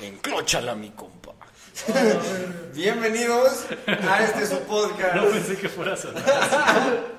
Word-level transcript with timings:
Enclóchala, 0.00 0.74
mi 0.76 0.90
compa. 0.90 1.34
Bienvenidos 2.74 3.66
a 3.86 4.22
este 4.22 4.46
su 4.46 4.60
podcast. 4.60 5.16
No 5.16 5.24
pensé 5.26 5.56
que 5.56 5.68
fuera 5.68 5.94
a 5.94 5.96
sonar. 5.96 7.18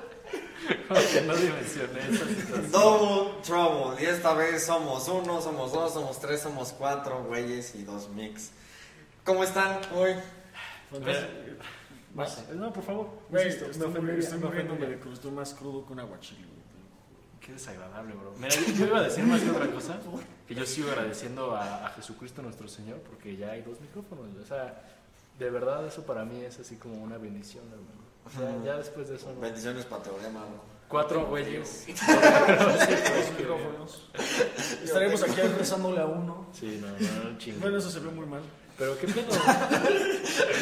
Que 0.88 1.22
no 1.22 1.34
dimensioné 1.34 2.00
esa 2.10 2.26
situación. 2.26 2.70
Double 2.70 3.32
Trouble. 3.42 4.02
Y 4.02 4.06
esta 4.06 4.34
vez 4.34 4.64
somos 4.64 5.08
uno, 5.08 5.40
somos 5.40 5.72
dos, 5.72 5.92
somos 5.94 6.20
tres, 6.20 6.42
somos 6.42 6.72
cuatro 6.72 7.24
güeyes 7.24 7.74
y 7.74 7.82
dos 7.82 8.08
mix. 8.10 8.50
¿Cómo 9.24 9.42
están 9.42 9.80
hoy? 9.94 10.14
No, 12.54 12.72
por 12.72 12.84
favor. 12.84 13.08
Insisto, 13.32 13.66
estoy, 13.66 13.88
me 13.88 14.00
muy, 14.00 14.10
ofendería, 14.10 14.20
estoy 14.20 14.38
muriéndome 14.38 14.86
de 14.86 15.12
estoy 15.12 15.30
más 15.32 15.54
crudo 15.54 15.86
que 15.86 15.92
un 15.92 16.00
aguachile. 16.00 16.59
Qué 17.50 17.54
desagradable, 17.54 18.14
bro. 18.14 18.32
Mira, 18.38 18.54
yo, 18.54 18.72
yo 18.74 18.86
iba 18.86 18.98
a 18.98 19.02
decir 19.02 19.24
más 19.24 19.40
que 19.40 19.50
otra 19.50 19.66
cosa, 19.72 19.98
que 20.46 20.54
yo 20.54 20.64
sigo 20.64 20.88
agradeciendo 20.90 21.56
a, 21.56 21.86
a 21.86 21.90
Jesucristo 21.90 22.42
nuestro 22.42 22.68
Señor 22.68 22.98
porque 22.98 23.36
ya 23.36 23.50
hay 23.50 23.62
dos 23.62 23.80
micrófonos. 23.80 24.26
O 24.40 24.46
sea, 24.46 24.80
de 25.36 25.50
verdad 25.50 25.84
eso 25.84 26.06
para 26.06 26.24
mí 26.24 26.44
es 26.44 26.60
así 26.60 26.76
como 26.76 27.02
una 27.02 27.18
bendición, 27.18 27.64
hermano. 27.64 28.04
O 28.24 28.30
sea, 28.30 28.64
ya 28.64 28.76
después 28.76 29.08
de 29.08 29.16
eso, 29.16 29.32
¿no? 29.32 29.40
Bendiciones 29.40 29.84
para 29.84 30.04
teorema. 30.04 30.44
cuatro 30.86 31.26
güeyes. 31.26 31.86
Los 31.88 33.30
micrófonos. 33.38 34.10
Estaremos 34.84 35.20
aquí 35.24 35.40
rezándole 35.40 36.02
a 36.02 36.06
uno. 36.06 36.46
Sí, 36.52 36.80
no, 36.80 36.86
no, 36.86 37.30
no, 37.32 37.38
chingo. 37.38 37.62
Bueno, 37.62 37.78
eso 37.78 37.90
se 37.90 37.98
ve 37.98 38.10
muy 38.12 38.26
mal. 38.26 38.42
Pero 38.78 38.96
qué 38.96 39.08
pedo. 39.08 39.26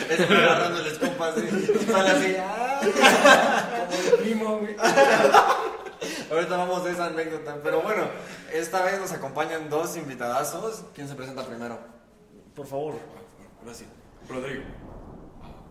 Es 0.09 0.20
agarrándoles 0.20 0.98
compas. 0.98 1.37
Están 1.37 2.07
así. 2.07 2.37
¡ah! 2.41 3.87
Como 3.91 4.02
el 4.02 4.23
primo, 4.23 4.59
güey. 4.59 4.77
Ahorita 6.30 6.56
vamos 6.59 6.84
a 6.84 6.91
esa 6.91 7.06
anécdota. 7.06 7.56
Pero 7.62 7.80
bueno, 7.80 8.05
esta 8.52 8.82
vez 8.82 9.00
nos 9.00 9.12
acompañan 9.12 9.70
dos 9.70 9.96
invitadazos. 9.96 10.84
¿Quién 10.95 11.09
se 11.09 11.14
presenta 11.14 11.45
primero? 11.46 11.78
Por 12.54 12.66
favor. 12.66 12.95
Gracias. 13.64 13.88
Rodrigo. 14.28 14.62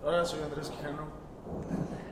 Ahora 0.03 0.25
soy 0.25 0.41
Andrés 0.41 0.69
Quijano. 0.69 1.07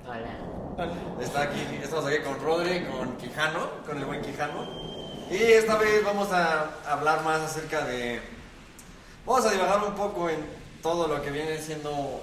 Hola. 0.08 1.22
Está 1.22 1.44
aquí, 1.44 1.62
estamos 1.82 2.06
aquí 2.06 2.20
con 2.20 2.40
Rodri, 2.40 2.86
con 2.86 3.18
Quijano, 3.18 3.70
con 3.86 3.98
el 3.98 4.06
buen 4.06 4.22
Quijano. 4.22 4.68
Y 5.32 5.38
esta 5.38 5.78
vez 5.78 6.04
vamos 6.04 6.32
a 6.32 6.70
hablar 6.88 7.24
más 7.24 7.42
acerca 7.42 7.84
de... 7.86 8.22
Vamos 9.26 9.46
a 9.46 9.52
divagar 9.52 9.84
un 9.84 9.96
poco 9.96 10.30
en 10.30 10.38
todo 10.84 11.08
lo 11.08 11.22
que 11.24 11.32
viene 11.32 11.58
siendo 11.58 12.22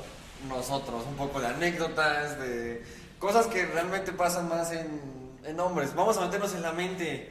nosotros, 0.49 1.05
un 1.09 1.17
poco 1.17 1.41
de 1.41 1.49
anécdotas, 1.49 2.39
de 2.39 2.85
cosas 3.19 3.49
que 3.49 3.67
realmente 3.67 4.13
pasan 4.13 4.49
más 4.49 4.71
en, 4.71 5.22
en 5.45 5.61
hombres. 5.61 5.95
Vamos 5.95 6.17
a 6.17 6.23
meternos 6.23 6.55
en 6.55 6.63
la 6.63 6.73
mente. 6.73 7.31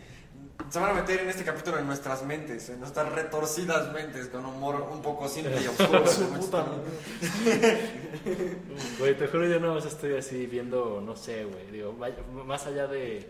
Se 0.69 0.79
van 0.79 0.91
a 0.91 0.93
meter 0.93 1.21
en 1.21 1.29
este 1.29 1.43
capítulo 1.43 1.79
en 1.79 1.87
nuestras 1.87 2.23
mentes, 2.23 2.69
en 2.69 2.79
nuestras 2.79 3.11
retorcidas 3.11 3.91
mentes, 3.93 4.27
con 4.27 4.45
humor 4.45 4.87
un 4.91 5.01
poco 5.01 5.27
simple 5.27 5.59
y 5.61 5.67
oscuro. 5.67 6.03
Güey, 8.99 9.17
te 9.17 9.27
juro, 9.27 9.47
yo 9.47 9.59
no 9.59 9.73
más 9.75 9.85
estoy 9.85 10.15
así 10.15 10.45
viendo, 10.45 11.01
no 11.03 11.15
sé, 11.15 11.45
güey. 11.45 11.71
Digo, 11.71 11.95
vaya- 11.97 12.15
más 12.45 12.65
allá 12.67 12.85
de, 12.87 13.27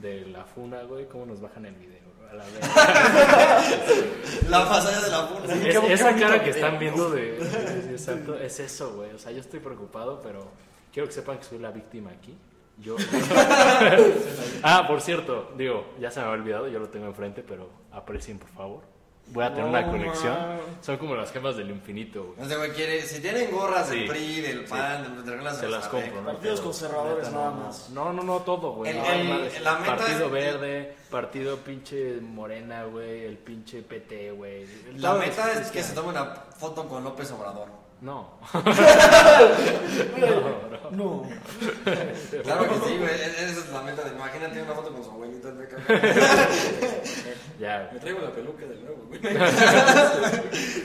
de 0.00 0.24
la 0.26 0.44
funa, 0.44 0.82
güey, 0.84 1.06
cómo 1.06 1.26
nos 1.26 1.40
bajan 1.40 1.66
el 1.66 1.74
video. 1.74 2.00
A 2.30 2.34
la 2.34 2.44
vez. 2.44 2.60
La 4.48 4.68
pasada 4.68 5.00
de 5.00 5.10
la. 5.10 5.28
Es- 5.68 6.00
esa 6.00 6.14
cara 6.14 6.42
que 6.44 6.50
están 6.50 6.78
viendo 6.78 7.10
de, 7.10 7.32
de- 7.32 7.82
de- 7.86 7.90
exacto, 7.92 8.38
es 8.38 8.60
eso, 8.60 8.94
güey. 8.94 9.10
O 9.12 9.18
sea, 9.18 9.32
yo 9.32 9.40
estoy 9.40 9.58
preocupado, 9.60 10.20
pero 10.22 10.48
quiero 10.92 11.08
que 11.08 11.14
sepan 11.14 11.38
que 11.38 11.44
soy 11.44 11.58
la 11.58 11.70
víctima 11.72 12.10
aquí. 12.10 12.36
Yo. 12.80 12.96
ah, 14.62 14.84
por 14.86 15.00
cierto, 15.00 15.52
digo, 15.56 15.86
ya 16.00 16.10
se 16.10 16.20
me 16.20 16.26
había 16.26 16.40
olvidado, 16.40 16.68
yo 16.68 16.78
lo 16.78 16.88
tengo 16.88 17.06
enfrente, 17.06 17.42
pero 17.46 17.68
aprecien, 17.92 18.38
por 18.38 18.48
favor. 18.50 18.90
Voy 19.32 19.44
a 19.44 19.50
tener 19.50 19.64
una 19.66 19.82
No, 19.82 19.92
conexión. 19.92 20.34
Son 20.80 20.96
como 20.96 21.14
las 21.14 21.30
gemas 21.30 21.56
del 21.56 21.70
infinito, 21.70 22.34
güey. 22.34 22.44
Ese 22.44 22.56
güey 22.56 22.70
quiere, 22.72 23.00
si 23.02 23.20
tienen 23.20 23.48
gorras 23.52 23.88
del 23.88 24.00
Sí. 24.00 24.08
PRI, 24.08 24.40
del 24.40 24.64
PAN, 24.64 25.24
de 25.24 25.30
reglas 25.30 25.58
Se 25.58 25.68
las 25.68 25.86
compro, 25.86 26.20
¿no? 26.22 26.26
Partidos 26.32 26.58
Pero, 26.58 26.64
conservadores 26.72 27.26
neta, 27.28 27.36
nada 27.38 27.50
no, 27.52 27.56
más. 27.60 27.90
No, 27.90 28.12
no, 28.12 28.22
no, 28.24 28.38
todo, 28.40 28.72
güey. 28.72 28.90
El- 28.90 28.98
No, 28.98 29.04
el- 29.44 29.62
la 29.64 29.74
meta 29.78 29.96
partido 29.98 30.26
es- 30.26 30.32
verde, 30.32 30.96
partido 31.10 31.56
pinche 31.58 32.20
morena, 32.20 32.84
güey, 32.86 33.24
el 33.24 33.38
pinche 33.38 33.82
PT, 33.82 34.32
güey. 34.32 34.66
La 34.96 35.14
meta 35.14 35.52
es 35.52 35.70
que 35.70 35.80
se 35.84 35.94
tome 35.94 36.08
una 36.08 36.24
foto 36.58 36.88
con 36.88 37.04
López 37.04 37.30
Obrador. 37.30 37.68
No. 38.00 38.38
No. 40.90 41.22
Claro 42.42 42.68
que 42.68 42.74
sí, 42.88 42.96
güey. 42.98 43.14
Esa 43.14 43.42
es 43.44 43.70
la 43.70 43.82
meta. 43.82 44.02
De, 44.04 44.10
imagínate 44.16 44.62
una 44.62 44.74
foto 44.74 44.92
con 44.92 45.04
su 45.04 45.10
acá. 45.64 45.76
Ya, 47.60 47.90
Me 47.92 48.00
traigo 48.00 48.20
la 48.20 48.30
peluca 48.32 48.64
de 48.64 48.76
nuevo, 48.76 49.04
güey. 49.08 49.20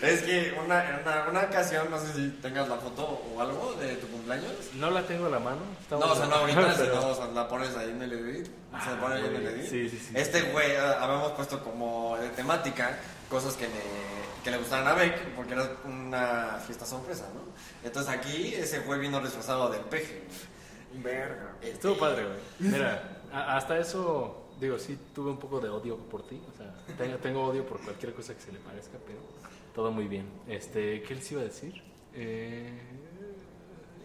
es 0.06 0.22
que 0.22 0.56
una, 0.64 1.00
una, 1.04 1.30
una 1.30 1.42
ocasión, 1.42 1.90
no 1.90 2.00
sé 2.00 2.14
si 2.14 2.30
tengas 2.42 2.68
la 2.70 2.78
foto 2.78 3.04
o 3.36 3.42
algo 3.42 3.74
de 3.74 3.96
tu 3.96 4.08
cumpleaños. 4.08 4.52
no 4.76 4.90
la 4.92 5.04
tengo 5.06 5.28
a 5.28 5.30
la 5.30 5.40
mano. 5.40 5.60
Estamos- 5.82 6.06
No, 6.06 6.14
o 6.14 6.16
sea, 6.16 6.26
no 6.28 6.36
ahorita, 6.36 6.74
Pero- 6.78 7.02
sino, 7.02 7.08
o 7.12 7.16
sea, 7.16 7.28
la 7.28 7.48
pones 7.48 7.76
ahí 7.76 7.90
en 7.92 8.02
el 8.02 8.14
edit. 8.14 8.46
Se 8.46 8.52
Ah, 8.74 8.98
pone 9.00 9.16
ahí 9.16 9.26
en 9.26 9.36
el 9.36 9.48
edit. 9.48 9.70
Sí, 9.70 9.90
sí, 9.90 9.98
sí. 10.00 10.14
Este 10.16 10.42
güey, 10.52 10.72
eh, 10.72 10.78
habíamos 10.80 11.32
puesto 11.34 11.64
como 11.64 12.18
de 12.18 12.30
temática 12.30 12.98
cosas 13.30 13.56
que 13.56 13.68
le, 13.68 13.82
que 14.44 14.52
le 14.52 14.58
gustaran 14.58 14.88
a 14.88 14.94
Beck, 14.94 15.18
porque 15.36 15.54
era 15.54 15.70
una 15.86 16.60
fiesta 16.66 16.86
sorpresa, 16.86 17.26
¿no? 17.34 17.42
Entonces 17.84 18.12
aquí 18.14 18.54
ese 18.54 18.80
güey 18.80 19.00
vino 19.00 19.20
disfrazado 19.20 19.70
del 19.70 19.82
peje. 19.82 20.24
Verga. 20.94 21.56
Estuvo 21.62 21.98
padre, 21.98 22.24
güey. 22.26 22.38
Mira, 22.72 23.22
hasta 23.34 23.78
eso, 23.78 24.48
digo, 24.60 24.78
sí 24.80 24.98
tuve 25.14 25.32
un 25.32 25.38
poco 25.40 25.60
de 25.60 25.70
odio 25.70 25.98
por 25.98 26.26
ti. 26.28 26.42
O 26.54 26.58
sea, 26.58 26.74
tengo, 26.98 27.18
tengo 27.18 27.44
odio 27.46 27.66
por 27.66 27.80
cualquier 27.82 28.14
cosa 28.14 28.34
que 28.34 28.42
se 28.42 28.52
le 28.52 28.60
parezca, 28.60 28.98
pero 29.06 29.20
todo 29.76 29.92
muy 29.92 30.08
bien. 30.08 30.26
Este, 30.48 31.04
¿qué 31.04 31.16
les 31.16 31.32
iba 31.32 31.42
a 31.42 31.44
decir? 31.44 31.84
Eh, 32.14 32.72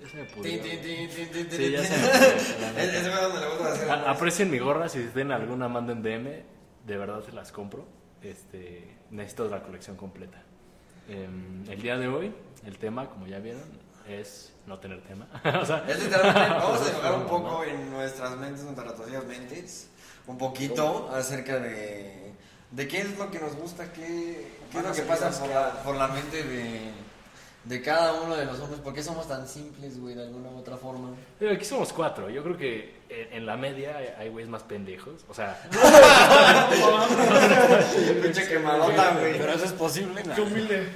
ya 0.02 0.08
se 0.08 0.16
me 0.16 0.28
Sí, 1.50 1.70
ya 1.70 1.84
se 1.84 3.08
me 3.08 3.90
Aprecien 4.06 4.50
mi 4.50 4.58
gorra, 4.58 4.88
si 4.88 4.98
tienen 5.14 5.32
alguna, 5.32 5.68
manden 5.68 6.02
DM. 6.02 6.42
De 6.84 6.96
verdad 6.96 7.22
se 7.24 7.32
las 7.32 7.52
compro. 7.52 7.86
Este, 8.20 8.96
necesito 9.10 9.48
la 9.48 9.62
colección 9.62 9.96
completa. 9.96 10.42
Em, 11.08 11.64
el 11.70 11.80
día 11.80 11.96
de 11.96 12.08
hoy, 12.08 12.34
el 12.66 12.76
tema, 12.76 13.08
como 13.08 13.28
ya 13.28 13.38
vieron, 13.38 13.62
es 14.08 14.52
no 14.66 14.80
tener 14.80 15.00
tema. 15.02 15.28
o 15.62 15.64
sea, 15.64 15.84
Es 15.88 16.02
literalmente, 16.02 16.40
vamos 16.50 16.80
a 16.80 16.84
divagar 16.90 17.14
un 17.14 17.26
poco 17.26 17.64
en 17.64 17.90
nuestras 17.90 18.36
mentes, 18.36 18.64
nuestras 18.64 19.24
mentes, 19.24 19.88
un 20.26 20.36
poquito 20.36 21.10
acerca 21.14 21.60
de, 21.60 22.29
de 22.72 22.88
qué 22.88 23.00
es 23.02 23.18
lo 23.18 23.30
que 23.30 23.38
nos 23.40 23.54
gusta, 23.56 23.92
qué, 23.92 24.48
qué 24.70 24.78
es 24.78 24.84
lo 24.84 24.92
que 24.92 25.02
pasa 25.02 25.30
por 25.38 25.48
la, 25.48 25.82
por 25.82 25.96
la 25.96 26.08
mente 26.08 26.42
de, 26.44 26.80
de 27.64 27.82
cada 27.82 28.12
uno 28.14 28.36
de 28.36 28.46
los 28.46 28.58
hombres, 28.60 28.80
por 28.80 28.94
qué 28.94 29.02
somos 29.02 29.26
tan 29.28 29.46
simples, 29.48 29.98
güey, 30.00 30.14
de 30.14 30.22
alguna 30.22 30.48
u 30.50 30.58
otra 30.58 30.76
forma. 30.76 31.10
Digo, 31.38 31.52
aquí 31.52 31.64
somos 31.64 31.92
cuatro. 31.92 32.30
Yo 32.30 32.42
creo 32.44 32.56
que 32.56 32.94
en, 33.08 33.32
en 33.38 33.46
la 33.46 33.56
media 33.56 33.96
hay- 33.96 34.12
hay 34.18 34.28
güeyes 34.28 34.48
más 34.50 34.62
pendejos. 34.62 35.24
O 35.28 35.34
sea, 35.34 35.60
Pinche 38.22 38.48
quemadota, 38.48 39.14
güey. 39.18 39.38
Pero 39.38 39.52
eso 39.52 39.64
es 39.64 39.72
posible, 39.72 40.22
¿no? 40.24 40.34
Qué 40.34 40.40
humilde. 40.40 40.88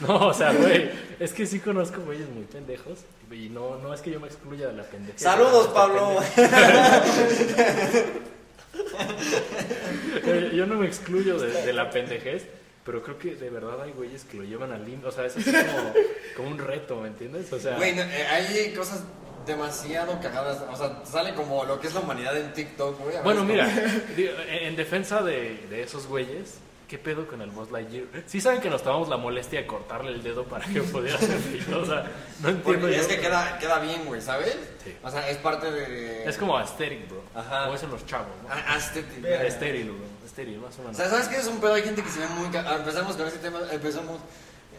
no, 0.00 0.28
o 0.28 0.34
sea, 0.34 0.52
güey. 0.52 0.90
Es 1.20 1.32
que 1.32 1.46
sí 1.46 1.58
conozco 1.60 2.00
güeyes 2.02 2.28
muy 2.30 2.44
pendejos. 2.44 3.00
Y 3.30 3.48
no, 3.48 3.76
no 3.78 3.92
es 3.92 4.00
que 4.00 4.10
yo 4.12 4.20
me 4.20 4.28
excluya 4.28 4.68
de 4.68 4.74
la 4.74 4.84
pendejez. 4.84 5.20
Saludos, 5.22 5.66
Pablo. 5.68 6.16
Yo, 10.52 10.66
no 10.66 10.76
me 10.76 10.86
excluyo 10.86 11.38
de, 11.38 11.50
de 11.50 11.72
la 11.72 11.90
pendejez. 11.90 12.46
Pero 12.84 13.02
creo 13.02 13.18
que 13.18 13.34
de 13.34 13.50
verdad 13.50 13.82
hay 13.82 13.90
güeyes 13.90 14.24
que 14.24 14.36
lo 14.36 14.44
llevan 14.44 14.72
al 14.72 14.84
límite. 14.84 15.08
O 15.08 15.10
sea, 15.10 15.26
es 15.26 15.36
así 15.36 15.50
como, 15.50 15.92
como 16.36 16.48
un 16.50 16.58
reto, 16.58 17.00
¿me 17.00 17.08
entiendes? 17.08 17.52
O 17.52 17.58
sea, 17.58 17.76
Güey, 17.76 17.96
no, 17.96 18.02
eh, 18.02 18.26
hay 18.30 18.72
cosas 18.74 19.02
demasiado 19.44 20.20
cagadas, 20.20 20.62
o 20.70 20.76
sea, 20.76 21.04
sale 21.04 21.34
como 21.34 21.64
lo 21.64 21.80
que 21.80 21.86
es 21.86 21.94
la 21.94 22.00
humanidad 22.00 22.36
en 22.36 22.52
TikTok, 22.52 23.00
güey. 23.00 23.16
Bueno, 23.22 23.44
mira, 23.44 23.66
digo, 24.16 24.32
en 24.48 24.66
en 24.66 24.76
defensa 24.76 25.22
de, 25.22 25.66
de 25.70 25.82
esos 25.82 26.06
güeyes, 26.06 26.58
¿qué 26.88 26.98
pedo 26.98 27.26
con 27.26 27.40
el 27.42 27.50
Buzz 27.50 27.70
Lightyear? 27.70 28.06
Sí 28.26 28.40
saben 28.40 28.60
que 28.60 28.70
nos 28.70 28.82
tomamos 28.82 29.08
la 29.08 29.16
molestia 29.16 29.60
de 29.60 29.66
cortarle 29.66 30.12
el 30.12 30.22
dedo 30.22 30.44
para 30.44 30.64
que 30.66 30.80
pudiera 30.82 31.16
hacer 31.18 31.36
o 31.74 31.84
sea, 31.86 32.10
no 32.40 32.48
entiendo 32.50 32.62
Porque 32.64 32.80
yo. 32.96 33.00
es 33.02 33.06
que 33.06 33.20
queda, 33.20 33.58
queda 33.58 33.78
bien, 33.80 34.04
güey, 34.04 34.20
¿sabes? 34.20 34.56
Sí. 34.84 34.94
O 35.02 35.10
sea, 35.10 35.28
es 35.28 35.36
parte 35.38 35.70
de... 35.70 36.24
Es 36.28 36.36
como 36.38 36.56
aesthetic, 36.56 37.08
bro. 37.08 37.22
Ajá. 37.34 37.60
Como 37.62 37.72
dicen 37.72 37.90
los 37.90 38.06
chavos, 38.06 38.28
¿no? 38.42 38.48
Ah, 38.50 38.74
aesthetic. 38.74 39.24
Estéril, 39.24 39.90
bro. 39.90 40.04
Estéril, 40.24 40.58
más 40.58 40.76
o 40.78 40.80
O 40.80 40.84
menos. 40.84 40.96
sea, 40.96 41.08
¿sabes 41.08 41.28
qué 41.28 41.36
es 41.36 41.46
un 41.48 41.60
pedo? 41.60 41.74
Hay 41.74 41.82
gente 41.82 42.02
que 42.02 42.08
se 42.08 42.20
ve 42.20 42.26
muy... 42.28 42.48
ah, 42.56 42.76
Empezamos 42.78 43.16
con 43.16 43.26
este 43.26 43.38
tema, 43.40 43.60
empezamos... 43.72 44.20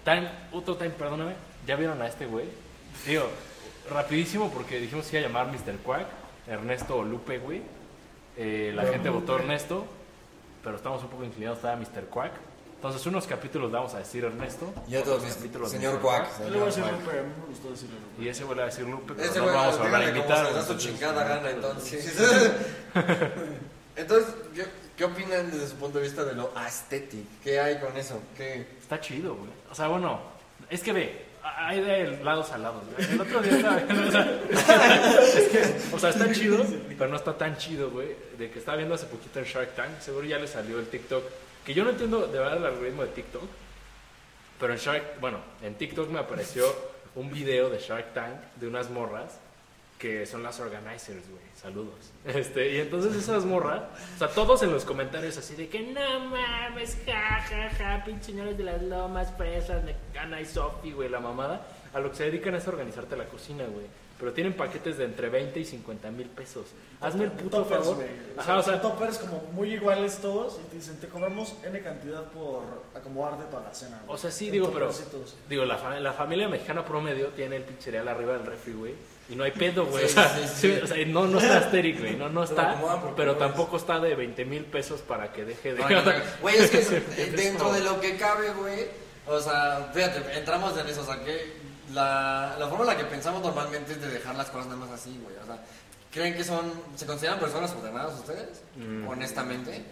Time, 0.06 0.30
otro 0.54 0.76
time, 0.78 0.92
perdóname. 0.92 1.34
¿Ya 1.66 1.76
vieron 1.76 2.02
a 2.02 2.08
este 2.08 2.26
güey? 2.26 2.46
Digo, 3.06 3.30
rapidísimo 3.92 4.50
porque 4.52 4.80
dijimos 4.80 5.06
que 5.08 5.20
iba 5.20 5.26
a 5.26 5.30
llamar 5.30 5.48
Mr. 5.48 5.78
Quack, 5.84 6.06
Ernesto 6.48 6.98
o 6.98 7.04
Lupe, 7.04 7.40
güey. 7.40 7.62
Eh, 8.38 8.72
la 8.76 8.86
gente 8.86 9.10
votó 9.10 9.36
Ernesto, 9.38 9.86
pero 10.68 10.76
estamos 10.76 11.02
un 11.02 11.08
poco 11.08 11.24
inclinados 11.24 11.64
a 11.64 11.78
Mr. 11.78 12.08
Quack. 12.10 12.34
Entonces, 12.76 13.06
unos 13.06 13.26
capítulos 13.26 13.72
le 13.72 13.78
vamos 13.78 13.94
a 13.94 14.00
decir 14.00 14.26
Ernesto. 14.26 14.74
Y 14.90 14.98
otros, 14.98 15.24
capítulos 15.24 15.72
señor 15.72 15.94
Mr. 15.94 16.02
Quack. 16.02 16.40
Yo 16.40 16.50
le 16.50 16.52
voy 16.52 16.62
a 16.62 16.66
decir 16.66 16.84
Lupe, 16.84 17.20
a 17.20 17.24
mí 17.24 17.30
me 17.40 17.46
gustó 17.48 17.72
decirle 17.72 17.96
Lupe. 17.96 18.26
Y 18.26 18.28
ese 18.28 18.44
va 18.44 18.62
a 18.62 18.66
decir 18.66 18.86
Lupe, 18.86 19.14
pero 19.16 19.24
Este 19.26 19.40
no 19.40 19.46
vamos 19.46 19.76
a 19.76 19.82
volver 19.82 20.02
a 20.02 20.10
invitar. 20.10 20.38
se 20.40 20.44
les 20.44 20.54
da 20.56 20.62
su 20.66 20.72
entonces, 20.74 20.92
chingada 20.92 21.24
gana, 21.24 21.50
entonces. 21.52 22.22
entonces, 23.96 24.36
yo 24.54 24.64
¿Qué 24.98 25.06
opinan 25.06 25.50
desde 25.52 25.68
su 25.68 25.76
punto 25.76 26.00
de 26.00 26.04
vista 26.04 26.26
de 26.26 26.34
lo 26.34 26.52
aesthetic? 26.54 27.40
¿Qué 27.42 27.62
hay 27.62 27.80
con 27.80 27.96
eso? 27.96 28.20
¿Qué? 28.36 28.68
Está 28.82 29.00
chido, 29.00 29.36
güey. 29.36 29.52
O 29.72 29.76
sea, 29.76 29.88
bueno, 29.88 30.20
es 30.70 30.82
que 30.82 30.92
ve, 30.92 31.26
hay 31.56 31.82
de 31.82 32.24
lados 32.24 32.52
a 32.52 32.58
lados. 32.58 32.84
El 32.98 33.22
otro 33.22 33.42
día 33.42 33.58
estaba 33.58 33.76
viendo, 33.84 34.08
o 34.08 34.12
sea, 34.12 34.40
o 35.94 36.00
sea, 36.00 36.10
está 36.10 36.32
chido, 36.32 36.66
pero 36.98 37.10
no 37.10 37.16
está 37.16 37.38
tan 37.38 37.58
chido, 37.58 37.90
güey. 37.90 38.16
De 38.38 38.50
que 38.50 38.60
estaba 38.60 38.78
viendo 38.78 38.96
hace 38.96 39.06
poquito 39.06 39.40
en 39.40 39.46
Shark 39.46 39.76
Tank, 39.76 40.00
seguro 40.00 40.26
ya 40.26 40.38
le 40.38 40.48
salió 40.48 40.80
el 40.80 40.88
TikTok. 40.88 41.24
Que 41.66 41.74
yo 41.74 41.84
no 41.84 41.92
entiendo 41.92 42.28
de 42.28 42.40
verdad 42.40 42.58
el 42.58 42.66
algoritmo 42.66 43.04
de 43.04 43.10
TikTok, 43.10 43.44
pero 44.60 44.74
en 44.74 44.80
Shark, 44.80 45.20
bueno, 45.20 45.40
en 45.62 45.76
TikTok 45.76 46.10
me 46.10 46.20
apareció 46.20 46.66
un 47.16 47.32
video 47.32 47.70
de 47.70 47.80
Shark 47.80 48.14
Tank 48.14 48.36
de 48.56 48.68
unas 48.68 48.90
morras 48.90 49.40
que 49.98 50.26
son 50.26 50.44
las 50.44 50.60
organizers, 50.60 51.28
güey. 51.30 51.42
Saludos. 51.60 52.12
Este, 52.26 52.74
y 52.74 52.78
entonces 52.78 53.16
esas 53.16 53.46
morras, 53.46 53.82
o 54.16 54.18
sea, 54.20 54.28
todos 54.30 54.62
en 54.64 54.72
los 54.72 54.86
comentarios 54.86 55.38
así 55.38 55.56
de 55.56 55.68
que 55.70 55.80
no 55.82 56.20
mames, 56.30 56.98
ja, 57.06 57.40
ja, 57.42 57.70
ja, 57.72 58.04
pinche 58.06 58.26
señores 58.28 58.58
de 58.58 58.64
las 58.64 58.82
lomas, 58.84 59.32
presas, 59.32 59.84
Mecana 59.84 60.40
y 60.40 60.46
Sofi, 60.46 60.92
güey, 60.92 61.10
la 61.10 61.20
mamada. 61.20 61.66
A 61.94 62.00
lo 62.00 62.12
que 62.12 62.18
se 62.18 62.24
dedican 62.26 62.54
es 62.54 62.68
a 62.68 62.70
organizarte 62.70 63.16
la 63.18 63.26
cocina, 63.26 63.64
güey. 63.66 63.86
Pero 64.20 64.34
tienen 64.34 64.54
paquetes 64.54 64.98
de 64.98 65.06
entre 65.06 65.30
20 65.30 65.60
y 65.60 65.66
50 65.66 66.10
mil 66.12 66.28
pesos. 66.28 66.66
Hazme 67.02 67.26
el 67.26 67.32
puto 67.32 67.60
Toppers, 67.64 67.82
favor. 67.82 67.96
güey. 67.98 68.08
Ajá, 68.38 68.58
o 68.58 68.64
sea, 68.64 68.82
toppers 68.82 69.20
como 69.20 69.42
muy 69.54 69.74
iguales 69.74 70.18
todos 70.18 70.60
y 70.64 70.70
te 70.70 70.76
dicen, 70.78 71.00
te 71.00 71.08
cobramos 71.08 71.56
N 71.64 71.80
cantidad 71.82 72.24
por 72.32 72.64
acomodarte 72.96 73.44
para 73.46 73.66
la 73.70 73.74
cena. 73.76 74.00
güey. 74.06 74.16
O 74.16 74.18
sea, 74.18 74.32
sí, 74.32 74.48
En 74.48 74.54
digo, 74.54 74.72
pero. 74.72 74.92
Digo, 75.50 75.66
la, 75.66 75.78
fa- 75.78 76.00
la 76.00 76.14
familia 76.14 76.48
mexicana 76.50 76.84
promedio 76.84 77.28
tiene 77.30 77.58
el 77.58 77.64
pinche 77.64 77.96
arriba 77.98 78.34
del 78.34 78.46
refri, 78.46 78.74
güey. 78.74 78.94
Y 79.30 79.36
no 79.36 79.44
hay 79.44 79.52
pedo, 79.52 79.86
güey. 79.86 80.08
Sí, 80.08 80.12
o 80.12 80.14
sea, 80.14 80.30
sí, 80.30 80.48
sí, 80.48 80.74
sí. 80.76 80.80
o 80.84 80.88
sea, 80.88 81.06
no, 81.06 81.28
no 81.28 81.40
está 81.40 81.60
estéril, 81.60 82.00
güey. 82.00 82.16
No, 82.16 82.30
no 82.30 82.44
está. 82.44 82.80
Pero 83.16 83.36
tampoco 83.36 83.78
está 83.78 84.00
de 84.00 84.16
20 84.16 84.46
mil 84.46 84.64
pesos 84.66 85.02
para 85.02 85.34
que 85.34 85.44
deje 85.46 85.74
de. 85.74 85.80
No, 85.80 85.90
no, 85.90 86.04
no. 86.04 86.12
Güey, 86.42 86.58
es 86.58 86.70
que 86.70 86.78
Es 87.18 87.36
dentro 87.36 87.72
de 87.74 87.82
lo 87.82 88.00
que 88.00 88.16
cabe, 88.18 88.52
güey, 88.54 88.88
o 89.28 89.40
sea, 89.40 89.90
fíjate, 89.94 90.38
entramos 90.38 90.78
en 90.78 90.88
eso, 90.88 91.02
o 91.02 91.06
sea, 91.06 91.24
que 91.24 91.54
la, 91.94 92.56
la 92.58 92.68
forma 92.68 92.86
en 92.86 92.92
la 92.92 92.98
que 92.98 93.06
pensamos 93.06 93.42
normalmente 93.42 93.94
es 93.94 94.02
de 94.02 94.08
dejar 94.10 94.36
las 94.36 94.48
cosas 94.48 94.68
nada 94.68 94.80
más 94.80 94.92
así, 94.92 95.20
güey, 95.22 95.36
o 95.38 95.46
sea, 95.46 95.62
¿creen 96.12 96.34
que 96.34 96.44
son, 96.44 96.72
se 96.96 97.06
consideran 97.06 97.40
personas 97.40 97.72
ordenadas 97.74 98.20
ustedes? 98.20 98.62
Mm. 98.76 99.08
Honestamente. 99.08 99.84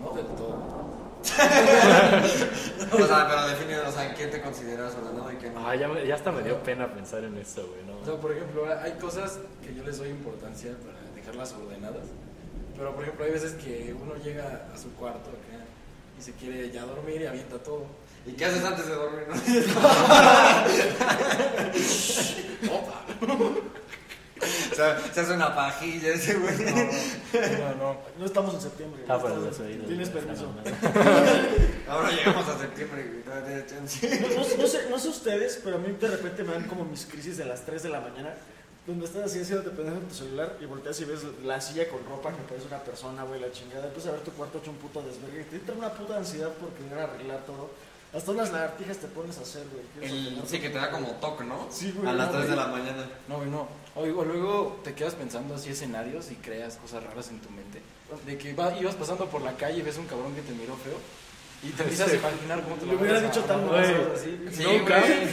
No 0.00 0.10
del 0.10 0.26
todo. 0.36 0.95
O 2.92 3.06
sea, 3.06 3.26
pero 3.28 3.48
define, 3.48 3.78
o 3.80 3.90
sea, 3.92 4.14
¿qué 4.14 4.26
te 4.28 4.40
consideras 4.40 4.94
ordenado 4.94 5.32
y 5.32 5.36
qué 5.36 5.50
no? 5.50 5.66
Ah, 5.66 5.74
ya, 5.74 5.88
ya 6.04 6.14
hasta 6.14 6.30
me 6.30 6.42
dio 6.42 6.62
pena 6.62 6.86
pensar 6.92 7.24
en 7.24 7.36
eso, 7.36 7.66
güey. 7.66 7.80
O 8.00 8.04
sea, 8.04 8.14
¿no? 8.14 8.20
por 8.20 8.32
ejemplo, 8.32 8.64
hay 8.80 8.92
cosas 8.92 9.38
que 9.62 9.74
yo 9.74 9.82
les 9.82 9.98
doy 9.98 10.10
importancia 10.10 10.72
para 10.84 10.98
dejarlas 11.14 11.52
ordenadas. 11.54 12.04
Pero, 12.76 12.94
por 12.94 13.02
ejemplo, 13.02 13.24
hay 13.24 13.32
veces 13.32 13.54
que 13.54 13.94
uno 14.00 14.14
llega 14.22 14.68
a 14.72 14.78
su 14.78 14.92
cuarto 14.94 15.30
acá 15.30 15.64
y 16.18 16.22
se 16.22 16.32
quiere 16.32 16.70
ya 16.70 16.84
dormir 16.84 17.22
y 17.22 17.26
avienta 17.26 17.58
todo. 17.58 17.86
¿Y 18.26 18.32
qué 18.32 18.44
haces 18.44 18.64
antes 18.64 18.86
de 18.86 18.94
dormir? 18.94 19.26
no? 19.28 19.34
¡Opa! 22.74 23.04
O 24.40 24.74
sea, 24.74 24.98
se 25.12 25.20
hace 25.20 25.32
una 25.32 25.54
pajilla 25.54 26.10
ese, 26.10 26.34
güey. 26.34 26.54
No, 26.58 27.74
no. 27.76 27.96
No 28.18 28.26
estamos 28.26 28.54
en 28.54 28.60
septiembre. 28.60 29.02
Ah, 29.08 29.16
Estamos-. 29.16 29.56
Tienes 29.86 30.08
permiso. 30.10 30.52
Ahora 31.88 32.10
llegamos 32.10 32.48
a 32.48 32.58
septiembre, 32.58 33.04
güey, 33.08 33.22
todavía 33.22 33.66
tienes 33.66 34.00
chance. 34.00 34.20
No, 34.20 34.28
no- 34.28 34.56
no 34.62 34.66
sé, 34.66 34.86
no 34.90 34.98
sé 34.98 35.08
ustedes, 35.08 35.60
pero 35.62 35.76
a 35.76 35.78
mí 35.78 35.96
de 35.98 36.08
repente 36.08 36.42
me 36.44 36.52
dan 36.52 36.64
como 36.66 36.84
mis 36.84 37.06
crisis 37.06 37.36
de 37.38 37.44
las 37.44 37.64
3 37.64 37.82
de 37.84 37.88
la 37.88 38.00
mañana, 38.00 38.34
donde 38.86 39.04
estás 39.06 39.24
así 39.24 39.40
haciendo 39.40 39.70
pendejo 39.70 39.96
en 39.98 40.08
tu 40.08 40.14
celular 40.14 40.56
y 40.60 40.64
volteas 40.66 41.00
y 41.00 41.04
ves 41.04 41.20
la 41.44 41.60
silla 41.60 41.88
con 41.88 42.04
ropa 42.04 42.30
que 42.30 42.42
parece 42.48 42.66
una 42.66 42.78
persona, 42.80 43.22
güey, 43.24 43.40
la 43.40 43.50
chingada. 43.52 43.86
Empiezas 43.86 44.10
a 44.10 44.12
ver 44.16 44.20
tu 44.24 44.32
cuarto 44.32 44.58
hecho 44.58 44.70
un 44.70 44.76
puto 44.76 45.02
desvergue 45.02 45.42
y 45.42 45.44
te 45.44 45.56
entra 45.56 45.74
una 45.74 45.90
puta 45.92 46.16
ansiedad 46.16 46.50
por 46.52 46.70
querer 46.70 46.98
arreglar 46.98 47.44
todo. 47.46 47.70
Hasta 48.16 48.30
unas 48.32 48.50
lagartijas 48.52 48.96
te 48.96 49.06
pones 49.08 49.36
a 49.38 49.42
hacer, 49.42 49.64
güey. 49.72 50.10
El, 50.10 50.40
sí, 50.46 50.58
que 50.58 50.70
te 50.70 50.78
da 50.78 50.90
como 50.90 51.08
toque, 51.20 51.44
¿no? 51.44 51.66
Sí, 51.70 51.92
güey, 51.94 52.08
A 52.08 52.12
las 52.14 52.30
no, 52.32 52.38
3 52.38 52.50
de 52.50 52.56
la 52.56 52.66
mañana. 52.68 53.04
No, 53.28 53.36
güey, 53.36 53.50
no. 53.50 53.68
O 53.94 54.06
igual 54.06 54.28
luego 54.28 54.80
te 54.84 54.94
quedas 54.94 55.14
pensando 55.14 55.54
así 55.54 55.70
escenarios 55.70 56.30
y 56.30 56.34
creas 56.36 56.76
cosas 56.76 57.02
raras 57.04 57.28
en 57.28 57.40
tu 57.40 57.50
mente. 57.50 57.82
De 58.24 58.38
que 58.38 58.54
va- 58.54 58.76
ibas 58.78 58.94
pasando 58.94 59.26
por 59.26 59.42
la 59.42 59.52
calle 59.56 59.78
y 59.78 59.82
ves 59.82 59.98
un 59.98 60.06
cabrón 60.06 60.34
que 60.34 60.42
te 60.42 60.52
miró 60.52 60.76
feo 60.76 60.94
y 61.62 61.70
te 61.70 61.82
empiezas 61.82 62.12
a 62.12 62.14
imaginar 62.14 62.62
cómo 62.62 62.76
te 62.76 62.86
Le 62.86 62.94
hubiera 62.96 63.14
vas 63.14 63.22
a- 63.22 63.26
dicho 63.26 63.40
tal 63.44 63.66
Güey. 63.66 63.84
Sí, 64.52 64.68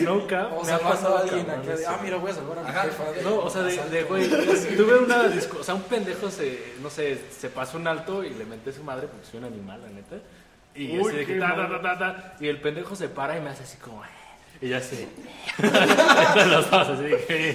no 0.04 0.16
güey. 0.16 0.28
cap. 0.28 0.54
O 0.58 0.62
me 0.62 0.66
sea, 0.66 0.76
ha 0.78 0.80
pasado 0.80 1.18
a 1.18 1.20
alguien 1.22 1.50
acá 1.50 1.76
de, 1.76 1.86
ah, 1.86 2.00
mira, 2.02 2.18
voy 2.18 2.32
a 2.32 2.36
salvar 2.36 2.60
a 2.60 2.64
mi 2.64 2.68
jefa. 2.72 3.04
No, 3.24 3.36
o 3.40 3.50
sea, 3.50 3.62
de, 3.64 3.74
asalto". 3.74 3.92
de 3.92 4.04
güey, 4.04 4.30
tuve 4.78 4.98
una 5.00 5.24
discusión, 5.28 5.62
o 5.62 5.64
sea, 5.64 5.74
un 5.76 5.84
pendejo 5.84 6.32
se, 6.32 6.74
no 6.82 6.90
sé, 6.90 7.20
se 7.38 7.50
pasó 7.50 7.78
un 7.78 7.88
alto 7.88 8.24
y 8.24 8.30
le 8.32 8.46
menté 8.46 8.72
su 8.74 8.84
madre 8.84 9.08
porque 9.08 9.26
soy 9.26 9.40
un 9.40 9.46
animal, 9.46 9.82
la 9.82 9.90
neta. 9.90 10.16
Y 10.76 10.98
Uy, 10.98 11.08
así 11.08 11.18
de 11.18 11.26
que 11.26 11.34
qué 11.36 11.40
ta, 11.40 11.56
ta, 11.56 11.70
ta, 11.70 11.82
ta, 11.82 12.00
ta, 12.00 12.34
y 12.40 12.48
el 12.48 12.60
pendejo 12.60 12.96
se 12.96 13.08
para 13.10 13.38
y 13.38 13.42
me 13.42 13.50
hace 13.52 13.64
así 13.64 13.78
como, 13.78 14.04
"Eh", 14.04 14.08
y 14.62 14.70
ya 14.70 14.78
así. 14.78 15.08
Los 16.48 16.70
dos 16.72 16.90
así 16.90 17.04
de 17.04 17.26
que, 17.26 17.54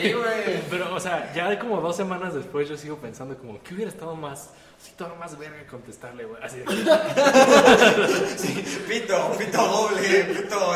Sí, 0.00 0.12
güey. 0.12 0.60
Pero, 0.70 0.94
o 0.94 1.00
sea, 1.00 1.32
ya 1.34 1.48
de 1.50 1.58
como 1.58 1.80
dos 1.80 1.96
semanas 1.96 2.32
después 2.34 2.68
yo 2.68 2.76
sigo 2.76 2.96
pensando 2.98 3.36
como, 3.36 3.60
¿qué 3.62 3.74
hubiera 3.74 3.90
estado 3.90 4.14
más, 4.16 4.50
así 4.80 4.92
todo 4.96 5.14
más 5.16 5.36
verga 5.38 5.66
contestarle, 5.68 6.24
güey? 6.24 6.42
Así 6.42 6.58
de 6.58 6.64
Pito, 8.88 9.32
pito 9.38 9.66
doble, 9.66 10.24
pito. 10.24 10.72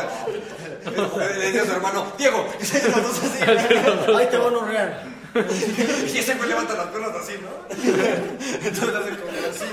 Le 1.29 1.47
dice 1.47 1.61
a 1.61 1.65
su 1.67 1.73
hermano, 1.73 2.07
Diego. 2.19 2.47
Los 2.59 3.03
dos 3.03 3.23
así, 3.25 3.45
güey. 3.45 3.59
Ahí 4.19 4.27
te 4.31 4.37
van 4.37 4.55
a 4.55 4.59
honrar. 4.59 5.18
Y 6.15 6.19
ese 6.19 6.35
güey 6.35 6.49
levanta 6.49 6.75
las 6.75 6.87
piernas 6.89 7.13
así, 7.17 7.35
¿no? 7.41 7.49
Entonces 8.67 8.95
hace 8.95 9.11
como 9.17 9.33
así. 9.51 9.65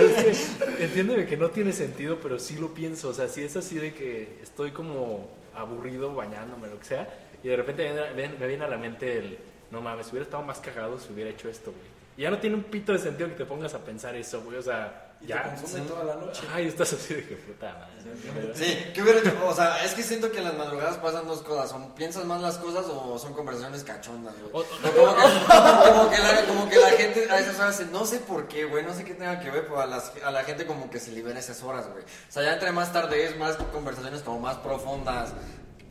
Es 0.00 0.48
que, 0.76 0.84
entiéndeme 0.84 1.26
que 1.26 1.36
no 1.36 1.50
tiene 1.50 1.72
sentido, 1.72 2.18
pero 2.22 2.38
sí 2.38 2.56
lo 2.56 2.72
pienso. 2.74 3.08
O 3.08 3.14
sea, 3.14 3.28
si 3.28 3.42
es 3.42 3.56
así 3.56 3.76
de 3.76 3.92
que 3.94 4.38
estoy 4.42 4.70
como 4.72 5.28
aburrido 5.54 6.14
bañándome, 6.14 6.68
lo 6.68 6.78
que 6.78 6.84
sea, 6.84 7.08
y 7.42 7.48
de 7.48 7.56
repente 7.56 7.88
me 7.92 8.12
viene- 8.14 8.32
me, 8.34 8.38
me 8.38 8.46
viene 8.46 8.64
a 8.64 8.68
la 8.68 8.76
mente 8.78 9.18
el, 9.18 9.38
no 9.70 9.80
mames, 9.80 10.08
hubiera 10.10 10.24
estado 10.24 10.42
más 10.42 10.58
cagado 10.60 10.98
si 10.98 11.12
hubiera 11.12 11.30
hecho 11.30 11.48
esto, 11.48 11.72
güey. 11.72 11.86
Y 12.16 12.22
ya 12.22 12.30
no 12.30 12.38
tiene 12.38 12.56
un 12.56 12.64
pito 12.64 12.92
de 12.92 12.98
sentido 12.98 13.28
que 13.28 13.34
te 13.36 13.44
pongas 13.44 13.74
a 13.74 13.84
pensar 13.84 14.14
eso, 14.16 14.40
güey. 14.42 14.56
O 14.58 14.62
sea, 14.62 15.07
Y 15.20 15.26
ya. 15.26 15.42
te 15.54 15.60
consume 15.60 15.80
toda 15.88 16.04
la 16.04 16.14
noche. 16.16 16.42
Ay, 16.54 16.68
estás 16.68 16.92
así 16.92 17.14
de 17.14 17.26
que 17.26 17.34
puta 17.36 17.72
madre. 17.74 18.54
Sí, 18.54 18.90
¿qué 18.94 19.02
hubiera 19.02 19.18
hecho? 19.18 19.32
O 19.46 19.54
sea, 19.54 19.84
es 19.84 19.92
que 19.94 20.02
siento 20.02 20.30
que 20.30 20.38
en 20.38 20.44
las 20.44 20.54
madrugadas 20.54 20.96
pasan 20.98 21.26
dos 21.26 21.42
cosas. 21.42 21.68
Son, 21.70 21.92
¿Piensas 21.94 22.24
más 22.24 22.40
las 22.40 22.56
cosas 22.58 22.86
o 22.86 23.18
son 23.18 23.34
conversaciones 23.34 23.82
cachondas, 23.84 24.34
güey? 24.40 24.50
O- 24.52 24.58
O 24.60 24.64
como, 24.64 25.14
que, 25.16 25.90
como, 25.92 26.10
que 26.10 26.18
la, 26.18 26.46
como 26.46 26.68
que 26.68 26.76
la 26.78 26.90
gente 26.90 27.28
a 27.30 27.38
esas 27.40 27.58
horas, 27.58 27.80
no 27.90 28.06
sé 28.06 28.20
por 28.20 28.46
qué, 28.48 28.64
güey, 28.64 28.84
no 28.84 28.94
sé 28.94 29.04
qué 29.04 29.14
tenga 29.14 29.40
que 29.40 29.50
ver, 29.50 29.64
pero 29.64 29.80
a, 29.80 29.86
las- 29.86 30.12
a 30.24 30.30
la 30.30 30.44
gente 30.44 30.66
como 30.66 30.88
que 30.88 31.00
se 31.00 31.10
libera 31.10 31.38
esas 31.38 31.62
horas, 31.62 31.88
güey. 31.90 32.04
O 32.04 32.06
sea, 32.32 32.42
ya 32.44 32.52
entre 32.54 32.70
más 32.72 32.92
tarde 32.92 33.24
es, 33.26 33.36
más 33.36 33.56
conversaciones 33.72 34.22
como 34.22 34.38
más 34.40 34.56
profundas, 34.58 35.30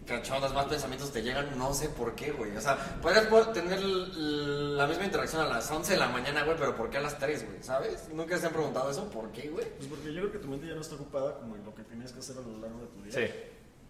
cachondas, 0.07 0.53
más 0.53 0.65
pensamientos 0.65 1.11
te 1.11 1.21
llegan, 1.21 1.57
no 1.57 1.73
sé 1.73 1.89
por 1.89 2.15
qué, 2.15 2.31
güey. 2.31 2.55
O 2.57 2.61
sea, 2.61 2.77
puedes 3.01 3.27
po- 3.27 3.49
tener 3.49 3.79
la 3.81 4.87
misma 4.87 5.05
interacción 5.05 5.41
a 5.41 5.45
las 5.47 5.69
11 5.69 5.93
de 5.93 5.99
la 5.99 6.07
mañana, 6.09 6.43
güey, 6.43 6.57
pero 6.57 6.75
¿por 6.75 6.89
qué 6.89 6.97
a 6.97 7.01
las 7.01 7.17
3, 7.19 7.45
güey? 7.45 7.61
¿Sabes? 7.61 8.09
¿Nunca 8.13 8.37
se 8.37 8.47
han 8.47 8.53
preguntado 8.53 8.89
eso? 8.89 9.09
¿Por 9.09 9.31
qué, 9.31 9.49
güey? 9.49 9.65
Pues 9.77 9.87
porque 9.87 10.13
yo 10.13 10.21
creo 10.21 10.31
que 10.31 10.39
tu 10.39 10.47
mente 10.47 10.67
ya 10.67 10.73
no 10.75 10.81
está 10.81 10.95
ocupada 10.95 11.35
como 11.37 11.55
en 11.55 11.63
lo 11.65 11.75
que 11.75 11.83
tienes 11.83 12.11
que 12.11 12.19
hacer 12.19 12.37
a 12.37 12.41
lo 12.41 12.57
largo 12.59 12.79
de 12.81 12.87
tu 12.87 13.03
día. 13.03 13.13
Sí. 13.13 13.33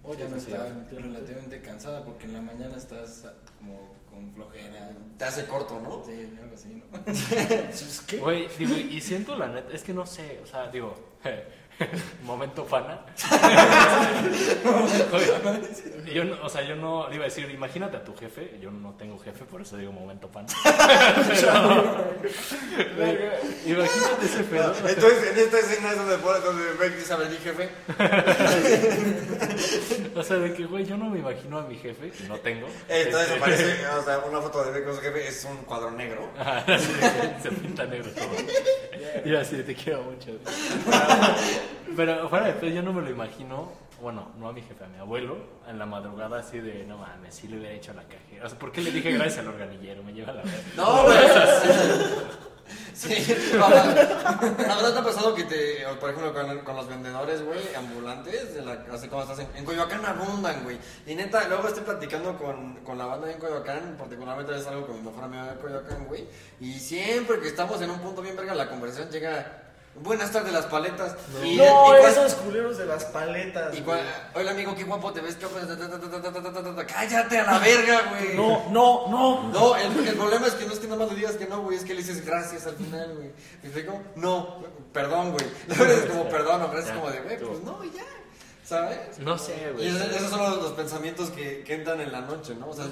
O 0.04 0.14
ya 0.16 0.28
no 0.28 0.38
está 0.38 0.68
relativamente 0.92 1.62
cansada 1.62 2.04
porque 2.04 2.26
en 2.26 2.34
la 2.34 2.42
mañana 2.42 2.76
estás 2.78 3.26
como 3.58 3.96
con 4.10 4.32
flojera. 4.34 4.92
Te 5.18 5.26
hace 5.26 5.46
corto, 5.46 5.80
¿no? 5.82 6.04
Sí, 6.06 6.34
algo 6.42 6.56
así, 6.56 6.70
¿no? 6.70 6.86
¿qué? 8.08 8.18
Güey, 8.18 8.48
digo, 8.58 8.76
y 8.76 9.02
siento 9.02 9.36
la 9.36 9.48
neta, 9.48 9.74
es 9.74 9.84
que 9.84 9.94
no 9.94 10.06
sé, 10.06 10.40
o 10.44 10.48
sea, 10.48 10.68
digo, 10.72 10.96
momento 12.24 12.66
fana. 12.66 13.02
Yo 16.14 16.24
no, 16.24 16.38
o 16.42 16.48
sea, 16.50 16.62
yo 16.64 16.76
no, 16.78 17.12
iba 17.14 17.24
a 17.24 17.26
decir, 17.26 17.50
imagínate 17.52 17.98
a 17.98 18.04
tu 18.04 18.16
jefe, 18.16 18.58
yo 18.62 18.72
no 18.72 18.94
tengo 18.94 19.20
jefe, 19.20 19.44
por 19.44 19.62
eso 19.62 19.76
digo 19.76 19.92
momento 19.92 20.30
fana. 20.30 20.48
Imagínate 23.66 24.26
ese 24.26 24.44
pedo. 24.46 24.74
Entonces, 24.88 25.32
en 25.32 25.38
esta 25.40 25.60
escena 25.60 25.92
es 25.92 25.98
donde, 25.98 26.18
pone- 26.20 26.40
donde 26.40 26.64
Beck 26.80 26.96
dice, 26.96 27.14
a 27.14 27.18
ver, 27.18 27.30
di 27.30 27.36
jefe. 27.38 27.70
O 30.16 30.24
sea, 30.24 30.38
de 30.38 30.54
que, 30.54 30.64
güey, 30.66 30.86
yo 30.86 30.96
no 30.98 31.10
me 31.10 31.20
imagino 31.20 31.60
a 31.60 31.64
mi 31.64 31.76
jefe, 31.76 32.10
que 32.12 32.24
no 32.24 32.38
tengo. 32.38 32.68
Entonces 32.88 33.30
Este, 33.30 33.38
aparece, 33.40 33.88
o 33.88 34.04
sea, 34.04 34.20
una 34.20 34.40
foto 34.42 34.64
de 34.64 34.72
Beck 34.72 34.86
con 34.86 34.96
su 34.96 35.02
jefe, 35.02 35.28
es 35.28 35.44
un 35.46 35.58
cuadro 35.66 35.92
negro. 35.92 36.30
Se 37.44 37.52
pinta 37.52 37.86
negro 37.86 38.10
todo. 38.12 38.30
Y 39.26 39.36
así, 39.36 39.58
te 39.58 39.76
quiero 39.76 40.04
mucho. 40.04 40.32
Pero 41.96 42.30
fuera 42.30 42.48
de 42.48 42.54
pedo, 42.54 42.72
yo 42.72 42.82
no 42.82 42.94
me 42.94 43.02
lo 43.02 43.10
imagino, 43.10 43.72
bueno, 44.02 44.32
no 44.38 44.50
a 44.50 44.54
mi 44.54 44.62
jefe, 44.62 44.84
a 44.84 44.88
mi 44.88 44.98
abuelo, 45.00 45.38
en 45.68 45.80
la 45.80 45.86
madrugada 45.86 46.40
así 46.40 46.60
de, 46.60 46.86
no 46.86 46.98
mames, 46.98 47.36
sí 47.36 47.48
le 47.48 47.58
hubiera 47.58 47.74
hecho 47.74 47.94
la 47.94 48.04
cajera. 48.04 48.46
O 48.46 48.50
sea, 48.50 48.60
¿por 48.60 48.72
qué 48.72 48.82
le 48.82 48.92
dije 48.92 49.12
gracias 49.12 49.40
al 49.40 49.48
organillero? 49.48 50.04
Me 50.04 50.14
lleva 50.14 50.32
a 50.32 50.36
la 50.36 50.44
verga. 50.44 50.60
No, 50.76 51.04
güey. 51.04 51.18
Sí, 52.94 53.14
verdad 53.54 54.94
te 54.94 55.00
ha 55.00 55.04
pasado 55.04 55.36
que 55.36 55.44
te, 55.44 55.86
por 56.00 56.10
ejemplo, 56.10 56.34
con, 56.34 56.60
con 56.60 56.76
los 56.76 56.88
vendedores, 56.88 57.44
güey, 57.46 57.60
ambulantes, 57.76 58.56
de 58.56 58.66
la, 58.66 58.86
así 58.92 59.08
como 59.08 59.22
estás 59.22 59.40
en, 59.40 59.48
en 59.56 59.66
Coyoacán 59.66 60.04
abundan, 60.06 60.64
güey. 60.64 60.78
Y 61.06 61.16
neta, 61.16 61.48
luego 61.48 61.68
estoy 61.68 61.84
platicando 61.84 62.38
con, 62.38 62.78
con 62.78 62.98
la 62.98 63.06
banda 63.06 63.32
en 63.32 63.38
Coyoacán, 63.40 63.96
particularmente 63.98 64.56
es 64.56 64.66
algo 64.68 64.88
con 64.88 64.98
mi 64.98 65.10
mejor 65.10 65.26
amigo 65.26 65.46
de 65.46 65.56
Coyoacán, 65.58 66.06
güey. 66.08 66.28
Y 66.60 66.74
siempre 66.80 67.40
que 67.40 67.48
estamos 67.48 67.80
en 67.82 67.92
un 67.92 68.00
punto 68.00 68.22
bien 68.22 68.36
verga, 68.36 68.56
la 68.56 68.68
conversación 68.68 69.12
llega, 69.12 69.67
Buenas 70.04 70.32
tardes, 70.32 70.54
las 70.54 70.66
paletas. 70.68 71.16
No, 71.34 71.46
y, 71.46 71.60
esos 72.06 72.36
culeros 72.36 72.78
de 72.78 72.86
las 72.86 73.06
paletas. 73.06 73.76
Y 73.76 73.82
cuál, 73.82 74.02
hola, 74.36 74.52
amigo, 74.52 74.76
qué 74.76 74.84
guapo 74.84 75.12
te 75.12 75.22
ves. 75.22 75.38
Cállate 76.88 77.40
a 77.40 77.44
la 77.46 77.60
verga, 77.60 78.02
güey. 78.10 78.36
No, 78.36 78.70
no, 78.70 79.08
no. 79.08 79.52
No, 79.52 79.76
el, 79.76 80.08
el, 80.08 80.16
problema 80.16 80.48
es 80.48 80.54
que 80.54 80.66
no 80.66 80.74
es 80.74 80.80
que 80.80 80.88
nada 80.88 81.00
más 81.00 81.10
le 81.10 81.16
digas 81.16 81.36
que 81.36 81.48
no, 81.48 81.62
güey. 81.62 81.78
Es 81.78 81.84
que 81.84 81.94
le 81.94 82.02
dices 82.02 82.24
gracias 82.26 82.68
al 82.68 82.76
final, 82.76 83.16
güey. 83.16 83.32
¿Me 83.64 83.70
explico? 83.70 84.02
No, 84.16 84.64
perdón, 84.94 85.32
güey. 85.32 85.46
La 85.68 85.76
verdad 85.76 85.98
es 85.98 86.06
como 86.06 86.30
perdón 86.30 86.62
o 86.62 86.70
gracias, 86.70 86.96
como 86.96 87.10
de, 87.10 87.22
güey, 87.22 87.40
pues 87.40 87.64
no, 87.64 87.84
ya. 87.84 88.06
¿Sabes? 88.64 89.20
No 89.20 89.38
sé, 89.38 89.72
güey. 89.74 89.88
Esos, 89.88 90.02
esos 90.02 90.30
son 90.30 90.42
los, 90.42 90.62
los 90.62 90.72
pensamientos 90.74 91.32
que, 91.32 91.64
que, 91.64 91.74
entran 91.74 92.02
en 92.02 92.12
la 92.12 92.22
noche, 92.22 92.54
¿no? 92.56 92.70
O 92.70 92.74
sea, 92.74 92.86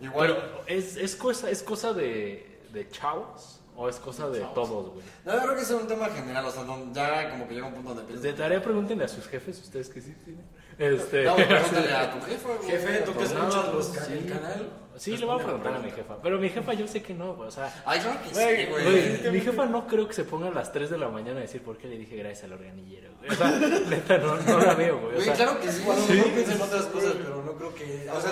igual. 0.00 0.36
Pero 0.36 0.64
es, 0.66 0.96
es, 0.96 1.16
cosa, 1.16 1.50
es 1.50 1.62
cosa 1.62 1.92
de, 1.92 2.60
de 2.72 2.88
chavos 2.88 3.55
o 3.76 3.88
es 3.88 3.96
cosa 3.96 4.28
de 4.30 4.40
todos, 4.54 4.92
güey. 4.92 5.04
No, 5.24 5.32
yo 5.34 5.42
creo 5.42 5.54
que 5.54 5.62
es 5.62 5.70
un 5.70 5.86
tema 5.86 6.06
general, 6.06 6.44
o 6.46 6.50
sea, 6.50 6.64
donde 6.64 6.94
ya 6.94 7.30
como 7.30 7.46
que 7.46 7.54
llega 7.54 7.66
un 7.66 7.74
punto 7.74 7.94
donde 7.94 8.02
De 8.12 8.18
piensas. 8.20 8.36
tarea 8.38 8.62
pregúntenle 8.62 9.04
a 9.04 9.08
sus 9.08 9.26
jefes, 9.28 9.60
ustedes 9.60 9.88
que 9.88 10.00
sí 10.00 10.14
tienen. 10.24 10.44
Este, 10.78 11.24
No, 11.24 11.36
pregúntale 11.36 11.92
a 11.94 12.10
tu 12.12 12.20
jefe, 12.26 12.46
güey. 12.56 12.70
Jefe, 12.70 12.98
tú 13.02 13.12
que 13.12 13.18
tu- 13.18 13.24
escuchas 13.24 13.72
los 13.74 13.86
sí. 13.86 14.12
el 14.12 14.26
canal. 14.32 14.70
Sí, 14.96 15.16
le 15.16 15.26
voy 15.26 15.40
a 15.40 15.44
preguntar 15.44 15.74
a 15.74 15.78
mi 15.78 15.90
jefa. 15.90 16.16
Pero 16.22 16.38
mi 16.38 16.48
jefa 16.48 16.72
yo 16.74 16.86
sé 16.86 17.02
que 17.02 17.14
no, 17.14 17.34
güey. 17.34 17.48
O 17.48 17.50
sea, 17.50 17.82
Ay, 17.84 18.00
claro 18.00 18.20
que 18.22 18.30
Güey, 18.30 18.56
sí, 18.64 18.70
güey. 18.70 18.84
güey, 19.20 19.30
mi 19.32 19.40
jefa 19.40 19.66
no 19.66 19.86
creo 19.86 20.06
que 20.08 20.14
se 20.14 20.24
ponga 20.24 20.48
a 20.48 20.50
las 20.50 20.72
3 20.72 20.90
de 20.90 20.98
la 20.98 21.08
mañana 21.08 21.38
a 21.38 21.42
decir 21.42 21.62
por 21.62 21.76
qué 21.78 21.88
le 21.88 21.98
dije 21.98 22.16
gracias 22.16 22.44
al 22.44 22.52
organillero, 22.52 23.10
güey. 23.18 23.30
O 23.30 23.34
sea, 23.34 23.50
neta, 23.88 24.18
no, 24.18 24.36
no 24.36 24.58
la 24.58 24.74
veo, 24.74 24.98
güey. 24.98 25.12
O 25.12 25.14
Güey, 25.16 25.24
sea, 25.24 25.34
claro 25.34 25.60
que 25.60 25.72
sí. 25.72 25.82
Bueno, 25.84 26.02
güey. 26.06 26.18
no 26.18 26.24
pienso 26.24 26.52
en 26.52 26.62
otras 26.62 26.84
cosas, 26.86 27.12
pero 27.22 27.42
no 27.42 27.52
creo 27.52 27.74
que. 27.74 28.08
O 28.10 28.20
sea, 28.20 28.30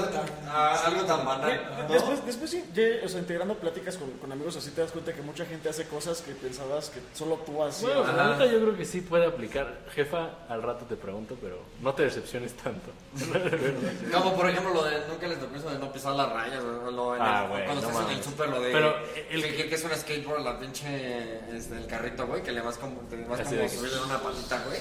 ah, 0.48 0.82
algo 0.86 1.02
tan 1.04 1.24
banal. 1.24 1.60
¿no? 1.88 1.92
Después, 1.94 2.24
después 2.26 2.50
sí, 2.50 2.64
ya, 2.74 2.82
o 3.04 3.08
sea, 3.08 3.20
integrando 3.20 3.54
pláticas 3.56 3.96
con, 3.96 4.10
con 4.12 4.30
amigos 4.32 4.56
así 4.56 4.70
te 4.70 4.80
das 4.80 4.90
cuenta 4.92 5.12
que 5.12 5.22
mucha 5.22 5.44
gente 5.46 5.68
hace 5.68 5.86
cosas 5.86 6.20
que 6.22 6.32
pensabas 6.32 6.90
que 6.90 7.00
solo 7.12 7.36
tú 7.46 7.62
hacías. 7.62 7.94
Bueno, 7.96 8.12
la 8.12 8.30
neta 8.30 8.46
yo 8.46 8.60
creo 8.60 8.76
que 8.76 8.84
sí 8.84 9.00
puede 9.00 9.26
aplicar. 9.26 9.78
Jefa, 9.94 10.30
al 10.48 10.62
rato 10.62 10.84
te 10.86 10.96
pregunto, 10.96 11.36
pero 11.40 11.58
no 11.80 11.92
te 11.94 12.04
decepciones 12.04 12.54
tanto. 12.54 12.90
Como 14.12 14.34
por 14.34 14.48
ejemplo 14.48 14.72
lo 14.74 14.84
de 14.84 15.06
nunca 15.08 15.26
les 15.26 15.38
tocó 15.40 15.56
eso 15.56 15.70
de 15.70 15.78
no 15.78 15.92
pisar 15.92 16.14
las 16.14 16.32
rayas, 16.32 16.53
lo 16.60 17.12
Ah, 17.14 17.42
el- 17.44 17.50
güey, 17.50 17.64
cuando 17.64 17.82
no 17.82 17.88
estás 17.90 18.10
en 18.10 18.16
el 18.18 18.24
súper 18.24 18.48
lo 18.48 18.60
de 18.60 18.72
Pero 18.72 18.96
el- 19.30 19.42
que 19.68 19.74
es 19.74 19.84
un 19.84 19.90
skateboard 19.90 20.42
la 20.44 20.58
pinche 20.58 21.40
este, 21.56 21.76
el 21.76 21.86
carrito, 21.86 22.26
güey, 22.26 22.42
que 22.42 22.52
le 22.52 22.60
vas 22.60 22.76
como 22.78 23.00
te 23.02 23.16
vas 23.24 23.40
como 23.40 23.68
subir 23.68 23.92
en 23.92 24.04
una 24.04 24.18
patita, 24.20 24.62
güey. 24.66 24.80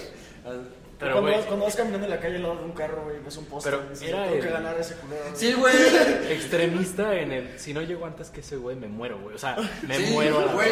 Pero, 1.00 1.14
cuando, 1.16 1.32
vas, 1.32 1.46
cuando 1.48 1.66
vas 1.66 1.76
caminando 1.76 2.06
en 2.06 2.12
la 2.12 2.20
calle 2.20 2.36
al 2.38 2.44
lado 2.44 2.56
de 2.58 2.64
un 2.64 2.72
carro, 2.72 3.04
güey, 3.04 3.18
ves 3.20 3.36
un 3.36 3.46
poste 3.46 3.70
Pero 3.70 3.84
y 3.84 3.90
dices, 3.90 4.08
era 4.08 4.24
tengo 4.26 4.40
que 4.40 4.50
ganar 4.50 4.80
ese 4.80 4.96
culero. 4.96 5.22
Sí, 5.34 5.52
güey. 5.54 5.74
extremista 6.32 7.14
en 7.16 7.32
el. 7.32 7.60
Si 7.60 7.74
no 7.74 7.82
llego 7.82 8.06
antes 8.06 8.30
que 8.30 8.40
ese 8.40 8.56
güey, 8.56 8.76
me 8.78 8.88
muero, 8.88 9.20
güey. 9.20 9.36
O 9.36 9.40
sea, 9.40 9.58
me 9.82 9.98
Sí, 9.98 10.14
muero 10.14 10.48
güey. 10.54 10.70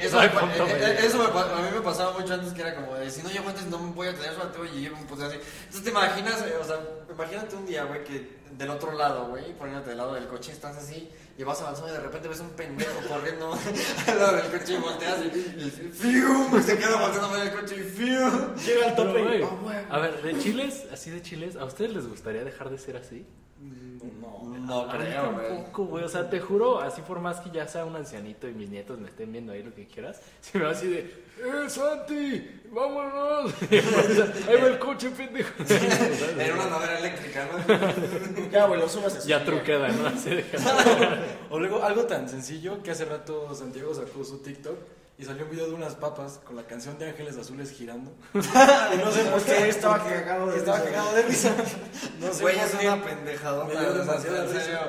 Eso, 0.00 0.16
No 0.16 0.22
me, 0.22 0.28
punto 0.30 0.66
eh, 0.66 0.76
eh, 0.80 0.98
eso 1.04 1.18
me 1.18 1.24
a 1.24 1.56
mí 1.56 1.68
me 1.74 1.80
pasaba 1.82 2.18
mucho 2.18 2.32
antes 2.32 2.52
que 2.54 2.62
era 2.62 2.74
como 2.74 2.94
de 2.94 3.10
si 3.10 3.22
no 3.22 3.28
llego 3.28 3.48
antes 3.48 3.66
no 3.66 3.78
me 3.78 3.92
voy 3.92 4.08
a 4.08 4.14
tener 4.14 4.32
suerte 4.34 4.56
güey, 4.58 4.78
y 4.78 4.80
llego 4.82 4.96
un 4.96 5.06
puto 5.06 5.26
así. 5.26 5.36
Entonces 5.36 5.84
te 5.84 5.90
imaginas, 5.90 6.40
eh, 6.42 6.54
o 6.58 6.64
sea, 6.64 6.76
imagínate 7.12 7.56
un 7.56 7.66
día, 7.66 7.84
güey, 7.84 8.02
que 8.04 8.39
del 8.60 8.70
otro 8.70 8.92
lado, 8.92 9.28
güey, 9.28 9.52
poniéndote 9.56 9.88
del 9.90 9.98
lado 9.98 10.14
del 10.14 10.26
coche, 10.28 10.52
estás 10.52 10.76
así 10.76 11.08
y 11.38 11.42
vas 11.42 11.60
avanzando 11.62 11.88
y 11.90 11.92
de 11.96 12.00
repente 12.00 12.28
ves 12.28 12.40
un 12.40 12.50
pendejo 12.50 13.00
corriendo 13.08 13.52
al 14.06 14.18
lado 14.18 14.36
del 14.36 14.50
coche 14.50 14.74
y 14.74 14.76
volteas 14.76 15.18
y, 15.24 15.38
y, 15.38 15.70
¡fium! 15.92 16.62
se 16.62 16.76
queda 16.78 17.00
volteando 17.00 17.42
el 17.42 17.50
coche 17.52 17.76
y 17.76 17.82
¡fium! 17.82 18.54
Llega 18.56 18.86
al 18.88 18.94
Pero, 18.94 19.08
tope 19.08 19.22
güey, 19.22 19.40
y... 19.40 19.42
"Oh, 19.42 19.58
güey". 19.62 19.76
a 19.90 19.98
ver, 19.98 20.22
de 20.22 20.38
chiles, 20.38 20.86
así 20.92 21.10
de 21.10 21.22
chiles, 21.22 21.56
¿a 21.56 21.64
ustedes 21.64 21.92
les 21.94 22.06
gustaría 22.06 22.44
dejar 22.44 22.68
de 22.70 22.76
ser 22.78 22.96
así? 22.98 23.26
No. 24.20 24.40
No 24.58 24.80
A 24.82 24.94
mí 24.94 25.04
creo, 25.04 25.32
güey. 25.32 25.48
tampoco, 25.48 25.84
güey. 25.86 26.04
O 26.04 26.08
sea, 26.08 26.30
te 26.30 26.40
juro, 26.40 26.80
así 26.80 27.02
por 27.02 27.20
más 27.20 27.40
que 27.40 27.50
ya 27.50 27.66
sea 27.66 27.84
un 27.84 27.96
ancianito 27.96 28.48
y 28.48 28.52
mis 28.52 28.68
nietos 28.70 28.98
me 28.98 29.08
estén 29.08 29.32
viendo 29.32 29.52
ahí 29.52 29.62
lo 29.62 29.74
que 29.74 29.86
quieras, 29.86 30.20
si 30.40 30.58
me 30.58 30.64
va 30.64 30.70
así 30.72 30.86
de, 30.88 31.24
¡eh, 31.44 31.68
Santi! 31.70 32.56
¡Vámonos! 32.72 33.52
ahí 33.70 34.56
va 34.62 34.68
el 34.68 34.78
coche, 34.78 35.10
pendejo. 35.10 35.50
Era 36.38 36.54
una 36.54 36.66
navera 36.66 36.98
eléctrica, 37.00 37.48
¿no? 37.50 38.50
Ya, 38.50 38.66
güey, 38.66 38.80
lo 38.80 38.88
subas 38.88 39.16
así. 39.16 39.28
ya 39.28 39.44
truqueda, 39.44 39.88
¿no? 39.88 40.06
Así 40.06 40.30
de 40.30 40.44
O 41.50 41.58
luego 41.58 41.82
algo 41.82 42.04
tan 42.04 42.28
sencillo 42.28 42.80
que 42.82 42.92
hace 42.92 43.04
rato 43.06 43.52
Santiago 43.54 43.92
sacó 43.92 44.24
su 44.24 44.38
TikTok 44.38 44.76
y 45.18 45.24
salió 45.24 45.44
un 45.44 45.50
video 45.50 45.66
de 45.66 45.74
unas 45.74 45.96
papas 45.96 46.40
con 46.44 46.54
la 46.56 46.62
canción 46.62 46.96
de 46.98 47.10
Ángeles 47.10 47.36
Azules 47.36 47.72
girando. 47.72 48.12
y 48.34 48.38
no 48.38 49.10
sé 49.10 49.24
por 49.24 49.42
qué 49.42 49.68
Estaba 49.68 49.98
cagado 50.02 50.46
de 50.46 50.58
Estaba 50.58 50.78
risa. 50.78 50.90
cagado 50.90 51.14
de 51.16 51.22
risa. 51.22 51.54
No 52.20 52.32
sé 52.32 52.40
Güey, 52.40 52.58
es 52.58 52.74
una 52.80 53.02
pendejadota. 53.02 53.66
Me 53.66 53.72
dio 53.72 53.80
o 53.80 53.92
sea, 53.92 54.00
demasiada 54.00 54.44
en 54.44 54.52
risa. 54.54 54.80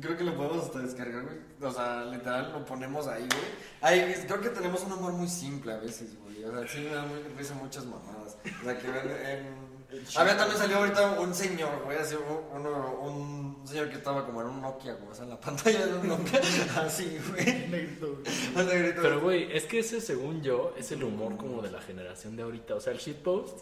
Creo 0.00 0.16
que 0.16 0.24
lo 0.24 0.36
podemos 0.36 0.64
hasta 0.64 0.78
descargar, 0.80 1.22
güey. 1.22 1.36
O 1.62 1.70
sea, 1.72 2.04
literal, 2.04 2.52
lo 2.52 2.64
ponemos 2.64 3.06
ahí, 3.06 3.22
güey. 3.28 3.44
Ay, 3.80 4.14
creo 4.26 4.40
que 4.40 4.50
tenemos 4.50 4.82
un 4.84 4.92
amor 4.92 5.12
muy 5.12 5.28
simple 5.28 5.72
a 5.72 5.78
veces, 5.78 6.18
güey. 6.22 6.44
O 6.44 6.50
sea, 6.52 6.68
sí 6.68 6.80
me 6.80 6.94
da 6.94 7.04
muy 7.04 7.20
risa 7.36 7.54
muchas 7.54 7.84
mamadas. 7.86 8.36
O 8.60 8.64
sea, 8.64 8.78
que 8.78 8.88
ven 8.88 9.10
en... 9.10 9.74
Había 10.16 10.36
también 10.36 10.58
salió 10.58 10.78
ahorita 10.78 11.20
un 11.20 11.32
señor, 11.32 11.82
güey, 11.84 11.96
así, 11.96 12.16
un- 12.16 12.60
uno, 12.60 12.98
un 13.00 13.62
señor 13.64 13.88
que 13.90 13.96
estaba 13.96 14.26
como 14.26 14.40
en 14.40 14.48
un 14.48 14.60
Nokia, 14.60 14.94
güey, 14.94 15.08
o 15.10 15.14
sea, 15.14 15.22
en 15.22 15.30
la 15.30 15.40
pantalla 15.40 15.86
de 15.86 15.94
un 15.94 16.08
Nokia, 16.08 16.40
así, 16.84 17.16
güey. 17.30 17.44
Negrito, 17.68 18.08
güey. 18.20 18.24
Un 18.56 18.66
negrito. 18.66 19.00
Pero, 19.02 19.20
güey, 19.20 19.56
es 19.56 19.64
que 19.66 19.78
ese, 19.78 20.00
según 20.00 20.42
yo, 20.42 20.74
es 20.76 20.90
el 20.90 21.04
humor 21.04 21.36
como 21.36 21.62
de 21.62 21.70
la 21.70 21.80
generación 21.80 22.34
de 22.34 22.42
ahorita. 22.42 22.74
O 22.74 22.80
sea, 22.80 22.92
el 22.92 22.98
shitpost 22.98 23.60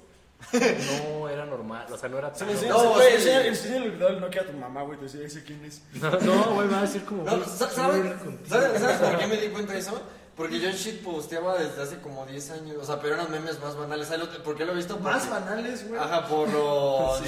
no 0.53 1.29
era 1.29 1.47
normal. 1.47 1.87
O 1.93 1.97
sea, 1.99 2.09
no 2.09 2.19
era 2.19 2.35
Se 2.35 2.41
tan... 2.45 2.51
enseña, 2.51 2.73
No, 2.73 2.91
güey, 2.95 3.15
enseña, 3.15 3.47
enseña 3.47 3.77
el 3.77 3.91
video 3.93 4.09
del 4.09 4.21
Nokia 4.21 4.43
a 4.43 4.47
tu 4.47 4.53
mamá, 4.53 4.83
güey, 4.83 4.99
te 4.99 5.05
dice, 5.05 5.25
ese 5.25 5.43
quién 5.45 5.65
es. 5.65 5.83
No, 5.95 6.11
no, 6.21 6.55
güey, 6.55 6.69
va 6.69 6.79
a 6.79 6.83
decir 6.83 7.05
como... 7.05 7.23
No, 7.25 7.45
¿sabes, 7.45 7.79
hablar 7.79 8.19
contigo. 8.19 8.39
¿sabes, 8.49 8.81
¿sabes 8.81 8.97
por 8.99 9.19
qué 9.19 9.27
me 9.27 9.37
di 9.37 9.49
cuenta 9.53 9.73
de 9.73 9.79
eso? 9.79 10.01
Porque 10.37 10.59
yo 10.61 10.71
shitposteaba 10.71 11.59
desde 11.59 11.83
hace 11.83 11.99
como 12.01 12.25
10 12.27 12.51
años, 12.53 12.77
o 12.81 12.85
sea, 12.85 12.99
pero 13.01 13.15
eran 13.17 13.31
memes 13.31 13.61
más 13.61 13.77
banales. 13.77 14.09
¿Sabes 14.09 14.27
lo- 14.29 14.43
¿Por 14.43 14.57
qué 14.57 14.65
lo 14.65 14.73
he 14.73 14.77
visto? 14.77 14.99
Más 14.99 15.27
Porque- 15.27 15.31
banales, 15.45 15.87
güey. 15.89 16.01
Ajá, 16.01 16.27
por 16.27 16.49
los. 16.49 17.23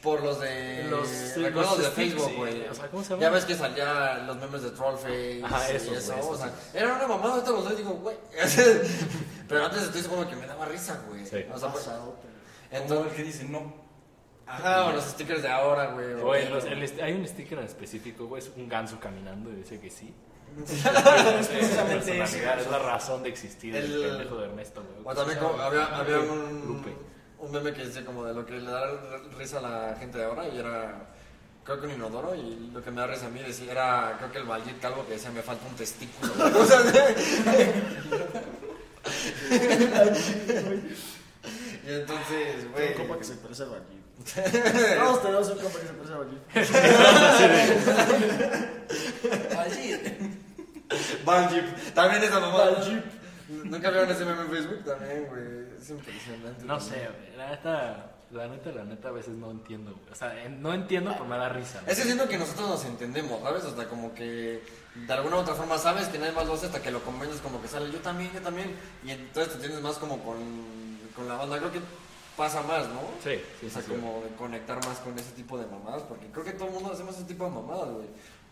Por 0.00 0.22
los 0.22 0.40
de. 0.40 0.84
Los- 0.88 1.08
sí, 1.08 1.42
recuerdos 1.42 1.76
los 1.78 1.86
de 1.86 1.90
Facebook, 1.90 2.28
sí. 2.30 2.34
güey. 2.36 2.68
O 2.68 2.74
sea, 2.74 2.86
¿cómo 2.88 3.02
se 3.02 3.10
llama? 3.10 3.22
Ya 3.22 3.30
ves 3.30 3.44
que 3.44 3.54
salía 3.56 4.18
los 4.26 4.36
memes 4.36 4.62
de 4.62 4.70
Trollface. 4.70 5.42
Ajá, 5.44 5.72
y 5.72 5.76
esos, 5.76 5.96
eso. 5.98 6.14
güey, 6.14 6.28
o 6.28 6.36
sea, 6.36 6.52
era 6.72 6.94
una 6.94 7.08
mamada, 7.08 7.34
ahorita 7.34 7.50
los 7.50 7.64
doy 7.64 7.72
y 7.72 7.76
digo, 7.78 7.90
güey. 7.94 8.16
Pero 9.48 9.64
antes 9.64 9.82
estoy 9.82 10.00
seguro 10.02 10.28
que 10.28 10.36
me 10.36 10.46
daba 10.46 10.66
risa, 10.66 11.00
güey. 11.08 11.26
Sí. 11.26 11.44
O 11.52 11.58
sea, 11.58 11.72
pues, 11.72 11.88
Entonces. 12.70 13.10
el 13.12 13.16
que 13.16 13.22
dice 13.24 13.44
no. 13.44 13.74
Ajá, 14.46 14.86
o 14.86 14.92
los 14.92 15.04
stickers 15.04 15.42
de 15.42 15.48
ahora, 15.48 15.92
güey. 15.92 16.14
o- 16.14 16.24
Güey, 16.26 16.48
los- 16.48 16.64
el 16.64 17.00
hay 17.02 17.12
un 17.12 17.26
sticker 17.26 17.58
en 17.58 17.64
específico, 17.66 18.26
güey, 18.26 18.42
es 18.42 18.50
un 18.56 18.68
ganso 18.68 18.98
caminando 18.98 19.50
y 19.50 19.56
dice 19.56 19.78
que 19.78 19.90
sí. 19.90 20.12
Es 20.64 20.72
Es 20.84 21.46
precisamente 21.48 22.20
eso. 22.20 22.36
es 22.58 22.70
la 22.70 22.78
razón 22.80 23.22
de 23.22 23.28
existir 23.28 23.76
el, 23.76 23.84
El- 23.92 24.08
pendejo 24.10 24.36
de 24.38 24.46
Ernesto, 24.46 24.82
güey. 24.82 25.04
O 25.04 25.14
también 25.16 25.38
como 25.38 25.62
había, 25.62 25.84
había 25.96 26.18
un, 26.18 26.64
Lupe. 26.66 26.92
un 27.38 27.52
meme 27.52 27.72
que 27.72 27.86
dice 27.86 28.04
como 28.04 28.24
de 28.24 28.34
lo 28.34 28.44
que 28.44 28.54
le 28.54 28.68
da 28.70 28.82
risa 29.38 29.58
a 29.58 29.62
la 29.62 29.94
gente 29.96 30.18
de 30.18 30.24
ahora 30.24 30.48
y 30.48 30.58
era 30.58 31.06
creo 31.62 31.78
que 31.80 31.86
un 31.86 31.92
inodoro 31.92 32.34
y 32.34 32.70
lo 32.72 32.82
que 32.82 32.90
me 32.90 33.00
da 33.00 33.06
risa 33.06 33.26
a 33.26 33.30
mí 33.30 33.38
decía, 33.40 33.70
era 33.70 34.16
creo 34.18 34.32
que 34.32 34.38
el 34.38 34.44
Valjit 34.46 34.80
Calvo 34.80 35.06
que 35.06 35.12
decía 35.12 35.30
me 35.30 35.42
falta 35.42 35.64
un 35.68 35.76
testículo. 35.76 36.32
O 36.58 36.64
sea, 36.64 36.80
y 41.86 41.90
entonces, 41.92 42.56
Tengo 42.56 42.72
güey. 42.72 42.88
un 42.88 42.94
compa 42.94 43.18
que 43.18 43.24
se 43.24 43.34
parece 43.34 43.62
a 43.62 43.66
Valle. 43.66 44.00
Todos 44.98 45.22
tenemos 45.22 45.48
un 45.48 45.58
compa 45.58 45.78
que 45.80 45.86
se 45.86 45.92
parece 45.94 46.12
a 46.12 46.16
Valle. 46.18 46.38
Allí. 49.58 49.94
Valjit. 51.24 51.64
También 51.94 52.22
esa 52.24 52.40
mamada. 52.40 52.70
Valjit. 52.72 53.04
¿Nunca 53.64 53.90
vieron 53.90 54.10
ese 54.10 54.24
meme 54.24 54.42
en 54.42 54.50
Facebook? 54.50 54.84
También, 54.84 55.26
güey. 55.28 55.42
Es 55.80 55.90
impresionante. 55.90 56.64
No 56.64 56.78
sé, 56.80 57.08
güey, 57.08 57.36
la 57.36 57.50
neta, 57.50 58.10
la 58.30 58.46
neta, 58.46 58.70
la 58.70 58.84
neta, 58.84 59.08
a 59.08 59.12
veces 59.12 59.34
no 59.34 59.50
entiendo, 59.50 59.90
güey. 59.92 60.04
O 60.12 60.14
sea, 60.14 60.44
en- 60.44 60.62
no 60.62 60.72
entiendo, 60.74 61.10
pero 61.12 61.24
me 61.24 61.36
da 61.36 61.48
risa. 61.48 61.80
¿no? 61.82 61.88
Es 61.90 61.98
que 61.98 62.04
siento 62.04 62.28
que 62.28 62.38
nosotros 62.38 62.68
nos 62.68 62.84
entendemos, 62.84 63.42
¿sabes? 63.42 63.64
Hasta 63.64 63.88
como 63.88 64.14
que 64.14 64.62
de 64.94 65.12
alguna 65.12 65.36
u 65.36 65.40
otra 65.40 65.54
forma 65.54 65.78
sabes 65.78 66.06
que 66.08 66.18
nadie 66.18 66.32
más 66.32 66.46
lo 66.46 66.54
hace 66.54 66.66
hasta 66.66 66.80
que 66.82 66.90
lo 66.92 67.02
convences 67.02 67.40
como 67.40 67.60
que 67.62 67.66
sale 67.68 67.90
yo 67.90 67.98
también, 67.98 68.30
yo 68.32 68.40
también. 68.40 68.72
Y 69.04 69.10
entonces 69.10 69.54
te 69.54 69.58
tienes 69.60 69.80
más 69.80 69.96
como 69.96 70.22
con, 70.22 70.38
con 71.20 71.28
la 71.28 71.36
banda. 71.36 71.58
Creo 71.58 71.72
que 71.72 71.80
pasa 72.36 72.62
más, 72.62 72.88
¿no? 72.88 73.00
Sí, 73.22 73.40
sí, 73.60 73.66
O 73.66 73.70
sea, 73.70 73.82
sí, 73.82 73.90
como 73.90 74.22
conectar 74.38 74.76
más 74.86 74.98
con 74.98 75.18
ese 75.18 75.32
tipo 75.32 75.58
de 75.58 75.66
mamadas, 75.66 76.02
porque 76.02 76.26
creo 76.32 76.44
que 76.44 76.52
todo 76.52 76.68
el 76.68 76.74
mundo 76.74 76.92
hacemos 76.92 77.14
ese 77.14 77.24
tipo 77.24 77.44
de 77.44 77.50
mamadas, 77.50 77.90
güey. 77.90 78.06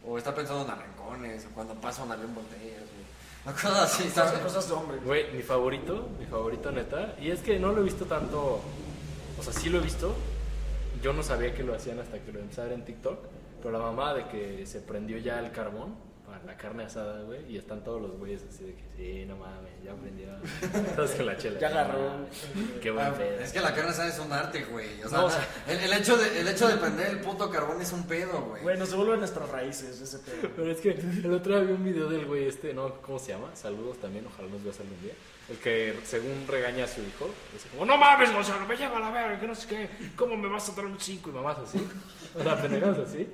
O 0.06 0.18
está 0.18 0.34
pensando 0.34 0.64
en 0.64 0.70
arrancones, 0.70 1.46
o 1.46 1.54
cuando 1.54 1.74
pasa 1.74 2.04
un 2.04 2.12
avión 2.12 2.34
volteas, 2.34 2.84
güey. 2.84 3.08
O 3.46 3.52
cosas 3.52 3.78
así, 3.78 4.08
¿sabes? 4.10 4.32
Cosas, 4.32 4.46
cosas 4.46 4.68
de 4.68 4.74
hombre. 4.74 4.98
Güey, 4.98 5.32
mi 5.32 5.42
favorito, 5.42 6.08
mi 6.18 6.26
favorito 6.26 6.70
neta, 6.70 7.14
y 7.20 7.30
es 7.30 7.40
que 7.40 7.58
no 7.58 7.72
lo 7.72 7.80
he 7.80 7.84
visto 7.84 8.04
tanto, 8.04 8.60
o 9.38 9.42
sea, 9.42 9.52
sí 9.52 9.70
lo 9.70 9.78
he 9.78 9.82
visto, 9.82 10.14
yo 11.02 11.12
no 11.12 11.22
sabía 11.22 11.54
que 11.54 11.62
lo 11.62 11.74
hacían 11.74 11.98
hasta 11.98 12.18
que 12.18 12.32
lo 12.32 12.40
ver 12.40 12.72
en 12.72 12.84
TikTok, 12.84 13.18
pero 13.62 13.72
la 13.72 13.78
mamá 13.78 14.14
de 14.14 14.28
que 14.28 14.66
se 14.66 14.80
prendió 14.80 15.16
ya 15.18 15.38
el 15.38 15.50
carbón 15.50 15.94
a 16.32 16.42
la 16.46 16.56
carne 16.56 16.84
asada, 16.84 17.22
güey, 17.22 17.40
y 17.52 17.56
están 17.58 17.82
todos 17.84 18.00
los 18.02 18.16
güeyes 18.18 18.42
así 18.48 18.64
de 18.64 18.74
que, 18.74 18.84
sí, 18.96 19.24
no 19.26 19.36
mames, 19.36 19.72
ya 19.84 19.92
aprendió. 19.92 20.28
Todos 20.96 21.10
con 21.12 21.26
la 21.26 21.36
chela. 21.36 21.58
Ya 21.60 21.68
agarró. 21.68 21.98
"No 22.02 22.08
mames, 22.10 22.28
Qué 22.80 22.90
buen 22.90 23.06
Ah, 23.06 23.14
pedo. 23.14 23.40
Es 23.40 23.52
que 23.52 23.60
la 23.60 23.74
carne 23.74 23.90
asada 23.90 24.08
es 24.08 24.18
un 24.18 24.32
arte, 24.32 24.64
güey. 24.64 25.02
O 25.02 25.08
sea, 25.08 25.18
No, 25.18 25.24
o 25.26 25.30
sea- 25.30 25.46
el, 25.68 25.78
el 25.78 25.92
hecho 25.92 26.16
de, 26.16 26.40
el 26.40 26.48
hecho 26.48 26.68
de 26.68 26.76
prender 26.76 27.08
el 27.08 27.20
puto 27.20 27.50
carbón 27.50 27.80
es 27.80 27.92
un 27.92 28.06
pedo, 28.06 28.40
güey. 28.42 28.62
Güey, 28.62 28.78
nos 28.78 28.90
devuelve 28.90 29.16
nuestras 29.16 29.48
raíces 29.48 30.00
ese 30.00 30.18
pedo. 30.18 30.50
Pero 30.56 30.70
es 30.70 30.80
que 30.80 30.90
el 30.90 31.32
otro 31.32 31.54
día 31.54 31.64
vi 31.64 31.72
un 31.72 31.84
video 31.84 32.08
del 32.08 32.26
güey 32.26 32.46
este, 32.48 32.74
¿no? 32.74 32.94
¿Cómo 33.02 33.18
se 33.18 33.32
llama? 33.32 33.54
Saludos 33.54 33.98
también, 33.98 34.26
ojalá 34.26 34.48
nos 34.48 34.62
veas 34.62 34.78
algún 34.80 35.00
día. 35.02 35.12
El 35.48 35.56
que 35.58 35.98
según 36.04 36.44
regaña 36.46 36.84
a 36.84 36.88
su 36.88 37.00
hijo, 37.00 37.30
dice 37.54 37.68
como, 37.70 37.86
no 37.86 37.96
mames, 37.96 38.30
Gonzalo, 38.34 38.66
me 38.66 38.76
lleva 38.76 38.98
a 38.98 39.00
la 39.00 39.10
verga, 39.10 39.40
que 39.40 39.46
no 39.46 39.54
sé 39.54 39.66
qué, 39.66 39.88
¿cómo 40.14 40.36
me 40.36 40.46
vas 40.46 40.68
a 40.68 40.72
dar 40.74 40.84
un 40.84 41.00
5 41.00 41.30
y 41.30 41.32
mamás 41.32 41.56
así? 41.58 41.88
O 42.38 42.42
sea, 42.42 42.60
pendejadas 42.60 42.98
así. 43.08 43.26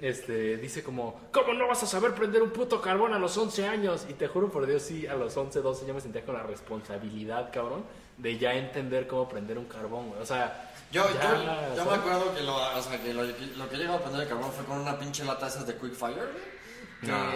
Este, 0.00 0.56
dice 0.58 0.82
como, 0.84 1.20
¿cómo 1.32 1.54
no 1.54 1.66
vas 1.66 1.82
a 1.82 1.86
saber 1.86 2.14
prender 2.14 2.42
un 2.42 2.50
puto 2.50 2.80
carbón 2.80 3.12
a 3.14 3.18
los 3.18 3.36
11 3.36 3.66
años? 3.66 4.06
Y 4.08 4.12
te 4.14 4.28
juro 4.28 4.48
por 4.48 4.66
Dios, 4.66 4.82
sí, 4.82 5.06
a 5.06 5.14
los 5.14 5.36
11, 5.36 5.60
12 5.60 5.86
yo 5.86 5.94
me 5.94 6.00
sentía 6.00 6.24
con 6.24 6.36
la 6.36 6.42
responsabilidad, 6.44 7.50
cabrón, 7.52 7.84
de 8.16 8.38
ya 8.38 8.54
entender 8.54 9.08
cómo 9.08 9.28
prender 9.28 9.58
un 9.58 9.64
carbón, 9.64 10.08
güey. 10.10 10.20
O 10.20 10.26
sea, 10.26 10.72
Yo, 10.92 11.04
ya, 11.20 11.74
yo, 11.74 11.76
yo 11.76 11.84
me 11.84 11.96
acuerdo 11.96 12.34
que 12.34 12.42
lo, 12.42 12.54
o 12.56 12.82
sea, 12.82 13.02
que 13.02 13.12
lo, 13.12 13.24
lo 13.24 13.68
que 13.68 13.76
llegó 13.76 13.94
a 13.94 14.00
prender 14.00 14.22
el 14.22 14.28
carbón 14.28 14.52
fue 14.52 14.64
con 14.64 14.78
una 14.78 14.96
pinche 14.98 15.24
lata 15.24 15.48
esas 15.48 15.66
de 15.66 15.74
Quick 15.74 15.94
Fire, 15.94 16.14
güey. 16.14 16.58
Que, 17.00 17.06
No, 17.06 17.30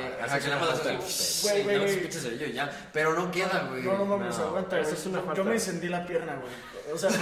que 2.38 2.52
ya. 2.52 2.88
Pero 2.92 3.14
no 3.14 3.30
queda, 3.30 3.68
güey. 3.70 3.82
No, 3.82 3.96
no 3.96 4.04
mames, 4.06 4.36
No, 4.38 4.46
aguanta, 4.46 4.80
eso 4.80 4.94
es 4.94 5.06
una 5.06 5.20
Yo 5.20 5.26
falta. 5.26 5.44
me 5.44 5.52
encendí 5.54 5.88
la 5.88 6.04
pierna, 6.04 6.34
güey. 6.34 6.52
O 6.92 6.98
sea, 6.98 7.10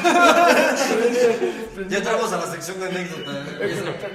Ya 1.89 1.99
entramos 1.99 2.33
a 2.33 2.39
la 2.39 2.47
sección 2.47 2.81
de 2.81 2.87
anécdotas. 2.87 3.47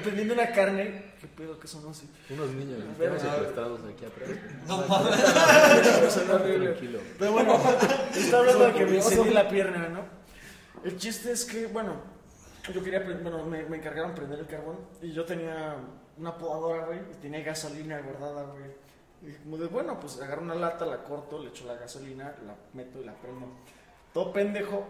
prendiendo 0.03 0.33
una 0.33 0.51
carne. 0.51 1.13
¿Qué 1.35 1.43
pedo 1.43 1.59
que 1.59 1.67
son 1.67 1.89
así? 1.89 2.09
unos 2.29 2.49
niños 2.51 2.79
Verga. 2.97 3.17
estamos 3.17 3.35
secuestrados 3.35 3.81
aquí 3.81 4.05
atrás. 4.05 4.29
No 4.67 4.87
mames. 4.87 6.13
Tranquilo. 6.13 6.99
Pero 7.19 7.31
bueno, 7.33 7.59
está 8.15 8.37
hablando 8.39 8.67
de 8.67 8.73
que 8.73 8.85
me 8.85 8.95
encendí 8.97 9.29
la 9.31 9.49
pierna, 9.49 9.89
¿no? 9.89 10.05
El 10.83 10.97
chiste 10.97 11.31
es 11.31 11.43
que, 11.45 11.67
bueno, 11.67 11.95
yo 12.73 12.81
quería, 12.81 12.99
bueno, 13.21 13.45
me, 13.45 13.63
me 13.63 13.77
encargaron 13.77 14.15
prender 14.15 14.39
el 14.39 14.47
carbón 14.47 14.77
y 15.01 15.11
yo 15.11 15.25
tenía 15.25 15.75
una 16.17 16.37
podadora, 16.37 16.85
güey, 16.85 16.99
y 16.99 17.15
tenía 17.21 17.43
gasolina 17.43 17.99
guardada, 17.99 18.43
güey. 18.43 18.71
Y 19.23 19.35
como 19.43 19.57
de, 19.57 19.67
bueno, 19.67 19.99
pues 19.99 20.21
agarro 20.21 20.41
una 20.41 20.55
lata, 20.55 20.85
la 20.85 21.03
corto, 21.03 21.39
le 21.41 21.49
echo 21.49 21.65
la 21.65 21.75
gasolina, 21.75 22.33
la 22.45 22.55
meto 22.73 23.01
y 23.01 23.05
la 23.05 23.13
prendo. 23.15 23.47
Todo 24.13 24.31
pendejo, 24.31 24.85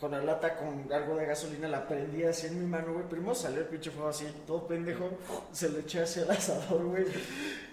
con 0.00 0.10
la 0.10 0.20
lata 0.22 0.56
con 0.56 0.90
algo 0.92 1.16
de 1.16 1.26
gasolina, 1.26 1.68
la 1.68 1.86
prendí 1.86 2.24
así 2.24 2.46
en 2.46 2.60
mi 2.60 2.66
mano, 2.66 2.92
güey. 2.92 3.04
Primero 3.08 3.34
salió 3.34 3.60
el 3.60 3.66
pinche 3.66 3.90
fuego 3.90 4.08
así, 4.08 4.26
todo 4.46 4.66
pendejo, 4.66 5.10
se 5.52 5.68
le 5.70 5.80
eché 5.80 6.02
hacia 6.02 6.22
el 6.24 6.30
asador, 6.30 6.84
güey. 6.84 7.04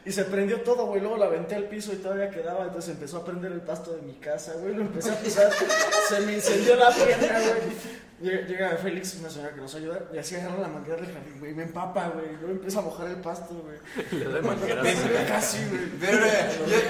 Y 0.06 0.12
se 0.12 0.24
prendió 0.26 0.62
todo, 0.62 0.86
güey. 0.88 1.02
Luego 1.02 1.18
la 1.18 1.26
aventé 1.28 1.56
al 1.56 1.66
piso 1.66 1.94
y 1.94 1.98
todavía 1.98 2.30
quedaba. 2.30 2.66
Entonces 2.66 2.94
empezó 2.96 3.18
a 3.18 3.26
prender 3.26 3.52
el 3.52 3.62
pasto 3.62 3.94
de 3.94 4.02
mi 4.02 4.14
casa, 4.14 4.54
güey. 4.54 4.74
Lo 4.74 4.82
empecé 4.82 5.12
a 5.12 5.16
pisar. 5.20 5.52
se 6.10 6.20
me 6.22 6.34
incendió 6.34 6.76
la 6.76 6.90
pierna, 6.92 7.40
güey. 7.40 8.02
Llega, 8.48 8.78
Félix, 8.78 9.16
una 9.16 9.32
señora 9.32 9.52
que 9.56 9.62
nos 9.62 9.74
ayuda, 9.74 10.00
y 10.14 10.20
así 10.20 10.36
agarra 10.36 10.60
la 10.60 10.68
manguera 10.68 10.98
del 10.98 11.12
jardín, 11.12 11.40
güey. 11.40 11.52
y 11.54 11.56
Me 11.56 11.64
empapa, 11.64 12.10
güey. 12.10 12.28
Luego 12.38 12.52
empieza 12.52 12.78
a 12.78 12.84
mojar 12.84 13.08
el 13.08 13.16
pasto, 13.16 13.56
güey. 13.64 13.80
Le 14.24 14.32
da 14.32 14.42
mangueras. 14.42 14.86
Casi, 15.28 15.58
güey. 15.70 15.82
Pero, 16.00 16.18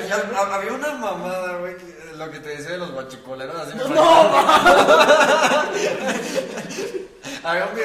ya- 0.10 0.56
había 0.56 0.74
una 0.74 0.92
mamada, 0.94 1.58
güey, 1.60 1.78
que- 1.78 2.01
lo 2.18 2.30
que 2.32 2.40
te 2.40 2.50
decía 2.50 2.72
de 2.72 2.78
los 2.78 2.92
guachicoleros. 2.92 3.56
Así 3.56 3.76
me 3.76 3.84
video, 3.84 4.04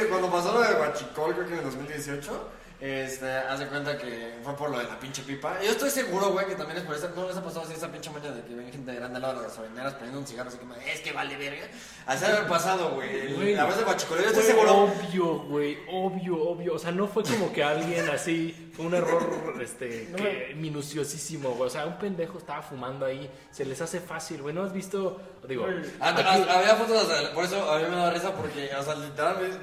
cuando 0.11 0.31
pasó 0.31 0.53
lo 0.53 0.61
de 0.61 0.75
Guachicol, 0.75 1.35
creo 1.35 1.47
que 1.47 1.53
en 1.55 1.59
el 1.59 1.65
2018, 1.65 2.49
este, 2.81 3.31
hace 3.31 3.67
cuenta 3.69 3.97
que 3.97 4.39
fue 4.43 4.55
por 4.57 4.71
lo 4.71 4.79
de 4.79 4.85
la 4.85 4.99
pinche 4.99 5.23
pipa. 5.23 5.57
Yo 5.63 5.71
estoy 5.71 5.91
seguro, 5.91 6.31
güey, 6.33 6.47
que 6.47 6.55
también 6.55 6.79
es 6.79 6.85
por 6.85 6.95
esa, 6.95 7.09
no 7.17 7.27
les 7.27 7.37
ha 7.37 7.43
pasado 7.43 7.63
así 7.63 7.73
esa 7.73 7.91
pinche 7.91 8.11
maña 8.11 8.31
de 8.31 8.43
que 8.43 8.55
ven 8.55 8.71
gente 8.71 8.95
grande 8.95 9.17
al 9.17 9.23
lado 9.23 9.35
de 9.37 9.43
las 9.43 9.51
gasolineras 9.57 9.95
poniendo 9.95 10.19
un 10.21 10.27
cigarro 10.27 10.49
así 10.51 10.59
como, 10.59 10.75
es 10.75 11.01
que 11.01 11.13
vale 11.13 11.37
verga. 11.37 11.67
Así 12.07 12.25
haber 12.25 12.47
pasado, 12.47 12.91
güey. 12.91 13.55
La 13.55 13.65
vez 13.65 13.79
de 13.79 13.85
Guachicolero, 13.85 14.25
yo 14.25 14.31
estoy 14.31 14.45
seguro. 14.47 14.75
Obvio, 14.85 15.39
güey, 15.45 15.79
obvio, 15.91 16.43
obvio. 16.51 16.75
O 16.75 16.79
sea, 16.79 16.93
no 16.93 17.07
fue 17.09 17.23
como 17.23 17.53
que 17.53 17.65
alguien 17.65 18.09
así, 18.11 18.71
fue 18.75 18.87
un 18.87 18.95
error 18.95 19.55
este, 19.61 20.09
No 20.11 20.17
que- 20.19 20.55
minuciosísimo, 20.57 21.51
güey. 21.53 21.69
O 21.69 21.71
sea, 21.71 21.87
un 21.87 21.99
pendejo 21.99 22.39
estaba 22.39 22.63
fumando 22.63 23.07
ahí, 23.07 23.31
se 23.51 23.65
les 23.65 23.81
hace 23.81 24.01
fácil, 24.01 24.43
güey. 24.43 24.55
¿No 24.55 24.63
has 24.65 24.73
visto? 24.73 25.21
Digo. 25.49 25.67
Ah, 26.01 26.09
había 26.11 26.75
fotos, 26.77 27.09
de- 27.09 27.29
por 27.29 27.45
eso 27.45 27.71
a 27.71 27.79
mí 27.79 27.85
me 27.89 27.97
da 27.97 28.11
risa 28.11 28.33
porque, 28.35 28.69
o 28.79 28.83
sea, 28.83 28.95
literalmente 28.97 29.57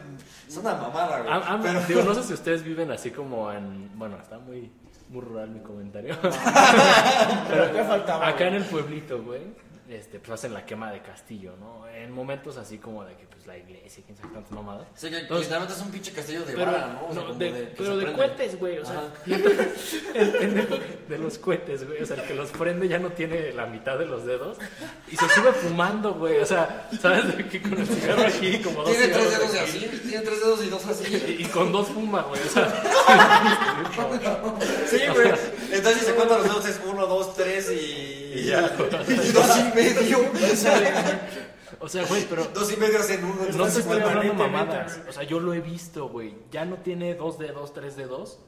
es 0.47 0.57
una 0.57 0.75
mamada, 0.75 1.19
güey. 1.21 1.61
Pero- 1.61 1.81
digo, 1.87 2.01
no 2.03 2.13
sé 2.15 2.23
si 2.23 2.33
ustedes 2.33 2.63
viven 2.63 2.91
así 2.91 3.02
como 3.11 3.51
en. 3.51 3.97
Bueno, 3.97 4.17
está 4.21 4.39
muy, 4.39 4.71
muy 5.09 5.21
rural 5.21 5.49
mi 5.49 5.59
comentario. 5.59 6.15
Pero 6.21 7.73
ya 7.73 7.83
faltaba. 7.85 8.27
Acá 8.27 8.47
en 8.47 8.55
el 8.55 8.65
pueblito, 8.65 9.21
güey, 9.23 9.41
este, 9.95 10.19
pues 10.19 10.31
hacen 10.31 10.53
la 10.53 10.65
quema 10.65 10.91
de 10.91 11.01
castillo, 11.01 11.55
¿no? 11.59 11.87
En 11.87 12.11
momentos 12.11 12.57
así 12.57 12.77
como 12.77 13.05
de 13.05 13.15
que, 13.15 13.25
pues, 13.25 13.45
la 13.47 13.57
iglesia, 13.57 14.03
quién 14.05 14.17
sabe 14.17 14.33
tantas 14.33 14.51
mamadas. 14.51 14.87
Sí, 14.95 15.09
que 15.09 15.19
Entonces- 15.19 15.45
literalmente 15.45 15.73
es 15.75 15.81
un 15.85 15.91
pinche 15.91 16.11
castillo 16.11 16.43
de 16.45 16.53
Pero, 16.53 16.65
vara, 16.71 16.87
¿no? 16.87 17.07
O 17.07 17.13
sea, 17.13 17.23
no, 17.23 17.33
de, 17.35 17.51
que 17.51 17.73
pero 17.77 17.99
se 17.99 18.05
de 18.05 18.13
cohetes, 18.13 18.59
güey. 18.59 18.77
O 18.79 18.85
sea, 18.85 19.03
el 20.15 20.31
pendejo 20.31 20.75
de 21.09 21.17
los 21.17 21.37
cohetes, 21.37 21.87
güey. 21.87 22.01
O 22.01 22.05
sea, 22.05 22.17
el 22.17 22.23
que 22.27 22.33
los 22.33 22.49
prende 22.51 22.87
ya 22.87 22.99
no 22.99 23.09
tiene 23.11 23.53
la 23.53 23.65
mitad 23.65 23.97
de 23.97 24.05
los 24.05 24.25
dedos. 24.25 24.57
Y 25.11 25.15
se 25.15 25.27
sube 25.29 25.51
fumando, 25.53 26.13
güey. 26.15 26.39
O 26.39 26.45
sea, 26.45 26.89
¿sabes? 27.01 27.35
De 27.37 27.47
que 27.47 27.61
con 27.61 27.73
el 27.77 27.87
cigarro 27.87 28.23
aquí, 28.23 28.59
como 28.61 28.83
dos 28.83 28.91
Tiene 28.95 29.13
tres 29.13 29.31
dedos 29.31 29.55
y 29.55 29.57
así, 29.57 29.79
tiene 30.07 30.23
tres 30.25 30.39
dedos 30.39 30.63
y 30.63 30.69
dos 30.69 30.85
así. 30.85 31.15
Y, 31.37 31.43
y 31.43 31.45
con 31.45 31.71
dos 31.71 31.87
fuma, 31.87 32.21
güey. 32.23 32.41
O 32.41 32.49
sea, 32.49 32.67
Sí, 34.89 34.99
güey. 35.13 35.31
Entonces, 35.71 35.99
si 36.01 36.05
se 36.05 36.13
cuentan 36.13 36.39
los 36.39 36.47
dedos, 36.47 36.65
es 36.67 36.79
uno, 36.85 37.05
dos, 37.07 37.35
tres 37.35 37.71
y. 37.71 38.22
Y 38.33 38.45
ya. 38.45 38.75
Y 39.07 39.31
dos 39.31 39.57
y 39.57 39.75
medio. 39.75 40.31
o 41.79 41.89
sea, 41.89 42.05
güey, 42.05 42.25
pero. 42.29 42.45
Dos 42.45 42.71
y 42.71 42.77
medio 42.77 42.99
hacen 42.99 43.23
uno. 43.23 43.45
No 43.55 43.65
te 43.65 43.79
estoy 43.79 44.01
hablando 44.01 44.33
mamadas. 44.33 44.99
O 45.07 45.11
sea, 45.11 45.23
yo 45.23 45.39
lo 45.39 45.53
he 45.53 45.61
visto, 45.61 46.09
güey. 46.09 46.35
Ya 46.51 46.65
no 46.65 46.77
tiene 46.77 47.15
dos 47.15 47.37
dedos, 47.37 47.73
tres 47.73 47.95
dedos. 47.95 48.39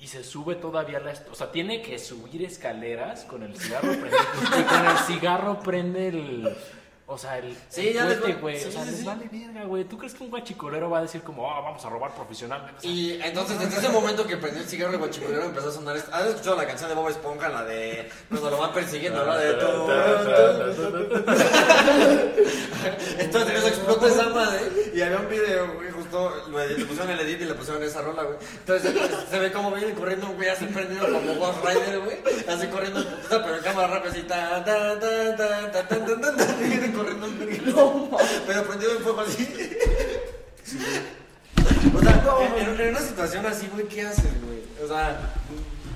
Y 0.00 0.06
se 0.06 0.24
sube 0.24 0.54
todavía 0.54 0.98
la... 0.98 1.12
O 1.30 1.34
sea, 1.34 1.52
tiene 1.52 1.82
que 1.82 1.98
subir 1.98 2.42
escaleras 2.42 3.24
con 3.24 3.42
el 3.42 3.54
cigarro 3.54 3.92
prende... 3.92 4.16
y 4.58 4.62
con 4.64 4.86
el 4.86 4.98
cigarro 5.06 5.60
prende 5.60 6.08
el... 6.08 6.56
O 7.12 7.18
sea, 7.18 7.38
el... 7.38 7.56
Sí, 7.68 7.88
el 7.88 7.94
ya 7.94 8.04
les 8.04 8.18
cohete, 8.18 8.34
va- 8.34 8.40
güey. 8.40 8.60
sí, 8.60 8.68
o 8.68 8.70
sea, 8.70 8.84
sí, 8.84 8.90
les 8.90 9.00
sí. 9.00 9.04
vale 9.04 9.28
verga, 9.32 9.64
güey. 9.64 9.82
¿Tú 9.84 9.98
crees 9.98 10.14
que 10.14 10.22
un 10.22 10.30
guachicolero 10.30 10.88
va 10.88 11.00
a 11.00 11.02
decir 11.02 11.22
como, 11.22 11.50
ah, 11.50 11.60
vamos 11.60 11.84
a 11.84 11.88
robar 11.90 12.14
profesionalmente? 12.14 12.78
O 12.78 12.82
sea, 12.82 12.88
Y 12.90 13.20
entonces, 13.20 13.58
desde 13.58 13.78
ese 13.78 13.88
momento 13.88 14.24
que 14.28 14.36
prendió 14.36 14.62
el 14.62 14.68
cigarro 14.68 14.92
de 14.92 14.98
guachicolero, 14.98 15.42
empezó 15.44 15.70
a 15.70 15.72
sonar 15.72 15.96
esto. 15.96 16.14
¿Has 16.14 16.26
escuchado 16.28 16.54
la 16.56 16.66
canción 16.68 16.88
de 16.88 16.94
Bob 16.94 17.08
Esponja, 17.08 17.48
la 17.48 17.64
de 17.64 18.08
cuando 18.28 18.50
lo 18.50 18.58
van 18.58 18.72
persiguiendo, 18.72 19.24
la 19.24 19.38
de 19.38 19.54
todo? 19.54 19.90
Entonces 23.18 23.58
eso 23.58 23.68
explota 23.68 24.06
esa 24.06 24.28
madre 24.28 24.60
y 24.94 25.00
había 25.00 25.18
un 25.18 25.28
video, 25.28 25.74
güey, 25.74 25.90
justo 26.10 26.50
lo 26.50 26.66
le 26.66 26.84
pusieron 26.84 27.10
el 27.10 27.20
edit 27.20 27.40
y 27.42 27.44
le 27.44 27.54
pusieron 27.54 27.82
esa 27.82 28.02
rola, 28.02 28.24
güey. 28.24 28.36
Entonces 28.58 28.94
se 29.30 29.38
ve 29.38 29.52
como 29.52 29.70
viene 29.70 29.94
corriendo 29.94 30.26
un 30.28 30.34
güey 30.34 30.48
así 30.48 30.66
prendido 30.66 31.06
como 31.06 31.34
Ghost 31.34 31.64
Rider, 31.64 32.00
güey. 32.00 32.16
Así 32.48 32.66
corriendo 32.66 33.04
pero 33.28 33.56
en 33.56 33.62
cámara 33.62 33.88
rápida 33.88 34.10
así, 34.12 34.22
ta, 34.22 34.64
ta, 34.64 34.98
ta, 34.98 35.36
ta, 35.36 35.72
ta, 35.72 35.88
ta, 35.88 35.88
ta, 35.88 36.20
ta, 36.20 36.36
ta, 36.36 36.56
y 36.60 36.68
viene 36.68 36.92
corriendo 36.92 37.26
en 37.26 37.38
verga. 37.38 37.72
Pero 38.46 38.64
prendido 38.64 38.92
en 38.92 39.02
fuego 39.02 39.20
así. 39.20 39.76
O 41.94 42.00
sea, 42.02 42.24
en, 42.56 42.80
en 42.80 42.88
una 42.90 43.00
situación 43.00 43.46
así, 43.46 43.68
güey, 43.72 43.86
¿qué 43.86 44.02
haces, 44.02 44.42
güey? 44.44 44.60
O 44.82 44.88
sea, 44.88 45.18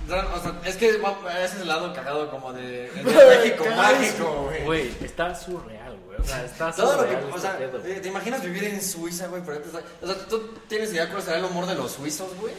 o 0.06 0.40
sea, 0.40 0.60
es 0.66 0.76
que 0.76 0.88
ese 0.88 1.44
es 1.44 1.60
el 1.60 1.68
lado 1.68 1.92
cagado 1.92 2.30
como 2.30 2.52
de, 2.52 2.90
de 2.90 3.02
mágico, 3.36 3.64
mágico, 3.76 4.42
güey. 4.44 4.64
Güey, 4.64 4.92
está 5.02 5.34
surreal. 5.34 5.83
O 6.24 6.26
sea, 6.26 6.44
está 6.44 6.72
Todo 6.72 7.02
lo 7.02 7.08
que, 7.08 7.16
o 7.16 7.28
este 7.28 7.40
sea, 7.40 7.58
güey. 7.70 8.00
¿te 8.00 8.08
imaginas 8.08 8.42
vivir 8.42 8.64
en 8.64 8.82
Suiza, 8.82 9.26
güey? 9.26 9.42
Pero 9.44 9.60
O 10.02 10.06
sea, 10.06 10.26
¿tú 10.26 10.54
tienes 10.68 10.90
idea 10.92 11.10
cuál 11.10 11.22
será 11.22 11.38
el 11.38 11.44
humor 11.44 11.66
de 11.66 11.74
los 11.74 11.92
suizos, 11.92 12.34
güey? 12.40 12.54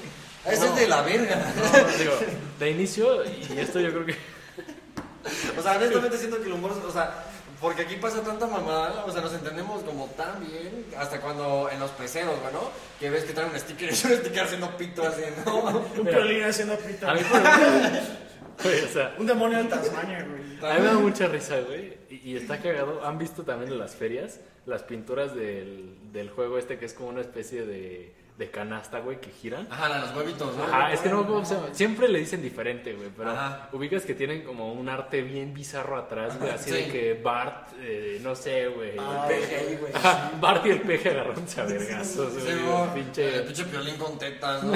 Ese 0.45 0.67
es 0.67 0.75
de 0.75 0.87
la 0.87 1.01
verga. 1.01 1.51
No, 1.55 1.97
digo, 1.97 2.13
de 2.59 2.69
inicio, 2.69 3.25
y 3.25 3.59
esto 3.59 3.79
yo 3.79 3.89
creo 3.91 4.05
que... 4.05 4.15
O 5.57 5.63
sea, 5.63 5.77
honestamente 5.77 6.19
siento 6.19 6.39
que 6.39 6.45
el 6.45 6.53
humor, 6.53 6.71
o 6.87 6.91
sea, 6.91 7.25
porque 7.59 7.81
aquí 7.81 7.95
pasa 7.95 8.21
tanta 8.21 8.45
mamada, 8.45 9.05
o 9.05 9.11
sea, 9.11 9.21
nos 9.21 9.33
entendemos 9.33 9.81
como 9.83 10.05
tan 10.09 10.39
bien, 10.39 10.85
hasta 10.99 11.19
cuando 11.19 11.67
en 11.71 11.79
los 11.79 11.89
peceros, 11.91 12.39
güey, 12.41 12.53
¿no? 12.53 12.69
Que 12.99 13.09
ves 13.09 13.23
que 13.23 13.33
traen 13.33 13.49
un 13.49 13.59
sticker, 13.59 13.89
es 13.89 14.05
un 14.05 14.11
sticker 14.11 14.43
haciendo 14.43 14.77
pito 14.77 15.03
así, 15.03 15.23
¿no? 15.43 15.55
Un 15.97 16.05
piolín 16.05 16.43
haciendo 16.43 16.77
pita. 16.77 17.09
A 17.09 17.13
mí, 17.15 17.21
por 17.21 17.39
ejemplo, 17.41 17.99
güey, 18.63 18.81
o 18.81 18.87
sea, 18.87 19.15
Un 19.19 19.27
demonio 19.27 19.57
de 19.59 19.65
Tasmania, 19.65 20.25
güey. 20.27 20.71
A 20.71 20.75
mí 20.75 20.81
me 20.81 20.87
da 20.87 20.99
mucha 20.99 21.27
risa, 21.27 21.59
güey. 21.61 21.97
Y, 22.09 22.31
y 22.31 22.37
está 22.37 22.59
cagado. 22.59 23.05
¿Han 23.05 23.17
visto 23.17 23.43
también 23.43 23.71
en 23.71 23.79
las 23.79 23.95
ferias 23.95 24.39
las 24.65 24.83
pinturas 24.83 25.35
del, 25.35 25.95
del 26.11 26.29
juego 26.29 26.57
este 26.57 26.77
que 26.77 26.85
es 26.85 26.93
como 26.93 27.09
una 27.09 27.21
especie 27.21 27.65
de 27.65 28.13
de 28.37 28.51
canasta, 28.51 28.99
güey, 28.99 29.19
que 29.21 29.29
giran. 29.31 29.65
Ajá, 29.71 29.99
los 29.99 30.13
huevitos, 30.15 30.55
¿no? 30.57 30.63
Ajá, 30.65 30.91
es 30.91 30.99
que 30.99 31.07
no, 31.09 31.25
¿cómo 31.25 31.45
se 31.45 31.55
llama? 31.55 31.67
siempre 31.71 32.09
le 32.09 32.19
dicen 32.19 32.41
diferente, 32.41 32.93
güey, 32.93 33.09
pero 33.15 33.29
Ajá. 33.31 33.69
ubicas 33.71 34.03
que 34.03 34.13
tienen 34.13 34.43
como 34.43 34.73
un 34.73 34.89
arte 34.89 35.21
bien 35.21 35.53
bizarro 35.53 35.97
atrás, 35.97 36.37
güey, 36.37 36.51
así 36.51 36.69
de 36.69 36.83
sí. 36.85 36.91
que 36.91 37.13
Bart, 37.23 37.69
eh, 37.79 38.19
no 38.21 38.35
sé, 38.35 38.67
güey. 38.67 38.91
Ah, 38.99 39.23
Peje 39.27 39.55
ahí, 39.55 39.77
güey. 39.79 39.91
Ajá, 39.95 40.31
Bart 40.41 40.65
y 40.65 40.69
el 40.71 40.81
peje 40.81 41.09
agarrándose 41.11 41.61
a 41.61 41.65
vergazos, 41.65 42.33
Sí, 42.33 42.39
güey, 42.41 42.59
güey. 42.63 42.93
pinche... 42.95 43.35
El 43.37 43.43
pinche 43.45 43.63
piolín 43.65 43.95
con 43.97 44.17
tetas, 44.19 44.63
¿no? 44.63 44.73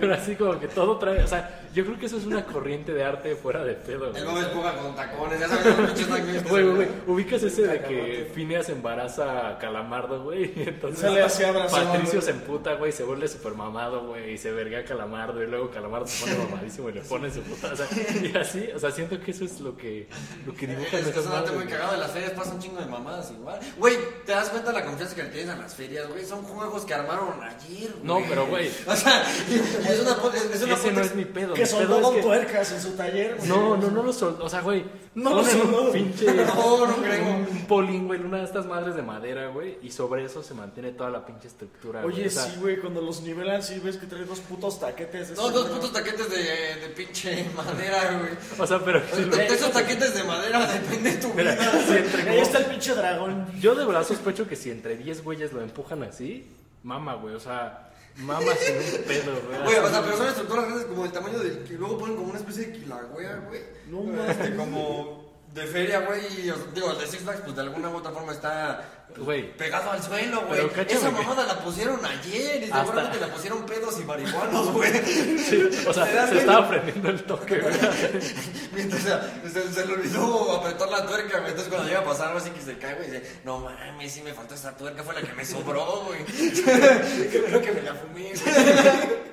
Pero 0.00 0.14
así 0.14 0.36
como 0.36 0.58
que 0.58 0.68
todo 0.68 0.98
trae, 0.98 1.22
o 1.22 1.26
sea, 1.26 1.60
yo 1.74 1.84
creo 1.84 1.98
que 1.98 2.06
eso 2.06 2.16
es 2.18 2.24
una 2.24 2.44
corriente 2.44 2.92
de 2.92 3.04
arte 3.04 3.34
fuera 3.36 3.64
de 3.64 3.74
pedo, 3.74 4.06
El 4.06 4.12
güey. 4.12 4.24
Bob 4.24 4.38
Esponja 4.38 4.76
con 4.76 4.96
tacones, 4.96 5.40
ya 5.40 5.48
sabes, 5.48 5.78
los 5.78 5.90
pinches 5.90 6.08
Güey, 6.48 6.62
güey, 6.64 6.74
güey, 6.76 6.88
ubicas 7.06 7.42
ese 7.42 7.66
de 7.66 7.80
que 7.82 8.30
Phineas 8.34 8.68
embaraza 8.68 9.48
a 9.48 9.58
Calamardo, 9.58 10.22
güey, 10.24 10.47
entonces 10.56 11.00
Sale 11.00 11.22
así 11.22 11.44
abrazado, 11.44 11.92
Patricio 11.92 12.20
se 12.22 12.30
emputa, 12.30 12.74
güey, 12.74 12.92
se 12.92 13.04
vuelve 13.04 13.28
super 13.28 13.54
mamado, 13.54 14.06
güey, 14.06 14.34
y 14.34 14.38
se 14.38 14.50
verga 14.52 14.80
a 14.80 14.84
Calamardo, 14.84 15.42
y 15.42 15.46
luego 15.46 15.70
Calamardo 15.70 16.06
se 16.06 16.24
pone 16.24 16.44
mamadísimo 16.44 16.88
y 16.88 16.92
le 16.92 17.00
pone 17.02 17.30
su 17.30 17.40
puta, 17.42 17.72
o 17.72 17.76
sea, 17.76 17.86
y 18.22 18.36
así, 18.36 18.68
o 18.74 18.78
sea, 18.78 18.90
siento 18.90 19.20
que 19.20 19.30
eso 19.30 19.44
es 19.44 19.60
lo 19.60 19.76
que, 19.76 20.08
lo 20.46 20.54
que 20.54 20.66
dibujan 20.66 21.00
Es 21.00 21.06
que 21.08 21.52
muy 21.52 21.66
cagado. 21.66 21.94
En 21.94 22.00
las 22.00 22.10
ferias 22.10 22.32
pasa 22.32 22.52
un 22.52 22.60
chingo 22.60 22.80
de 22.80 22.86
mamadas 22.86 23.30
igual. 23.30 23.58
Güey, 23.76 23.96
¿te 24.24 24.32
das 24.32 24.48
cuenta 24.50 24.72
de 24.72 24.78
la 24.78 24.84
confianza 24.84 25.14
que 25.14 25.22
le 25.24 25.28
tienes 25.30 25.54
en 25.54 25.60
las 25.60 25.74
ferias, 25.74 26.08
güey? 26.08 26.24
Son 26.24 26.42
juegos 26.42 26.84
que 26.84 26.94
armaron 26.94 27.42
ayer, 27.42 27.90
güey. 27.92 28.04
No, 28.04 28.20
pero, 28.28 28.46
güey. 28.46 28.70
O 28.86 28.96
sea, 28.96 29.22
y- 29.48 29.54
es 29.54 30.00
una, 30.00 30.12
es 30.52 30.62
una 30.62 30.74
Ese 30.74 30.92
no 30.92 31.00
es 31.00 31.14
mi 31.14 31.24
pedo, 31.24 31.54
Que 31.54 31.66
soldó 31.66 32.00
con 32.00 32.20
tuercas 32.20 32.72
en 32.72 32.80
su 32.80 32.90
taller, 32.92 33.36
güey. 33.36 33.48
No, 33.48 33.76
no, 33.76 33.90
no 33.90 34.02
lo 34.02 34.12
soldó, 34.12 34.44
o 34.44 34.48
sea, 34.48 34.60
güey, 34.60 34.84
No 35.22 35.30
lo 35.30 35.36
ponen 35.42 35.58
soldó. 35.58 35.82
un 35.84 35.92
pinche... 35.92 36.26
No, 36.44 36.86
no 36.86 36.96
creo. 36.96 37.36
Un 37.50 37.66
polín, 37.66 38.06
güey, 38.06 38.20
una 38.20 38.38
de 38.38 38.44
estas 38.44 38.66
madres 38.66 38.94
de 38.96 39.02
madera, 39.02 39.48
güey, 39.48 39.78
y 39.82 39.90
sobre 39.90 40.24
eso 40.24 40.42
se 40.42 40.54
mantiene 40.54 40.92
toda 40.92 41.10
la 41.10 41.24
pinche 41.26 41.48
estructura, 41.48 42.02
güey. 42.02 42.14
Oye, 42.14 42.30
sea, 42.30 42.44
sí, 42.44 42.56
güey, 42.60 42.78
cuando 42.78 43.00
los 43.00 43.22
nivelan, 43.22 43.62
sí 43.62 43.80
ves 43.82 43.96
que 43.96 44.06
trae 44.06 44.24
dos 44.24 44.40
putos 44.40 44.78
taquetes. 44.80 45.30
de 45.30 45.34
No, 45.36 45.50
dos 45.50 45.64
güey. 45.68 45.74
putos 45.74 45.92
taquetes 45.92 46.30
de, 46.30 46.36
de 46.80 46.88
pinche 46.96 47.46
madera, 47.56 48.18
güey. 48.18 48.32
O 48.58 48.66
sea, 48.66 48.78
pero... 48.84 49.02
O 49.12 49.14
sea, 49.16 49.24
de 49.26 49.46
esos 49.46 49.70
taquetes 49.72 50.14
de 50.14 50.24
madera 50.24 50.66
depende 50.72 51.12
tu 51.14 51.28
Mira, 51.34 51.52
vida. 51.54 51.82
si 51.86 51.96
entre 51.96 52.30
Ahí 52.30 52.38
está 52.40 52.58
el 52.58 52.66
pinche 52.66 52.94
dragón. 52.94 53.46
Yo 53.60 53.74
de 53.74 53.84
verdad 53.84 54.06
sospecho 54.06 54.46
que 54.48 54.56
si 54.56 54.70
entre 54.70 54.96
10 54.96 55.24
güeyes 55.24 55.52
lo 55.52 55.60
empujan 55.62 56.02
así, 56.02 56.46
mama, 56.82 57.14
güey, 57.14 57.34
o 57.34 57.40
sea, 57.40 57.87
mama 58.18 58.52
sin 58.60 58.76
un 58.76 59.04
pedo, 59.06 59.40
güey. 59.46 59.62
Güey, 59.64 59.78
o 59.78 59.88
sea, 59.90 60.02
pero 60.02 60.16
son 60.16 60.28
estructuras 60.28 60.64
grandes 60.66 60.86
como 60.86 61.02
del 61.04 61.12
tamaño 61.12 61.38
del 61.38 61.64
que 61.64 61.74
luego 61.74 61.98
ponen 61.98 62.16
como 62.16 62.30
una 62.30 62.38
especie 62.38 62.66
de 62.66 62.72
quilagüea, 62.72 63.44
güey. 63.48 63.62
No 63.88 64.24
Este, 64.24 64.56
como 64.56 65.27
de 65.54 65.66
feria, 65.66 66.00
güey. 66.00 66.20
Y, 66.26 66.52
digo, 66.74 66.92
el 66.92 66.98
de 66.98 67.06
Six 67.06 67.22
Flags, 67.22 67.40
pues 67.42 67.56
de 67.56 67.62
alguna 67.62 67.88
u 67.88 67.96
otra 67.96 68.12
forma 68.12 68.32
está 68.32 68.84
Güey, 69.16 69.56
pegado 69.56 69.90
al 69.90 70.02
suelo, 70.02 70.42
güey. 70.46 70.60
Esa 70.86 71.06
que- 71.08 71.10
mamada 71.10 71.46
la 71.46 71.58
pusieron 71.60 72.04
ayer 72.04 72.62
y 72.62 72.64
Hasta- 72.66 72.80
seguramente 72.82 73.18
la 73.18 73.28
pusieron 73.28 73.64
pedos 73.64 73.98
y 73.98 74.04
marihuanos, 74.04 74.70
güey. 74.72 74.92
sí, 75.38 75.68
o 75.86 75.92
sea, 75.94 76.04
¿Te 76.08 76.12
das 76.14 76.28
se 76.30 76.38
estaba 76.40 76.68
prendiendo 76.68 77.08
el 77.08 77.24
toque, 77.24 77.58
güey. 77.58 77.74
Mientras 78.72 79.02
o 79.02 79.04
sea, 79.06 79.40
se, 79.50 79.72
se 79.72 79.86
le 79.86 79.94
olvidó 79.94 80.56
apretar 80.58 80.90
la 80.90 81.06
tuerca. 81.06 81.38
Entonces 81.38 81.68
cuando 81.68 81.88
llega 81.88 82.00
a 82.00 82.04
pasar 82.04 82.26
algo 82.28 82.38
así 82.38 82.50
que 82.50 82.60
se 82.60 82.76
cae, 82.78 82.94
güey, 82.96 83.10
dice, 83.10 83.40
no 83.44 83.58
mames, 83.60 84.12
sí 84.12 84.20
me 84.22 84.34
faltó 84.34 84.54
esta 84.54 84.76
tuerca, 84.76 85.02
fue 85.02 85.14
la 85.14 85.22
que 85.22 85.32
me 85.32 85.44
sobró, 85.44 86.04
güey. 86.06 86.24
Creo 86.24 87.62
que 87.62 87.72
me 87.72 87.82
la 87.82 87.94
fumé, 87.94 88.32
güey. 88.34 89.28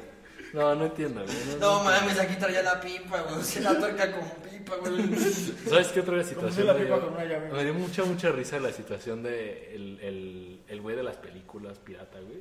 No, 0.56 0.74
no 0.74 0.86
entiendo, 0.86 1.22
güey. 1.26 1.38
No 1.60 1.84
mames, 1.84 2.18
aquí 2.18 2.36
traía 2.38 2.62
la 2.64 2.80
pipa, 2.80 3.22
güey. 3.24 3.36
O 3.40 3.44
sea, 3.44 3.62
la 3.74 3.78
tuerca 3.80 4.10
con 4.12 4.24
pipa, 4.50 4.76
güey. 4.78 5.04
¿Sabes 5.70 5.88
qué 5.90 6.00
otra 6.00 6.14
Como 6.14 6.24
si 6.24 6.30
situación? 6.30 6.68
la 6.68 6.74
me 6.74 6.80
pipa 6.80 6.96
dio? 6.96 7.04
con 7.06 7.14
una 7.14 7.26
llave. 7.26 7.50
Me 7.52 7.64
dio 7.66 7.74
mucha, 7.74 8.04
mucha 8.06 8.30
risa 8.32 8.58
la 8.60 8.72
situación 8.72 9.22
de 9.22 9.76
el, 9.76 10.00
el, 10.02 10.60
el 10.70 10.82
güey 10.82 10.96
de 10.96 11.04
las 11.04 11.18
películas 11.18 11.78
pirata, 11.80 12.20
güey. 12.22 12.40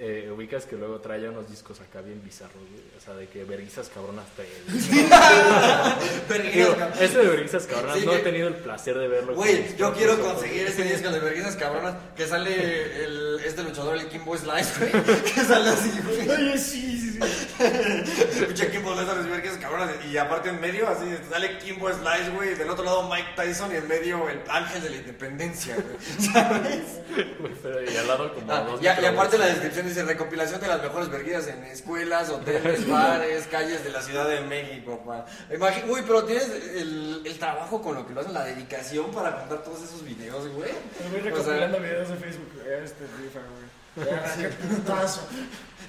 Eh, 0.00 0.30
ubicas 0.32 0.64
que 0.64 0.76
luego 0.76 1.00
trae 1.00 1.28
unos 1.28 1.50
discos 1.50 1.80
acá 1.80 2.00
bien 2.02 2.22
bizarros, 2.24 2.54
güey. 2.70 2.82
O 2.96 3.00
sea, 3.00 3.14
de 3.14 3.26
que 3.26 3.42
verguizas 3.42 3.88
cabronas 3.88 4.26
trae. 4.36 4.46
Digo, 6.52 6.76
ese 7.00 7.18
de 7.18 7.26
verguizas 7.26 7.66
cabronas 7.66 7.98
Sí, 7.98 8.06
no 8.06 8.12
he 8.12 8.18
que- 8.18 8.22
tenido 8.22 8.46
el 8.46 8.54
placer 8.54 8.96
de 8.96 9.08
verlo. 9.08 9.34
Güey, 9.34 9.54
con 9.56 9.62
mis 9.64 9.70
yo 9.76 9.86
propios 9.88 9.96
quiero 9.98 10.12
ojos. 10.22 10.34
conseguir 10.34 10.66
ese 10.68 10.84
disco 10.84 11.10
de 11.10 11.18
verguizas 11.18 11.56
cabronas 11.56 11.94
que 12.16 12.26
sale 12.28 13.04
el, 13.04 13.40
este 13.44 13.62
luchador, 13.64 13.96
el 13.96 14.06
Kimbo 14.08 14.36
Slice, 14.36 14.78
güey. 14.78 14.92
Que 15.34 15.40
sale 15.40 15.70
así, 15.70 15.90
güey. 16.06 16.28
Oye, 16.30 16.58
sí, 16.58 17.00
sí, 17.00 17.07
sí. 17.58 18.40
Escucha 18.40 18.70
Kimbo 18.70 18.94
Slice 18.94 19.10
a 19.10 19.14
las 19.14 19.28
verguizas 19.28 19.58
cabronas. 19.58 19.90
Y 20.10 20.16
aparte 20.16 20.48
en 20.50 20.60
medio, 20.60 20.88
así, 20.88 21.04
sale 21.30 21.58
Kimbo 21.58 21.88
Slice, 21.92 22.30
güey. 22.34 22.54
Del 22.54 22.70
otro 22.70 22.84
lado 22.84 23.08
Mike 23.08 23.28
Tyson 23.36 23.72
y 23.72 23.76
en 23.76 23.88
medio 23.88 24.28
el 24.28 24.40
ángel 24.48 24.82
de 24.82 24.90
la 24.90 24.96
independencia, 24.96 25.74
güey. 25.76 25.96
¿Sabes? 26.32 27.00
Güey, 27.38 27.52
pero 27.62 27.90
y 27.90 27.96
al 27.96 28.06
lado 28.08 28.34
como 28.34 28.52
Ah, 28.52 28.60
dos 28.62 28.80
y, 28.80 28.84
y 28.84 28.88
aparte 28.88 29.38
la 29.38 29.46
descripción 29.46 29.86
dice 29.88 30.02
recopilación 30.04 30.60
de 30.60 30.68
las 30.68 30.82
mejores 30.82 31.08
verguidas 31.10 31.46
en 31.48 31.64
escuelas, 31.64 32.28
hoteles, 32.30 32.88
bares, 32.90 33.46
calles 33.48 33.84
de 33.84 33.90
la 33.90 34.02
Ciudad 34.02 34.28
de 34.28 34.40
México. 34.42 35.02
pa. 35.06 35.26
Uy, 35.88 36.02
pero 36.06 36.24
tienes 36.24 36.48
el, 36.76 37.22
el 37.24 37.38
trabajo 37.38 37.82
con 37.82 37.94
lo 37.94 38.06
que 38.06 38.14
lo 38.14 38.20
hacen, 38.20 38.32
la 38.34 38.44
dedicación 38.44 39.10
para 39.10 39.36
contar 39.36 39.62
todos 39.62 39.82
esos 39.82 40.04
videos, 40.04 40.48
güey. 40.48 40.70
Me 41.12 41.20
voy 41.20 41.20
O 41.20 41.22
sea, 41.22 41.54
recopilando 41.54 41.78
videos 41.80 42.08
de 42.08 42.16
Facebook. 42.16 42.52
Este 42.82 43.04
rifa, 43.18 43.40
güey. 43.40 43.67
Qué 44.04 44.48
putazo. 44.48 45.22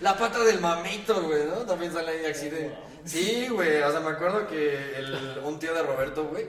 La 0.02 0.18
pata 0.18 0.40
del 0.44 0.60
mamito, 0.60 1.22
güey, 1.24 1.46
¿no? 1.46 1.58
También 1.66 1.92
sale 1.92 2.12
ahí 2.12 2.26
accidente. 2.26 2.78
Sí, 3.06 3.48
güey, 3.50 3.82
o 3.82 3.92
sea, 3.92 4.00
me 4.00 4.12
acuerdo 4.12 4.48
que 4.48 4.98
el, 4.98 5.40
un 5.44 5.58
tío 5.60 5.74
de 5.74 5.84
Roberto, 5.84 6.26
güey, 6.26 6.48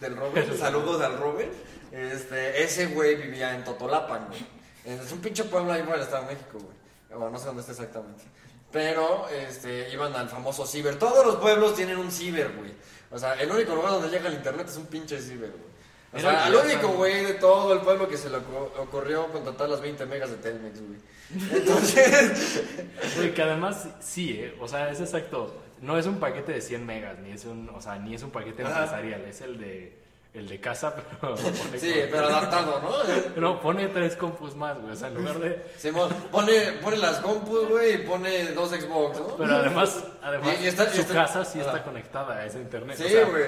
del 0.00 0.16
Robert, 0.16 0.56
saludos 0.58 1.00
al 1.02 1.18
Robert, 1.18 1.52
este, 1.92 2.62
ese 2.62 2.86
güey 2.86 3.16
vivía 3.16 3.54
en 3.54 3.64
Totolapan, 3.64 4.26
güey. 4.28 4.44
Es 4.84 5.12
un 5.12 5.20
pinche 5.20 5.44
pueblo 5.44 5.72
ahí 5.72 5.82
por 5.82 5.96
el 5.96 6.02
Estado 6.02 6.26
de 6.26 6.34
México, 6.34 6.58
güey. 6.58 6.78
Bueno, 7.10 7.30
no 7.30 7.38
sé 7.38 7.46
dónde 7.46 7.60
está 7.60 7.72
exactamente. 7.72 8.24
Pero, 8.70 9.28
este, 9.28 9.90
iban 9.92 10.14
al 10.14 10.28
famoso 10.28 10.66
ciber. 10.66 10.98
Todos 10.98 11.26
los 11.26 11.36
pueblos 11.36 11.74
tienen 11.74 11.98
un 11.98 12.10
ciber, 12.10 12.52
güey. 12.56 12.72
O 13.10 13.18
sea, 13.18 13.34
el 13.34 13.50
único 13.50 13.74
lugar 13.74 13.92
donde 13.92 14.08
llega 14.10 14.28
el 14.28 14.34
internet 14.34 14.66
es 14.68 14.76
un 14.76 14.86
pinche 14.86 15.20
ciber, 15.20 15.50
güey. 15.50 15.68
O 16.12 16.18
sea, 16.18 16.46
al 16.46 16.54
el- 16.54 16.60
único 16.60 16.88
güey 16.88 17.22
de 17.24 17.34
todo 17.34 17.72
el 17.74 17.80
pueblo 17.80 18.08
que 18.08 18.16
se 18.16 18.30
le 18.30 18.38
ocu- 18.38 18.70
ocurrió 18.78 19.26
contratar 19.30 19.68
las 19.68 19.80
20 19.80 20.06
megas 20.06 20.30
de 20.30 20.36
Telmex, 20.38 20.80
güey. 20.80 20.98
Entonces, 21.60 22.62
Güey, 23.16 23.34
que 23.34 23.42
además 23.42 23.86
sí, 24.00 24.32
¿eh? 24.40 24.56
O 24.60 24.66
sea, 24.68 24.90
es 24.90 25.00
exacto. 25.00 25.54
No 25.82 25.98
es 25.98 26.06
un 26.06 26.18
paquete 26.18 26.52
de 26.52 26.60
100 26.60 26.84
megas, 26.86 27.18
ni 27.18 27.30
es 27.32 27.44
un, 27.44 27.68
o 27.68 27.80
sea, 27.80 27.96
ni 27.98 28.14
es 28.14 28.22
un 28.22 28.30
paquete 28.30 28.62
empresarial, 28.62 29.20
es 29.26 29.40
el 29.42 29.58
de 29.58 29.96
el 30.38 30.48
de 30.48 30.60
casa, 30.60 30.94
pero 31.20 31.34
pone 31.34 31.78
sí, 31.78 31.94
pero 32.10 32.26
adaptado, 32.28 32.80
¿no? 32.80 33.40
No, 33.40 33.60
pone 33.60 33.88
tres 33.88 34.16
compus 34.16 34.54
más, 34.54 34.78
güey. 34.80 34.92
O 34.92 34.96
sea, 34.96 35.08
en 35.08 35.14
lugar 35.14 35.38
de. 35.40 35.64
Simón, 35.76 36.10
pone, 36.30 36.72
pone 36.82 36.96
las 36.96 37.16
compus, 37.18 37.68
güey, 37.68 37.94
y 37.94 37.98
pone 37.98 38.52
dos 38.52 38.70
Xbox, 38.70 39.18
¿no? 39.18 39.36
Pero 39.36 39.56
además, 39.56 40.04
además 40.22 40.56
Y- 40.60 40.64
y 40.64 40.68
está- 40.68 40.84
y 40.84 40.94
su 40.94 41.00
está- 41.02 41.14
casa 41.14 41.44
sí 41.44 41.60
está 41.60 41.82
conectada 41.82 42.36
a 42.36 42.46
ese 42.46 42.58
internet. 42.60 42.96
Sí, 42.98 43.04
o 43.04 43.08
sea, 43.08 43.24
güey. 43.24 43.44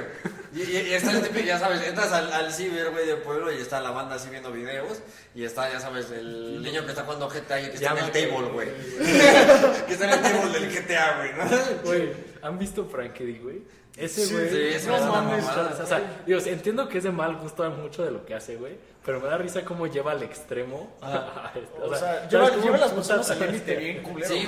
Y, 0.53 0.93
está 0.93 1.13
el 1.13 1.23
típico, 1.23 1.47
ya 1.47 1.59
sabes, 1.61 1.81
entras 1.87 2.11
al, 2.13 2.33
al 2.33 2.53
ciber, 2.53 2.91
güey, 2.91 3.07
del 3.07 3.19
pueblo 3.19 3.53
y 3.53 3.57
está 3.59 3.81
la 3.81 3.93
banda 3.93 4.17
así 4.17 4.29
viendo 4.31 4.51
videos. 4.51 5.01
Y 5.35 5.45
está, 5.45 5.71
ya 5.71 5.79
sabes, 5.79 6.11
el 6.11 6.61
niño 6.61 6.83
que 6.85 6.91
está 6.91 7.05
jugando 7.05 7.29
GTA 7.29 7.61
y 7.61 7.69
que 7.71 7.75
está 7.77 7.93
en 7.93 7.99
el 8.05 8.11
table, 8.11 8.49
güey. 8.49 8.69
güey. 8.69 8.69
que 9.87 9.93
está 9.93 10.07
en 10.07 10.11
el 10.13 10.21
table 10.23 10.59
del 10.59 10.71
GTA, 10.73 11.17
güey, 11.19 11.33
¿no? 11.35 11.83
Güey, 11.85 12.13
¿han 12.43 12.59
visto 12.59 12.85
Frankie, 12.87 13.39
güey? 13.39 13.63
Ese 13.97 14.27
Sí, 14.27 14.33
güey. 14.33 14.51
sí, 14.51 14.57
ese 14.75 14.89
no 14.89 14.97
es 14.97 15.05
mames, 15.05 15.45
o 15.45 15.87
sea, 15.87 16.23
digo, 16.27 16.41
entiendo 16.47 16.89
que 16.89 16.99
es 16.99 17.05
de 17.05 17.11
mal 17.11 17.37
gusto 17.37 17.69
mucho 17.71 18.05
de 18.05 18.11
lo 18.11 18.25
que 18.25 18.35
hace, 18.35 18.57
güey. 18.57 18.75
Pero 19.05 19.21
me 19.21 19.29
da 19.29 19.39
risa 19.39 19.65
cómo 19.65 19.87
lleva 19.87 20.13
al 20.13 20.23
extremo. 20.23 20.91
a 21.03 21.53
esto. 21.55 21.85
O 21.85 21.95
sea, 21.95 22.29
¿sabes 22.31 22.63
lleva, 22.63 22.79
las 22.79 22.93
personas 22.93 23.31
al 23.31 23.41
límite 23.41 23.77
bien 23.77 24.03
culero. 24.03 24.29
Sí. 24.29 24.47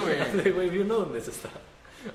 Güey, 0.50 0.70
vi 0.70 0.78
uno 0.78 0.96
donde 0.96 1.20
se 1.20 1.30
está. 1.30 1.48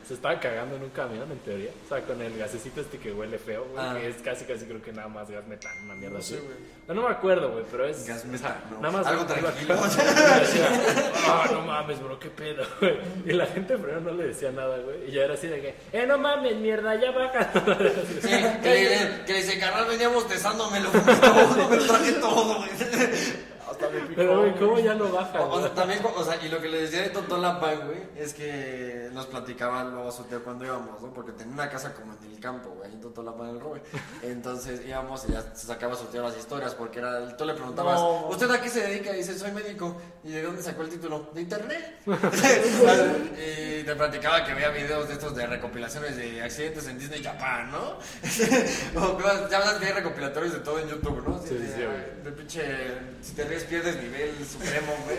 Se 0.08 0.14
estaba 0.16 0.40
cagando 0.40 0.76
en 0.76 0.84
un 0.84 0.90
camión, 0.90 1.32
en 1.32 1.40
teoría. 1.40 1.72
O 1.86 1.88
sea, 1.90 2.02
con 2.02 2.22
el 2.22 2.38
gasecito 2.38 2.82
este 2.82 2.98
que 2.98 3.12
huele 3.12 3.38
feo, 3.38 3.66
güey. 3.72 3.86
Ah. 3.86 3.96
Que 4.00 4.10
es 4.10 4.16
casi, 4.18 4.46
casi 4.46 4.66
creo 4.66 4.82
que 4.82 4.92
nada 4.92 5.08
más 5.08 5.30
gas 5.30 5.46
metano, 5.48 5.82
una 5.86 5.96
mierda 5.96 6.14
No 6.14 6.20
así. 6.20 6.36
sé. 6.36 6.42
No, 6.88 6.94
no 6.94 7.02
me 7.04 7.10
acuerdo, 7.10 7.52
güey, 7.52 7.66
pero 7.72 7.86
es. 7.86 8.06
Gas 8.08 8.20
o 8.20 8.22
sea, 8.22 8.32
metano. 8.32 8.82
nada 8.82 8.98
más. 8.98 9.08
Algo 9.08 9.26
tranquilo. 9.26 9.76
Ah, 11.30 11.46
no 11.52 11.62
mames, 11.62 12.02
bro, 12.02 12.18
qué 12.20 12.30
pedo, 12.30 12.64
güey. 12.80 12.98
Y 13.26 13.34
la 13.34 13.46
gente 13.48 13.78
primero 13.78 14.00
no 14.02 14.12
le 14.12 14.28
decía 14.28 14.52
nada, 14.52 14.78
güey. 14.80 15.10
Y 15.10 15.12
ya 15.12 15.24
era 15.26 15.34
así 15.34 15.48
de 15.48 15.60
que, 15.62 15.76
eh, 15.92 16.06
no 16.08 16.18
mames, 16.18 16.56
mierda, 16.58 16.96
ya 16.96 17.12
baja. 17.12 17.52
Sí, 18.22 18.30
que 18.64 18.70
le, 18.70 19.26
que 19.26 19.34
le 19.34 19.40
dice, 19.44 19.60
carnal, 19.60 19.86
veníamos 19.88 20.28
besándome, 20.30 20.80
lo 20.80 20.90
fumé 20.90 21.16
todo, 21.16 21.68
me 21.70 21.76
lo 21.78 21.86
traje 21.86 22.12
todo, 22.14 22.56
güey. 22.58 22.70
Hasta 23.78 23.90
me 23.94 24.02
picó. 24.02 24.14
Pero, 24.16 24.40
güey, 24.40 24.56
¿cómo 24.56 24.80
ya 24.80 24.94
no 24.96 25.12
baja? 25.12 25.42
O, 25.42 25.56
o 25.56 25.62
sea, 25.62 25.74
también, 25.74 26.00
o 26.04 26.24
sea, 26.24 26.44
y 26.44 26.50
lo 26.50 26.60
que 26.62 26.68
le 26.68 26.82
decía 26.82 27.02
de 27.04 27.10
Totolapan, 27.10 27.88
güey, 27.88 28.00
es 28.16 28.34
que 28.34 29.10
nos 29.14 29.28
platicaba 29.28 29.84
luego 29.84 30.12
su 30.12 30.24
tío 30.24 30.44
cuando 30.44 30.66
íbamos, 30.66 31.02
¿no? 31.02 31.14
Porque 31.14 31.32
tenía 31.32 31.54
una 31.54 31.70
casa 31.70 31.94
como 31.94 32.14
en 32.14 32.32
el 32.32 32.40
campo, 32.40 32.70
güey, 32.70 32.90
ahí 32.90 32.96
en 32.96 33.02
Totolapan 33.02 33.50
el 33.50 33.60
Robert. 33.60 33.86
Entonces 34.24 34.82
íbamos 34.88 35.26
y 35.30 35.34
ya 35.34 35.42
se 35.54 35.68
sacaba 35.68 35.96
su 35.96 36.06
tío 36.06 36.22
las 36.24 36.38
historias, 36.38 36.74
porque 36.74 37.00
era, 37.00 37.36
tú 37.38 37.46
le 37.46 37.54
preguntabas, 37.54 38.00
No. 38.00 38.28
¿usted 38.28 38.50
a 38.50 38.62
qué 38.62 38.70
se 38.70 38.82
dedica? 38.82 39.14
Y 39.14 39.18
dice, 39.18 39.38
soy 39.38 39.52
médico. 39.52 39.96
¿Y 40.24 40.32
de 40.32 40.42
dónde 40.42 40.64
sacó 40.64 40.82
el 40.82 40.90
título? 40.90 41.30
De 41.34 41.42
internet. 41.42 42.00
y 42.06 43.84
te 43.84 43.96
platicaba 43.96 44.44
que 44.44 44.54
veía 44.54 44.70
videos 44.70 45.08
de 45.08 45.14
estos 45.14 45.36
de 45.36 45.48
recopilaciones 45.48 46.18
de 46.18 46.42
accidentes 46.42 46.88
en 46.88 46.98
Disney 46.98 47.24
Japan, 47.24 47.72
¿no? 47.72 47.98
O 49.02 49.20
ya 49.50 49.62
sabes 49.62 49.80
que 49.80 49.86
hay 49.86 49.94
recopilatorios 49.94 50.54
de 50.54 50.60
todo 50.60 50.80
en 50.80 50.90
YouTube, 50.90 51.24
¿no? 51.28 51.40
Sí, 51.42 51.56
de, 51.56 51.68
sí, 51.68 51.84
güey. 51.84 52.24
de 52.24 52.32
pinche, 52.32 52.64
si 53.22 53.34
te 53.34 53.44
ríes 53.46 53.64
pierdes 53.68 53.96
es 53.96 54.04
nivel 54.04 54.34
supremo, 54.46 54.94
güey. 55.06 55.18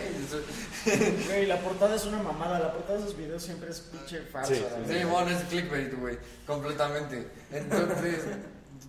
Güey, 1.27 1.47
la 1.47 1.59
portada 1.61 1.95
es 1.97 2.05
una 2.07 2.23
mamada. 2.23 2.59
La 2.59 2.73
portada 2.73 2.99
de 2.99 3.05
esos 3.05 3.17
videos 3.17 3.43
siempre 3.43 3.71
es 3.71 3.81
pinche 3.81 4.21
falsa. 4.23 4.55
Sí, 4.55 4.65
sí, 4.87 5.05
bueno, 5.05 5.31
es 5.31 5.43
clickbait, 5.45 5.95
güey, 5.99 6.19
completamente. 6.47 7.31
Entonces, 7.53 8.25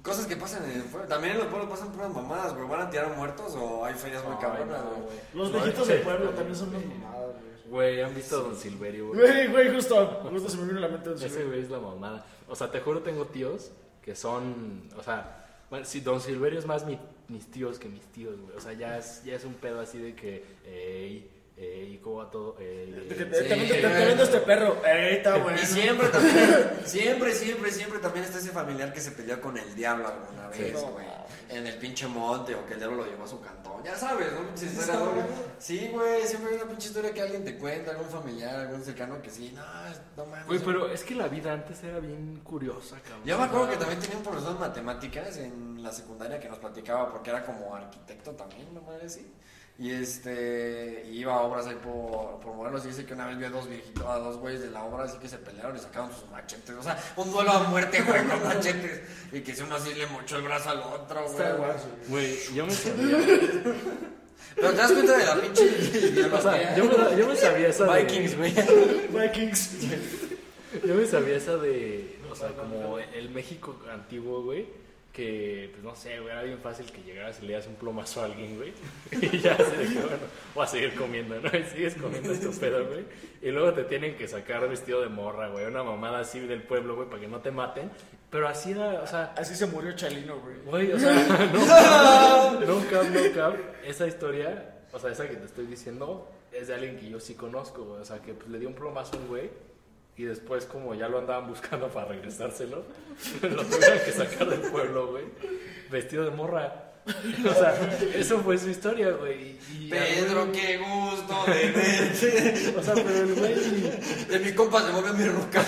cosas 0.02 0.26
que 0.28 0.36
pasan 0.38 0.64
en 0.66 0.78
el 0.78 0.84
pueblo. 0.84 1.08
También 1.08 1.34
en 1.34 1.40
los 1.40 1.48
pueblos 1.48 1.70
pasan 1.70 1.92
puras 1.92 2.12
mamadas, 2.12 2.54
güey. 2.56 2.68
¿Van 2.68 2.82
a 2.82 2.90
tirar 2.90 3.16
muertos 3.18 3.54
o 3.56 3.84
hay 3.86 3.94
ferias 3.96 4.24
muy 4.24 4.36
cabronas, 4.38 4.82
güey? 4.84 5.20
Los 5.34 5.52
viejitos 5.52 5.88
sí. 5.88 5.94
del 5.94 6.02
pueblo 6.04 6.30
también 6.32 6.56
son 6.56 6.70
unas 6.70 6.86
mamadas, 6.86 7.32
güey. 7.34 7.50
Güey, 7.70 8.02
¿han 8.02 8.16
visto 8.16 8.38
a 8.38 8.42
Don 8.44 8.56
Silverio, 8.56 9.08
güey? 9.10 9.20
Güey, 9.20 9.48
güey, 9.48 9.76
justo. 9.76 10.22
Justo 10.32 10.50
se 10.50 10.58
me 10.58 10.66
vino 10.66 10.78
a 10.78 10.82
la 10.82 10.88
mente 10.88 11.14
Ese 11.14 11.28
Silverio. 11.28 11.48
güey 11.50 11.62
es 11.64 11.70
la 11.70 11.80
mamada. 11.80 12.26
O 12.48 12.56
sea, 12.56 12.72
te 12.72 12.80
juro, 12.80 13.02
tengo 13.02 13.26
tíos 13.26 13.72
que 14.02 14.16
son. 14.16 14.90
O 14.98 15.04
sea, 15.04 15.46
bueno, 15.70 15.86
si 15.86 16.00
Don 16.00 16.20
Silverio 16.22 16.58
es 16.60 16.66
más 16.66 16.86
mi- 16.86 17.00
mis 17.30 17.50
tíos 17.52 17.80
que 17.80 17.90
mis 17.90 18.04
tíos, 18.12 18.40
güey. 18.40 18.56
O 18.58 18.62
sea, 18.62 18.74
ya 18.74 18.98
es, 18.98 19.24
ya 19.24 19.36
es 19.36 19.44
un 19.46 19.54
pedo 19.56 19.80
así 19.82 19.98
de 20.00 20.16
que. 20.16 20.44
Ey, 20.66 21.30
ey, 21.58 22.00
¿cómo 22.04 22.18
va 22.18 22.32
todo? 22.32 22.58
Ey, 22.60 22.94
ey. 23.02 23.08
te, 23.08 23.16
Sí, 23.16 23.82
vendo 23.82 24.24
este 24.24 24.40
perro. 24.40 24.78
Ey, 24.86 25.16
está 25.18 25.38
bueno. 25.38 25.58
Y 25.62 25.66
siempre 25.66 26.08
también, 26.12 26.36
siempre, 26.86 27.34
siempre, 27.34 27.72
siempre 27.72 28.00
también 28.00 28.26
está 28.26 28.40
ese 28.40 28.50
familiar 28.50 28.94
que 28.94 29.02
se 29.02 29.12
peleó 29.12 29.40
con 29.42 29.58
el 29.58 29.76
diablo 29.76 30.08
alguna 30.08 30.52
Sí. 30.54 30.64
vez, 30.64 30.74
No, 30.74 30.82
güey. 30.92 31.06
Mames. 31.50 31.58
En 31.58 31.68
el 31.68 31.78
pinche 31.80 32.08
monte 32.08 32.56
o 32.56 32.66
que 32.66 32.74
el 32.74 32.80
diablo 32.80 32.98
lo 32.98 33.06
llevó 33.06 33.24
a 33.24 33.28
su 33.28 33.40
cantón. 33.42 33.84
Ya 33.84 33.96
sabes, 33.96 34.32
¿no? 34.34 34.46
Pinche 34.48 34.68
Sí, 34.70 34.80
historia. 34.80 35.28
Sí, 35.58 35.90
güey, 35.92 36.26
siempre 36.26 36.52
hay 36.52 36.58
una 36.58 36.66
pinche 36.70 36.88
historia 36.90 37.14
que 37.14 37.22
alguien 37.22 37.44
te 37.44 37.58
cuenta, 37.58 37.92
algún 37.92 38.10
familiar, 38.10 38.56
algún 38.56 38.84
cercano 38.84 39.22
que 39.22 39.30
sí, 39.30 39.52
no, 39.56 39.62
no 40.18 40.30
mames. 40.30 40.48
Güey, 40.48 40.60
pero 40.60 40.90
es 40.90 41.04
que 41.04 41.16
la 41.16 41.28
vida 41.28 41.54
antes 41.54 41.84
era 41.84 42.00
bien 42.00 42.42
curiosa, 42.44 42.98
cabrón. 43.02 43.24
Yo 43.26 43.38
me 43.38 43.44
acuerdo 43.46 43.70
que 43.70 43.78
también 43.78 44.00
tenía 44.00 44.18
un 44.18 44.24
profesor 44.24 44.54
de 44.54 44.60
matemáticas 44.60 45.38
en 45.38 45.82
la 45.84 45.92
secundaria 45.92 46.40
que 46.40 46.50
nos 46.50 46.60
platicaba 46.60 47.12
porque 47.12 47.30
era 47.30 47.46
como 47.46 47.76
arquitecto 47.76 48.32
también, 48.32 48.74
no 48.74 48.82
madre 48.82 49.10
sí. 49.10 49.32
Y 49.80 49.92
este 49.92 51.08
iba 51.10 51.34
a 51.34 51.42
obras 51.42 51.66
ahí 51.66 51.76
por, 51.76 52.42
por 52.42 52.54
Morelos 52.54 52.84
y 52.84 52.90
dice 52.90 53.06
que 53.06 53.14
una 53.14 53.28
vez 53.28 53.38
vio 53.38 53.48
a 53.48 53.50
dos 53.50 53.70
viejitos, 53.70 54.06
a 54.06 54.20
dos 54.20 54.36
güeyes 54.38 54.62
de 54.62 54.72
la 54.72 54.84
obra 54.84 55.06
así 55.06 55.18
que 55.20 55.30
se 55.30 55.38
pelearon 55.38 55.74
y 55.74 55.80
sacaron 55.80 56.12
sus 56.12 56.30
machetes. 56.30 56.76
O 56.76 56.84
sea, 56.84 57.02
un 57.16 57.32
duelo 57.32 57.52
a 57.52 57.64
muerte, 57.64 58.02
güey, 58.02 58.28
con 58.28 58.44
machetes. 58.48 59.02
Y 59.32 59.40
que 59.40 59.56
si 59.56 59.64
uno 59.64 59.76
así 59.76 59.94
le 59.94 60.06
mochó 60.08 60.36
el 60.36 60.42
brazo 60.42 60.72
al 60.72 60.80
otro, 60.80 61.24
güey. 61.30 61.58
Güey. 61.58 61.78
Güey, 62.10 62.54
yo 62.54 62.66
me 62.66 62.74
sabía. 62.74 63.18
Pero 64.56 64.70
te 64.72 64.76
das 64.76 64.92
cuenta 64.92 65.18
de 65.18 65.26
la 65.26 65.36
pinche 65.36 66.26
o 66.34 66.42
sea, 66.42 66.76
yo 66.76 66.84
me, 66.84 67.18
yo 67.18 67.28
me 67.28 67.36
sabía 67.38 67.68
esa 67.70 67.86
de. 67.86 68.04
Vikings, 68.04 68.38
güey. 68.38 68.54
Vikings. 69.14 69.70
Yo 70.86 70.96
me 70.96 71.06
sabía 71.06 71.38
esa 71.38 71.56
de. 71.56 72.20
O 72.30 72.36
sea, 72.36 72.50
como 72.50 73.00
el 73.00 73.30
México 73.30 73.80
antiguo, 73.90 74.44
güey. 74.44 74.68
Que, 75.20 75.70
pues 75.74 75.84
no 75.84 75.94
sé, 75.96 76.18
güey, 76.22 76.32
era 76.32 76.44
bien 76.44 76.60
fácil 76.60 76.90
que 76.94 77.04
llegaras 77.04 77.44
y 77.44 77.46
le 77.46 77.52
das 77.52 77.68
un 77.68 77.76
plomazo 77.76 78.22
a 78.22 78.26
alguien, 78.26 78.56
güey. 78.56 78.72
Y 79.22 79.40
ya 79.40 79.58
se 79.58 79.76
de 79.76 79.88
que, 79.88 80.00
bueno, 80.00 80.18
voy 80.56 80.64
a 80.64 80.68
seguir 80.68 80.96
comiendo, 80.96 81.42
¿no? 81.42 81.50
Y 81.58 81.64
sigues 81.66 81.96
comiendo 81.96 82.32
estos 82.32 82.56
pedos, 82.56 82.88
güey. 82.88 83.04
Y 83.42 83.52
luego 83.52 83.74
te 83.74 83.84
tienen 83.84 84.16
que 84.16 84.30
sacar 84.30 84.66
vestido 84.70 85.02
de 85.02 85.10
morra, 85.10 85.50
güey. 85.50 85.66
Una 85.66 85.84
mamada 85.84 86.20
así 86.20 86.40
del 86.40 86.64
pueblo, 86.64 86.96
güey, 86.96 87.10
para 87.10 87.20
que 87.20 87.28
no 87.28 87.42
te 87.42 87.52
maten. 87.52 87.92
Pero 88.30 88.48
así 88.48 88.72
era, 88.72 89.02
o 89.02 89.08
sea, 89.08 89.34
Así 89.36 89.56
se 89.56 89.66
murió 89.66 89.92
Chalino, 89.92 90.40
güey. 90.40 90.56
Güey, 90.64 90.94
o 90.94 91.00
sea, 91.00 91.14
no, 91.54 92.62
no 92.62 92.80
no. 92.80 93.56
Esa 93.84 94.08
historia, 94.08 94.80
o 94.94 95.00
sea, 95.00 95.12
esa 95.12 95.28
que 95.28 95.36
te 95.36 95.48
estoy 95.48 95.66
diciendo, 95.66 96.32
es 96.54 96.70
de 96.70 96.76
alguien 96.76 96.96
que 96.96 97.10
yo 97.10 97.20
sí 97.20 97.34
conozco, 97.34 97.84
güey. 97.84 98.02
O 98.02 98.06
sea, 98.06 98.22
que 98.22 98.34
pues, 98.34 98.50
le 98.50 98.58
dio 98.58 98.70
un 98.70 98.76
plomazo 98.76 99.18
a 99.18 99.20
un 99.20 99.28
güey 99.28 99.50
y 100.22 100.26
después, 100.26 100.66
como 100.66 100.94
ya 100.96 101.08
lo 101.08 101.20
andaban 101.20 101.48
buscando 101.48 101.88
para 101.88 102.08
regresárselo, 102.10 102.84
lo 103.42 103.64
tuvieron 103.66 104.00
que 104.04 104.12
sacar 104.12 104.50
del 104.50 104.62
pueblo, 104.72 105.08
güey, 105.12 105.24
vestido 105.90 106.26
de 106.26 106.32
morra. 106.32 106.86
O 107.50 107.54
sea, 107.54 107.74
eso 108.14 108.40
fue 108.42 108.58
su 108.58 108.70
historia, 108.70 109.10
güey. 109.12 109.42
y- 109.42 109.60
y- 109.86 109.90
Pedro, 109.90 110.52
qué 110.52 110.78
gusto 110.78 111.44
de 111.48 111.72
verte. 111.72 112.74
O 112.78 112.84
sea, 112.84 112.94
pero 112.94 113.10
el 113.24 113.34
güey. 113.34 113.56
De 114.30 114.40
mi 114.40 114.52
compa 114.54 114.82
se 114.86 114.92
volvió 114.92 115.14
mi 115.14 115.26
ruca. 115.26 115.64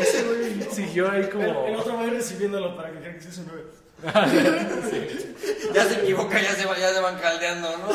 Ese 0.00 0.22
güey 0.22 0.62
siguió 0.72 1.10
ahí 1.10 1.24
como. 1.28 1.66
el 1.66 1.74
otro 1.76 1.96
va 1.96 2.02
a 2.02 2.06
ir 2.06 2.12
recibiéndolo 2.14 2.74
para 2.76 2.92
que 2.92 2.98
crean 3.00 3.18
que 3.18 3.28
es 3.28 3.38
un 3.38 3.46
nueve. 3.48 3.64
Ya 5.74 5.84
se 5.84 5.94
equivoca, 6.02 6.40
ya 6.40 6.52
se, 6.54 6.64
va- 6.66 6.78
ya 6.78 6.94
se 6.94 7.00
van 7.00 7.18
caldeando, 7.18 7.68
¿no? 7.78 7.90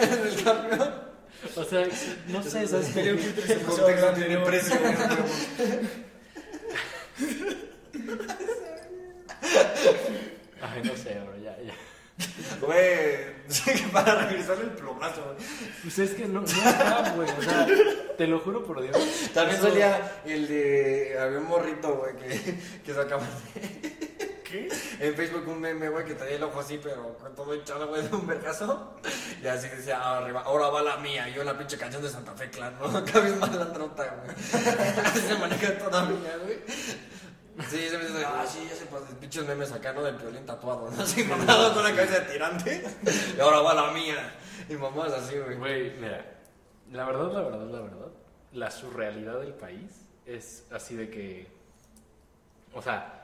en 0.00 0.26
el 0.26 0.42
camión. 0.44 1.07
O 1.56 1.64
sea, 1.64 1.86
no 2.28 2.42
sé, 2.42 2.66
¿sabes? 2.66 2.92
Tenía 2.92 3.12
un 3.12 3.18
filtro 3.18 3.46
se 3.46 3.54
precio. 4.44 4.76
Ay, 10.60 10.82
no 10.84 10.96
sé, 10.96 11.14
bro, 11.24 11.36
ya, 11.42 11.56
ya. 11.62 11.74
Güey, 12.60 13.88
para 13.92 14.26
regresarle 14.26 14.64
el 14.64 14.70
plomazo. 14.70 15.36
Pues 15.82 15.98
es 16.00 16.10
que 16.12 16.26
no, 16.26 16.40
no 16.40 16.46
está, 16.46 17.12
güey. 17.14 17.28
O 17.30 17.42
sea, 17.42 17.66
te 18.16 18.26
lo 18.26 18.40
juro 18.40 18.64
por 18.64 18.82
Dios. 18.82 18.96
También 19.32 19.58
Eso- 19.58 19.68
salía 19.68 20.20
el 20.26 20.48
de. 20.48 21.16
Había 21.20 21.38
un 21.38 21.46
morrito, 21.46 21.94
güey, 21.96 22.16
que, 22.16 22.54
que 22.84 22.94
sacaba 22.94 23.22
¿Qué? 24.48 24.68
en 25.00 25.14
Facebook 25.14 25.46
un 25.48 25.60
meme, 25.60 25.88
güey, 25.88 26.04
que 26.04 26.14
traía 26.14 26.36
el 26.36 26.42
ojo 26.42 26.60
así, 26.60 26.80
pero 26.82 27.16
con 27.18 27.34
todo 27.34 27.52
echado, 27.54 27.88
güey, 27.88 28.02
de 28.02 28.14
un 28.16 28.26
vergazo. 28.26 28.94
Y 29.42 29.46
así 29.46 29.68
decía, 29.68 29.98
"Ah, 30.00 30.18
arriba, 30.18 30.42
ahora 30.42 30.68
va 30.68 30.82
la 30.82 30.96
mía. 30.98 31.28
Yo 31.28 31.44
la 31.44 31.56
pinche 31.56 31.76
canción 31.76 32.02
de 32.02 32.08
Santa 32.08 32.32
Fe 32.32 32.48
Clan, 32.50 32.74
¿no? 32.78 33.04
Cada 33.04 33.20
vez 33.20 33.36
más 33.36 33.54
la 33.54 33.72
trota, 33.72 34.16
güey. 34.22 34.36
Así 35.04 35.20
se 35.20 35.34
maneja 35.36 35.78
todavía, 35.78 36.36
güey. 36.42 36.58
Sí, 37.68 37.88
se 37.88 37.98
me 37.98 38.04
dice, 38.04 38.24
ah, 38.24 38.44
sí, 38.46 38.66
ya 38.70 38.76
se 38.76 38.86
pasa, 38.86 39.06
pinches 39.20 39.44
memes 39.44 39.72
acá, 39.72 39.92
¿no? 39.92 40.02
Del 40.02 40.14
violín 40.16 40.46
tatuado, 40.46 40.90
¿no? 40.90 41.02
Así 41.02 41.24
mamado 41.24 41.74
con 41.74 41.82
la 41.82 41.94
cabeza 41.94 42.20
de 42.20 42.32
tirante. 42.32 42.84
Y 43.36 43.40
ahora 43.40 43.60
va 43.60 43.74
la 43.74 43.90
mía. 43.90 44.38
Y 44.68 44.74
mamás 44.74 45.12
así, 45.12 45.36
güey. 45.38 45.56
Güey, 45.56 45.90
mira, 45.98 46.24
la 46.92 47.04
verdad, 47.04 47.32
la 47.32 47.40
verdad, 47.42 47.66
la 47.66 47.80
verdad, 47.80 48.08
la 48.52 48.70
surrealidad 48.70 49.40
del 49.40 49.54
país 49.54 49.90
es 50.24 50.64
así 50.70 50.94
de 50.94 51.10
que, 51.10 51.48
o 52.72 52.80
sea, 52.80 53.17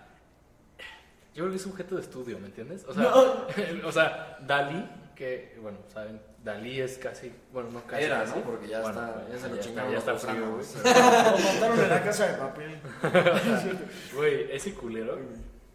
yo 1.34 1.42
creo 1.44 1.50
que 1.50 1.56
es 1.56 1.66
objeto 1.66 1.96
de 1.96 2.00
estudio, 2.02 2.38
¿me 2.38 2.46
entiendes? 2.46 2.84
O 2.88 2.94
sea, 2.94 3.12
o 3.84 3.92
sea 3.92 4.38
Dalí, 4.40 4.88
que, 5.14 5.58
bueno, 5.60 5.78
saben, 5.92 6.20
Dalí 6.42 6.80
es 6.80 6.98
casi, 6.98 7.32
bueno, 7.52 7.70
no 7.70 7.82
casi. 7.86 8.04
Era, 8.04 8.20
casi. 8.24 8.38
¿no? 8.38 8.44
Porque 8.44 8.68
ya 8.68 8.80
Bueno, 8.80 9.00
está, 9.00 9.12
bueno, 9.12 9.28
ya 9.32 9.38
se 9.38 9.48
lo 9.48 9.54
está, 9.54 9.64
chingaron 9.66 9.92
ya 9.92 9.98
está 9.98 10.14
frío, 10.16 10.50
güey. 10.50 10.66
Lo 10.74 11.38
mataron 11.54 11.80
en 11.80 11.88
la 11.90 12.02
casa 12.02 12.26
de 12.28 12.34
papel. 12.38 12.78
Güey, 14.14 14.52
ese 14.52 14.74
culero 14.74 15.18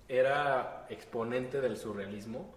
era 0.07 0.85
exponente 0.89 1.61
del 1.61 1.77
surrealismo 1.77 2.53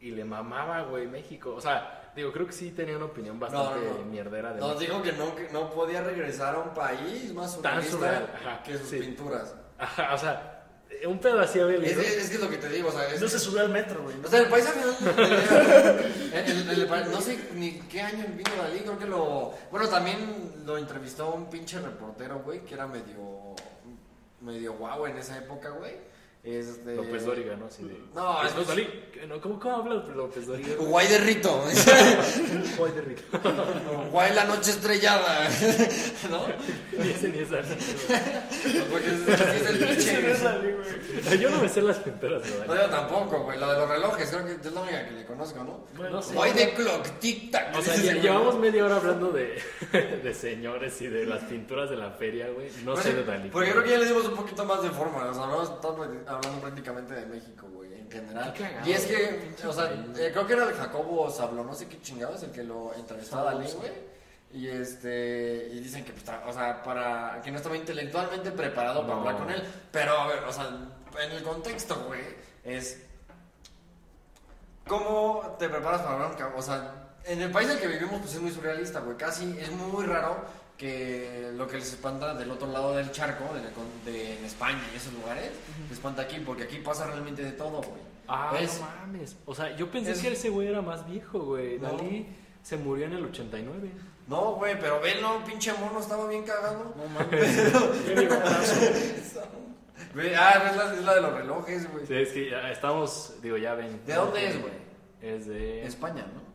y 0.00 0.10
le 0.10 0.24
mamaba, 0.24 0.82
güey, 0.82 1.06
México. 1.06 1.54
O 1.54 1.60
sea, 1.60 2.12
digo, 2.14 2.32
creo 2.32 2.46
que 2.46 2.52
sí 2.52 2.70
tenía 2.70 2.96
una 2.96 3.06
opinión 3.06 3.38
bastante 3.40 3.80
No, 3.80 3.92
no, 3.94 3.98
no. 4.00 4.04
mierdera 4.06 4.52
de 4.52 4.60
Nos 4.60 4.76
México. 4.78 5.00
dijo 5.00 5.02
que 5.02 5.12
no, 5.12 5.34
que 5.34 5.48
no 5.52 5.70
podía 5.70 6.02
regresar 6.02 6.54
a 6.54 6.58
un 6.58 6.74
país 6.74 7.32
más 7.34 7.60
Tan 7.62 7.82
surrealista 7.82 7.96
surreal, 7.96 8.30
ajá, 8.34 8.62
que 8.62 8.78
sus 8.78 8.88
sí. 8.88 8.98
pinturas. 8.98 9.54
Ajá, 9.78 10.14
o 10.14 10.18
sea, 10.18 10.55
un 11.06 11.18
pedo 11.18 11.40
así 11.40 11.60
había 11.60 11.76
Es, 11.76 11.82
leído. 11.82 12.00
es- 12.00 12.16
es 12.16 12.28
que 12.30 12.34
es 12.36 12.40
lo 12.40 12.48
que 12.50 12.56
te 12.58 12.68
digo, 12.68 12.88
o 12.88 12.92
sea, 12.92 13.08
es, 13.12 13.20
No 13.20 13.28
se 13.28 13.38
subió 13.38 13.60
al 13.60 13.68
metro, 13.68 14.02
güey. 14.02 14.16
o 14.24 14.28
sea, 14.28 14.40
el 14.40 14.48
país 14.48 14.64
pa- 16.88 17.00
no 17.10 17.20
sé 17.20 17.38
ni 17.54 17.72
qué 17.90 18.00
año 18.02 18.24
vino 18.36 18.50
Dalí, 18.62 18.80
creo 18.80 18.98
que 18.98 19.06
lo, 19.06 19.52
bueno, 19.70 19.88
también 19.88 20.52
lo 20.64 20.78
entrevistó 20.78 21.32
un 21.34 21.48
pinche 21.50 21.78
reportero, 21.80 22.40
güey, 22.40 22.60
que 22.64 22.74
era 22.74 22.86
medio, 22.86 23.54
medio 24.40 24.74
guau 24.74 25.06
en 25.06 25.16
esa 25.18 25.36
época, 25.38 25.70
güey. 25.70 25.94
Este, 26.46 26.94
López 26.94 27.24
Dóriga, 27.24 27.56
¿no? 27.56 27.66
Así 27.66 27.82
de... 27.82 27.98
No, 28.14 28.40
es 28.44 28.68
Dalí. 28.68 28.88
No, 29.26 29.40
¿Cómo, 29.40 29.58
¿Cómo 29.58 29.76
habla 29.78 29.94
López 30.14 30.46
Dóriga? 30.46 30.76
Guay 30.78 31.08
de 31.08 31.18
Rito, 31.18 31.60
Guay 32.78 32.92
de 32.92 33.00
rico. 33.00 33.22
guay 34.12 34.32
la 34.32 34.44
noche 34.44 34.70
estrellada, 34.70 35.48
¿no? 36.30 36.46
Ni 37.02 37.10
ese 37.10 37.28
ni 37.30 37.38
esa. 37.40 37.56
Porque 38.90 39.06
es, 39.08 39.28
es 39.62 39.70
el 39.70 39.78
pinche... 39.78 41.38
Yo 41.40 41.50
no 41.50 41.60
me 41.62 41.68
sé 41.68 41.82
las 41.82 41.98
pinturas 41.98 42.42
de 42.44 42.50
No, 42.50 42.74
Dalí. 42.74 42.80
yo 42.80 42.90
tampoco, 42.90 43.42
güey. 43.42 43.58
La 43.58 43.72
de 43.72 43.78
los 43.80 43.88
relojes, 43.88 44.30
creo 44.30 44.44
que 44.46 44.52
es 44.68 44.72
la 44.72 44.80
única 44.82 45.04
que 45.04 45.10
le 45.12 45.26
conozco, 45.26 45.64
¿no? 45.64 46.08
No 46.10 46.22
sé. 46.22 46.32
Guay 46.34 46.52
de 46.52 46.74
clock, 46.74 47.06
tic 47.18 47.50
tac. 47.50 47.76
O 47.76 47.82
sea, 47.82 47.96
llevamos 47.96 48.56
media 48.60 48.84
hora 48.84 48.96
hablando 48.96 49.32
de, 49.32 49.60
de 49.92 50.34
señores 50.34 51.00
y 51.02 51.08
de 51.08 51.26
las 51.26 51.42
pinturas 51.44 51.90
de 51.90 51.96
la 51.96 52.12
feria, 52.12 52.48
güey. 52.50 52.68
No 52.84 52.92
Pues 52.92 53.04
sé 53.04 53.14
de 53.14 53.24
Dalí. 53.24 53.48
Porque 53.50 53.72
creo 53.72 53.82
que 53.82 53.90
ya 53.90 53.98
le 53.98 54.04
dimos 54.06 54.26
un 54.26 54.36
poquito 54.36 54.64
más 54.64 54.80
de 54.82 54.90
forma. 54.90 55.24
O 55.30 55.34
sea, 55.34 55.74
estamos 55.74 56.08
hablando 56.36 56.60
prácticamente 56.60 57.14
de 57.14 57.26
México, 57.26 57.66
güey, 57.72 57.92
en 58.00 58.10
general. 58.10 58.54
Cagado, 58.56 58.88
y 58.88 58.92
es 58.92 59.04
que, 59.06 59.54
o 59.66 59.72
sea, 59.72 59.92
eh, 60.18 60.30
creo 60.32 60.46
que 60.46 60.52
era 60.52 60.64
el 60.68 60.74
Jacobo 60.74 61.30
Sablo, 61.30 61.64
no 61.64 61.74
sé 61.74 61.88
qué 61.88 62.00
chingados, 62.00 62.42
el 62.42 62.50
que 62.52 62.62
lo 62.64 62.94
entrevistó 62.94 63.38
a 63.40 63.44
Dalí, 63.52 63.70
güey. 63.72 63.92
Y 64.52 64.68
este, 64.68 65.68
y 65.72 65.80
dicen 65.80 66.04
que, 66.04 66.12
pues, 66.12 66.24
o 66.46 66.52
sea, 66.52 66.82
para 66.82 67.40
que 67.42 67.50
no 67.50 67.56
estaba 67.58 67.76
intelectualmente 67.76 68.52
preparado 68.52 69.02
para 69.02 69.14
No. 69.14 69.20
hablar 69.20 69.36
con 69.38 69.50
él. 69.50 69.62
Pero, 69.90 70.12
a 70.18 70.26
ver, 70.28 70.44
o 70.44 70.52
sea, 70.52 70.68
en 71.22 71.32
el 71.32 71.42
contexto, 71.42 72.04
güey, 72.06 72.22
es 72.64 73.02
¿Cómo 74.86 75.56
te 75.58 75.68
preparas 75.68 76.00
para 76.02 76.14
hablar 76.14 76.52
un 76.52 76.58
O 76.58 76.62
sea, 76.62 76.94
en 77.24 77.42
el 77.42 77.50
país 77.50 77.68
en 77.68 77.74
el 77.76 77.80
que 77.80 77.88
vivimos, 77.88 78.20
pues 78.20 78.34
es 78.34 78.40
muy 78.40 78.52
surrealista, 78.52 79.00
güey. 79.00 79.16
Casi 79.16 79.58
es 79.58 79.70
muy 79.72 80.06
raro 80.06 80.36
que 80.76 81.50
lo 81.54 81.66
que 81.66 81.78
les 81.78 81.88
espanta 81.92 82.34
del 82.34 82.50
otro 82.50 82.66
lado 82.70 82.94
del 82.94 83.10
charco, 83.12 83.44
de, 83.54 84.10
de- 84.12 84.38
en 84.38 84.44
España 84.44 84.80
y 84.92 84.96
esos 84.96 85.12
lugares, 85.14 85.50
les 85.84 85.92
espanta 85.92 86.22
aquí, 86.22 86.38
porque 86.44 86.64
aquí 86.64 86.76
pasa 86.78 87.06
realmente 87.06 87.42
de 87.42 87.52
todo, 87.52 87.78
güey. 87.82 88.02
Ah, 88.28 88.50
¿Ves? 88.52 88.80
no 88.80 88.86
mames. 88.86 89.36
O 89.46 89.54
sea, 89.54 89.74
yo 89.76 89.90
pensé 89.90 90.12
Es- 90.12 90.20
que 90.20 90.32
ese 90.32 90.48
güey 90.50 90.68
era 90.68 90.82
más 90.82 91.06
viejo, 91.08 91.38
güey. 91.38 91.78
No. 91.78 91.92
Dalí 91.92 92.26
se 92.62 92.76
murió 92.76 93.06
en 93.06 93.12
el 93.14 93.24
89. 93.24 93.90
No, 94.28 94.54
güey, 94.56 94.78
pero 94.80 95.00
velo, 95.00 95.40
pinche 95.46 95.72
mono, 95.74 96.00
estaba 96.00 96.28
bien 96.28 96.42
cagado. 96.44 96.94
No 96.96 97.06
mames. 97.14 97.72
Güey, 100.14 100.34
ah, 100.36 100.62
es 100.70 100.76
la, 100.76 100.94
es 100.94 101.04
la 101.04 101.14
de 101.14 101.20
los 101.20 101.32
relojes, 101.34 101.90
güey. 101.92 102.06
Sí, 102.06 102.14
es 102.14 102.28
que 102.30 102.50
ya 102.50 102.70
estamos, 102.70 103.34
digo, 103.42 103.56
ya 103.56 103.74
ven. 103.74 104.00
¿De 104.06 104.14
dónde 104.14 104.48
es, 104.48 104.60
güey? 104.60 104.72
Es 105.22 105.46
de... 105.46 105.86
España, 105.86 106.26
¿no? 106.34 106.45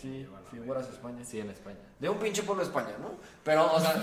Sí, 0.00 0.26
bueno, 0.30 0.46
figuras 0.50 0.88
España. 0.88 1.24
Sí, 1.24 1.40
en 1.40 1.50
España. 1.50 1.76
De 1.98 2.08
un 2.08 2.18
pinche 2.18 2.42
pueblo 2.42 2.62
de 2.62 2.68
España, 2.68 2.94
¿no? 3.00 3.10
Pero, 3.44 3.72
o 3.72 3.80
sea, 3.80 3.94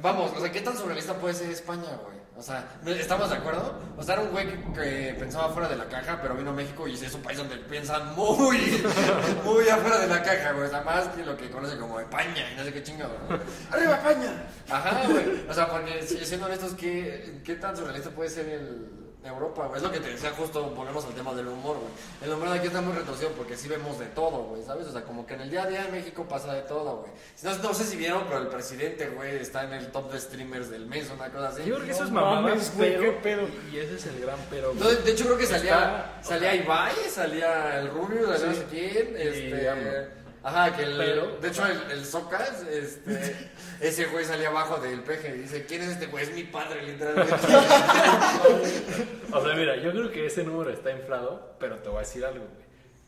vamos, 0.00 0.32
o 0.36 0.40
sea, 0.40 0.50
¿qué 0.52 0.60
tan 0.60 0.76
surrealista 0.76 1.14
puede 1.14 1.34
ser 1.34 1.50
España, 1.50 1.88
güey? 2.04 2.20
O 2.36 2.42
sea, 2.42 2.64
¿estamos 2.86 3.28
de 3.28 3.36
acuerdo? 3.36 3.74
O 3.98 4.02
sea, 4.02 4.14
era 4.14 4.22
un 4.22 4.30
güey 4.30 4.46
que, 4.48 4.72
que 4.72 5.16
pensaba 5.18 5.50
fuera 5.50 5.68
de 5.68 5.76
la 5.76 5.86
caja, 5.88 6.20
pero 6.22 6.34
vino 6.34 6.50
a 6.50 6.52
México 6.54 6.88
y 6.88 6.94
es 6.94 7.14
un 7.14 7.20
país 7.20 7.36
donde 7.36 7.56
piensan 7.56 8.14
muy, 8.14 8.56
muy 9.44 9.68
afuera 9.68 9.98
de 9.98 10.06
la 10.06 10.22
caja, 10.22 10.52
güey. 10.52 10.66
O 10.66 10.70
sea, 10.70 10.80
más 10.82 11.08
que 11.08 11.22
lo 11.24 11.36
que 11.36 11.50
conoce 11.50 11.76
como 11.76 12.00
España 12.00 12.50
y 12.52 12.56
no 12.56 12.64
sé 12.64 12.72
qué 12.72 12.82
chingado, 12.82 13.12
¿no? 13.28 13.38
¡Arriba 13.76 13.96
España! 13.96 14.44
Ajá, 14.70 15.02
güey. 15.08 15.44
O 15.50 15.52
sea, 15.52 15.68
porque 15.68 16.02
si- 16.06 16.24
siendo 16.24 16.46
honestos, 16.46 16.72
¿qué, 16.74 17.42
qué 17.44 17.56
tan 17.56 17.76
surrealista 17.76 18.10
puede 18.10 18.30
ser 18.30 18.48
el... 18.48 18.99
Europa, 19.24 19.66
güey. 19.66 19.76
Es 19.76 19.82
lo 19.82 19.92
que 19.92 20.00
te 20.00 20.08
decía 20.10 20.30
justo, 20.30 20.62
volvemos 20.70 21.04
al 21.04 21.12
tema 21.12 21.34
del 21.34 21.48
humor, 21.48 21.76
güey. 21.76 21.92
El 22.22 22.32
humor 22.36 22.50
de 22.50 22.58
aquí 22.58 22.68
está 22.68 22.80
muy 22.80 22.94
retorcido 22.96 23.30
porque 23.32 23.56
sí 23.56 23.68
vemos 23.68 23.98
de 23.98 24.06
todo, 24.06 24.44
güey, 24.44 24.62
¿sabes? 24.62 24.86
O 24.86 24.92
sea, 24.92 25.02
como 25.02 25.26
que 25.26 25.34
en 25.34 25.42
el 25.42 25.50
día 25.50 25.64
a 25.64 25.66
día 25.66 25.84
en 25.84 25.92
México 25.92 26.24
pasa 26.28 26.54
de 26.54 26.62
todo, 26.62 26.98
güey. 26.98 27.12
No, 27.42 27.54
no 27.62 27.74
sé 27.74 27.84
si 27.84 27.96
vieron, 27.96 28.24
pero 28.28 28.38
el 28.40 28.48
presidente, 28.48 29.08
güey, 29.08 29.36
está 29.36 29.64
en 29.64 29.74
el 29.74 29.88
top 29.92 30.10
de 30.12 30.20
streamers 30.20 30.70
del 30.70 30.86
mes, 30.86 31.10
una 31.10 31.28
cosa 31.30 31.48
así. 31.48 31.64
Yo 31.64 31.74
creo 31.76 31.86
que 31.86 31.92
eso 31.92 32.04
es 32.04 32.10
mames, 32.10 32.74
güey, 32.76 32.90
pero- 32.96 33.02
qué 33.02 33.10
pedo. 33.22 33.48
Y 33.72 33.78
ese 33.78 33.96
es 33.96 34.06
el 34.06 34.20
gran 34.20 34.38
pero. 34.48 34.72
No, 34.74 34.88
de 34.88 35.10
hecho, 35.10 35.24
creo 35.26 35.36
que 35.38 35.46
salía, 35.46 35.74
Está- 36.18 36.22
salía 36.22 36.54
Ibai, 36.54 36.94
salía 37.10 37.78
el 37.80 37.90
Rubio, 37.90 38.26
salía 38.32 38.46
no 38.46 38.54
sé 38.54 38.64
quién, 38.70 39.16
este... 39.16 40.19
Ajá, 40.42 40.74
que 40.74 40.82
el... 40.84 40.96
Pero- 40.96 41.36
de 41.38 41.48
hecho, 41.48 41.66
el, 41.66 41.90
el 41.90 42.04
Socas, 42.04 42.62
este... 42.62 43.50
ese 43.80 44.06
güey 44.06 44.24
salía 44.24 44.48
abajo 44.48 44.78
del 44.78 45.02
peje 45.02 45.34
y 45.36 45.40
dice, 45.40 45.66
¿quién 45.66 45.82
es 45.82 45.88
este 45.90 46.06
güey? 46.06 46.24
Es 46.24 46.32
mi 46.34 46.44
padre, 46.44 46.82
literalmente. 46.82 47.34
O 49.32 49.40
sea, 49.44 49.54
mira, 49.54 49.76
yo 49.76 49.92
creo 49.92 50.10
que 50.10 50.26
ese 50.26 50.42
número 50.42 50.70
está 50.70 50.90
inflado, 50.90 51.54
pero 51.60 51.76
te 51.78 51.88
voy 51.88 51.98
a 51.98 52.00
decir 52.00 52.24
algo, 52.24 52.40
güey. 52.44 52.60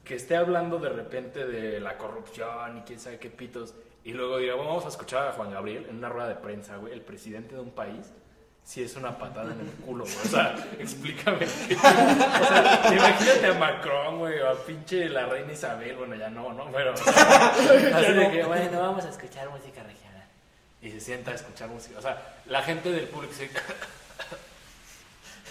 Que 0.04 0.14
esté 0.14 0.36
hablando 0.36 0.78
de 0.78 0.88
repente 0.88 1.44
de 1.46 1.80
la 1.80 1.96
corrupción 1.98 2.78
y 2.78 2.80
quién 2.82 3.00
sabe 3.00 3.18
qué 3.18 3.28
pitos, 3.30 3.74
y 4.04 4.12
luego 4.12 4.38
diga, 4.38 4.54
"Bueno, 4.54 4.70
vamos 4.70 4.84
a 4.84 4.88
escuchar 4.88 5.28
a 5.28 5.32
Juan 5.32 5.50
Gabriel 5.52 5.86
en 5.88 5.96
una 5.96 6.08
rueda 6.08 6.28
de 6.28 6.34
prensa, 6.36 6.76
güey, 6.76 6.92
el 6.92 7.02
presidente 7.02 7.54
de 7.54 7.60
un 7.60 7.70
país, 7.72 8.12
si 8.64 8.82
es 8.82 8.96
una 8.96 9.16
patada 9.18 9.52
en 9.52 9.60
el 9.60 9.70
culo, 9.84 10.04
güey. 10.04 10.16
O 10.16 10.28
sea, 10.28 10.56
explícame. 10.78 11.46
O 11.46 12.44
sea, 12.44 12.82
imagínate 12.92 13.46
a 13.46 13.54
Macron, 13.54 14.18
güey, 14.18 14.40
o 14.40 14.48
a 14.50 14.54
pinche 14.64 15.08
la 15.08 15.26
reina 15.26 15.52
Isabel, 15.52 15.96
bueno, 15.96 16.14
ya 16.14 16.30
no, 16.30 16.52
¿no? 16.52 16.70
Pero, 16.72 16.92
así 16.94 18.12
de 18.12 18.30
que, 18.30 18.44
bueno, 18.44 18.80
vamos 18.80 19.04
a 19.04 19.10
escuchar 19.10 19.50
música 19.50 19.82
regional. 19.82 20.26
Y 20.80 20.90
se 20.90 21.00
sienta 21.00 21.30
a 21.30 21.34
escuchar 21.34 21.68
música. 21.68 21.98
O 21.98 22.02
sea, 22.02 22.36
la 22.46 22.62
gente 22.62 22.90
del 22.90 23.06
público 23.06 23.34
se... 23.34 23.50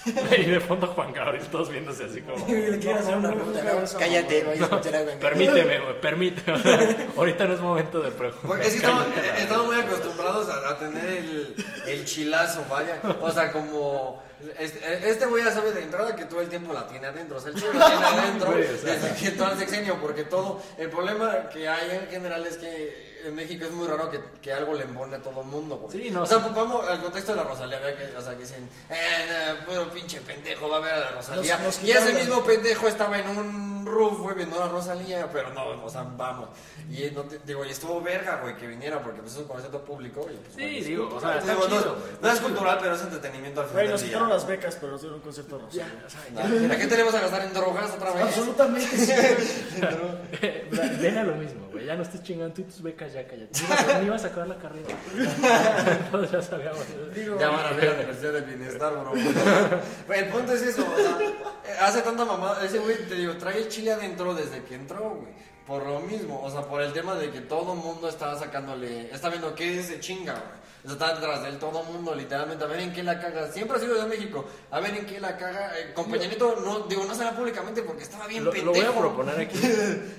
Y 0.37 0.43
de 0.45 0.59
fondo 0.59 0.87
Juan 0.87 1.13
Gabriel, 1.13 1.45
todos 1.47 1.69
viéndose 1.69 2.05
así 2.05 2.21
como... 2.21 2.45
Quiero 2.45 2.99
hacer 2.99 3.17
una 3.17 3.31
pregunta, 3.33 3.63
no, 3.63 3.73
¿no? 3.73 3.81
no, 3.81 3.99
Cállate, 3.99 4.43
voy 4.43 4.57
a 4.57 4.63
escuchar 4.63 4.95
algo. 4.95 5.11
Permíteme, 5.19 5.79
güey, 5.79 6.01
permíteme. 6.01 6.57
O 6.57 6.61
sea, 6.61 6.97
ahorita 7.17 7.45
no 7.45 7.53
es 7.53 7.59
momento 7.59 8.01
de 8.01 8.11
prejuicio. 8.11 8.47
Porque 8.47 8.67
es 8.67 8.71
que 8.73 8.77
estamos, 8.77 9.05
eh, 9.05 9.33
estamos 9.37 9.65
muy 9.67 9.75
acostumbrados 9.75 10.49
a, 10.49 10.69
a 10.69 10.77
tener 10.77 11.05
el, 11.05 11.55
el 11.87 12.05
chilazo, 12.05 12.65
vaya. 12.69 12.99
O 13.21 13.31
sea, 13.31 13.51
como. 13.51 14.23
Este, 14.57 15.07
este 15.07 15.27
güey 15.27 15.43
ya 15.43 15.51
sabe 15.51 15.71
de 15.71 15.83
entrada 15.83 16.15
que 16.15 16.25
todo 16.25 16.41
el 16.41 16.49
tiempo 16.49 16.73
la 16.73 16.87
tiene 16.87 17.05
adentro. 17.07 17.37
O 17.37 17.39
sea, 17.39 17.51
el 17.51 17.57
chile 17.57 17.73
la 17.75 17.85
tiene 17.85 18.05
adentro 18.21 18.51
desde 18.53 19.15
que 19.15 19.31
todo 19.31 19.51
el 19.51 19.59
sexenio. 19.59 19.97
Porque 20.01 20.23
todo. 20.23 20.61
El 20.77 20.89
problema 20.89 21.49
que 21.49 21.67
hay 21.67 21.91
en 21.91 22.07
general 22.07 22.45
es 22.47 22.57
que 22.57 23.10
en 23.25 23.35
México 23.35 23.65
es 23.65 23.71
muy 23.71 23.87
raro 23.87 24.09
que, 24.09 24.19
que 24.41 24.53
algo 24.53 24.73
le 24.73 24.83
embone 24.83 25.15
a 25.15 25.19
todo 25.21 25.41
el 25.41 25.47
mundo, 25.47 25.77
güey. 25.77 25.91
Sí, 26.03 26.09
no, 26.11 26.23
O 26.23 26.25
sea, 26.25 26.37
sí. 26.37 26.43
pues 26.45 26.55
vamos 26.55 26.87
al 26.87 27.01
contexto 27.01 27.31
de 27.33 27.37
la 27.37 27.43
Rosalía. 27.43 27.79
vea 27.79 27.95
Que, 27.97 28.15
o 28.17 28.21
sea, 28.21 28.33
que 28.33 28.39
dicen, 28.43 28.67
eh, 28.89 29.55
no, 29.59 29.65
puro 29.65 29.89
pinche 29.91 30.21
pendejo 30.21 30.69
va 30.69 30.77
a 30.77 30.79
ver 30.81 30.93
a 30.93 30.99
la 30.99 31.11
Rosalía. 31.11 31.57
Nos- 31.57 31.65
nos 31.79 31.83
y 31.83 31.91
ese 31.91 32.13
mismo 32.13 32.43
pendejo 32.43 32.87
estaba 32.87 33.17
en 33.19 33.29
un 33.29 33.85
roof, 33.85 34.19
güey, 34.19 34.35
viendo 34.35 34.61
a 34.61 34.65
la 34.67 34.71
Rosalía, 34.71 35.27
pero 35.31 35.49
no, 35.53 35.83
o 35.83 35.89
sea, 35.89 36.03
vamos. 36.03 36.49
Y 36.89 37.09
no 37.11 37.23
te- 37.23 37.39
digo, 37.45 37.65
y 37.65 37.69
estuvo 37.69 38.01
verga, 38.01 38.39
güey, 38.41 38.55
que 38.57 38.67
viniera, 38.67 39.01
porque 39.01 39.21
pues 39.21 39.33
es 39.33 39.39
un 39.39 39.47
concierto 39.47 39.83
público. 39.83 40.27
Y, 40.31 40.35
pues, 40.35 40.53
Sí, 40.55 40.61
bueno, 40.61 40.85
digo, 40.85 41.05
o 41.05 41.09
cultural. 41.09 41.33
sea, 41.33 41.41
está 41.41 41.53
Digo, 41.53 41.67
no- 41.75 41.81
chido, 41.81 41.97
es 42.23 42.33
chido. 42.37 42.43
cultural, 42.47 42.77
pero 42.81 42.95
es 42.95 43.01
entretenimiento 43.01 43.61
al 43.61 43.67
final 43.67 43.81
Güey, 43.83 43.91
nos 43.93 44.03
quitaron 44.03 44.29
las 44.29 44.47
becas, 44.47 44.75
pero 44.79 44.91
nos 44.93 45.01
dieron 45.01 45.17
un 45.17 45.23
concierto 45.23 45.57
de 45.57 45.63
Rosalía. 45.65 46.03
O 46.05 46.09
sea, 46.09 46.19
ya- 46.33 46.49
¿La 46.67 46.75
gente 46.75 46.97
le 46.97 47.03
vas 47.03 47.15
a 47.15 47.21
gastar 47.21 47.41
en 47.43 47.53
drogas 47.53 47.91
otra 47.91 48.11
vez? 48.11 48.23
Absolutamente 48.23 48.97
sí. 48.97 49.11
Deja 51.01 51.23
lo 51.23 51.35
mismo, 51.35 51.67
güey. 51.71 51.85
Ya 51.85 51.95
no 51.95 52.03
estés 52.03 52.23
chingando 52.23 52.53
tú 52.53 52.61
y 52.61 52.63
tus 52.65 52.81
becas, 52.81 53.10
ya 53.13 53.27
cállate. 53.27 53.99
Ni 53.99 54.05
ibas 54.07 54.23
a, 54.23 54.27
acabar 54.27 54.47
la 54.47 54.57
carrera. 54.57 54.87
Todos 56.11 56.31
ya 56.31 56.41
sabíamos. 56.41 56.85
Digo, 57.13 57.37
Ya 57.39 57.49
van 57.49 57.65
a 57.65 57.71
ver 57.71 57.85
la 57.85 57.93
Universidad 57.95 58.33
del 58.33 58.43
Bienestar, 58.45 58.93
bro. 58.93 59.13
El 60.13 60.27
punto 60.27 60.53
es 60.53 60.61
eso, 60.61 60.85
o 60.91 60.95
sea, 60.95 61.17
eh, 61.21 61.77
hace 61.79 62.01
tanta 62.01 62.25
mamada. 62.25 62.65
Ese 62.65 62.79
güey, 62.79 62.97
te 63.07 63.15
digo, 63.15 63.35
trae 63.37 63.57
el 63.59 63.67
chile 63.69 63.91
adentro 63.91 64.33
desde 64.33 64.63
que 64.63 64.75
entró, 64.75 65.11
güey. 65.11 65.31
Por 65.65 65.85
lo 65.85 65.99
mismo, 65.99 66.41
o 66.43 66.49
sea, 66.49 66.61
por 66.63 66.81
el 66.81 66.91
tema 66.91 67.15
de 67.15 67.29
que 67.29 67.41
todo 67.41 67.75
mundo 67.75 68.09
está 68.09 68.37
sacándole, 68.37 69.11
está 69.13 69.29
viendo 69.29 69.53
qué 69.53 69.79
es 69.79 69.89
de 69.89 69.99
chinga, 69.99 70.33
güey. 70.33 70.61
O 70.83 70.87
sea, 70.87 70.93
está 70.93 71.13
detrás 71.13 71.43
de 71.43 71.49
él 71.49 71.59
todo 71.59 71.83
mundo, 71.83 72.15
literalmente, 72.15 72.63
a 72.63 72.67
ver 72.67 72.79
en 72.79 72.91
qué 72.91 73.03
la 73.03 73.19
caga. 73.19 73.51
Siempre 73.51 73.77
ha 73.77 73.79
sido 73.79 73.95
de 74.01 74.07
México, 74.07 74.45
a 74.71 74.79
ver 74.79 74.95
en 74.95 75.05
qué 75.05 75.19
la 75.19 75.37
caga. 75.37 75.71
Eh, 75.77 75.93
Nieto, 76.07 76.57
no, 76.65 76.79
digo, 76.87 77.05
no 77.05 77.13
será 77.13 77.31
públicamente 77.31 77.83
porque 77.83 78.03
estaba 78.03 78.25
bien 78.25 78.43
Lo, 78.43 78.51
pendejo. 78.51 78.73
lo 78.73 78.79
voy 78.79 78.85
a 78.85 78.99
proponer 78.99 79.39
aquí. 79.39 79.59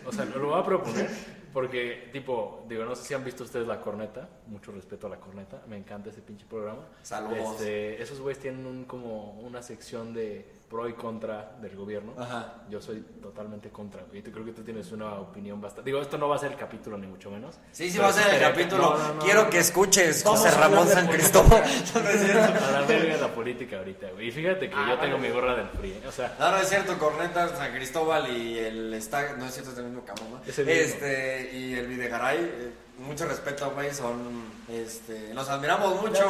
O 0.06 0.12
sea, 0.12 0.24
lo 0.24 0.48
voy 0.48 0.60
a 0.60 0.64
proponer 0.64 1.10
porque, 1.52 2.08
tipo, 2.12 2.64
digo, 2.68 2.84
no 2.84 2.94
sé 2.94 3.04
si 3.04 3.14
han 3.14 3.24
visto 3.24 3.44
ustedes 3.44 3.66
La 3.66 3.80
Corneta. 3.80 4.28
Mucho 4.46 4.72
respeto 4.72 5.06
a 5.06 5.10
La 5.10 5.20
Corneta. 5.20 5.62
Me 5.68 5.76
encanta 5.76 6.10
ese 6.10 6.22
pinche 6.22 6.46
programa. 6.46 6.88
Saludos. 7.02 7.60
Este, 7.60 8.02
esos 8.02 8.20
güeyes 8.20 8.40
tienen 8.40 8.66
un, 8.66 8.84
como 8.84 9.32
una 9.40 9.62
sección 9.62 10.14
de 10.14 10.50
pro 10.72 10.88
y 10.88 10.94
contra 10.94 11.52
del 11.60 11.76
gobierno. 11.76 12.14
Ajá. 12.18 12.54
Yo 12.70 12.80
soy 12.80 13.04
totalmente 13.22 13.68
contra. 13.68 14.02
güey. 14.08 14.20
Y 14.20 14.22
tú 14.22 14.32
creo 14.32 14.44
que 14.46 14.52
tú 14.52 14.62
tienes 14.62 14.90
una 14.90 15.12
opinión 15.16 15.60
bastante... 15.60 15.90
Digo, 15.90 16.00
esto 16.00 16.16
no 16.16 16.28
va 16.28 16.36
a 16.36 16.38
ser 16.38 16.52
el 16.52 16.58
capítulo, 16.58 16.96
ni 16.96 17.06
mucho 17.06 17.30
menos. 17.30 17.56
Sí, 17.72 17.90
sí 17.90 17.98
va 17.98 18.08
a 18.08 18.12
ser 18.12 18.34
el 18.34 18.40
capítulo. 18.40 18.82
No, 18.82 18.98
no, 18.98 19.14
no, 19.14 19.20
Quiero 19.20 19.50
que 19.50 19.58
escuches 19.58 20.24
José 20.24 20.50
Ramón 20.52 20.88
San. 20.88 21.06
Cristóbal. 21.08 21.62
No, 21.94 22.00
no 22.00 22.08
es 22.08 22.20
cierto. 22.24 22.64
A 22.64 22.70
la 22.70 22.82
verga 22.82 23.16
la 23.18 23.34
política 23.34 23.78
ahorita, 23.78 24.10
güey. 24.12 24.28
Y 24.28 24.32
fíjate 24.32 24.70
que 24.70 24.76
yo 24.76 24.98
tengo 24.98 25.18
mi 25.18 25.28
gorra 25.28 25.54
del 25.56 25.68
PRI. 25.68 25.90
¿eh? 25.90 26.02
O 26.08 26.12
sea, 26.12 26.34
No, 26.38 26.50
no 26.50 26.56
es 26.56 26.68
cierto, 26.68 26.98
Corneta, 26.98 27.54
San 27.54 27.72
Cristóbal 27.74 28.34
y 28.34 28.58
el 28.58 28.94
está 28.94 29.36
no 29.36 29.44
es 29.44 29.52
cierto, 29.52 29.72
es 29.72 29.78
el 29.78 29.84
mismo 29.84 30.02
mismo. 30.02 30.40
Este, 30.46 31.50
y 31.52 31.74
el 31.74 31.86
Videgaray, 31.86 32.38
eh, 32.38 32.72
mucho 32.98 33.26
respeto, 33.26 33.70
güey, 33.72 33.92
son, 33.92 34.44
este, 34.70 35.34
los 35.34 35.48
admiramos 35.48 36.00
mucho. 36.00 36.28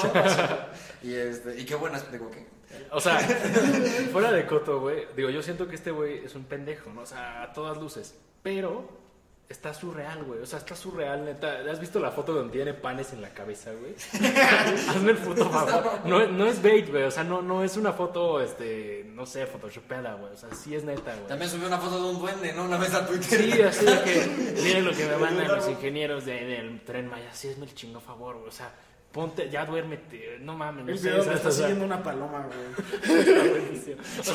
y 1.02 1.14
este, 1.14 1.61
y 1.61 1.64
qué 1.64 1.74
buenas, 1.74 2.11
digo 2.11 2.31
que. 2.31 2.46
O 2.90 3.00
sea, 3.00 3.18
fuera 4.12 4.30
de 4.32 4.46
coto, 4.46 4.80
güey. 4.80 5.06
Digo, 5.16 5.30
yo 5.30 5.42
siento 5.42 5.66
que 5.68 5.74
este 5.76 5.90
güey 5.90 6.24
es 6.24 6.35
un 6.35 6.44
pendejo, 6.44 6.90
¿no? 6.92 7.02
O 7.02 7.06
sea, 7.06 7.42
a 7.42 7.52
todas 7.52 7.78
luces. 7.78 8.14
Pero 8.42 9.00
está 9.48 9.74
surreal, 9.74 10.24
güey. 10.24 10.40
O 10.40 10.46
sea, 10.46 10.58
está 10.58 10.74
surreal, 10.74 11.24
neta. 11.26 11.61
¿Has 11.70 11.78
visto 11.78 12.00
la 12.00 12.11
foto 12.11 12.32
donde 12.32 12.52
tiene 12.52 12.72
panes 12.72 13.12
en 13.12 13.20
la 13.20 13.28
cabeza, 13.30 13.70
güey? 13.72 13.94
Hazme 14.88 15.11
el 15.12 15.18
puto 15.18 15.48
favor. 15.50 16.00
No, 16.06 16.26
no 16.26 16.46
es 16.46 16.62
bait, 16.62 16.88
güey. 16.90 17.02
O 17.04 17.11
sea, 17.11 17.22
no, 17.24 17.42
no 17.42 17.62
es 17.62 17.76
una 17.76 17.92
foto, 17.92 18.40
este, 18.40 19.04
no 19.08 19.26
sé, 19.26 19.46
photoshopeada, 19.46 20.14
güey. 20.14 20.32
O 20.32 20.37
sea, 20.37 20.48
sí 20.54 20.74
es 20.74 20.85
neta, 20.85 21.14
güey. 21.14 21.26
También 21.28 21.50
subió 21.50 21.66
una 21.66 21.78
foto 21.78 22.02
de 22.02 22.11
un 22.14 22.18
duende, 22.20 22.52
¿no? 22.54 22.64
Una 22.64 22.78
vez 22.78 22.94
a 22.94 23.06
Twitter. 23.06 23.40
Sí, 23.42 23.62
así 23.62 23.85
de 23.85 24.02
que 24.02 24.54
miren 24.62 24.85
lo 24.87 24.92
que 24.92 25.04
me 25.06 25.16
mandan 25.18 25.48
los 25.48 25.68
ingenieros 25.68 26.24
de- 26.24 26.44
del 26.46 26.80
tren 26.85 27.08
Maya. 27.08 27.28
Sí, 27.35 27.48
es 27.48 27.58
el 27.58 27.74
chingo 27.74 28.00
favor, 28.00 28.37
güey. 28.37 28.48
O 28.48 28.52
sea, 28.52 28.72
ponte, 29.12 29.48
ya 29.51 29.64
duérmete. 29.64 30.38
No 30.40 30.57
mames, 30.57 30.85
no 30.87 30.92
El 30.92 30.98
video 30.98 31.20
está 31.20 31.35
o 31.35 31.38
sea, 31.38 31.51
siguiendo 31.53 31.85
una 31.85 32.03
paloma, 32.03 32.46
güey. 32.46 33.96
O 34.18 34.22
sea, 34.22 34.35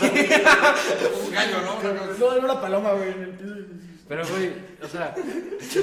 un 1.26 1.32
gallo, 1.32 1.62
¿no? 1.62 2.18
No, 2.20 2.34
era 2.34 2.44
una 2.46 2.62
paloma, 2.62 2.94
güey, 2.94 3.10
en 3.10 3.22
el 3.24 3.30
piso. 3.32 3.56
pero, 4.08 4.28
güey, 4.28 4.54
o 4.82 4.88
sea, 4.88 5.14
Pues, 5.16 5.82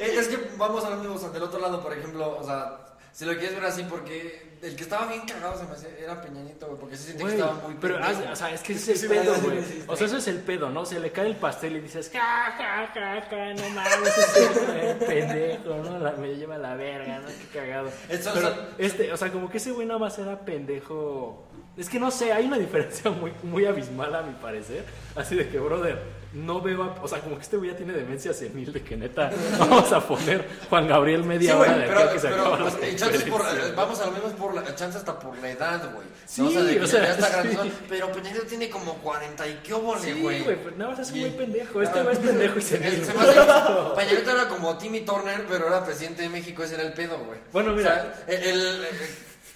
es 0.00 0.28
que 0.28 0.50
vamos 0.58 0.84
a 0.84 0.90
lo 0.90 0.96
mismo, 0.96 1.14
o 1.14 1.18
sea, 1.18 1.30
del 1.30 1.42
otro 1.42 1.60
lado, 1.60 1.82
por 1.82 1.92
ejemplo, 1.92 2.36
o 2.38 2.44
sea, 2.44 2.83
si 3.14 3.24
lo 3.24 3.32
quieres 3.38 3.54
ver 3.54 3.64
así, 3.64 3.84
porque 3.88 4.52
el 4.60 4.74
que 4.74 4.82
estaba 4.82 5.06
bien 5.06 5.22
cagado 5.24 5.56
se 5.56 5.64
me 5.66 5.72
hacía, 5.72 5.88
era 5.98 6.20
Peñanito, 6.20 6.66
güey, 6.66 6.78
porque 6.80 6.96
se 6.96 7.04
sentía 7.04 7.24
güey, 7.26 7.36
que 7.36 7.42
estaba 7.42 7.60
muy 7.68 7.76
pero, 7.80 7.94
pendejo. 8.00 8.20
haz- 8.24 8.32
o 8.32 8.36
sea, 8.36 8.50
es 8.50 8.60
que 8.60 8.72
ese 8.74 8.92
es 8.92 9.00
Sí, 9.00 9.06
el 9.06 9.12
pedo, 9.12 9.34
sí, 9.36 9.40
güey. 9.42 9.58
sí, 9.62 9.72
sí. 9.72 9.84
O 9.86 9.96
sea, 9.96 10.06
eso 10.08 10.16
es 10.16 10.26
el 10.28 10.38
pedo, 10.38 10.68
¿no? 10.70 10.84
Se 10.84 10.98
le 10.98 11.12
cae 11.12 11.26
el 11.28 11.36
pastel 11.36 11.76
y 11.76 11.80
dices, 11.80 12.10
ja, 12.12 12.52
ja, 12.58 12.90
ja, 12.92 13.22
ja, 13.30 13.54
no 13.54 13.68
mames, 13.70 14.18
ese 14.18 14.94
pendejo, 15.06 15.76
¿no? 15.76 15.98
La- 16.00 16.12
me 16.12 16.34
lleva 16.34 16.58
la 16.58 16.74
verga, 16.74 17.20
¿no? 17.20 17.28
Qué 17.28 17.58
cagado. 17.58 17.88
Eso, 18.08 18.30
Pero 18.34 18.48
sea- 18.52 18.68
este, 18.78 19.12
o 19.12 19.16
sea, 19.16 19.30
como 19.30 19.48
que 19.48 19.58
ese 19.58 19.70
güey 19.70 19.86
nada 19.86 20.00
más 20.00 20.18
era 20.18 20.40
pendejo 20.40 21.46
Es 21.76 21.88
que 21.88 21.98
no 22.00 22.10
sé, 22.10 22.32
hay 22.32 22.46
una 22.46 22.58
diferencia 22.58 23.10
muy, 23.12 23.32
muy 23.42 23.64
abismal 23.66 24.14
a 24.14 24.22
mi 24.22 24.32
parecer. 24.34 24.84
Así 25.14 25.36
de 25.36 25.48
que, 25.48 25.58
brother, 25.60 26.00
no 26.34 26.60
veo. 26.60 26.82
a- 26.82 27.02
o 27.02 27.08
sea, 27.08 27.20
como 27.20 27.36
que 27.36 27.42
este 27.42 27.56
güey 27.56 27.70
ya 27.70 27.76
tiene 27.76 27.92
demencia 27.92 28.32
senil 28.34 28.72
de 28.72 28.82
que 28.82 28.96
neta. 28.96 29.30
Vamos 29.58 29.90
a 29.92 30.00
poner 30.00 30.48
Juan 30.68 30.86
Gabriel 30.88 31.24
media 31.24 31.52
Sí, 31.52 31.56
hora 31.58 31.72
güey, 31.72 31.80
de 31.88 31.94
pero, 31.94 32.12
que 32.12 32.18
se 32.18 32.28
pero, 32.28 32.58
pues, 32.58 33.22
por, 33.24 33.74
vamos 33.74 34.00
al 34.00 34.12
menos 34.12 34.32
por 34.32 34.54
la 34.54 34.74
chance 34.74 34.98
hasta 34.98 35.18
por 35.18 35.36
la 35.38 35.50
edad, 35.50 35.92
güey. 35.92 36.06
Sí, 36.26 36.42
o 36.42 36.50
sea, 36.50 36.62
de 36.62 36.76
que 36.76 36.82
o 36.84 36.86
sea, 36.86 37.10
está 37.10 37.42
sí. 37.62 37.72
pero 37.88 38.10
Peña 38.12 38.30
Nieto 38.32 38.46
tiene 38.46 38.68
como 38.70 38.94
40 38.94 39.46
y 39.46 39.54
qué 39.64 39.74
óvole, 39.74 40.00
Sí, 40.00 40.20
güey. 40.20 40.42
güey, 40.42 40.56
pero 40.62 40.76
nada 40.76 40.90
más 40.90 41.00
es 41.00 41.12
un 41.12 41.20
güey 41.20 41.36
pendejo. 41.36 41.82
Este 41.82 42.02
güey 42.02 42.12
es 42.14 42.18
pendejo 42.20 42.58
y 42.58 42.62
senil. 42.62 43.04
Se 43.04 43.14
me 43.14 43.20
hace- 43.20 44.30
era 44.30 44.48
como 44.48 44.76
Timmy 44.78 45.00
Turner, 45.02 45.44
pero 45.48 45.68
era 45.68 45.84
presidente 45.84 46.22
de 46.22 46.28
México, 46.28 46.62
ese 46.64 46.74
era 46.74 46.82
el 46.84 46.92
pedo, 46.92 47.18
güey. 47.24 47.38
Bueno, 47.52 47.72
mira. 47.72 47.90
O 47.90 48.26
sea, 48.26 48.36
el, 48.36 48.42
el- 48.42 48.84
el 48.84 48.96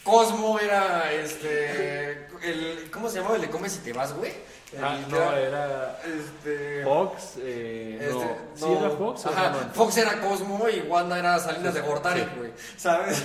Cosmo 0.04 0.58
era 0.58 1.12
este. 1.12 2.26
El, 2.42 2.88
¿Cómo 2.90 3.08
se 3.08 3.16
llamaba? 3.18 3.36
El 3.36 3.42
de 3.42 3.50
Come 3.50 3.68
si 3.68 3.78
te 3.80 3.92
vas, 3.92 4.12
güey. 4.14 4.32
Ah, 4.82 4.98
no, 5.08 5.16
era- 5.16 5.40
era 5.40 6.00
Este. 6.04 6.84
Fox. 6.84 7.34
Eh, 7.38 8.08
no. 8.12 8.20
Este, 8.22 8.34
¿Sí 8.54 8.64
no. 8.66 8.78
era 8.80 8.90
Fox? 8.90 9.24
o 9.24 9.28
Ajá, 9.30 9.50
no, 9.50 9.60
no? 9.62 9.68
Fox 9.72 9.96
era 9.96 10.20
Cosmo 10.20 10.66
y 10.68 10.80
Wanda 10.86 11.18
era 11.18 11.38
Salinas 11.38 11.72
de 11.72 11.80
Gortari, 11.80 12.20
Sí. 12.20 12.26
güey. 12.36 12.50
¿Sabes? 12.76 13.22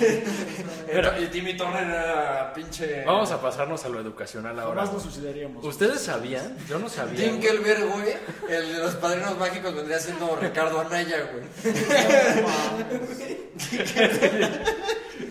Pero- 0.88 1.12
y 1.22 1.26
Timmy 1.28 1.58
Turner 1.58 1.84
era 1.84 2.54
pinche. 2.54 3.04
Vamos 3.06 3.30
a 3.32 3.42
pasarnos 3.42 3.84
a 3.84 3.90
lo 3.90 4.00
educacional 4.00 4.58
ahora. 4.58 4.82
Jamás 4.82 4.94
nos 4.94 5.04
suicidaríamos. 5.04 5.66
¿Ustedes 5.66 6.00
sabían? 6.02 6.56
Yo 6.70 6.80
no 6.80 6.88
sabía. 6.88 7.14
güey. 7.16 7.30
Dinkelberg, 7.32 7.88
güey, 7.90 8.16
el 8.50 8.74
de 8.74 8.80
los 8.80 8.96
padrinos 8.96 9.38
mágicos 9.38 9.76
vendría 9.76 10.00
siendo 10.00 10.38
Ricardo 10.38 10.80
Anaya, 10.80 11.30
güey. 11.32 11.74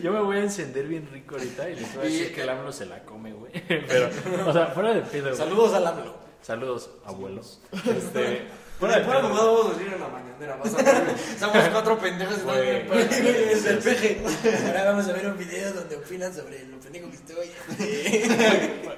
Yo 0.03 0.13
me 0.13 0.21
voy 0.21 0.39
a 0.39 0.41
encender 0.41 0.87
bien 0.87 1.09
rico 1.13 1.37
ahorita 1.37 1.69
y 1.71 1.77
les 1.77 1.95
voy 1.95 2.07
a 2.07 2.09
Y- 2.09 2.13
decir 2.13 2.35
que 2.35 2.43
el 2.43 2.49
AMLO 2.49 2.73
se 2.73 2.87
la 2.87 3.01
come, 3.05 3.33
güey. 3.33 3.53
Pero, 3.69 4.09
o 4.47 4.53
sea, 4.53 4.67
fuera 4.69 4.95
de 4.95 5.03
pedo. 5.03 5.25
güey. 5.27 5.37
Saludos 5.37 5.75
al 5.75 5.87
AMLO. 5.87 6.02
Saludos, 6.43 6.91
abuelos. 7.05 7.61
Este, 7.87 8.47
Fuera 8.79 8.99
de 8.99 9.05
pedo, 9.05 9.23
nomás 9.23 9.45
vamos 9.45 9.67
a 9.67 9.71
decir 9.79 9.93
en 9.93 10.01
la 10.01 10.09
mañanera. 10.09 10.59
Somos 11.39 11.69
cuatro 11.71 11.99
pendejos 11.99 12.35
y 12.35 12.39
estamos 12.41 12.97
Es 13.13 13.65
el 13.67 13.79
peje. 13.79 14.21
Ahora 14.67 14.85
vamos 14.91 15.09
a 15.09 15.13
ver 15.13 15.27
un 15.29 15.39
video 15.39 15.73
donde 15.73 15.97
opinan 15.97 16.35
sobre 16.35 16.65
lo 16.67 16.81
pendejo 16.81 17.09
que 17.09 17.17
estoy. 17.17 17.53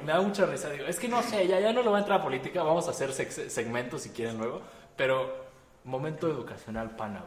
me 0.06 0.12
da 0.12 0.22
mucha 0.22 0.46
risa. 0.46 0.70
Digo, 0.70 0.86
es 0.86 0.98
que 0.98 1.06
no 1.08 1.22
sé, 1.22 1.46
ya, 1.46 1.60
ya 1.60 1.72
no 1.74 1.82
lo 1.82 1.90
va 1.90 1.98
a 1.98 2.00
entrar 2.00 2.20
a 2.20 2.22
política. 2.22 2.62
Vamos 2.62 2.88
a 2.88 2.92
hacer 2.92 3.12
segmentos 3.12 4.00
si 4.02 4.08
quieren 4.10 4.38
luego. 4.38 4.62
Pero, 4.96 5.44
momento 5.84 6.28
educacional 6.28 6.96
pana. 6.96 7.22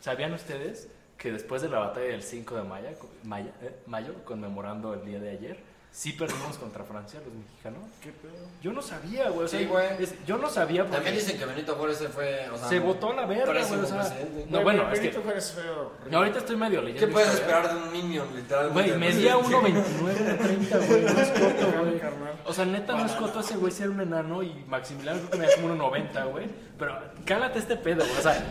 ¿Sabían 0.00 0.32
ustedes 0.32 0.86
que 1.18 1.32
después 1.32 1.60
de 1.60 1.70
la 1.70 1.80
batalla 1.80 2.06
del 2.06 2.22
5 2.22 2.54
de 2.54 2.62
mayo, 2.62 2.88
maya- 3.24 3.52
eh, 3.62 3.74
mayo 3.86 4.14
conmemorando 4.24 4.94
el 4.94 5.04
día 5.04 5.18
de 5.18 5.30
ayer, 5.30 5.58
sí 5.92 6.12
perdimos 6.12 6.56
contra 6.58 6.84
Francia, 6.84 7.20
los 7.24 7.34
mexicanos? 7.34 7.82
¿Qué 8.00 8.10
pedo? 8.10 8.32
Yo 8.62 8.72
no 8.72 8.80
sabía, 8.80 9.28
güey. 9.30 9.44
o 9.46 9.48
sea, 9.48 9.58
Sí, 9.60 9.66
güey. 9.66 9.86
es- 10.02 10.14
yo 10.26 10.38
no 10.38 10.48
sabía 10.48 10.82
porque 10.82 10.96
También 10.96 11.16
dicen 11.16 11.38
que 11.38 11.44
Benito 11.44 11.74
Juárez 11.74 11.98
se 11.98 12.08
fue. 12.08 12.48
O 12.50 12.56
sea, 12.58 12.68
se 12.68 12.78
votó 12.78 13.12
la 13.12 13.26
verga, 13.26 13.44
güey. 13.64 13.80
O 13.80 13.86
sea, 13.86 14.16
no, 14.48 14.62
bueno, 14.62 14.82
es 14.92 15.00
que 15.00 15.06
Benito 15.08 15.22
Juárez 15.22 15.52
feo. 15.52 15.92
no, 16.10 16.18
ahorita 16.18 16.38
estoy 16.38 16.56
medio 16.56 16.80
leyendo. 16.82 17.06
¿Qué 17.06 17.12
puedes 17.12 17.34
historia. 17.34 17.58
esperar 17.58 17.74
de 17.74 17.82
un 17.88 17.92
niño, 17.92 18.24
literalmente? 18.34 18.88
Güey, 18.90 18.98
medía 19.00 19.36
1.29, 19.36 20.38
30, 20.38 20.78
güey. 20.78 21.00
No 21.02 21.08
es 21.20 21.28
coto, 21.30 21.78
güey. 21.80 21.98
Carnal. 21.98 22.30
O 22.46 22.52
sea, 22.52 22.64
neta, 22.64 22.96
no 22.96 23.06
es 23.06 23.12
coto 23.12 23.40
ese 23.40 23.56
güey 23.56 23.72
ser 23.72 23.90
un 23.90 24.00
enano 24.00 24.42
y 24.42 24.64
Maximiliano 24.68 25.18
creo 25.20 25.30
que 25.30 25.38
medía 25.38 25.56
como 25.56 25.74
1.90, 25.74 26.24
güey. 26.30 26.46
Pero 26.78 26.98
cálate 27.24 27.58
este 27.58 27.76
pedo, 27.76 28.04
güey. 28.04 28.16
O 28.18 28.22
sea, 28.22 28.44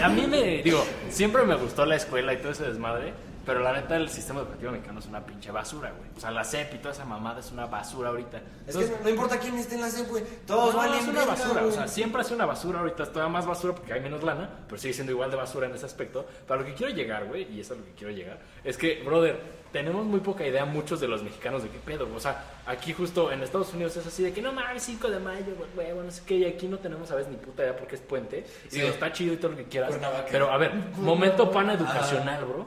a, 0.00 0.06
a 0.06 0.08
mí 0.08 0.26
me, 0.26 0.62
digo, 0.62 0.84
siempre 1.10 1.44
me 1.44 1.54
gustó 1.56 1.84
la 1.86 1.96
escuela 1.96 2.32
y 2.32 2.38
todo 2.38 2.52
ese 2.52 2.64
desmadre. 2.64 3.12
Pero 3.44 3.60
la 3.60 3.72
neta, 3.72 3.96
el 3.96 4.08
sistema 4.08 4.40
educativo 4.40 4.70
mexicano 4.70 5.00
es 5.00 5.06
una 5.06 5.24
pinche 5.26 5.50
basura, 5.50 5.90
güey. 5.90 6.10
O 6.16 6.20
sea, 6.20 6.30
la 6.30 6.44
CEP 6.44 6.74
y 6.74 6.78
toda 6.78 6.92
esa 6.94 7.04
mamada 7.04 7.40
es 7.40 7.50
una 7.50 7.66
basura 7.66 8.10
ahorita. 8.10 8.40
Es 8.66 8.76
que 8.76 8.92
no 9.02 9.08
importa 9.08 9.38
quién 9.38 9.58
esté 9.58 9.74
en 9.74 9.80
la 9.80 9.88
CEP, 9.90 10.08
güey. 10.08 10.24
Todos 10.46 10.72
No, 10.74 10.78
valen 10.80 10.98
es 11.00 11.08
una 11.08 11.24
basura, 11.24 11.62
o 11.64 11.70
sea, 11.72 11.88
siempre 11.88 12.22
sido 12.22 12.36
una 12.36 12.46
basura, 12.46 12.80
ahorita 12.80 13.02
es 13.02 13.12
todavía 13.12 13.32
más 13.32 13.46
basura 13.46 13.74
porque 13.74 13.92
hay 13.92 14.00
menos 14.00 14.22
lana, 14.22 14.48
pero 14.68 14.80
sigue 14.80 14.94
siendo 14.94 15.12
igual 15.12 15.30
de 15.30 15.36
basura 15.36 15.66
en 15.66 15.74
ese 15.74 15.86
aspecto. 15.86 16.24
Para 16.46 16.60
lo 16.60 16.66
que 16.66 16.74
quiero 16.74 16.92
llegar, 16.94 17.24
güey, 17.26 17.52
y 17.52 17.60
eso 17.60 17.74
es 17.74 17.80
lo 17.80 17.86
que 17.86 17.92
quiero 17.92 18.12
llegar, 18.12 18.38
es 18.62 18.76
que, 18.76 19.02
brother, 19.04 19.40
tenemos 19.72 20.04
muy 20.04 20.20
poca 20.20 20.46
idea 20.46 20.64
muchos 20.66 21.00
de 21.00 21.08
los 21.08 21.22
mexicanos 21.22 21.62
de 21.62 21.70
qué 21.70 21.78
pedo, 21.78 22.06
o 22.14 22.20
sea, 22.20 22.44
aquí 22.66 22.92
justo 22.92 23.32
en 23.32 23.42
Estados 23.42 23.72
Unidos 23.72 23.96
es 23.96 24.06
así 24.06 24.22
de 24.22 24.32
que 24.32 24.42
no 24.42 24.52
mames, 24.52 24.82
5 24.82 25.08
de 25.08 25.18
mayo, 25.18 25.46
güey, 25.56 25.68
bueno, 25.92 26.04
no 26.04 26.10
sé 26.10 26.22
qué, 26.26 26.34
y 26.36 26.44
aquí 26.44 26.68
no 26.68 26.78
tenemos 26.78 27.10
a 27.10 27.14
veces 27.16 27.30
ni 27.30 27.38
puta 27.38 27.62
idea 27.62 27.74
porque 27.76 27.94
es 27.96 28.02
puente, 28.02 28.44
y 28.66 28.70
Sí. 28.70 28.76
digo, 28.76 28.88
está 28.88 29.10
chido 29.12 29.32
y 29.32 29.38
todo 29.38 29.52
lo 29.52 29.56
que 29.56 29.64
quieras, 29.64 29.94
pero 30.30 30.52
a 30.52 30.58
ver, 30.58 30.72
momento 30.98 31.50
pana 31.50 31.72
educacional, 31.72 32.44
bro, 32.44 32.66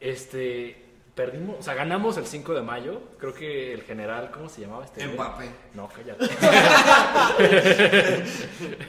este... 0.00 0.86
Perdimos, 1.14 1.56
o 1.58 1.62
sea, 1.62 1.74
ganamos 1.74 2.16
el 2.16 2.24
5 2.24 2.54
de 2.54 2.62
mayo. 2.62 3.02
Creo 3.18 3.34
que 3.34 3.74
el 3.74 3.82
general, 3.82 4.30
¿cómo 4.30 4.48
se 4.48 4.62
llamaba 4.62 4.86
este? 4.86 5.06
Mbappé. 5.06 5.50
No, 5.74 5.86
cállate. 5.88 6.24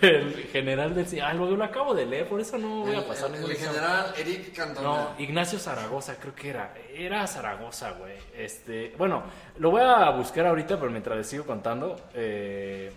el 0.01 0.33
general 0.51 0.95
del... 0.95 1.21
Ah, 1.21 1.33
lo, 1.33 1.49
lo 1.51 1.63
acabo 1.63 1.93
de 1.93 2.05
leer, 2.05 2.27
por 2.29 2.39
eso 2.39 2.57
no 2.57 2.81
voy 2.85 2.95
a 2.95 3.05
pasar 3.05 3.31
El, 3.31 3.43
el 3.43 3.51
examen. 3.51 3.73
general 3.73 4.13
Eric 4.17 4.55
Cantona. 4.55 4.87
No, 4.87 5.09
Ignacio 5.19 5.59
Zaragoza, 5.59 6.15
creo 6.21 6.33
que 6.35 6.49
era. 6.51 6.73
Era 6.95 7.27
Zaragoza, 7.27 7.91
güey. 7.91 8.13
Este, 8.37 8.93
bueno, 8.97 9.23
lo 9.57 9.71
voy 9.71 9.81
a 9.81 10.09
buscar 10.11 10.45
ahorita, 10.45 10.79
pero 10.79 10.91
mientras 10.91 11.17
les 11.17 11.27
sigo 11.27 11.43
contando. 11.45 11.99
eh, 12.13 12.91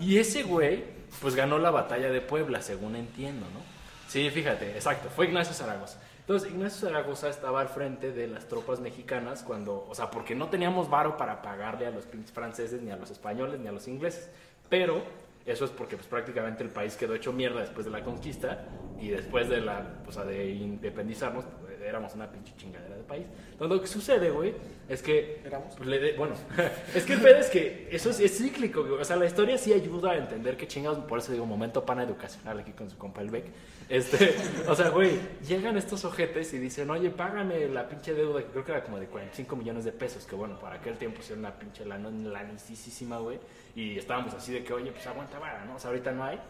y 0.00 0.18
ese 0.18 0.42
güey, 0.42 0.82
pues 1.20 1.36
ganó 1.36 1.58
la 1.58 1.70
batalla 1.70 2.10
de 2.10 2.20
Puebla, 2.20 2.60
según 2.60 2.96
entiendo, 2.96 3.46
¿no? 3.54 3.60
Sí, 4.08 4.28
fíjate, 4.30 4.72
exacto, 4.72 5.08
fue 5.14 5.26
Ignacio 5.26 5.54
Zaragoza. 5.54 6.00
Entonces, 6.26 6.50
Ignacio 6.50 6.88
Zaragoza 6.88 7.28
estaba 7.28 7.60
al 7.60 7.68
frente 7.68 8.10
de 8.10 8.26
las 8.26 8.46
tropas 8.48 8.80
mexicanas 8.80 9.44
cuando, 9.44 9.86
o 9.88 9.94
sea, 9.94 10.10
porque 10.10 10.34
no 10.34 10.48
teníamos 10.48 10.90
varo 10.90 11.16
para 11.16 11.40
pagarle 11.40 11.86
a 11.86 11.90
los 11.92 12.04
franceses, 12.32 12.82
ni 12.82 12.90
a 12.90 12.96
los 12.96 13.12
españoles, 13.12 13.60
ni 13.60 13.68
a 13.68 13.72
los 13.72 13.86
ingleses. 13.86 14.28
Pero 14.68 15.02
eso 15.44 15.64
es 15.64 15.70
porque 15.70 15.96
pues, 15.96 16.08
prácticamente 16.08 16.64
el 16.64 16.70
país 16.70 16.96
quedó 16.96 17.14
hecho 17.14 17.32
mierda 17.32 17.60
después 17.60 17.86
de 17.86 17.92
la 17.92 18.02
conquista 18.02 18.64
y 19.00 19.10
después 19.10 19.48
de 19.48 19.60
la, 19.60 20.00
o 20.04 20.10
sea, 20.10 20.24
de 20.24 20.50
independizarnos, 20.50 21.44
pues, 21.64 21.80
éramos 21.80 22.12
una 22.16 22.28
pinche 22.28 22.52
chingadera 22.56 22.96
de 22.96 23.04
país. 23.04 23.26
Entonces, 23.52 23.76
lo 23.76 23.80
que 23.80 23.86
sucede, 23.86 24.30
güey, 24.30 24.52
es 24.88 25.02
que 25.04 25.40
Éramos. 25.44 25.76
pues, 25.76 25.88
le 25.88 26.00
de- 26.00 26.12
bueno, 26.14 26.34
es 26.96 27.04
que 27.04 27.12
el 27.12 27.20
pedo 27.20 27.38
es 27.38 27.50
que 27.50 27.88
eso 27.92 28.10
es, 28.10 28.18
es 28.18 28.36
cíclico, 28.36 28.82
güey. 28.82 29.00
o 29.00 29.04
sea, 29.04 29.14
la 29.14 29.26
historia 29.26 29.56
sí 29.58 29.72
ayuda 29.72 30.10
a 30.10 30.16
entender 30.16 30.56
que 30.56 30.66
chingados, 30.66 30.98
por 31.04 31.20
eso 31.20 31.30
digo, 31.30 31.46
momento 31.46 31.86
pana 31.86 32.02
educacional 32.02 32.58
aquí 32.58 32.72
con 32.72 32.90
su 32.90 32.98
compa 32.98 33.20
el 33.20 33.30
Beck. 33.30 33.44
Este, 33.88 34.34
o 34.68 34.74
sea, 34.74 34.90
güey, 34.90 35.18
llegan 35.46 35.76
estos 35.76 36.04
ojetes 36.04 36.52
y 36.54 36.58
dicen, 36.58 36.90
oye, 36.90 37.10
págame 37.10 37.68
la 37.68 37.88
pinche 37.88 38.14
deuda, 38.14 38.42
que 38.42 38.50
creo 38.50 38.64
que 38.64 38.72
era 38.72 38.84
como 38.84 38.98
de 38.98 39.06
45 39.06 39.56
millones 39.56 39.84
de 39.84 39.92
pesos, 39.92 40.24
que 40.24 40.34
bueno, 40.34 40.58
para 40.58 40.76
aquel 40.76 40.98
tiempo 40.98 41.20
era 41.24 41.38
una 41.38 41.56
pinche 41.56 41.84
lanicísima, 41.84 43.18
güey, 43.18 43.38
y 43.74 43.98
estábamos 43.98 44.34
así 44.34 44.52
de 44.52 44.64
que, 44.64 44.72
oye, 44.72 44.90
pues 44.90 45.06
aguanta 45.06 45.38
vara, 45.38 45.64
¿no? 45.64 45.76
O 45.76 45.78
sea, 45.78 45.90
ahorita 45.90 46.12
no 46.12 46.24
hay. 46.24 46.40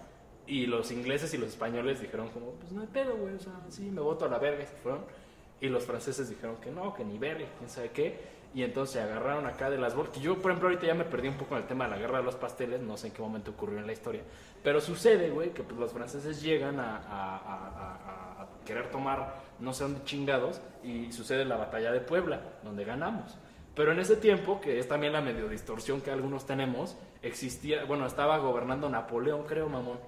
Y 0.47 0.67
los 0.67 0.93
ingleses 0.93 1.35
y 1.35 1.39
los 1.39 1.49
españoles 1.49 2.01
dijeron 2.01 2.29
como, 2.31 2.53
pues 2.53 2.73
no 2.73 2.81
hay 2.81 2.87
pedo, 2.87 3.17
güey, 3.17 3.35
o 3.35 3.41
sea, 3.41 3.53
sí, 3.69 3.83
me 3.91 4.01
voto 4.01 4.25
a 4.25 4.29
la 4.29 4.39
verga, 4.39 4.63
y 4.63 4.67
se 4.67 4.77
fueron. 4.77 5.05
Y 5.61 5.69
los 5.69 5.85
franceses 5.85 6.29
dijeron 6.29 6.57
que 6.57 6.71
no, 6.71 6.93
que 6.95 7.05
ni 7.05 7.19
verga, 7.19 7.47
quién 7.59 7.71
sabe 7.71 7.91
qué. 7.91 8.37
Y 8.55 8.63
entonces 8.63 8.95
se 8.95 9.01
agarraron 9.03 9.47
acá 9.47 9.69
de 9.69 9.77
las 9.79 9.95
bolsas. 9.95 10.19
Yo, 10.23 10.37
por 10.41 10.51
ejemplo, 10.51 10.69
ahorita 10.69 10.87
ya 10.87 10.95
me 10.95 11.05
perdí 11.05 11.29
un 11.29 11.37
poco 11.37 11.57
en 11.57 11.63
el 11.63 11.69
tema 11.69 11.85
de 11.85 11.91
la 11.91 11.99
guerra 11.99 12.19
de 12.19 12.25
los 12.25 12.37
pasteles. 12.37 12.81
No 12.81 12.97
sé 12.97 13.09
en 13.09 13.13
qué 13.13 13.21
momento 13.23 13.51
ocurrió 13.51 13.79
en 13.79 13.87
la 13.87 13.93
historia. 13.93 14.23
Pero 14.63 14.81
sucede, 14.81 15.29
güey, 15.31 15.51
que 15.51 15.63
pues, 15.63 15.79
los 15.79 15.93
franceses 15.93 16.41
llegan 16.43 16.81
a- 16.81 16.97
a- 16.97 17.37
a- 17.37 18.43
a 18.43 18.47
querer 18.65 18.91
tomar 18.91 19.45
no 19.59 19.73
sé 19.75 19.85
dónde 19.85 20.03
chingados. 20.05 20.61
Y 20.83 21.13
sucede 21.13 21.45
la 21.45 21.57
batalla 21.57 21.93
de 21.93 22.01
Puebla, 22.01 22.41
donde 22.63 22.85
ganamos. 22.85 23.37
Pero 23.75 23.93
en 23.93 23.99
ese 23.99 24.17
tiempo, 24.17 24.59
que 24.61 24.79
es 24.79 24.89
también 24.89 25.13
la 25.13 25.21
medio 25.21 25.49
distorsión 25.49 26.01
que 26.01 26.11
algunos 26.11 26.47
tenemos, 26.47 26.97
existía, 27.23 27.85
bueno, 27.85 28.07
estaba 28.07 28.39
gobernando 28.39 28.89
Napoleón, 28.89 29.43
creo, 29.45 29.69
mamón. 29.69 29.99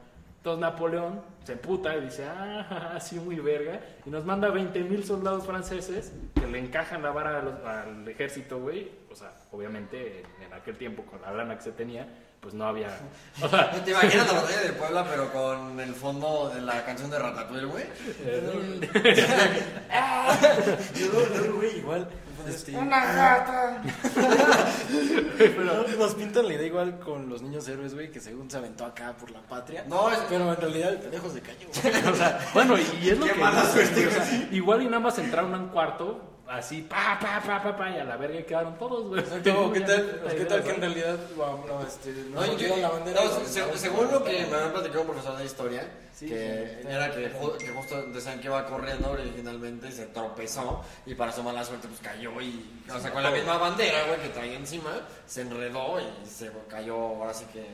Entonces 0.54 0.60
Napoleón 0.72 1.20
se 1.44 1.52
emputa 1.52 1.94
y 1.94 2.00
dice, 2.02 2.24
ah, 2.26 2.96
sí, 3.02 3.16
muy 3.20 3.36
verga, 3.36 3.80
y 4.06 4.08
nos 4.08 4.24
manda 4.24 4.48
20 4.48 4.82
mil 4.84 5.04
soldados 5.04 5.44
franceses 5.46 6.10
que 6.34 6.46
le 6.46 6.58
encajan 6.58 7.02
la 7.02 7.10
vara 7.10 7.42
los- 7.42 7.62
al 7.64 8.08
ejército, 8.08 8.58
güey. 8.58 8.90
O 9.10 9.14
sea, 9.14 9.30
obviamente 9.52 10.22
en 10.44 10.52
aquel 10.54 10.78
tiempo, 10.78 11.02
con 11.04 11.20
la 11.20 11.32
lana 11.32 11.56
que 11.56 11.62
se 11.64 11.72
tenía, 11.72 12.08
pues 12.40 12.54
no 12.54 12.64
había... 12.66 12.98
O 13.42 13.48
sea, 13.48 13.70
¿Te 13.84 13.90
imaginas 13.92 14.26
la 14.32 14.40
batalla 14.40 14.60
de 14.62 14.72
Puebla, 14.72 15.06
pero 15.08 15.32
con 15.32 15.78
el 15.80 15.94
fondo 15.94 16.50
de 16.54 16.60
la 16.62 16.84
canción 16.84 17.10
de 17.10 17.18
Ratatouille, 17.18 17.66
güey? 17.66 17.84
Luego, 21.12 21.56
güey, 21.56 21.78
igual. 21.78 22.08
Este, 22.48 22.72
gata! 22.72 23.82
pero 25.38 25.86
nos 25.98 26.14
pintan 26.14 26.46
la 26.46 26.54
idea 26.54 26.66
igual 26.66 26.98
con 27.00 27.28
los 27.28 27.42
niños 27.42 27.68
héroes, 27.68 27.94
güey, 27.94 28.10
que 28.10 28.20
según 28.20 28.50
se 28.50 28.56
aventó 28.56 28.84
acá 28.86 29.14
por 29.18 29.30
la 29.30 29.40
patria. 29.40 29.84
No, 29.88 30.10
es- 30.10 30.18
pero 30.28 30.50
en 30.52 30.56
realidad 30.60 30.90
el 30.92 30.98
pendejo 30.98 31.28
se 31.30 31.40
cayó. 31.40 31.68
o 32.12 32.14
sea, 32.14 32.38
bueno, 32.54 32.76
y, 32.78 32.82
y 33.04 33.10
es 33.10 33.18
lo 33.18 33.26
Qué 33.26 33.32
que... 33.32 33.40
mala 33.40 33.64
suerte, 33.64 34.06
o 34.06 34.10
sea, 34.10 34.48
igual 34.52 34.82
y 34.82 34.86
nada 34.86 35.00
más 35.00 35.18
entraron 35.18 35.54
a 35.54 35.58
un 35.58 35.68
cuarto 35.68 36.37
así, 36.48 36.82
pa, 36.82 37.18
pa, 37.20 37.40
pa, 37.44 37.62
pa, 37.62 37.76
pa, 37.76 37.90
y 37.90 37.98
a 37.98 38.04
la 38.04 38.16
verga 38.16 38.42
quedaron 38.44 38.76
todos, 38.78 39.06
güey. 39.08 39.20
Exacto, 39.20 39.70
¿qué 39.72 39.80
tal, 39.80 40.20
¿qué 40.36 40.44
tal 40.44 40.62
que 40.62 40.68
¿no? 40.68 40.74
en 40.74 40.80
realidad 40.80 41.16
wow, 41.36 41.64
no, 41.66 41.82
este, 41.86 42.12
nos 42.12 42.46
No, 42.48 42.56
yo- 42.56 42.76
la 42.76 42.88
bandera? 42.90 43.20
no, 43.22 43.26
la 43.30 43.34
se- 43.46 43.60
aventaron 43.60 43.78
según 43.78 44.10
lo 44.12 44.20
la 44.20 44.24
que 44.26 44.46
me 44.46 44.56
había 44.56 44.72
platicado 44.72 45.00
un 45.02 45.06
profesor 45.08 45.36
de 45.38 45.44
historia, 45.44 45.88
Sí, 46.14 46.26
que 46.26 46.80
sí, 46.82 46.88
era 46.88 47.10
que, 47.14 47.30
que 47.58 47.68
justo 47.70 48.02
decían 48.08 48.40
que 48.40 48.46
iba 48.48 48.66
corriendo 48.66 49.10
originalmente 49.12 49.86
y 49.88 49.92
se 49.92 50.06
tropezó 50.06 50.82
y 51.06 51.14
para 51.14 51.30
su 51.30 51.44
mala 51.44 51.64
suerte 51.64 51.86
pues 51.86 52.00
cayó 52.00 52.40
y, 52.40 52.82
o 52.92 52.98
sea, 52.98 53.12
con 53.12 53.22
la 53.22 53.30
misma 53.30 53.56
bandera, 53.56 54.04
güey, 54.08 54.20
que 54.22 54.28
traía 54.30 54.56
encima, 54.56 54.90
se 55.26 55.42
enredó 55.42 56.00
y 56.00 56.26
se 56.26 56.50
cayó, 56.68 56.96
ahora 56.96 57.32
sí 57.32 57.44
que, 57.52 57.64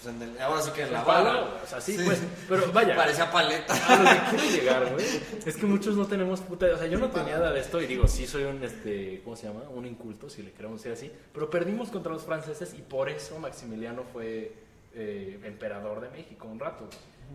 pues 0.00 0.14
en 0.14 0.22
el- 0.22 0.40
ahora 0.40 0.62
sí 0.62 0.70
que 0.72 0.82
en 0.82 0.92
la 0.92 1.02
bala. 1.02 1.58
o 1.62 1.66
sea, 1.66 1.80
sí, 1.80 1.98
pues, 2.04 2.20
pero 2.48 2.70
vaya. 2.72 2.94
Parecía 2.96 3.30
paleta. 3.30 3.74
A 3.74 3.96
lo 3.96 4.10
que 4.10 4.36
quiero 4.36 4.56
llegar, 4.56 4.92
güey, 4.92 5.06
es 5.44 5.56
que 5.56 5.66
muchos 5.66 5.96
no 5.96 6.06
tenemos 6.06 6.40
puta. 6.40 6.66
O 6.74 6.78
sea, 6.78 6.86
yo 6.86 6.98
no 6.98 7.10
tenía 7.10 7.34
nada 7.38 7.52
de 7.52 7.60
esto 7.60 7.80
y 7.80 7.86
digo, 7.86 8.06
sí 8.08 8.26
soy 8.26 8.44
un, 8.44 8.62
este, 8.62 9.20
¿cómo 9.24 9.36
se 9.36 9.46
llama? 9.48 9.62
Un 9.70 9.86
inculto, 9.86 10.28
si 10.30 10.42
le 10.42 10.52
queremos 10.52 10.82
decir 10.82 10.92
así. 10.92 11.12
Pero 11.32 11.48
perdimos 11.50 11.88
contra 11.90 12.12
los 12.12 12.22
franceses 12.22 12.74
y 12.74 12.82
por 12.82 13.08
eso 13.08 13.38
Maximiliano 13.38 14.04
fue 14.12 14.52
eh, 14.94 15.40
emperador 15.44 16.00
de 16.00 16.10
México 16.10 16.46
un 16.46 16.58
rato. 16.60 16.88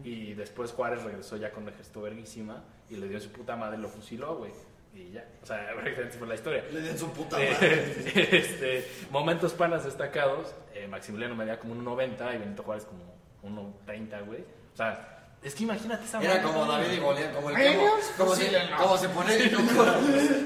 Y 0.03 0.33
después 0.35 0.71
Juárez 0.71 1.03
regresó 1.03 1.35
ya 1.37 1.51
con 1.51 1.63
un 1.63 1.69
ejército 1.69 2.01
verguísima 2.01 2.63
y 2.89 2.95
le 2.95 3.07
dio 3.09 3.19
su 3.19 3.29
puta 3.31 3.55
madre 3.57 3.77
y 3.77 3.81
lo 3.81 3.89
fusiló, 3.89 4.37
güey. 4.37 4.51
Y 4.93 5.11
ya, 5.11 5.25
o 5.41 5.45
sea, 5.45 5.69
prácticamente 5.73 6.17
fue 6.17 6.27
la 6.27 6.35
historia. 6.35 6.63
Le 6.71 6.81
dieron 6.81 6.97
su 6.97 7.09
puta 7.11 7.37
madre. 7.39 7.93
este, 8.31 8.87
momentos 9.09 9.53
panas 9.53 9.83
destacados. 9.85 10.53
Eh, 10.81 10.87
Maximiliano 10.87 11.35
medía 11.35 11.59
como 11.59 11.73
un 11.73 11.85
1.90 11.85 12.35
y 12.35 12.37
Benito 12.37 12.63
Juárez 12.63 12.85
como 12.85 13.03
un 13.43 13.73
1.30, 13.85 14.25
güey. 14.25 14.41
O 14.41 14.77
sea, 14.77 15.21
es 15.43 15.55
que 15.55 15.63
imagínate 15.63 16.05
esa 16.05 16.21
Era 16.21 16.41
como. 16.43 16.65
David 16.65 16.91
y 16.91 16.99
Goliat, 16.99 17.33
como 17.33 17.49
el 17.49 17.55
que 17.55 17.77
como 18.17 18.35
si, 18.35 18.45
como 18.77 18.97
si 18.97 19.07
pone, 19.07 19.51
como, 19.51 19.83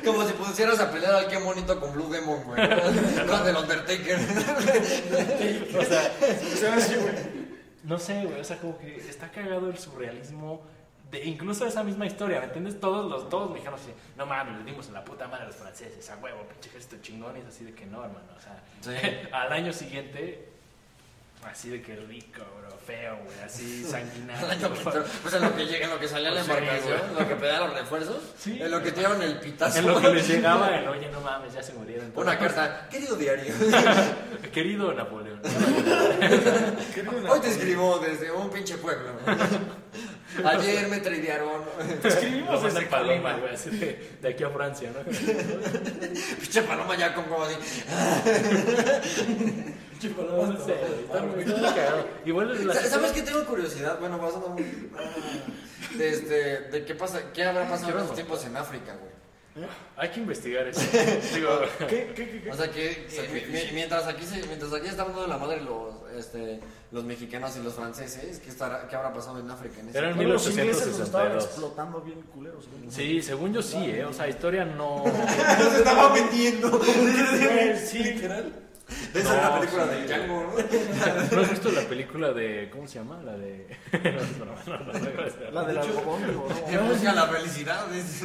como 0.05 0.27
si 0.27 0.33
pusieras 0.33 0.79
a 0.79 0.89
pelear 0.89 1.15
al 1.15 1.27
que 1.27 1.37
monito 1.37 1.79
con 1.79 1.93
Blue 1.93 2.09
Demon, 2.09 2.43
güey. 2.45 2.57
Con 3.27 3.47
el 3.47 3.57
Undertaker. 3.57 4.19
O 5.77 5.83
sea, 5.83 6.11
no 7.83 7.99
sé, 7.99 8.25
güey. 8.25 8.39
O 8.39 8.43
sea, 8.43 8.57
como 8.57 8.77
que 8.77 8.95
está 8.97 9.29
cagado 9.29 9.69
el 9.69 9.77
surrealismo. 9.77 10.61
De, 11.11 11.23
incluso 11.23 11.65
esa 11.67 11.83
misma 11.83 12.05
historia, 12.07 12.39
¿me 12.39 12.45
entiendes? 12.47 12.79
Todos 12.79 13.09
los 13.09 13.29
todos 13.29 13.51
mexicanos 13.51 13.79
así, 13.81 13.91
no 14.17 14.25
mames, 14.25 14.57
le 14.57 14.63
dimos 14.65 14.87
en 14.87 14.93
la 14.95 15.05
puta 15.05 15.27
madre 15.27 15.43
a 15.43 15.47
los 15.47 15.55
franceses, 15.55 16.09
a 16.09 16.17
huevo, 16.17 16.43
pinche 16.49 16.69
ejército 16.69 16.97
chingón, 17.01 17.37
y 17.37 17.41
es 17.41 17.45
así 17.47 17.63
de 17.63 17.73
que 17.73 17.85
no, 17.85 18.03
hermano. 18.03 18.25
O 18.37 18.41
sea, 18.41 18.61
Sí. 18.81 19.27
al 19.31 19.51
año 19.53 19.71
siguiente, 19.71 20.49
así 21.43 21.69
de 21.69 21.81
que 21.83 21.95
rico, 21.95 22.41
bro, 22.59 22.75
feo, 22.85 23.17
güey, 23.23 23.39
así 23.45 23.83
sanguinario. 23.89 24.45
El 24.47 24.51
año 24.51 24.69
pues 25.21 25.33
en 25.35 25.41
lo 25.43 25.55
que 25.55 25.65
llega, 25.67 25.85
en 25.85 25.91
lo 25.91 25.99
que 25.99 26.07
salía 26.07 26.31
la 26.31 26.41
embarcación, 26.45 26.99
lo 27.19 27.27
que 27.27 27.35
pedía 27.35 27.59
los 27.59 27.73
refuerzos, 27.75 28.17
Sí. 28.39 28.59
en 28.59 28.71
lo 28.71 28.81
que 28.81 28.91
tiraron 28.91 29.21
el 29.21 29.39
pitazo. 29.39 29.77
En 29.79 29.85
lo 29.87 30.01
que 30.01 30.09
les 30.09 30.27
llegaba 30.27 30.75
el, 30.75 30.87
oye, 30.87 31.07
no 31.11 31.21
mames, 31.21 31.53
ya 31.53 31.61
se 31.61 31.73
murieron. 31.73 32.11
todos". 32.11 32.25
Una 32.27 32.37
carta, 32.39 32.89
querido 32.89 33.15
diario, 33.15 33.53
Querido 34.51 34.91
Napoleón. 34.93 35.39
hoy 37.29 37.39
te 37.41 37.49
escribo 37.49 37.99
desde 37.99 38.31
un 38.31 38.49
pinche 38.49 38.77
pueblo. 38.77 39.11
Ayer 40.43 40.87
me 40.87 40.97
tradearon. 40.99 41.61
Escribimos 42.03 42.61
mandan 42.63 42.85
paloma, 42.89 43.33
güey, 43.37 43.53
así 43.53 43.69
de, 43.69 44.17
de 44.21 44.29
aquí 44.29 44.43
a 44.43 44.49
Francia, 44.49 44.91
¿no? 44.93 45.11
Pinche 46.41 46.61
paloma 46.63 46.95
ya 46.97 47.13
con 47.13 47.25
como 47.25 47.43
así. 47.43 47.55
No 50.05 50.65
sé, 50.65 50.75
está 51.05 51.21
muy 51.23 51.43
cagado. 51.45 52.07
Igual 52.25 52.51
es 52.51 52.65
la 52.65 52.73
Sa- 52.75 52.89
¿Sabes 52.89 53.11
qué 53.11 53.21
tengo 53.23 53.43
curiosidad? 53.45 53.97
Bueno, 53.99 54.19
pasando 54.19 54.49
muy. 54.49 54.63
De, 55.97 56.09
este, 56.09 56.35
de 56.69 56.85
qué 56.85 56.93
pasa, 56.93 57.31
qué 57.33 57.43
habrá 57.43 57.67
pasado 57.67 57.93
en 57.93 57.99
estos 57.99 58.13
tiempos 58.15 58.45
en 58.45 58.55
África, 58.57 58.93
güey. 58.99 59.14
Hay 59.95 60.09
que 60.09 60.19
investigar 60.19 60.67
eso. 60.67 60.81
Digo, 61.33 61.61
¿Qué, 61.87 62.11
qué, 62.13 62.29
qué, 62.29 62.41
qué? 62.41 62.51
O 62.51 62.55
sea 62.55 62.69
que, 62.69 63.07
mi- 63.49 63.73
mientras 63.73 64.05
aquí 64.05 64.25
se, 64.25 64.45
mientras 64.47 64.73
aquí 64.73 64.87
están 64.87 65.07
dando 65.07 65.27
la 65.27 65.37
madre 65.37 65.61
los 65.61 65.93
este 66.17 66.59
los 66.91 67.03
mexicanos 67.05 67.55
y 67.57 67.63
los 67.63 67.73
franceses, 67.73 68.39
¿qué 68.39 68.49
estará 68.49 68.87
qué 68.89 68.95
habrá 68.95 69.13
pasado 69.13 69.39
en 69.39 69.49
África 69.49 69.79
en 69.79 69.89
ese 69.89 69.97
Eran 69.97 70.13
tiempo? 70.13 70.23
Bueno, 70.23 70.33
los 70.33 70.47
ingleses 70.49 70.99
estaban 70.99 71.29
1862. 71.29 71.43
explotando 71.45 72.01
bien 72.01 72.21
culeros. 72.33 72.65
güey. 72.69 72.91
sí, 72.91 73.21
según 73.21 73.53
yo 73.53 73.61
sí, 73.61 73.77
¿eh? 73.91 74.03
O 74.05 74.11
sea, 74.13 74.27
historia 74.27 74.65
no. 74.65 75.03
se 75.71 75.77
estaba 75.77 76.13
vendiendo. 76.13 76.81
Sí, 77.85 77.99
literal. 77.99 78.51
Esa 79.13 79.29
No, 79.29 79.35
es 79.35 79.41
la 79.41 79.59
película 79.59 79.83
sí. 79.83 79.89
de 80.01 80.07
Django, 80.07 80.41
¿no? 80.43 81.35
¿No 81.35 81.41
has 81.41 81.49
visto 81.49 81.71
la 81.71 81.81
película 81.81 82.33
de. 82.33 82.69
¿Cómo 82.71 82.87
se 82.87 82.99
llama? 82.99 83.21
La 83.23 83.33
de. 83.37 83.67
No, 83.93 84.45
no, 84.45 84.77
no, 84.77 84.85
no, 84.85 84.93
no, 84.93 84.99
no, 85.01 85.51
La 85.51 85.81
digo, 85.81 86.17
Que 86.69 86.75
no. 86.75 86.83
busca 86.83 87.13
la 87.13 87.27
felicidad. 87.27 87.95
es- 87.95 88.23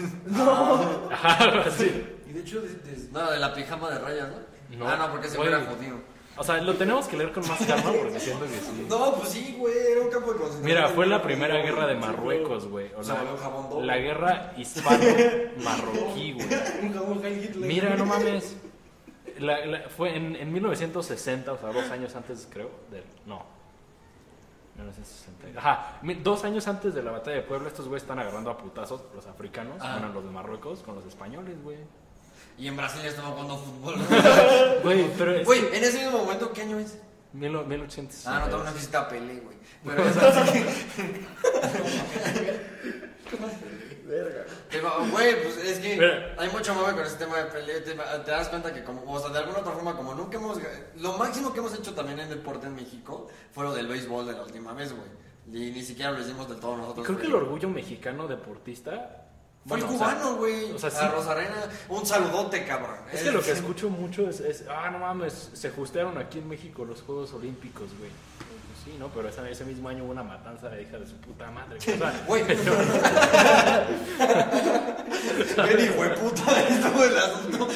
Ajá, 1.11 1.45
algo 1.45 1.63
así. 1.67 2.05
Y 2.29 2.33
de 2.33 2.41
hecho, 2.41 2.61
de- 2.61 2.69
de- 2.69 3.09
No, 3.13 3.31
de 3.31 3.39
la 3.39 3.55
pijama 3.55 3.91
de 3.91 3.99
rayas, 3.99 4.29
¿no? 4.29 4.77
No, 4.79 4.89
ah, 4.89 4.97
no, 4.97 5.11
porque 5.11 5.29
se 5.29 5.39
hubiera 5.41 5.61
jodido. 5.65 5.97
O 6.37 6.45
sea, 6.45 6.59
lo 6.59 6.75
tenemos 6.75 7.07
que 7.07 7.17
leer 7.17 7.33
con 7.33 7.47
más 7.49 7.59
calma 7.67 7.93
porque 7.93 8.21
siento 8.21 8.45
que 8.45 8.51
sí. 8.53 8.87
No, 8.89 9.15
pues 9.17 9.29
sí, 9.31 9.57
güey, 9.59 9.75
era 9.93 10.01
un 10.03 10.11
campo 10.11 10.33
de 10.33 10.39
concentración. 10.39 10.65
Mira, 10.65 10.89
fue 10.89 11.07
la 11.07 11.21
primera 11.23 11.57
guerra 11.57 11.87
de 11.87 11.97
Marruecos, 11.97 12.67
güey. 12.69 12.91
O 12.97 13.03
Se 13.03 13.13
la, 13.13 13.21
volvió 13.23 13.37
jabón 13.39 13.69
doble. 13.69 13.87
la 13.87 13.97
guerra 13.99 14.53
hispano-marroquí, 14.57 16.33
güey. 16.33 16.47
un 16.83 16.93
jabón 16.95 17.25
Heil 17.25 17.45
Hitler. 17.45 17.69
Mira, 17.69 17.97
no 17.97 18.07
mames. 18.07 18.57
La- 19.41 19.65
la- 19.67 19.89
fue 19.89 20.17
en, 20.17 20.37
en 20.37 20.53
1960, 20.53 21.53
o 21.53 21.59
sea, 21.59 21.71
dos 21.73 21.91
años 21.91 22.15
antes, 22.15 22.47
creo. 22.51 22.71
Del, 22.91 23.05
no. 23.27 23.45
1960. 24.77 25.59
Ajá, 25.59 25.99
mi- 26.03 26.15
dos 26.15 26.45
años 26.45 26.67
antes 26.69 26.95
de 26.95 27.03
la 27.03 27.11
batalla 27.11 27.37
de 27.37 27.43
Puebla, 27.43 27.69
estos 27.69 27.87
güeyes 27.89 28.03
están 28.03 28.19
agarrando 28.19 28.51
a 28.51 28.57
putazos, 28.59 29.03
los 29.15 29.27
africanos, 29.27 29.77
Ah. 29.81 29.99
bueno, 29.99 30.15
los 30.15 30.25
de 30.25 30.31
Marruecos, 30.31 30.81
con 30.83 30.95
los 30.95 31.05
españoles, 31.07 31.63
güey. 31.63 31.79
Y 32.59 32.67
en 32.69 32.77
Brasil 32.77 33.05
estaban 33.05 33.33
jugando 33.33 33.57
fútbol. 33.59 33.95
Güey, 34.83 35.11
pero 35.17 35.35
es. 35.35 35.47
Güey, 35.47 35.61
en 35.73 35.83
ese 35.85 35.99
mismo 36.05 36.19
momento, 36.19 36.53
¿qué 36.53 36.63
año 36.63 36.79
es? 36.79 36.99
mil- 37.33 37.51
1862. 37.65 38.27
Ah, 38.27 38.41
no, 38.41 38.47
tengo 38.51 38.63
una 38.63 38.73
visita 38.73 39.01
a 39.03 39.09
Pelé, 39.09 39.41
güey. 39.41 39.57
Pero 39.85 40.05
es 40.05 40.17
así. 40.17 40.65
Verga. 44.11 44.45
Güey, 45.13 45.43
pues 45.43 45.57
es 45.59 45.79
que 45.79 45.95
Mira. 45.95 46.35
hay 46.37 46.49
mucho 46.51 46.75
mame 46.75 46.95
con 46.95 47.07
ese 47.07 47.17
tema 47.17 47.39
de 47.39 47.45
Pelé. 47.45 47.81
Te, 47.81 47.93
te 47.93 48.31
das 48.31 48.49
cuenta 48.49 48.75
que, 48.75 48.83
como, 48.83 49.03
o 49.11 49.21
sea, 49.21 49.31
de 49.31 49.39
alguna 49.39 49.59
otra 49.61 49.73
forma, 49.73 49.97
como 49.97 50.15
nunca 50.15 50.37
hemos. 50.37 50.59
Lo 50.97 51.13
máximo 51.17 51.53
que 51.53 51.61
hemos 51.61 51.73
hecho 51.75 51.95
también 51.95 52.19
en 52.19 52.29
deporte 52.29 52.67
en 52.67 52.75
México 52.75 53.29
fue 53.53 53.63
lo 53.65 53.73
del 53.73 53.87
béisbol 53.87 54.27
de 54.27 54.33
la 54.33 54.43
última 54.43 54.73
vez, 54.73 54.93
güey. 54.93 55.09
Y 55.47 55.71
ni 55.71 55.83
siquiera 55.83 56.11
lo 56.11 56.21
hicimos 56.21 56.49
del 56.49 56.59
todo 56.59 56.77
nosotros. 56.77 57.07
Creo 57.07 57.19
que 57.19 57.27
el 57.27 57.35
orgullo 57.35 57.69
mexicano 57.69 58.27
deportista. 58.27 59.27
Fue 59.65 59.77
el 59.79 59.85
bueno, 59.85 59.97
o 59.97 59.99
sea, 59.99 60.15
cubano, 60.17 60.37
güey. 60.37 60.73
o 60.73 60.79
sea, 60.79 60.91
sí. 60.91 61.05
A 61.05 61.11
Rosarena. 61.11 61.69
Un 61.89 62.05
saludote, 62.05 62.65
cabrón. 62.65 62.97
Es 63.13 63.23
que 63.23 63.31
lo 63.31 63.43
que 63.43 63.53
escucho 63.53 63.91
mucho 63.91 64.29
es, 64.29 64.41
es, 64.41 64.65
ah, 64.69 64.91
no 64.91 64.99
mames, 64.99 65.51
se 65.53 65.69
ajustaron 65.69 66.19
aquí 66.19 66.39
en 66.39 66.49
México 66.49 66.85
los 66.85 67.03
Juegos 67.03 67.33
Olímpicos, 67.33 67.89
güey. 67.99 68.11
Sí, 68.91 68.97
¿no? 68.99 69.09
Pero 69.15 69.29
ese, 69.29 69.49
ese 69.51 69.65
mismo 69.65 69.89
año 69.89 70.05
hubo 70.05 70.13
una 70.13 70.23
matanza 70.23 70.69
de 70.69 70.83
hija 70.83 70.99
de 70.99 71.07
su 71.07 71.17
puta 71.17 71.51
madre. 71.51 71.79
O 71.79 71.81
sea, 71.83 72.13
Güey. 72.27 72.45
Qué 75.69 75.83
hijo 75.85 76.03
de 76.03 76.11
puta 76.11 76.61
estuvo 76.69 77.05
el 77.05 77.19
asunto. 77.19 77.69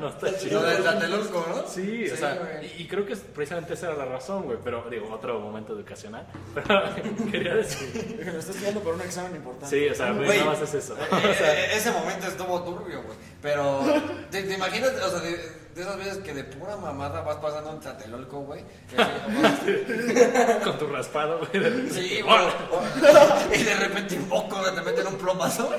no 0.00 0.08
está 0.08 0.38
chido. 0.38 0.60
Lo 0.62 0.66
del 0.68 0.82
Tlatelolco, 0.82 1.46
¿no? 1.48 1.56
Sí, 1.68 2.04
o 2.06 2.10
Sí, 2.10 2.16
sea, 2.16 2.34
güey. 2.36 2.66
y, 2.78 2.82
y 2.82 2.88
creo 2.88 3.04
que 3.06 3.12
es- 3.14 3.20
precisamente 3.20 3.74
esa 3.74 3.88
era 3.88 3.96
la 3.96 4.04
razón, 4.06 4.42
güey, 4.44 4.58
pero 4.62 4.84
digo, 4.90 5.08
otro 5.12 5.38
momento 5.40 5.72
educacional. 5.74 6.26
Pero 6.54 6.82
quería 7.30 7.54
decir. 7.56 8.16
Me 8.24 8.30
estás 8.30 8.48
estudiando 8.50 8.80
por 8.80 8.94
un 8.94 9.00
examen 9.02 9.36
importante. 9.36 9.68
Sí, 9.76 9.88
o 9.88 9.94
sea, 9.94 10.12
güey, 10.12 10.38
nada 10.38 10.50
más 10.52 10.60
es 10.62 10.74
eso. 10.74 10.96
eh, 10.96 11.36
eh, 11.40 11.66
ese 11.74 11.90
momento 11.92 12.26
estuvo 12.26 12.62
turbio, 12.62 13.02
güey. 13.02 13.16
Pero, 13.42 13.82
¿te, 14.30 14.42
te 14.42 14.54
imaginas, 14.54 14.90
o 15.02 15.10
sea, 15.10 15.20
de, 15.20 15.63
de 15.74 15.82
esas 15.82 15.96
veces 15.96 16.18
que 16.18 16.32
de 16.32 16.44
pura 16.44 16.76
mamada 16.76 17.22
vas 17.22 17.36
pasando 17.36 17.72
en 17.72 17.80
Tlatelolco, 17.80 18.40
güey? 18.42 18.62
Con 20.64 20.78
tu 20.78 20.86
raspado, 20.86 21.40
güey. 21.40 21.90
Sí, 21.90 22.20
güey. 22.22 23.60
Y 23.60 23.64
de 23.64 23.74
repente 23.74 24.16
un 24.16 24.28
poco 24.28 24.60
te 24.70 24.80
meten 24.82 25.06
un 25.08 25.16
plomazo. 25.16 25.70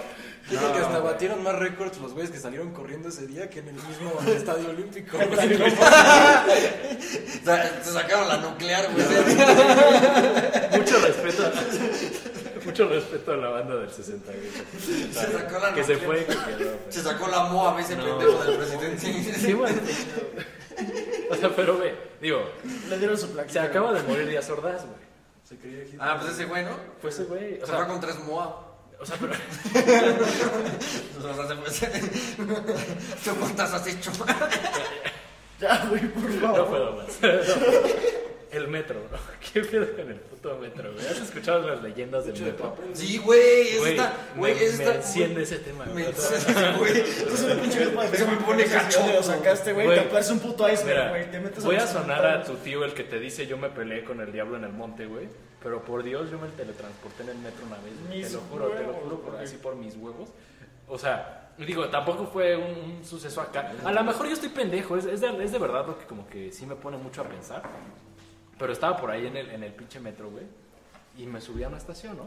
Dicen 0.49 0.71
que 0.73 0.79
hasta 0.79 0.99
batieron 0.99 1.41
más 1.41 1.55
récords 1.55 1.97
los 1.99 2.13
güeyes 2.13 2.29
que 2.29 2.37
salieron 2.37 2.71
corriendo 2.71 3.09
ese 3.09 3.25
día 3.25 3.49
que 3.49 3.59
en 3.59 3.69
el 3.69 3.73
mismo 3.75 4.11
estadio 4.27 4.69
olímpico. 4.69 5.17
Te 7.45 7.83
sacaron 7.83 8.27
la 8.27 8.37
nuclear, 8.37 8.87
güey. 8.91 9.05
Mucho 10.77 10.99
respeto. 10.99 11.51
Mucho 12.65 12.89
respeto 12.89 13.31
a 13.33 13.37
la 13.37 13.49
banda 13.49 13.75
del 13.75 13.89
68. 13.89 14.63
Se 15.13 15.31
sacó 15.31 15.59
la 15.59 15.73
que 15.73 15.83
se 15.83 15.97
fue 15.97 16.21
y 16.21 16.25
que 16.25 16.33
quedó. 16.35 16.57
güey. 16.71 16.79
Se 16.89 17.01
sacó 17.03 17.27
la 17.27 17.43
MOA 17.45 17.79
ese 17.81 17.95
No. 17.95 18.05
pendejo 18.17 18.43
del 18.43 18.57
presidente. 18.57 19.33
Sí, 19.39 19.53
güey. 19.53 19.73
O 21.29 21.35
sea, 21.35 21.55
pero 21.55 21.77
ve, 21.77 21.95
digo, 22.21 22.41
Le 22.89 22.97
dieron 22.97 23.17
su 23.17 23.29
plaquita. 23.31 23.61
se 23.61 23.67
acaba 23.67 23.93
de 23.93 24.03
morir 24.03 24.27
Díaz 24.27 24.49
Ordaz, 24.49 24.81
güey. 24.85 25.05
Se 25.47 25.57
creía 25.57 25.83
Hitler. 25.83 25.99
Ah, 26.01 26.17
pues 26.19 26.33
ese 26.33 26.45
güey, 26.45 26.65
¿no? 26.65 26.71
Fue 27.01 27.09
ese 27.11 27.23
güey. 27.25 27.55
O 27.61 27.65
Se 27.65 27.71
fue 27.71 27.75
sea, 27.77 27.87
con 27.87 27.99
tres 28.01 28.17
MOA. 28.25 28.67
o 28.99 29.05
sea, 29.05 29.15
pero. 29.19 29.33
O 31.17 31.21
sea, 31.21 31.47
se 31.47 31.87
fue. 31.87 31.99
¿Tú 33.23 33.35
cuántas 33.39 33.73
has 33.73 33.87
hecho? 33.87 34.11
Ya, 35.59 35.85
güey, 35.89 36.01
por 36.09 36.29
No 36.29 36.41
favor. 36.55 36.67
puedo 36.67 36.91
más. 36.97 37.07
El 38.51 38.67
metro, 38.67 38.99
¿no? 39.11 39.17
¿Qué 39.53 39.61
pedo 39.61 39.85
con 39.95 40.07
el 40.09 40.15
puto 40.19 40.57
metro, 40.59 40.93
güey? 40.93 41.05
¿Has 41.05 41.19
escuchado 41.19 41.67
las 41.67 41.81
leyendas 41.83 42.25
del 42.25 42.39
metro? 42.41 42.75
Sí, 42.93 43.17
güey, 43.17 43.69
eso 43.69 43.79
Güey, 43.81 43.91
está, 43.91 44.13
güey, 44.35 44.53
me, 44.55 44.63
eso 44.63 44.77
me 44.77 44.83
está. 44.83 44.95
enciende 44.95 45.43
ese 45.43 45.57
tema, 45.59 45.85
Me 45.85 45.91
güey. 45.91 46.05
Es 46.99 47.43
una 47.43 47.55
pinche 47.61 47.79
me 47.85 47.87
pone 47.87 48.13
¿De 48.17 48.37
dónde 48.37 48.65
cachondo. 48.69 49.13
lo 49.13 49.23
sacaste, 49.23 49.73
güey? 49.73 49.87
Te 49.87 49.99
aparece 50.01 50.33
un 50.33 50.39
puto 50.39 50.69
iceberg, 50.69 51.09
güey. 51.09 51.31
Te 51.31 51.39
metes 51.39 51.63
voy 51.63 51.75
a 51.75 51.87
sonar 51.87 52.25
a 52.25 52.43
tu 52.43 52.55
tío 52.55 52.83
el 52.83 52.93
que 52.93 53.03
te 53.03 53.19
dice 53.19 53.47
yo 53.47 53.57
me 53.57 53.69
peleé 53.69 54.03
con 54.03 54.21
el 54.21 54.31
diablo 54.31 54.57
en 54.57 54.63
el 54.63 54.71
monte, 54.73 55.05
güey. 55.05 55.27
Pero 55.61 55.83
por 55.83 56.03
Dios, 56.03 56.29
yo 56.29 56.37
me 56.37 56.47
teletransporté 56.49 57.23
en 57.23 57.29
el 57.29 57.37
metro 57.39 57.65
una 57.65 57.77
vez. 57.77 58.27
te 58.29 58.33
lo 58.35 58.41
juro, 58.41 58.67
te 58.69 58.83
lo 58.83 58.93
juro, 58.93 59.37
así 59.41 59.57
por 59.57 59.75
mis 59.75 59.95
huevos. 59.95 60.29
O 60.87 60.99
sea, 60.99 61.49
digo, 61.57 61.89
tampoco 61.89 62.27
fue 62.27 62.55
un, 62.55 62.97
un 62.97 63.03
suceso 63.03 63.41
acá. 63.41 63.71
A 63.83 63.91
lo 63.91 64.03
mejor 64.03 64.27
yo 64.27 64.33
estoy 64.33 64.49
pendejo, 64.49 64.95
es, 64.95 65.05
es, 65.05 65.21
de, 65.21 65.43
es 65.43 65.51
de 65.51 65.57
verdad 65.57 65.87
lo 65.87 65.97
que 65.97 66.05
como 66.05 66.27
que 66.27 66.51
sí 66.51 66.67
me 66.67 66.75
pone 66.75 66.97
mucho 66.97 67.21
a 67.21 67.23
pensar. 67.25 67.63
Pero 68.57 68.73
estaba 68.73 68.97
por 68.97 69.11
ahí 69.11 69.27
en 69.27 69.37
el, 69.37 69.49
en 69.51 69.63
el 69.63 69.73
pinche 69.73 69.99
metro, 69.99 70.29
güey. 70.29 70.45
Y 71.17 71.25
me 71.25 71.41
subí 71.41 71.63
a 71.63 71.67
una 71.67 71.77
estación, 71.77 72.17
¿no? 72.17 72.25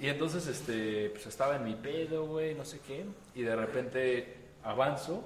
Y 0.00 0.08
entonces, 0.08 0.46
este, 0.48 1.10
pues 1.10 1.26
estaba 1.26 1.56
en 1.56 1.64
mi 1.64 1.74
pedo, 1.74 2.26
güey, 2.26 2.54
no 2.54 2.64
sé 2.64 2.80
qué. 2.80 3.04
Y 3.34 3.42
de 3.42 3.54
repente 3.54 4.36
avanzo. 4.64 5.24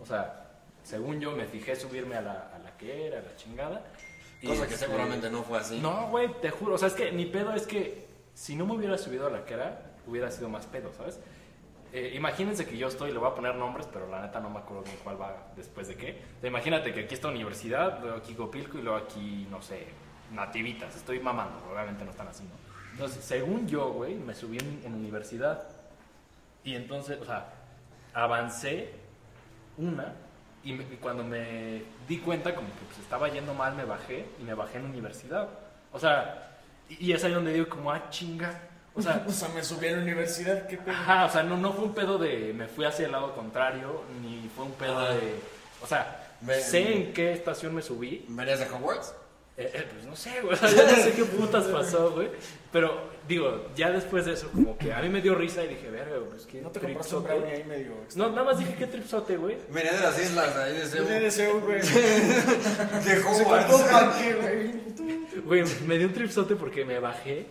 O 0.00 0.06
sea, 0.06 0.50
según 0.82 1.20
yo 1.20 1.32
me 1.32 1.44
fijé 1.46 1.76
subirme 1.76 2.16
a 2.16 2.22
la, 2.22 2.50
a 2.54 2.58
la 2.58 2.76
que 2.78 3.06
era, 3.06 3.18
a 3.18 3.22
la 3.22 3.36
chingada. 3.36 3.84
y, 4.40 4.46
Cosa 4.46 4.66
que 4.66 4.74
este, 4.74 4.86
seguramente 4.86 5.30
no 5.30 5.42
fue 5.42 5.58
así. 5.58 5.78
No, 5.78 6.08
güey, 6.08 6.28
te 6.40 6.50
juro. 6.50 6.74
O 6.74 6.78
sea, 6.78 6.88
es 6.88 6.94
que 6.94 7.12
mi 7.12 7.26
pedo 7.26 7.52
es 7.52 7.66
que 7.66 8.06
si 8.34 8.56
no 8.56 8.66
me 8.66 8.74
hubiera 8.74 8.96
subido 8.96 9.26
a 9.26 9.30
la 9.30 9.44
que 9.44 9.54
era, 9.54 9.92
hubiera 10.06 10.30
sido 10.30 10.48
más 10.48 10.66
pedo, 10.66 10.92
¿sabes? 10.96 11.18
Eh, 11.96 12.12
imagínense 12.16 12.66
que 12.66 12.76
yo 12.76 12.88
estoy, 12.88 13.12
le 13.12 13.18
voy 13.18 13.30
a 13.30 13.34
poner 13.36 13.54
nombres, 13.54 13.86
pero 13.92 14.08
la 14.10 14.20
neta 14.20 14.40
no 14.40 14.50
me 14.50 14.58
acuerdo 14.58 14.82
ni 14.84 14.96
cuál 15.04 15.20
va 15.20 15.52
después 15.54 15.86
de 15.86 15.94
qué. 15.96 16.22
O 16.38 16.40
sea, 16.40 16.50
imagínate 16.50 16.92
que 16.92 17.00
aquí 17.02 17.14
está 17.14 17.28
universidad, 17.28 18.00
luego 18.00 18.16
aquí 18.18 18.34
Copilco 18.34 18.78
y 18.78 18.82
luego 18.82 18.98
aquí, 18.98 19.46
no 19.48 19.62
sé, 19.62 19.86
nativitas. 20.32 20.96
Estoy 20.96 21.20
mamando, 21.20 21.62
obviamente 21.72 22.04
no 22.04 22.10
están 22.10 22.26
así, 22.28 22.42
¿no? 22.44 22.50
Entonces, 22.92 23.24
según 23.24 23.68
yo, 23.68 23.92
güey, 23.92 24.16
me 24.16 24.34
subí 24.34 24.58
en, 24.58 24.82
en 24.84 24.94
universidad 24.94 25.62
y 26.64 26.74
entonces, 26.74 27.20
o 27.20 27.24
sea, 27.24 27.46
avancé 28.12 28.90
una 29.76 30.14
y, 30.64 30.72
me- 30.72 30.84
y 30.84 30.96
cuando 31.00 31.24
me 31.24 31.82
di 32.08 32.18
cuenta 32.18 32.54
como 32.54 32.68
que 32.68 32.84
pues, 32.86 32.98
estaba 33.00 33.28
yendo 33.28 33.54
mal, 33.54 33.74
me 33.76 33.84
bajé 33.84 34.26
y 34.40 34.44
me 34.44 34.54
bajé 34.54 34.78
en 34.78 34.86
universidad. 34.86 35.48
O 35.92 35.98
sea, 36.00 36.58
y, 36.88 37.06
y 37.10 37.12
es 37.12 37.22
ahí 37.24 37.32
donde 37.32 37.52
digo 37.52 37.68
como, 37.68 37.92
ah, 37.92 38.08
chinga. 38.10 38.60
O 38.96 39.02
sea, 39.02 39.24
O 39.26 39.32
sea, 39.32 39.48
me 39.48 39.62
subí 39.64 39.88
a 39.88 39.92
la 39.92 40.02
universidad, 40.02 40.66
qué 40.68 40.76
pedo. 40.76 40.92
Ajá, 40.94 41.24
o 41.26 41.30
sea, 41.30 41.42
no, 41.42 41.56
no 41.56 41.72
fue 41.72 41.84
un 41.86 41.94
pedo 41.94 42.16
de 42.18 42.52
me 42.54 42.68
fui 42.68 42.84
hacia 42.84 43.06
el 43.06 43.12
lado 43.12 43.34
contrario, 43.34 44.02
ni 44.22 44.48
fue 44.54 44.64
un 44.66 44.72
pedo 44.72 44.98
Ajá. 44.98 45.14
de. 45.14 45.34
O 45.82 45.86
sea, 45.86 46.36
Ve- 46.40 46.60
sé 46.60 46.92
en 46.94 47.12
qué 47.12 47.32
estación 47.32 47.74
me 47.74 47.82
subí. 47.82 48.24
¿Venías 48.28 48.60
de 48.60 48.66
Hogwarts? 48.66 49.14
eh, 49.56 49.70
eh, 49.72 49.86
pues 49.92 50.04
no 50.04 50.16
sé, 50.16 50.40
güey. 50.42 50.54
O 50.54 50.56
sea, 50.56 50.68
ya 50.70 50.96
no 50.96 51.02
sé 51.02 51.12
qué 51.12 51.24
putas 51.24 51.64
pasó, 51.66 52.10
güey. 52.12 52.28
Pero, 52.72 53.08
digo, 53.28 53.66
ya 53.76 53.90
después 53.90 54.24
de 54.26 54.32
eso, 54.34 54.48
como 54.52 54.76
que 54.78 54.92
a 54.92 55.00
mí 55.00 55.08
me 55.08 55.20
dio 55.20 55.34
risa 55.36 55.62
y 55.64 55.68
dije, 55.68 55.90
verga, 55.90 56.16
güey, 56.18 56.30
pues 56.30 56.46
qué 56.46 56.60
No 56.60 56.70
te 56.70 56.80
compraste 56.80 57.14
un 57.16 57.22
brownie 57.24 57.52
ahí 57.52 57.64
medio 57.64 57.92
No, 58.16 58.30
nada 58.30 58.42
más 58.44 58.58
dije, 58.58 58.74
qué 58.76 58.86
tripsote, 58.88 59.36
güey. 59.36 59.56
Venía 59.70 59.92
de 59.92 60.00
las 60.00 60.18
islas, 60.20 60.56
ahí 60.56 60.76
de 60.76 61.30
Seúl. 61.30 61.60
güey. 61.62 61.80
De 61.82 61.84
Se 63.02 63.22
cortó 63.22 63.36
un 63.38 63.42
Hogwarts. 63.44 63.82
panque, 63.90 64.34
güey. 64.34 64.84
Güey, 65.44 65.64
me 65.86 65.98
dio 65.98 66.06
un 66.08 66.14
tripsote 66.14 66.56
porque 66.56 66.84
me 66.84 66.98
bajé. 66.98 67.46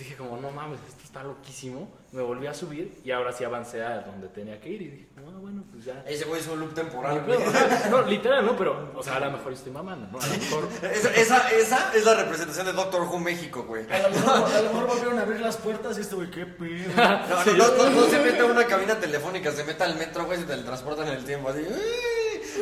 Dije 0.00 0.16
como, 0.16 0.38
no 0.38 0.50
mames, 0.50 0.78
esto 0.88 1.02
está 1.04 1.22
loquísimo. 1.22 1.86
Me 2.12 2.22
volví 2.22 2.46
a 2.46 2.54
subir 2.54 3.02
y 3.04 3.10
ahora 3.10 3.34
sí 3.34 3.44
avancé 3.44 3.82
a 3.82 4.00
donde 4.00 4.28
tenía 4.28 4.58
que 4.58 4.70
ir. 4.70 4.80
Y 4.80 4.88
dije, 4.88 5.08
no, 5.14 5.30
bueno, 5.40 5.62
pues 5.70 5.84
ya. 5.84 6.02
Ese 6.06 6.24
güey 6.24 6.40
hizo 6.40 6.54
un 6.54 6.60
loop 6.60 6.72
temporal, 6.72 7.22
No, 7.90 8.00
literal, 8.00 8.46
no, 8.46 8.56
pero, 8.56 8.92
o 8.96 9.02
sea, 9.02 9.16
a 9.16 9.20
lo 9.20 9.32
mejor 9.32 9.52
estoy 9.52 9.70
mamando, 9.72 10.08
¿no? 10.10 10.18
A 10.18 10.26
lo 10.26 10.32
mejor. 10.32 10.68
Esa, 10.90 11.14
esa, 11.14 11.50
esa 11.50 11.94
es 11.94 12.02
la 12.06 12.14
representación 12.14 12.64
de 12.64 12.72
Doctor 12.72 13.02
Who 13.02 13.18
México, 13.18 13.64
güey. 13.64 13.84
A 13.92 14.08
lo 14.08 14.08
mejor, 14.08 14.50
a 14.50 14.62
lo 14.62 14.72
mejor 14.72 14.86
volvieron 14.86 15.18
a 15.18 15.22
abrir 15.22 15.40
las 15.40 15.58
puertas 15.58 15.98
y 15.98 16.00
este 16.00 16.14
güey, 16.14 16.30
qué 16.30 16.46
pedo. 16.46 16.94
No, 16.96 17.44
no, 17.44 17.54
no, 17.54 17.76
no, 17.76 17.90
no 17.90 18.06
se 18.06 18.20
mete 18.20 18.40
a 18.40 18.46
una 18.46 18.64
cabina 18.64 18.98
telefónica, 18.98 19.52
se 19.52 19.64
mete 19.64 19.84
al 19.84 19.96
metro, 19.96 20.24
güey, 20.24 20.38
se 20.38 20.46
teletransportan 20.46 21.08
en 21.08 21.14
el 21.18 21.24
tiempo, 21.26 21.50
así. 21.50 21.60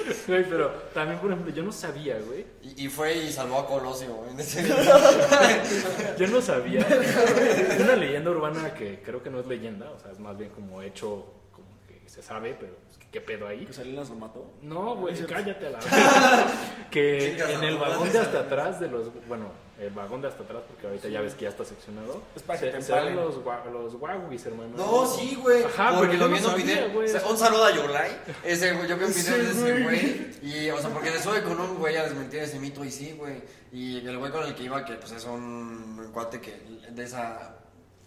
Güey, 0.27 0.45
pero 0.49 0.71
también, 0.95 1.19
por 1.19 1.31
ejemplo, 1.31 1.53
yo 1.53 1.63
no 1.63 1.73
sabía, 1.73 2.19
güey. 2.27 2.45
Y, 2.63 2.85
y 2.85 2.89
fue 2.89 3.17
y 3.17 3.33
salvó 3.33 3.59
a 3.61 3.67
Colosio, 3.67 4.15
güey. 4.15 4.31
Yo 6.19 6.27
no 6.29 6.41
sabía. 6.41 6.81
Es 6.81 7.81
una 7.81 7.97
leyenda 7.97 8.31
urbana 8.31 8.75
que 8.75 9.01
creo 9.03 9.23
que 9.23 9.31
no 9.31 9.41
es 9.41 9.47
leyenda, 9.47 9.91
o 9.91 9.99
sea, 9.99 10.11
es 10.13 10.19
más 10.19 10.37
bien 10.37 10.51
como 10.51 10.83
hecho, 10.83 11.27
como 11.53 11.69
que 11.87 12.09
se 12.09 12.23
sabe, 12.23 12.57
pero 12.59 12.75
pues, 12.87 12.99
¿qué 13.11 13.21
pedo 13.21 13.47
ahí? 13.47 13.65
Que 13.67 13.73
Salinas 13.73 14.09
lo 14.11 14.17
mató. 14.17 14.53
No, 14.63 14.97
güey, 14.97 15.15
cállate 15.27 15.67
a 15.67 15.71
la 15.71 15.79
verdad. 15.81 16.47
Que 16.91 17.39
en 17.39 17.65
el 17.65 17.77
vagón 17.79 18.11
de 18.13 18.19
hasta 18.19 18.41
atrás 18.41 18.81
de 18.81 18.89
los. 18.89 19.11
Bueno, 19.27 19.51
el 19.79 19.91
vagón 19.91 20.21
de 20.21 20.29
hasta 20.29 20.43
atrás, 20.43 20.63
porque 20.67 20.87
ahorita 20.89 21.09
ya 21.09 21.21
ves 21.21 21.35
que 21.35 21.45
ya 21.45 21.51
está 21.51 21.65
seccionado. 21.65 22.21
Es 22.35 22.43
para 22.43 22.59
que 22.61 22.71
se, 22.71 22.77
empalen. 22.93 23.15
los, 23.17 23.37
gua- 23.45 23.65
los 23.71 23.95
guaguis, 23.95 24.45
hermano. 24.47 24.77
No, 24.77 25.07
sí, 25.07 25.37
güey. 25.41 25.63
Ajá, 25.65 25.95
porque 25.97 26.17
lo 26.17 26.27
vi 26.29 26.33
no 26.33 26.39
en 26.39 26.45
un 26.45 26.51
sabía, 26.51 26.65
video. 26.65 26.91
güey. 26.93 27.09
O 27.09 27.11
sea, 27.19 27.27
un 27.29 27.39
saludo 27.39 27.65
a 27.65 27.71
Yolai. 27.75 28.11
Ese, 28.45 28.73
güey, 28.75 28.89
yo 28.89 28.97
vi 28.97 29.05
un 29.05 29.15
video 29.15 29.39
de 29.39 29.51
Ese 29.51 29.83
güey. 29.83 30.29
Y, 30.43 30.71
o 30.71 30.79
sea, 30.81 30.91
porque 30.91 31.11
se 31.13 31.23
sube 31.23 31.43
con 31.43 31.61
un 31.61 31.77
güey 31.79 31.97
a 31.97 32.03
desmentir 32.05 32.41
ese 32.41 32.59
mito 32.59 32.85
y 32.85 32.91
sí, 32.91 33.13
güey. 33.17 33.41
Y 33.73 33.99
el 34.07 34.19
güey 34.19 34.33
con 34.33 34.45
el 34.45 34.55
que 34.55 34.65
iba, 34.65 34.85
que 34.85 34.95
pues 34.95 35.13
es 35.13 35.25
un 35.25 36.11
cuate 36.13 36.41
que 36.41 36.61
de 36.91 37.05
esa. 37.05 37.55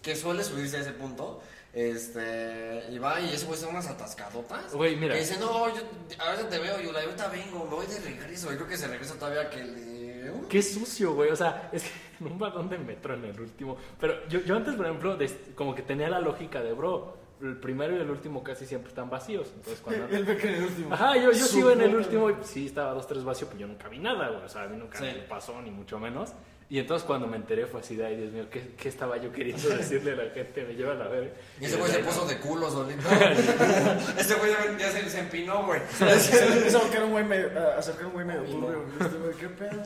que 0.02 0.14
suele 0.16 0.44
subirse 0.44 0.76
a 0.76 0.80
ese 0.80 0.92
punto. 0.92 1.40
Este. 1.72 2.84
Y 2.90 2.98
va 2.98 3.20
y 3.20 3.32
ese 3.32 3.46
güey 3.46 3.58
da 3.60 3.68
unas 3.68 3.86
atascadotas. 3.86 4.72
Güey, 4.74 4.96
mira. 4.96 5.16
Y 5.16 5.20
dice, 5.20 5.38
no, 5.38 5.68
yo 5.74 5.82
ahorita 6.18 6.48
te 6.48 6.58
veo, 6.58 6.80
Yolai, 6.80 7.04
ahorita 7.04 7.28
vengo, 7.28 7.64
me 7.64 7.76
voy 7.76 7.86
de 7.86 7.98
regreso. 8.00 8.52
Y 8.52 8.56
creo 8.56 8.68
que 8.68 8.76
se 8.76 8.88
regresa 8.88 9.14
todavía 9.14 9.48
que 9.48 9.64
le. 9.64 10.01
Qué 10.48 10.62
sucio, 10.62 11.14
güey. 11.14 11.30
O 11.30 11.36
sea, 11.36 11.70
es 11.72 11.82
que 11.84 11.90
en 12.24 12.32
un 12.32 12.38
vagón 12.38 12.68
de 12.68 12.78
metro 12.78 13.14
en 13.14 13.24
el 13.24 13.40
último. 13.40 13.76
Pero 14.00 14.26
yo, 14.28 14.40
yo 14.40 14.56
antes, 14.56 14.74
por 14.74 14.86
ejemplo, 14.86 15.18
como 15.54 15.74
que 15.74 15.82
tenía 15.82 16.08
la 16.08 16.20
lógica 16.20 16.62
de, 16.62 16.72
bro, 16.72 17.16
el 17.40 17.56
primero 17.56 17.96
y 17.96 18.00
el 18.00 18.10
último 18.10 18.42
casi 18.44 18.66
siempre 18.66 18.90
están 18.90 19.10
vacíos. 19.10 19.52
Entonces, 19.56 19.80
cuando. 19.82 20.06
Él 20.16 20.24
ve 20.24 20.36
que 20.36 20.48
en 20.48 20.54
el 20.54 20.64
último. 20.64 20.94
Ajá, 20.94 21.16
yo, 21.16 21.32
yo 21.32 21.44
sigo 21.46 21.70
en 21.70 21.80
el 21.80 21.94
último 21.94 22.30
y 22.30 22.36
sí 22.42 22.66
estaba 22.66 22.92
dos, 22.92 23.06
tres 23.06 23.24
vacío, 23.24 23.46
pues 23.48 23.58
yo 23.58 23.66
nunca 23.66 23.88
vi 23.88 23.98
nada, 23.98 24.28
güey. 24.28 24.42
O 24.44 24.48
sea, 24.48 24.62
a 24.64 24.68
mí 24.68 24.76
nunca 24.76 24.98
Sí. 24.98 25.04
me 25.04 25.14
pasó, 25.22 25.60
ni 25.60 25.70
mucho 25.70 25.98
menos. 25.98 26.32
Y 26.72 26.78
entonces 26.78 27.06
cuando 27.06 27.26
me 27.26 27.36
enteré 27.36 27.66
fue 27.66 27.80
así 27.80 27.96
de, 27.96 28.06
ay, 28.06 28.16
Dios 28.16 28.32
mío, 28.32 28.46
¿qué, 28.50 28.70
qué 28.78 28.88
estaba 28.88 29.18
yo 29.18 29.30
queriendo 29.30 29.68
decirle 29.68 30.12
a 30.12 30.16
la 30.16 30.30
gente? 30.30 30.64
Me 30.64 30.72
lleva 30.72 30.92
a 30.92 30.94
la 30.94 31.06
verga. 31.06 31.30
Y 31.60 31.66
ese 31.66 31.76
güey 31.76 31.92
se 31.92 31.98
puso 31.98 32.24
de 32.24 32.38
culo 32.38 32.70
solito. 32.70 33.06
ese 34.18 34.34
güey 34.36 34.52
ya- 34.78 34.90
se, 34.90 35.10
se 35.10 35.20
empinó, 35.20 35.66
güey. 35.66 35.82
Se 35.92 36.06
le 36.06 36.56
empieza 36.56 36.78
a 36.78 36.80
acercar 36.80 37.04
un 37.04 37.10
güey 37.10 37.24
medio, 37.24 37.50
a 37.60 37.78
acercar 37.78 38.06
un 38.06 38.12
güey 38.14 38.24
medio 38.24 38.44
turbio. 38.44 38.86
Este 39.00 39.38
qué 39.38 39.48
pedo. 39.50 39.82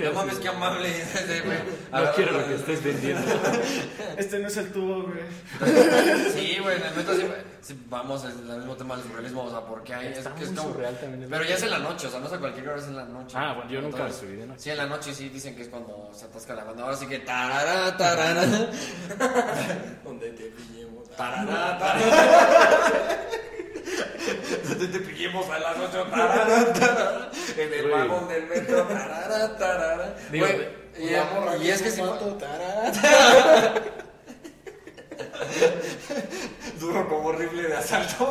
No 0.00 0.12
mames, 0.12 0.36
qué 0.36 0.46
amable 0.48 0.88
ese 0.96 1.40
güey. 1.40 1.58
No 1.90 2.12
quiero 2.12 2.38
lo 2.38 2.46
que 2.46 2.54
estés 2.54 2.84
vendiendo. 2.84 3.26
Este 4.16 4.38
no 4.38 4.46
es 4.46 4.56
el 4.58 4.70
tubo, 4.70 5.02
güey. 5.02 6.30
Sí, 6.34 6.58
güey, 6.62 6.76
en 6.76 6.82
el 6.84 7.42
sí, 7.62 7.78
vamos 7.88 8.24
al 8.24 8.50
al 8.50 8.58
mismo 8.58 8.76
tema 8.76 8.96
del 8.96 9.04
surrealismo, 9.06 9.44
o 9.44 9.50
sea, 9.50 9.60
porque 9.60 9.94
hay... 9.94 10.08
Está 10.08 10.30
es, 10.30 10.36
que 10.36 10.44
es 10.44 10.50
como- 10.50 10.72
surreal 10.72 10.98
también 11.00 11.22
el 11.24 11.28
Pero 11.30 11.44
ya 11.44 11.54
es 11.54 11.62
en 11.62 11.70
la 11.70 11.78
noche, 11.78 12.06
o 12.06 12.10
sea, 12.10 12.20
no 12.20 12.26
es 12.26 12.32
a 12.32 12.38
cualquier 12.38 12.68
hora, 12.68 12.78
es 12.78 12.86
en 12.86 12.96
la 12.96 13.04
noche. 13.04 13.36
Ah, 13.38 13.54
bueno, 13.54 13.70
yo 13.70 13.80
nunca 13.80 13.98
Entonces, 13.98 14.20
subí 14.20 14.36
de 14.36 14.46
noche. 14.46 14.60
Sí, 14.60 14.70
en 14.70 14.76
la 14.76 14.86
noche 14.86 15.14
sí 15.14 15.28
dicen 15.28 15.56
que 15.56 15.62
es 15.62 15.68
cuando 15.68 16.11
se 16.14 16.24
atasca 16.26 16.54
la 16.54 16.64
banda. 16.64 16.84
Ahora 16.84 16.96
sí 16.96 17.06
que 17.06 17.18
tarara, 17.20 17.96
tarara, 17.96 18.44
Donde 20.04 20.30
te 20.30 20.44
pillemos. 20.44 21.08
tarara, 21.16 21.78
tarara. 21.78 23.20
Donde 24.68 24.86
te 24.88 24.98
pillemos 25.00 25.48
a 25.50 25.58
las 25.58 25.76
8, 25.76 26.06
tarara, 26.10 26.72
tarara. 26.72 27.30
En 27.56 27.72
el 27.74 27.90
vagón 27.90 28.28
del 28.28 28.46
metro, 28.46 28.82
tarara, 28.84 29.56
tarara. 29.56 30.14
Digo, 30.30 30.46
Güey, 30.46 30.68
y, 30.98 31.08
y 31.64 31.70
es 31.70 31.82
que 31.82 31.90
sí... 31.90 32.02
Duro 36.80 37.08
como 37.08 37.32
rifle 37.32 37.62
de 37.64 37.76
asalto. 37.76 38.30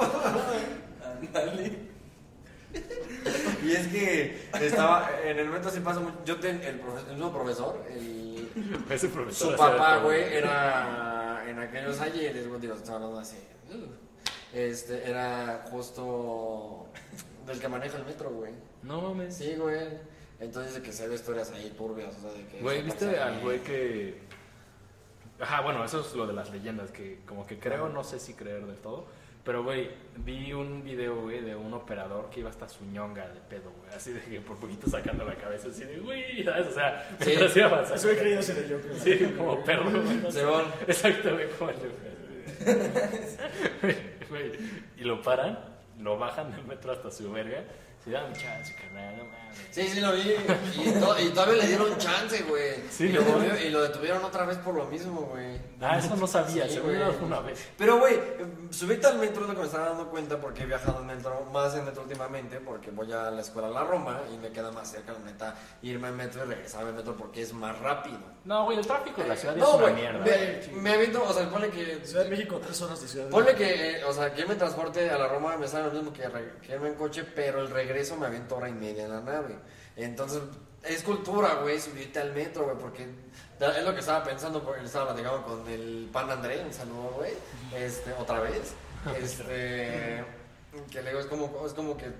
Ándale. 1.06 1.92
Y 3.64 3.72
es 3.72 3.88
que 3.88 4.50
estaba 4.60 5.10
en 5.24 5.40
el 5.40 5.50
metro 5.50 5.70
sí 5.70 5.80
pasa 5.80 6.00
mucho. 6.00 6.18
Yo 6.26 6.38
ten, 6.40 6.62
el, 6.64 6.82
profe- 6.82 7.08
el 7.10 7.14
mismo 7.16 7.32
profesor, 7.32 7.86
el, 7.90 8.50
Ese 8.90 9.08
profesor 9.10 9.52
su 9.52 9.58
papá, 9.58 9.98
güey, 9.98 10.34
era 10.34 11.44
en 11.48 11.60
aquellos 11.60 12.00
ayeres, 12.02 12.48
güey, 12.48 12.60
digo, 12.62 12.74
estaba 12.76 12.98
hablando 12.98 13.20
así. 13.20 13.38
Este, 14.54 15.10
era 15.10 15.66
justo 15.70 16.88
del 17.46 17.60
que 17.60 17.68
maneja 17.68 17.98
el 17.98 18.06
metro, 18.06 18.30
güey. 18.32 18.54
No 18.84 19.02
mames. 19.02 19.36
Sí, 19.36 19.56
güey. 19.56 19.88
Entonces 20.40 20.74
de 20.74 20.82
que 20.82 20.92
se 20.92 21.08
ve 21.08 21.16
historias 21.16 21.52
ahí 21.52 21.74
turbias, 21.78 22.16
o 22.18 22.22
sea, 22.22 22.32
de 22.32 22.46
que... 22.48 22.62
Güey, 22.62 22.80
se 22.80 22.84
¿viste 22.84 23.20
al 23.20 23.40
güey 23.42 23.60
que... 23.60 24.20
Ajá, 25.40 25.62
bueno, 25.62 25.86
eso 25.86 26.02
es 26.02 26.14
lo 26.16 26.26
de 26.28 26.34
las 26.34 26.50
leyendas, 26.50 26.92
que 26.92 27.20
como 27.28 27.46
que 27.46 27.60
creo, 27.60 27.90
no 27.90 28.04
sé 28.04 28.20
si 28.20 28.34
creer 28.34 28.66
del 28.66 28.78
todo, 28.78 29.06
pero 29.44 29.64
güey, 29.64 29.90
vi 30.18 30.54
un 30.54 30.84
video, 30.84 31.22
güey, 31.22 31.42
de 31.42 31.56
un 31.56 31.74
operador 31.74 32.30
que 32.30 32.42
iba 32.42 32.50
hasta 32.50 32.68
su 32.70 32.86
ñonga 32.86 33.28
de 33.30 33.40
pedo, 33.42 33.72
güey, 33.80 33.94
así 33.96 34.12
de 34.12 34.22
que 34.22 34.40
por 34.42 34.58
poquito 34.58 34.88
sacando 34.90 35.26
la 35.26 35.36
cabeza, 35.36 35.70
así 35.70 35.84
de, 35.84 35.98
güey, 36.00 36.44
¿sabes? 36.44 36.68
O 36.68 36.72
sea, 36.72 37.10
Sí. 37.20 37.26
mientras 37.28 37.58
iba 37.58 37.66
avanzando. 37.68 37.96
Ese 37.96 38.08
güey 38.08 38.20
creyéndose 38.20 38.54
de 38.54 38.76
Joker. 38.76 38.96
Sí, 39.00 39.34
como 39.38 39.64
perro, 39.64 39.90
güey. 39.90 40.18
Exacto, 40.88 41.34
güey, 41.34 41.50
como 41.58 41.72
el 41.72 41.78
Güey, 44.30 44.52
Y 44.98 45.04
lo 45.04 45.22
paran, 45.22 45.60
lo 46.00 46.18
bajan 46.18 46.52
del 46.52 46.64
metro 46.66 46.92
hasta 46.92 47.12
su 47.12 47.32
verga 47.32 47.64
Sí, 48.04 48.10
dame 48.12 48.34
chance, 48.36 48.74
carnal, 48.74 49.16
no 49.18 49.26
mames. 49.26 49.40
Sí, 49.70 49.88
sí 49.88 50.00
lo 50.00 50.12
vi. 50.14 50.22
Y, 50.84 50.92
to- 51.00 51.20
y 51.20 51.30
todavía 51.30 51.62
le 51.62 51.68
dieron 51.68 51.98
chance, 51.98 52.42
güey. 52.44 52.76
Sí, 52.90 53.06
y, 53.06 53.10
lo 53.12 53.22
detuvieron, 53.22 53.58
y 53.62 53.70
lo 53.70 53.82
detuvieron 53.84 54.24
otra 54.26 54.46
vez 54.46 54.58
por 54.58 54.74
lo 54.74 54.86
mismo, 54.86 55.22
güey. 55.22 55.60
Ah, 55.80 55.98
eso 56.00 56.16
no 56.16 56.26
sabía, 56.26 56.68
Sí, 56.68 56.76
seguro 56.76 56.94
güey. 57.06 57.12
fue 57.18 57.28
una 57.28 57.40
vez. 57.42 57.68
Pero, 57.78 58.00
güey, 58.00 58.20
subirte 58.72 59.08
al 59.08 59.20
metro 59.20 59.42
es 59.44 59.50
lo 59.50 59.54
que 59.54 59.60
me 59.62 59.66
estaba 59.66 59.90
dando 59.90 60.10
cuenta 60.10 60.40
porque 60.40 60.64
he 60.64 60.66
viajado 60.66 61.02
en 61.02 61.08
metro, 61.08 61.46
más 61.54 61.76
en 61.76 61.86
metro 61.86 62.04
últimamente, 62.04 62.60
porque 62.60 62.92
voy 62.92 63.12
a 63.12 63.30
la 63.30 63.42
escuela 63.42 63.68
a 63.68 63.72
la 63.72 63.84
Roma 63.84 64.20
y 64.34 64.38
me 64.38 64.52
queda 64.52 64.72
más 64.72 64.90
cerca, 64.92 65.14
la 65.14 65.20
neta, 65.20 65.56
irme 65.84 66.08
en 66.10 66.16
metro 66.18 66.44
y 66.44 66.48
regresar 66.48 66.88
en 66.88 66.96
metro 66.96 67.16
porque 67.16 67.42
es 67.42 67.54
más 67.54 67.78
rápido. 67.80 68.20
No, 68.46 68.66
güey, 68.66 68.78
el 68.80 68.88
tráfico 68.88 69.22
de 69.22 69.28
la 69.28 69.36
ciudad 69.36 69.56
es 69.56 69.62
No, 69.62 69.76
una 69.76 69.82
güey, 69.90 69.96
mierda. 69.96 70.26
me, 70.74 70.82
me 70.82 70.94
aviento, 70.94 71.24
o 71.24 71.34
sea, 71.34 71.48
ponle 71.50 71.70
que... 71.70 72.00
Ciudad 72.06 72.24
de 72.24 72.30
México, 72.32 72.60
tres 72.64 72.82
horas 72.82 73.00
de 73.02 73.08
Ciudad 73.08 73.26
de 73.26 73.32
Ponle 73.32 73.54
México. 73.54 73.68
que, 73.68 73.98
eh, 74.00 74.04
o 74.06 74.14
sea, 74.14 74.34
que 74.34 74.46
me 74.46 74.56
transporte 74.56 75.10
a 75.10 75.18
la 75.18 75.28
Roma 75.28 75.56
me 75.58 75.68
sale 75.68 75.86
lo 75.88 75.92
mismo 75.92 76.12
que, 76.14 76.28
re- 76.28 76.54
que 76.66 76.74
irme 76.74 76.90
en 76.90 76.96
coche, 76.96 77.24
pero 77.24 77.62
el 77.62 77.70
regreso 77.92 78.16
me 78.18 78.28
aviento 78.28 78.56
hora 78.56 78.70
y 78.70 78.74
media 78.74 79.06
en 79.06 79.12
la 79.12 79.22
nave. 79.22 79.56
Entonces, 79.96 80.42
es 80.84 81.04
cultura, 81.04 81.56
güey, 81.56 81.80
subirte 81.80 82.20
al 82.20 82.34
metro, 82.34 82.64
güey, 82.66 82.78
porque 82.78 83.04
es 83.60 83.84
lo 83.84 83.94
que 83.94 84.00
estaba 84.00 84.24
pensando, 84.24 84.64
porque 84.64 84.84
estaba 84.84 85.14
platicando 85.14 85.44
con 85.44 85.68
el 85.68 86.10
pan 86.12 86.30
André, 86.30 86.64
un 86.64 86.74
saludo, 86.74 87.14
güey, 87.18 87.34
este, 87.76 88.14
otra 88.14 88.40
vez, 88.40 88.74
este, 89.20 90.24
que 90.90 91.02
le 91.02 91.10
digo, 91.10 91.20
es 91.20 91.28
como, 91.28 91.66
es 91.66 91.74
como 91.74 91.98
que 91.98 92.12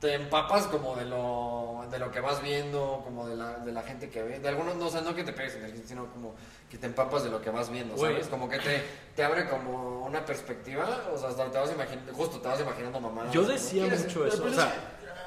te 0.00 0.14
empapas 0.14 0.66
como 0.66 0.96
de 0.96 1.04
lo, 1.04 1.84
de 1.90 1.98
lo 1.98 2.10
que 2.10 2.20
vas 2.20 2.42
viendo, 2.42 3.02
como 3.04 3.28
de 3.28 3.36
la, 3.36 3.58
de 3.58 3.70
la 3.70 3.82
gente 3.82 4.08
que 4.08 4.22
ve, 4.22 4.40
de 4.40 4.48
algunos, 4.48 4.74
no, 4.76 4.86
o 4.86 4.90
sea, 4.90 5.02
no 5.02 5.14
que 5.14 5.24
te 5.24 5.32
pegues 5.34 5.56
en 5.56 5.64
el 5.64 5.86
sino 5.86 6.06
como 6.06 6.34
que 6.70 6.78
te 6.78 6.86
empapas 6.86 7.22
de 7.22 7.30
lo 7.30 7.42
que 7.42 7.50
vas 7.50 7.68
viendo, 7.70 7.94
Güey. 7.96 8.12
¿sabes? 8.12 8.28
Como 8.28 8.48
que 8.48 8.58
te, 8.58 8.82
te 9.14 9.22
abre 9.22 9.46
como 9.48 10.06
una 10.06 10.24
perspectiva, 10.24 11.10
o 11.12 11.18
sea, 11.18 11.28
hasta 11.28 11.50
te 11.50 11.58
vas 11.58 11.72
imaginando, 11.72 12.14
justo 12.14 12.40
te 12.40 12.48
vas 12.48 12.60
imaginando 12.60 12.98
mamá. 12.98 13.30
Yo 13.30 13.44
decía 13.44 13.84
mucho 13.84 14.26
eso, 14.26 14.42
pues, 14.42 14.54
o 14.54 14.56
sea, 14.56 14.72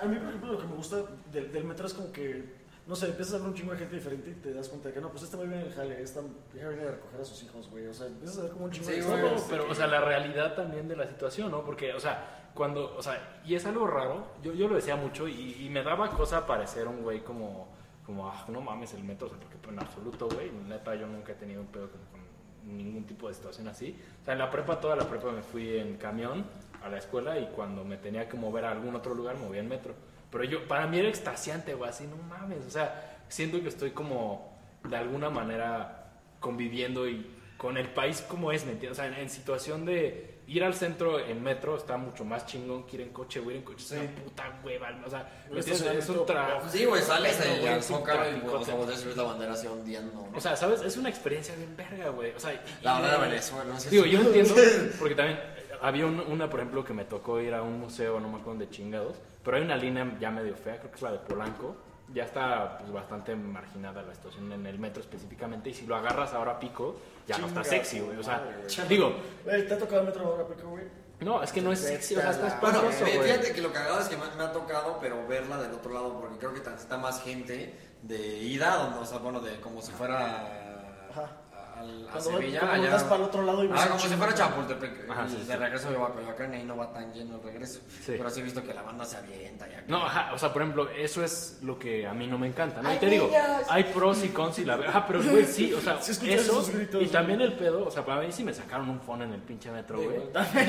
a 0.01 0.05
mí, 0.05 0.17
por 0.17 0.29
ejemplo, 0.29 0.53
lo 0.53 0.59
que 0.59 0.65
me 0.67 0.75
gusta 0.75 0.97
del, 1.31 1.51
del 1.51 1.63
metro 1.65 1.85
es 1.85 1.93
como 1.93 2.11
que, 2.11 2.63
no 2.87 2.95
sé, 2.95 3.05
empiezas 3.05 3.35
a 3.35 3.37
ver 3.37 3.47
un 3.47 3.53
chingo 3.53 3.73
de 3.73 3.77
gente 3.77 3.95
diferente 3.95 4.31
y 4.31 4.33
te 4.33 4.53
das 4.55 4.69
cuenta 4.69 4.87
de 4.87 4.95
que 4.95 5.01
no, 5.01 5.09
pues 5.11 5.23
este 5.23 5.37
va 5.37 5.43
bien 5.43 5.59
en 5.59 5.67
el 5.67 5.73
jale, 5.73 6.01
esta 6.01 6.21
vieja 6.51 6.69
viene 6.69 6.83
a 6.87 6.91
recoger 6.91 7.21
a 7.21 7.25
sus 7.25 7.43
hijos, 7.43 7.69
güey. 7.69 7.85
O 7.85 7.93
sea, 7.93 8.07
empiezas 8.07 8.39
a 8.39 8.41
ver 8.41 8.51
como 8.51 8.65
un 8.65 8.71
chingo 8.71 8.89
Sí, 8.89 8.95
de 8.95 9.01
güey. 9.03 9.21
No, 9.21 9.35
pero, 9.49 9.69
o 9.69 9.75
sea, 9.75 9.85
la 9.85 10.01
realidad 10.01 10.55
también 10.55 10.87
de 10.87 10.95
la 10.95 11.07
situación, 11.07 11.51
¿no? 11.51 11.63
Porque, 11.63 11.93
o 11.93 11.99
sea, 11.99 12.42
cuando, 12.53 12.95
o 12.95 13.01
sea, 13.01 13.41
y 13.45 13.55
es 13.55 13.65
algo 13.65 13.87
raro, 13.87 14.27
yo, 14.43 14.53
yo 14.53 14.67
lo 14.67 14.75
decía 14.75 14.95
mucho 14.95 15.27
y, 15.27 15.67
me 15.71 15.81
daba 15.81 16.09
cosa 16.11 16.45
parecer 16.45 16.87
un 16.87 17.01
güey 17.01 17.21
como, 17.21 17.67
como, 18.05 18.29
ah, 18.29 18.45
no 18.47 18.61
mames 18.61 18.93
el 18.93 19.03
metro, 19.03 19.27
o 19.27 19.29
sea, 19.29 19.39
porque 19.39 19.57
en 19.69 19.79
absoluto, 19.79 20.29
güey, 20.29 20.51
neta, 20.51 20.93
yo 20.95 21.07
nunca 21.07 21.31
he 21.31 21.35
tenido 21.35 21.61
un 21.61 21.67
pedo 21.67 21.89
con 21.89 22.77
ningún 22.77 23.05
tipo 23.05 23.27
de 23.27 23.33
situación 23.33 23.67
así. 23.67 23.99
O 24.21 24.25
sea, 24.25 24.33
en 24.33 24.39
la 24.39 24.49
prepa, 24.49 24.79
toda 24.79 24.95
la 24.95 25.09
prepa 25.09 25.31
me 25.31 25.41
fui 25.41 25.77
en 25.77 25.97
camión 25.97 26.45
a 26.83 26.89
la 26.89 26.97
escuela 26.97 27.39
y 27.39 27.47
cuando 27.47 27.83
me 27.83 27.97
tenía 27.97 28.29
que 28.29 28.37
mover 28.37 28.65
a 28.65 28.71
algún 28.71 28.95
otro 28.95 29.15
lugar, 29.15 29.37
movía 29.37 29.61
en 29.61 29.69
metro. 29.69 29.95
Pero 30.29 30.43
yo, 30.43 30.67
para 30.67 30.85
mí 30.87 30.99
era 30.99 31.09
extasiante, 31.09 31.73
güey, 31.73 31.89
así, 31.89 32.05
no 32.05 32.17
mames, 32.17 32.65
o 32.65 32.69
sea, 32.69 33.23
siento 33.29 33.61
que 33.61 33.69
estoy 33.69 33.91
como, 33.91 34.53
de 34.87 34.95
alguna 34.95 35.29
manera, 35.29 36.11
conviviendo 36.39 37.07
y 37.07 37.25
con 37.63 37.77
el 37.77 37.87
país 37.87 38.19
como 38.27 38.51
es, 38.51 38.65
¿me 38.65 38.73
entiendes? 38.73 38.99
O 38.99 39.01
sea, 39.01 39.09
en, 39.09 39.13
en 39.21 39.29
situación 39.29 39.85
de 39.85 40.33
ir 40.47 40.61
al 40.65 40.73
centro 40.73 41.17
en 41.17 41.41
metro 41.41 41.77
está 41.77 41.95
mucho 41.95 42.25
más 42.25 42.45
chingón 42.45 42.85
que 42.85 42.97
ir 42.97 43.03
en 43.03 43.13
coche, 43.13 43.39
güey, 43.39 43.55
ir 43.55 43.59
en 43.61 43.65
coche 43.65 43.85
es 43.85 43.91
una 43.93 44.11
puta 44.21 44.59
hueva, 44.61 44.89
o 45.05 45.09
sea, 45.09 45.19
¿me 45.45 45.51
Un 45.53 45.57
entiendes? 45.59 46.03
es 46.03 46.09
un 46.09 46.25
trabajo. 46.25 46.67
Sí, 46.69 46.83
güey, 46.83 47.01
sales 47.01 47.39
es 47.39 47.45
un 47.65 47.81
Zócalo 47.81 48.29
y 48.29 48.33
y 48.33 49.05
ves 49.05 49.15
la 49.15 49.23
bandera 49.23 49.53
así 49.53 49.67
ondeando. 49.67 50.27
O 50.35 50.41
sea, 50.41 50.57
¿sabes? 50.57 50.81
Es 50.81 50.97
una 50.97 51.07
experiencia 51.07 51.55
bien 51.55 51.73
verga, 51.77 52.09
güey. 52.09 52.31
O 52.35 52.39
sea, 52.41 52.53
y- 52.53 52.59
la 52.83 52.93
bandera 52.95 53.17
de 53.19 53.29
Venezuela, 53.29 53.63
no 53.73 53.79
sé 53.79 53.89
Digo, 53.91 54.05
yo 54.05 54.19
entiendo, 54.19 54.53
porque 54.99 55.15
también 55.15 55.37
eh, 55.39 55.63
había 55.81 56.05
un- 56.05 56.19
una, 56.19 56.49
por 56.49 56.59
ejemplo, 56.59 56.83
que 56.83 56.93
me 56.93 57.05
tocó 57.05 57.39
ir 57.39 57.53
a 57.53 57.61
un 57.61 57.79
museo, 57.79 58.19
no 58.19 58.27
me 58.27 58.39
acuerdo 58.39 58.59
de 58.59 58.69
chingados, 58.69 59.15
pero 59.45 59.55
hay 59.55 59.63
una 59.63 59.77
línea 59.77 60.17
ya 60.19 60.29
medio 60.29 60.57
fea, 60.57 60.77
creo 60.79 60.89
que 60.91 60.97
es 60.97 61.01
la 61.01 61.13
de 61.13 61.19
Polanco. 61.19 61.77
Ya 62.13 62.25
está 62.25 62.77
pues, 62.79 62.91
bastante 62.91 63.35
marginada 63.35 64.01
la 64.01 64.13
situación 64.13 64.51
en 64.51 64.65
el 64.65 64.77
metro 64.77 65.01
específicamente, 65.01 65.69
y 65.69 65.73
si 65.73 65.85
lo 65.85 65.95
agarras 65.95 66.33
ahora 66.33 66.53
a 66.53 66.59
pico, 66.59 66.97
ya 67.27 67.37
no 67.37 67.47
está 67.47 67.63
sexy, 67.63 68.01
güey. 68.01 68.17
O 68.17 68.23
sea, 68.23 68.37
madre. 68.39 68.87
digo, 68.89 69.15
Güey, 69.43 69.67
¿te 69.67 69.73
ha 69.73 69.77
tocado 69.77 70.01
el 70.01 70.07
metro 70.07 70.25
ahora, 70.25 70.45
Pico, 70.47 70.69
güey? 70.69 70.85
no, 71.21 71.41
es 71.41 71.53
que 71.53 71.61
no 71.61 71.71
es 71.71 71.79
sexy, 71.79 72.15
o 72.17 72.21
sea, 72.21 72.31
está 72.31 72.59
Bueno, 72.59 72.81
fíjate 72.81 73.53
que 73.53 73.61
lo 73.61 73.71
cagado 73.71 73.99
es 73.99 74.09
que 74.09 74.17
me, 74.17 74.25
me 74.35 74.43
ha 74.43 74.51
tocado, 74.51 74.97
pero 74.99 75.25
verla 75.27 75.57
del 75.61 75.71
otro 75.71 75.93
lado, 75.93 76.19
porque 76.19 76.37
creo 76.37 76.53
que 76.53 76.59
está 76.59 76.97
más 76.97 77.23
gente 77.23 77.73
de 78.01 78.37
ida, 78.39 78.75
donde, 78.75 78.99
o 78.99 79.05
sea, 79.05 79.19
bueno, 79.19 79.39
de 79.39 79.61
como 79.61 79.81
si 79.81 79.91
fuera 79.93 81.07
Ajá. 81.09 81.42
A, 81.83 82.11
al- 82.13 82.17
a 82.17 82.21
Sevilla. 82.21 82.59
cuando 82.61 82.87
allá. 82.87 83.03
para 83.09 83.15
el 83.15 83.21
otro 83.23 83.41
lado 83.43 83.63
y 83.63 83.69
Ah, 83.73 83.87
como 83.87 83.99
si 83.99 84.07
fuera 84.09 84.31
de- 84.31 84.37
Chapultepec. 84.37 85.09
Ajá, 85.09 85.25
y 85.25 85.29
sí, 85.29 85.37
de 85.37 85.45
sí. 85.45 85.53
regreso 85.55 85.91
yo 85.91 86.05
a 86.05 86.13
Coyoacán 86.13 86.53
y 86.53 86.57
ahí 86.57 86.63
no 86.63 86.77
va 86.77 86.93
tan 86.93 87.13
lleno 87.13 87.35
el 87.37 87.43
regreso. 87.43 87.79
Sí. 88.05 88.13
Pero 88.17 88.29
sí 88.29 88.39
he 88.39 88.43
visto 88.43 88.63
que 88.63 88.73
la 88.73 88.81
banda 88.81 89.05
se 89.05 89.17
avienta 89.17 89.67
ya. 89.67 89.83
No, 89.87 89.97
ajá, 90.05 90.31
o 90.33 90.37
sea, 90.37 90.53
por 90.53 90.61
ejemplo, 90.61 90.89
eso 90.89 91.23
es 91.23 91.59
lo 91.63 91.77
que 91.77 92.07
a 92.07 92.13
mí 92.13 92.27
no 92.27 92.37
me 92.37 92.47
encanta, 92.47 92.81
¿no? 92.81 92.93
Y 92.93 92.97
te 92.97 93.07
digo, 93.07 93.29
hay 93.69 93.83
pros 93.85 94.23
y 94.23 94.29
cons 94.29 94.59
y 94.59 94.65
la 94.65 94.75
verdad, 94.77 94.95
ajá, 94.97 95.07
pero 95.07 95.21
güey, 95.23 95.45
sí, 95.45 95.73
o 95.73 95.81
sea, 95.81 95.99
eso 96.27 96.63
gritos, 96.71 97.01
y 97.03 97.07
también 97.07 97.41
el 97.41 97.53
pedo, 97.53 97.85
o 97.87 97.91
sea, 97.91 98.05
para 98.05 98.21
mí 98.21 98.31
sí 98.31 98.43
me 98.43 98.53
sacaron 98.53 98.89
un 98.89 99.01
phone 99.01 99.23
en 99.23 99.33
el 99.33 99.41
pinche 99.41 99.71
metro, 99.71 99.99
güey. 100.01 100.19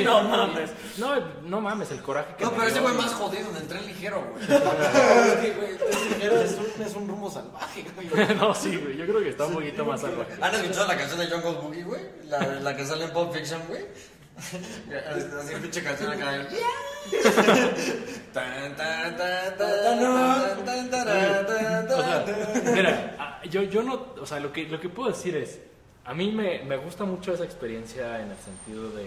No 0.04 0.22
mames. 0.24 0.70
No, 0.98 1.14
no 1.42 1.60
mames, 1.60 1.90
el 1.92 2.02
coraje 2.02 2.34
que 2.36 2.44
No, 2.44 2.50
me 2.50 2.56
pero 2.56 2.68
ese 2.70 2.80
güey 2.80 2.94
más 2.94 3.12
jodido 3.14 3.50
en 3.50 3.56
el 3.56 3.66
tren 3.68 3.86
ligero, 3.86 4.22
güey. 4.32 4.44
Un, 6.24 6.82
es 6.84 6.94
un 6.94 7.08
rumbo 7.08 7.30
salvaje, 7.30 7.84
güey. 7.94 8.34
no, 8.36 8.54
sí, 8.54 8.76
güey, 8.76 8.96
yo 8.96 9.04
creo 9.06 9.20
que 9.20 9.30
está 9.30 9.46
un 9.46 9.54
poquito 9.54 9.84
más 9.84 10.00
salvaje. 10.00 10.32
¿Han 10.40 10.54
escuchado 10.54 10.86
la 10.88 10.96
canción 11.08 11.20
de 11.20 11.26
Jungle 11.34 11.60
Boogie, 11.60 11.82
güey? 11.84 12.02
La, 12.28 12.38
la 12.60 12.76
que 12.76 12.84
sale 12.84 13.04
en 13.04 13.10
Pulp 13.12 13.32
Fiction, 13.32 13.60
güey. 13.68 13.82
Así 15.38 15.54
pinche 15.60 15.82
canción 15.82 16.12
acá. 16.12 16.46
Tan, 18.32 18.74
tan, 18.76 19.16
tan, 19.16 19.56
tan, 19.56 20.60
tan, 20.64 20.90
tan, 20.90 21.86
tan, 21.88 22.74
mira, 22.74 23.40
yo, 23.48 23.62
yo 23.62 23.82
no, 23.82 24.14
o 24.20 24.26
sea, 24.26 24.40
lo 24.40 24.52
que, 24.52 24.64
lo 24.64 24.80
que 24.80 24.88
puedo 24.88 25.10
decir 25.10 25.36
es, 25.36 25.60
a 26.04 26.14
mí 26.14 26.32
me, 26.32 26.64
me 26.64 26.76
gusta 26.76 27.04
mucho 27.04 27.32
esa 27.32 27.44
experiencia 27.44 28.20
en 28.20 28.30
el 28.32 28.36
sentido 28.38 28.90
de, 28.90 29.06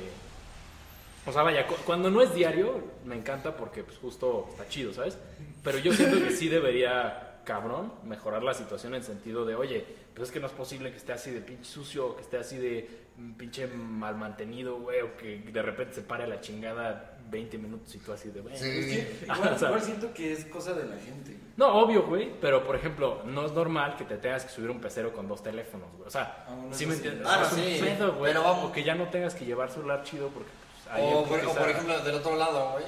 o 1.26 1.34
sea, 1.34 1.42
vaya, 1.42 1.68
cu- 1.68 1.76
cuando 1.86 2.10
no 2.10 2.22
es 2.22 2.34
diario, 2.34 2.82
me 3.04 3.16
encanta 3.16 3.58
porque 3.58 3.84
pues 3.84 3.98
justo 3.98 4.48
está 4.52 4.68
chido, 4.70 4.94
¿sabes? 4.94 5.18
Pero 5.64 5.78
yo 5.80 5.92
siento 5.92 6.18
que 6.24 6.32
sí 6.32 6.48
debería, 6.48 7.42
cabrón, 7.44 7.92
mejorar 8.06 8.44
la 8.44 8.54
situación 8.54 8.94
en 8.94 9.02
el 9.02 9.06
sentido 9.06 9.44
de, 9.44 9.56
oye, 9.56 9.86
pues 10.18 10.30
es 10.30 10.34
que 10.34 10.40
no 10.40 10.48
es 10.48 10.54
posible 10.54 10.90
que 10.90 10.98
esté 10.98 11.14
así 11.14 11.30
de 11.30 11.42
pinche 11.42 11.64
sucio, 11.64 12.16
que 12.16 12.24
esté 12.24 12.38
así 12.40 12.58
de 12.58 12.90
pinche 13.38 13.68
mal 13.68 14.16
mantenido, 14.16 14.80
güey, 14.80 15.02
o 15.02 15.16
que 15.16 15.38
de 15.38 15.62
repente 15.62 15.94
se 15.94 16.02
pare 16.02 16.24
a 16.24 16.28
la 16.28 16.42
chingada 16.42 17.14
20 17.30 17.58
minutos 17.60 17.94
y 17.94 18.00
tú 18.00 18.12
así 18.12 18.30
de, 18.32 18.42
güey. 18.42 18.58
Sí. 18.58 18.66
Es 18.68 18.86
que 18.88 19.26
igual, 19.32 19.54
o 19.54 19.58
sea, 19.60 19.68
igual 19.68 19.82
siento 19.84 20.12
que 20.16 20.32
es 20.34 20.46
cosa 20.46 20.74
de 20.74 20.86
la 20.86 20.98
gente. 20.98 21.38
No, 21.56 21.68
obvio, 21.68 22.04
güey, 22.08 22.32
pero 22.42 22.64
por 22.64 22.76
ejemplo, 22.76 23.22
no 23.26 23.46
es 23.46 23.52
normal 23.52 23.96
que 23.96 24.06
te 24.06 24.18
tengas 24.18 24.44
que 24.46 24.50
subir 24.52 24.72
un 24.72 24.82
pecero 24.82 25.14
con 25.14 25.28
dos 25.28 25.44
teléfonos, 25.44 25.88
güey. 25.98 26.08
O 26.08 26.12
sea, 26.12 26.46
Ah, 26.48 26.56
sí 26.72 26.88
me 26.88 26.96
entiendes. 26.96 27.28
Ah, 27.30 27.38
no, 27.40 27.46
es 27.46 27.54
un 27.54 27.60
sí, 27.60 27.80
pedo, 27.82 28.14
güey. 28.16 28.32
pero 28.34 28.44
vamos. 28.44 28.66
O 28.66 28.72
que 28.72 28.84
ya 28.84 28.96
no 28.96 29.08
tengas 29.10 29.36
que 29.36 29.46
llevar 29.46 29.70
celular 29.70 30.04
chido 30.04 30.30
porque 30.30 30.50
pues, 30.50 30.96
ahí 30.96 31.04
O 31.14 31.24
por, 31.26 31.40
o 31.46 31.54
por 31.54 31.70
ejemplo, 31.70 32.00
del 32.00 32.16
otro 32.16 32.36
lado, 32.36 32.72
güey. 32.72 32.86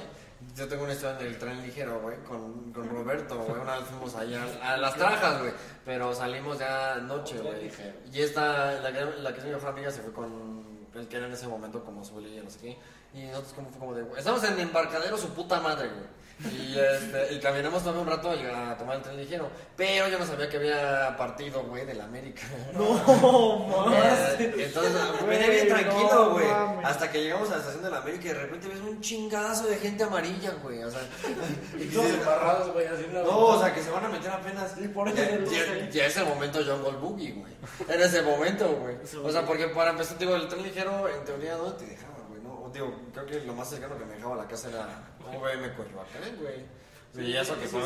Yo 0.56 0.66
tengo 0.68 0.84
una 0.84 0.92
historia 0.92 1.16
del 1.18 1.38
tren 1.38 1.62
ligero, 1.62 2.00
güey, 2.00 2.16
con, 2.24 2.72
con 2.72 2.88
Roberto, 2.88 3.36
güey. 3.38 3.60
Una 3.60 3.76
vez 3.76 3.84
fuimos 3.86 4.14
allá 4.14 4.42
a, 4.62 4.76
las 4.76 4.94
trajas, 4.94 5.40
güey. 5.40 5.52
Pero 5.84 6.14
salimos 6.14 6.58
ya 6.58 6.96
noche, 6.96 7.38
güey. 7.38 7.70
Y 8.12 8.22
esta, 8.22 8.72
la 8.80 8.92
que, 8.92 9.04
la 9.04 9.32
que 9.32 9.38
es 9.40 9.44
mi 9.44 9.52
mejor 9.52 9.68
amiga, 9.70 9.90
se 9.90 10.00
fue 10.02 10.12
con 10.12 10.88
el 10.94 11.06
que 11.08 11.16
era 11.16 11.26
en 11.26 11.32
ese 11.32 11.46
momento 11.46 11.84
como 11.84 12.04
su 12.04 12.20
y 12.20 12.40
no 12.42 12.50
sé 12.50 12.58
qué. 12.60 12.78
Y 13.12 13.24
nosotros 13.26 13.52
como 13.54 13.68
fue 13.70 13.78
como 13.78 13.94
de, 13.94 14.04
estamos 14.18 14.42
en 14.44 14.54
el 14.54 14.60
embarcadero 14.60 15.16
su 15.18 15.28
puta 15.30 15.60
madre, 15.60 15.88
güey. 15.88 16.20
Y, 16.54 16.78
este, 16.78 17.34
y 17.34 17.38
caminamos 17.40 17.82
todavía 17.82 18.02
un 18.02 18.08
rato 18.08 18.30
a 18.30 18.76
tomar 18.78 18.96
el 18.96 19.02
tren 19.02 19.16
ligero. 19.16 19.50
Pero 19.76 20.08
yo 20.08 20.18
no 20.18 20.26
sabía 20.26 20.48
que 20.48 20.56
había 20.56 21.14
partido, 21.16 21.62
güey, 21.64 21.84
del 21.84 22.00
América. 22.00 22.42
No, 22.72 23.66
mames. 23.66 24.00
Eh, 24.40 24.54
Entonces, 24.66 24.92
Güey, 25.20 25.38
venía 25.38 25.50
bien 25.50 25.68
tranquilo, 25.68 26.08
no 26.12 26.30
güey. 26.30 26.39
mames. 26.39 26.39
Hasta 26.84 27.10
que 27.10 27.22
llegamos 27.22 27.48
a 27.48 27.52
la 27.52 27.58
estación 27.58 27.82
de 27.82 27.90
la 27.90 27.98
América 27.98 28.24
y 28.24 28.28
de 28.28 28.34
repente 28.34 28.68
ves 28.68 28.80
un 28.80 29.00
chingadazo 29.00 29.66
de 29.66 29.76
gente 29.76 30.04
amarilla, 30.04 30.50
güey. 30.62 30.82
O 30.82 30.90
sea, 30.90 31.00
y 31.78 31.84
Todos 31.86 32.06
embarrados, 32.10 32.72
güey, 32.72 32.86
así 32.86 33.06
no, 33.12 33.22
o 33.24 33.60
sea, 33.60 33.72
que 33.74 33.82
se 33.82 33.90
van 33.90 34.04
a 34.04 34.08
meter 34.08 34.30
apenas. 34.30 34.72
Sí, 34.78 34.88
por 34.88 35.08
eso 35.08 35.16
ya, 35.16 35.40
ya- 35.44 35.88
ya 35.90 36.06
es 36.06 36.16
el 36.16 36.26
momento 36.26 36.58
Jungle 36.64 36.98
Boogie, 36.98 37.32
güey. 37.32 37.52
En 37.88 38.00
ese 38.00 38.22
momento, 38.22 38.68
güey. 38.76 38.96
O 39.24 39.30
sea, 39.30 39.44
porque 39.44 39.68
para 39.68 39.90
empezar, 39.90 40.18
digo, 40.18 40.34
el 40.36 40.48
tren 40.48 40.62
ligero, 40.62 41.08
en 41.08 41.24
teoría, 41.24 41.54
¿dónde 41.56 41.78
te 41.84 41.90
dejaba, 41.90 42.14
güey? 42.28 42.40
No, 42.42 42.54
O 42.64 42.70
digo, 42.70 42.94
creo 43.12 43.26
que 43.26 43.40
lo 43.40 43.54
más 43.54 43.68
cercano 43.68 43.98
que 43.98 44.04
me 44.04 44.14
dejaba 44.14 44.34
a 44.34 44.38
la 44.38 44.46
casa 44.48 44.68
era 44.68 44.86
UVM 45.20 45.74
Coyoacán, 45.76 46.36
güey. 46.40 46.80
Y 47.26 47.36
eso 47.36 47.54
que 47.58 47.66
sí, 47.66 47.72
fue 47.76 47.80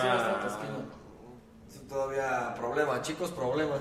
Todavía 1.89 2.55
problemas, 2.55 3.03
chicos, 3.03 3.31
problemas. 3.31 3.81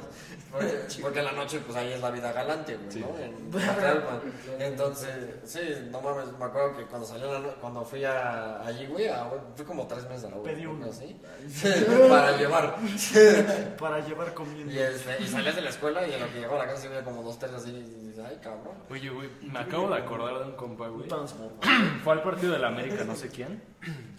Porque, 1.02 1.20
en 1.20 1.26
la 1.26 1.32
noche, 1.32 1.60
pues 1.66 1.76
ahí 1.76 1.94
es 1.94 2.00
la 2.02 2.12
vida 2.12 2.32
galante, 2.32 2.78
güey, 2.78 3.00
¿no? 3.00 3.18
En 3.18 3.50
Tlalpan. 3.52 4.22
Entonces, 4.60 5.10
sí, 5.46 5.60
no 5.90 6.00
mames, 6.02 6.28
me 6.38 6.46
acuerdo 6.46 6.78
que 6.78 6.84
cuando 6.86 7.08
salí, 7.08 7.24
a 7.24 7.28
la 7.28 7.40
no- 7.40 7.56
cuando 7.56 7.84
fui 7.84 8.06
a, 8.06 8.62
allí, 8.66 8.86
güey, 8.86 9.08
a- 9.08 9.30
fui 9.56 9.66
como 9.66 9.88
tres 9.88 10.08
meses 10.10 10.26
a 10.26 10.30
la. 10.36 10.44
Pedí 10.44 10.66
uno. 10.66 10.92
¿sí? 10.94 11.20
Para 12.10 12.38
llevar. 12.38 12.76
Para 13.80 14.00
llevar 14.06 14.34
comiendo. 14.34 14.72
Y, 14.72 14.78
este, 14.78 15.24
y 15.24 15.28
salías 15.28 15.56
de 15.56 15.62
la 15.62 15.70
escuela 15.70 16.08
y 16.08 16.14
en 16.14 16.20
lo 16.20 16.28
que 16.32 16.40
llegó 16.40 16.56
a 16.56 16.60
la 16.60 16.66
casa, 16.68 16.82
sí 16.84 16.88
veía 16.88 17.04
como 17.04 17.24
dos, 17.24 17.40
tres 17.40 17.52
así, 17.54 17.72
y 17.72 18.08
dices, 18.08 18.24
ay, 18.28 18.38
cabrón. 18.42 18.76
Oye, 18.90 19.10
güey, 19.10 19.30
me 19.42 19.58
acabo 19.60 19.90
de 19.90 19.98
acordar 19.98 20.38
de 20.40 20.46
un 20.46 20.52
compa, 20.54 20.88
güey. 20.88 21.08
Fue 22.04 22.14
al 22.14 22.22
partido 22.22 22.54
de 22.54 22.60
la 22.60 22.68
América, 22.68 23.04
no 23.06 23.16
sé 23.16 23.30
quién, 23.30 23.62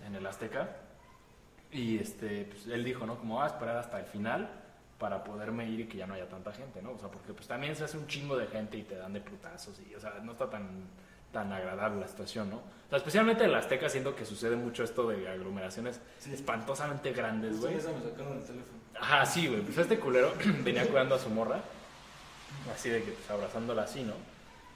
en 0.07 0.15
el 0.15 0.27
Azteca. 0.27 0.69
Y 1.75 1.99
este, 1.99 2.45
pues, 2.45 2.69
él 2.69 2.85
dijo, 2.85 3.05
¿no? 3.05 3.19
Como 3.19 3.37
va 3.37 3.45
a 3.45 3.49
esperar 3.49 3.77
hasta 3.77 3.99
el 3.99 4.07
final 4.07 4.49
para 4.97 5.25
poderme 5.25 5.69
ir 5.69 5.81
y 5.81 5.87
que 5.87 5.99
ya 5.99 6.07
no 6.07 6.15
haya 6.15 6.29
tanta 6.29 6.53
gente, 6.53 6.81
¿no? 6.81 6.93
O 6.93 6.99
sea, 6.99 7.09
porque 7.11 7.33
pues 7.35 7.49
también 7.49 7.75
se 7.75 7.83
hace 7.83 7.99
un 7.99 8.07
chingo 8.07 8.37
de 8.37 8.47
gente 8.47 8.79
y 8.79 8.85
te 8.85 8.95
dan 8.95 9.13
de 9.13 9.21
putazos 9.21 9.81
y, 9.81 9.93
o 9.93 10.01
sea, 10.01 10.21
no 10.23 10.33
está 10.33 10.49
tan, 10.49 10.69
tan 11.33 11.53
agradable 11.53 12.01
la 12.01 12.07
situación, 12.07 12.49
¿no? 12.49 12.59
O 12.59 12.89
sea, 12.89 12.99
especialmente 12.99 13.43
en 13.43 13.51
la 13.51 13.59
Azteca 13.59 13.89
siento 13.89 14.15
que 14.15 14.25
sucede 14.25 14.55
mucho 14.55 14.85
esto 14.85 15.09
de 15.09 15.29
aglomeraciones 15.29 16.01
espantosamente 16.33 17.13
grandes, 17.13 17.61
güey. 17.61 17.75
Esa 17.75 17.91
me 17.91 18.09
sacaron 18.09 18.39
el 18.39 18.45
teléfono. 18.45 18.79
Ajá, 19.01 19.27
sí, 19.27 19.49
güey. 19.49 19.63
Pues 19.63 19.77
este 19.77 19.99
culero 19.99 20.33
venía 20.63 20.87
cuidando 20.87 21.17
a 21.17 21.19
su 21.19 21.29
morra. 21.29 21.61
Así 22.73 22.89
de 22.89 23.03
que, 23.03 23.11
pues, 23.11 23.29
abrazándola 23.31 23.83
así, 23.83 24.05
¿no? 24.05 24.15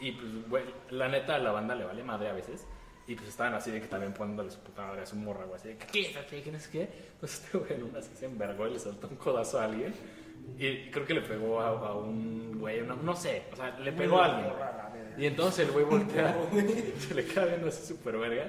Y 0.00 0.12
pues, 0.12 0.48
güey, 0.48 0.64
la 0.90 1.08
neta, 1.08 1.36
a 1.36 1.38
la 1.38 1.52
banda 1.52 1.76
le 1.76 1.84
vale 1.84 2.02
madre 2.02 2.28
a 2.28 2.32
veces. 2.32 2.66
Y 3.08 3.14
pues 3.16 3.28
estaban 3.30 3.54
así 3.54 3.70
de 3.70 3.80
que 3.80 3.86
también 3.88 4.12
poniéndole 4.12 4.50
su 4.50 4.58
puta 4.60 4.86
madre 4.86 5.00
a 5.02 5.06
su 5.06 5.16
morra, 5.16 5.44
güey. 5.46 5.56
Así 5.58 5.68
de 5.68 5.76
que, 5.78 5.86
¿qué? 5.86 6.14
¿Qué? 6.30 6.42
¿Qué? 6.42 6.52
no 6.52 6.60
sé 6.60 6.70
qué. 6.70 6.88
Pues 7.18 7.34
este 7.42 7.56
güey 7.58 7.72
en 7.72 7.84
una 7.84 7.98
así 8.00 8.10
se 8.14 8.26
envergó 8.26 8.68
y 8.68 8.74
le 8.74 8.78
soltó 8.78 9.08
un 9.08 9.16
codazo 9.16 9.58
a 9.58 9.64
alguien. 9.64 9.94
Y 10.58 10.90
creo 10.90 11.04
que 11.06 11.14
le 11.14 11.22
pegó 11.22 11.60
a, 11.60 11.68
a 11.68 11.94
un 11.94 12.58
güey, 12.58 12.82
no, 12.82 12.96
no 12.96 13.16
sé. 13.16 13.44
O 13.52 13.56
sea, 13.56 13.78
le 13.80 13.92
pegó 13.92 14.20
a 14.20 14.26
alguien. 14.26 14.52
Y 15.18 15.26
entonces 15.26 15.66
el 15.66 15.72
güey 15.72 15.84
voltea, 15.84 16.36
se 17.08 17.14
le 17.14 17.24
queda 17.24 17.46
viendo 17.46 17.68
así 17.68 17.86
súper 17.86 18.16
verga 18.18 18.46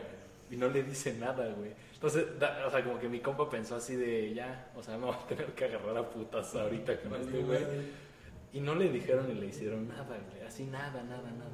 y 0.52 0.56
no 0.56 0.68
le 0.70 0.84
dice 0.84 1.14
nada, 1.14 1.48
güey. 1.58 1.72
Entonces, 1.94 2.38
da- 2.40 2.66
o 2.68 2.70
sea, 2.70 2.84
como 2.84 3.00
que 3.00 3.10
mi 3.10 3.20
compa 3.22 3.50
pensó 3.50 3.76
así 3.78 3.96
de, 3.96 4.34
ya, 4.34 4.72
o 4.76 4.84
sea, 4.84 4.98
me 4.98 5.06
voy 5.06 5.16
a 5.16 5.28
tener 5.28 5.48
que 5.48 5.66
agarrar 5.66 5.98
a 5.98 6.10
putas 6.10 6.54
ahorita 6.56 7.00
con 7.02 7.16
este 7.20 7.40
güey. 7.40 7.60
Y 8.54 8.60
no 8.62 8.76
le 8.76 8.90
dijeron 8.90 9.28
ni 9.28 9.36
le 9.40 9.48
hicieron 9.48 9.88
nada, 9.88 10.18
güey. 10.32 10.46
Así 10.48 10.64
nada, 10.66 11.02
nada, 11.04 11.30
nada. 11.32 11.52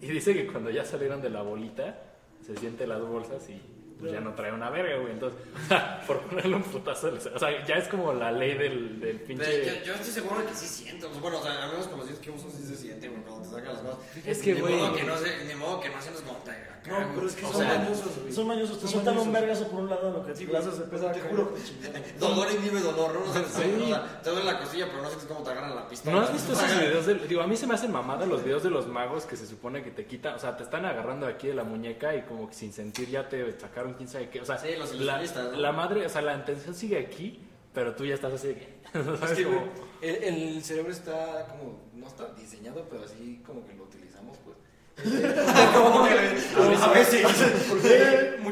Y 0.00 0.06
dice 0.08 0.34
que 0.34 0.46
cuando 0.46 0.70
ya 0.70 0.84
salieron 0.84 1.20
de 1.22 1.30
la 1.30 1.42
bolita, 1.42 1.98
se 2.46 2.56
siente 2.56 2.86
las 2.86 3.00
bolsas 3.00 3.50
y 3.50 3.60
pues 3.98 4.12
ya 4.12 4.20
no 4.20 4.34
trae 4.34 4.52
una 4.52 4.70
verga, 4.70 4.96
güey. 4.98 5.12
Entonces, 5.12 5.38
o 5.64 5.68
sea, 5.68 6.02
por 6.06 6.20
ponerle 6.22 6.56
un 6.56 6.62
putazo, 6.62 7.12
o 7.34 7.38
sea, 7.38 7.66
ya 7.66 7.76
es 7.76 7.88
como 7.88 8.12
la 8.12 8.30
ley 8.32 8.54
del, 8.56 9.00
del 9.00 9.20
pinche... 9.20 9.64
yo, 9.80 9.84
yo 9.86 9.94
estoy 9.94 10.12
seguro 10.12 10.40
de 10.40 10.46
que 10.46 10.54
sí 10.54 10.66
siento. 10.66 11.08
Pues, 11.08 11.20
bueno, 11.20 11.38
o 11.38 11.42
sea, 11.42 11.64
al 11.64 11.70
menos 11.72 11.86
con 11.88 11.98
los 11.98 12.08
días 12.08 12.18
que 12.20 12.30
uso 12.30 12.48
sí 12.50 12.62
se 12.62 12.76
siente, 12.76 13.08
güey, 13.08 13.22
cuando 13.22 13.42
te 13.48 13.54
sacan 13.54 13.72
las 13.74 13.82
cosas. 13.82 13.98
Es 14.24 14.38
que, 14.42 14.54
Ni 14.54 14.60
güey- 14.60 14.76
modo 14.78 14.94
que 14.94 15.02
no 15.04 15.16
se, 15.16 15.44
ni 15.44 15.54
modo 15.54 15.80
que 15.80 15.88
no 15.88 15.96
como 16.26 16.38
te 16.40 16.50
acá, 16.50 16.80
No, 16.86 17.14
pero 17.14 17.26
es 17.26 17.34
que 17.34 17.44
o 17.44 17.52
son 17.52 17.60
sea, 17.62 17.78
mañosos, 17.78 18.18
güey. 18.20 18.32
Son 18.32 18.46
mañosos, 18.46 18.80
te 18.80 18.88
sueltan 18.88 19.18
un 19.18 19.32
vergazo 19.32 19.68
por 19.68 19.80
un 19.80 19.90
lado, 19.90 20.10
lo 20.12 20.24
que 20.26 20.32
te 20.32 20.38
Sí, 20.38 20.46
de 20.46 20.52
pero 20.52 20.90
pedo 20.90 21.10
te 21.12 21.20
juro. 21.20 21.52
Dolor 22.20 22.48
inhibe 22.52 22.80
dolor, 22.80 23.14
¿no? 23.14 23.32
Sí. 23.32 23.40
o 23.82 23.86
sea, 23.88 24.20
te 24.22 24.30
duele 24.30 24.44
la 24.44 24.58
costilla, 24.58 24.86
pero 24.86 25.02
no 25.02 25.08
sientes 25.08 25.26
cómo 25.28 25.42
te 25.42 25.50
agarran 25.50 25.74
la 25.74 25.88
pistola. 25.88 26.16
¿No 26.16 26.22
has 26.22 26.32
visto 26.32 26.52
esos 26.52 26.78
videos? 26.78 27.28
digo, 27.28 27.42
a 27.42 27.46
mí 27.46 27.56
se 27.56 27.66
me 27.66 27.74
hacen 27.74 27.90
mamada 27.92 28.26
los 28.26 28.44
videos 28.44 28.62
de 28.62 28.70
los 28.70 28.86
magos 28.86 29.24
que 29.26 29.36
se 29.36 29.46
supone 29.46 29.82
que 29.82 29.90
te 29.90 30.06
quitan, 30.06 30.34
o 30.34 30.38
sea, 30.38 30.56
te 30.56 30.62
están 30.62 30.84
agarrando 30.84 31.26
aquí 31.26 31.48
de 31.48 31.54
la 31.54 31.64
muñeca 31.64 32.14
y 32.14 32.22
como 32.22 32.48
que 32.48 32.54
sin 32.54 32.72
sentir 32.72 33.08
ya 33.08 33.28
te 33.28 33.58
sacaron 33.58 33.85
quién 33.94 34.08
sabe 34.08 34.28
qué. 34.30 34.40
O 34.40 34.44
sea, 34.44 34.58
Sí, 34.58 34.68
los 34.78 34.90
la, 34.90 34.96
ilusionistas, 34.96 35.52
¿no? 35.52 35.58
la 35.58 35.72
madre, 35.72 36.06
o 36.06 36.08
sea, 36.08 36.22
la 36.22 36.34
intención 36.34 36.74
sigue 36.74 36.98
aquí, 36.98 37.40
pero 37.72 37.94
tú 37.94 38.04
ya 38.04 38.14
estás 38.14 38.32
así 38.34 38.48
de 38.48 38.54
que. 38.54 38.76
Es 39.24 39.32
que, 39.32 39.44
Como- 39.44 39.68
el, 40.00 40.14
el 40.24 40.62
cerebro 40.64 40.92
está 40.92 41.46
como, 41.48 41.80
no 41.94 42.06
está 42.06 42.26
diseñado, 42.34 42.86
pero 42.90 43.04
así 43.04 43.42
como 43.46 43.66
que 43.66 43.74
lo 43.74 43.84
utilizamos, 43.84 44.36
pues. 44.44 44.56
A 46.82 46.90
veces. 46.92 47.22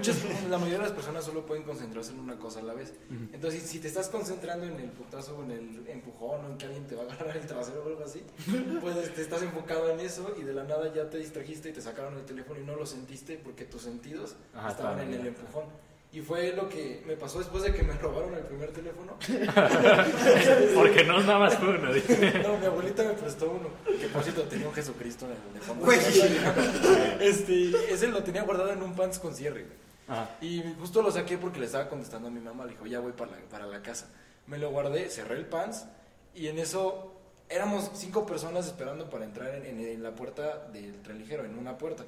Muchas, 0.06 0.48
la 0.50 0.58
mayoría 0.58 0.78
de 0.78 0.84
las 0.84 0.92
personas 0.92 1.24
solo 1.24 1.46
pueden 1.46 1.62
concentrarse 1.64 2.12
en 2.12 2.20
una 2.20 2.36
cosa 2.38 2.60
a 2.60 2.62
la 2.62 2.74
vez. 2.74 2.92
Entonces, 3.32 3.62
si 3.62 3.78
te 3.78 3.88
estás 3.88 4.08
concentrando 4.08 4.66
en 4.66 4.78
el 4.78 4.90
putazo 4.90 5.38
o 5.38 5.44
en 5.44 5.50
el 5.52 5.88
empujón 5.88 6.44
o 6.44 6.48
en 6.50 6.58
que 6.58 6.66
alguien 6.66 6.86
te 6.86 6.94
va 6.94 7.02
a 7.02 7.06
agarrar 7.06 7.36
el 7.36 7.46
trasero 7.46 7.82
o 7.84 7.88
algo 7.88 8.04
así, 8.04 8.22
pues 8.80 9.14
te 9.14 9.22
estás 9.22 9.42
enfocado 9.42 9.90
en 9.90 10.00
eso 10.00 10.34
y 10.38 10.42
de 10.42 10.52
la 10.52 10.64
nada 10.64 10.92
ya 10.92 11.08
te 11.08 11.18
distrajiste 11.18 11.70
y 11.70 11.72
te 11.72 11.80
sacaron 11.80 12.16
el 12.18 12.24
teléfono 12.24 12.60
y 12.60 12.64
no 12.64 12.76
lo 12.76 12.84
sentiste 12.84 13.40
porque 13.42 13.64
tus 13.64 13.82
sentidos 13.82 14.36
Ajá, 14.54 14.70
estaban 14.70 15.00
en 15.00 15.14
el 15.14 15.26
empujón. 15.26 15.64
Y 16.12 16.20
fue 16.20 16.52
lo 16.52 16.68
que 16.68 17.02
me 17.08 17.16
pasó 17.16 17.40
después 17.40 17.64
de 17.64 17.72
que 17.72 17.82
me 17.82 17.92
robaron 17.94 18.32
el 18.34 18.44
primer 18.44 18.70
teléfono. 18.70 19.16
Porque 20.74 21.02
no 21.02 21.18
nada 21.18 21.40
más 21.40 21.56
fue 21.56 21.76
uno. 21.76 21.92
dice. 21.92 22.38
No, 22.40 22.56
mi 22.56 22.66
abuelita 22.66 23.02
me 23.02 23.14
prestó 23.14 23.50
uno, 23.50 23.68
que 23.98 24.06
por 24.06 24.22
cierto 24.22 24.42
tenía 24.42 24.68
un 24.68 24.74
Jesucristo 24.74 25.26
en 25.26 25.56
el 25.56 25.60
fondo. 25.60 25.84
Este, 27.20 27.92
ese 27.92 28.06
lo 28.06 28.22
tenía 28.22 28.44
guardado 28.44 28.70
en 28.70 28.82
un 28.84 28.94
pants 28.94 29.18
con 29.18 29.34
cierre. 29.34 29.66
Ajá. 30.06 30.36
Y 30.40 30.62
justo 30.78 31.02
lo 31.02 31.10
saqué 31.10 31.38
porque 31.38 31.60
le 31.60 31.66
estaba 31.66 31.88
contestando 31.88 32.28
a 32.28 32.30
mi 32.30 32.40
mamá, 32.40 32.64
le 32.64 32.72
dijo, 32.72 32.86
ya 32.86 33.00
voy 33.00 33.12
para 33.12 33.32
la, 33.32 33.38
para 33.48 33.66
la 33.66 33.82
casa. 33.82 34.08
Me 34.46 34.58
lo 34.58 34.70
guardé, 34.70 35.08
cerré 35.10 35.36
el 35.36 35.46
pants 35.46 35.86
y 36.34 36.48
en 36.48 36.58
eso 36.58 37.12
éramos 37.48 37.90
cinco 37.94 38.26
personas 38.26 38.66
esperando 38.66 39.08
para 39.08 39.24
entrar 39.24 39.54
en, 39.54 39.64
en- 39.66 39.80
en 39.88 40.02
la 40.02 40.14
puerta 40.14 40.66
del 40.72 41.00
tren 41.02 41.18
ligero, 41.18 41.44
en 41.44 41.58
una 41.58 41.78
puerta. 41.78 42.04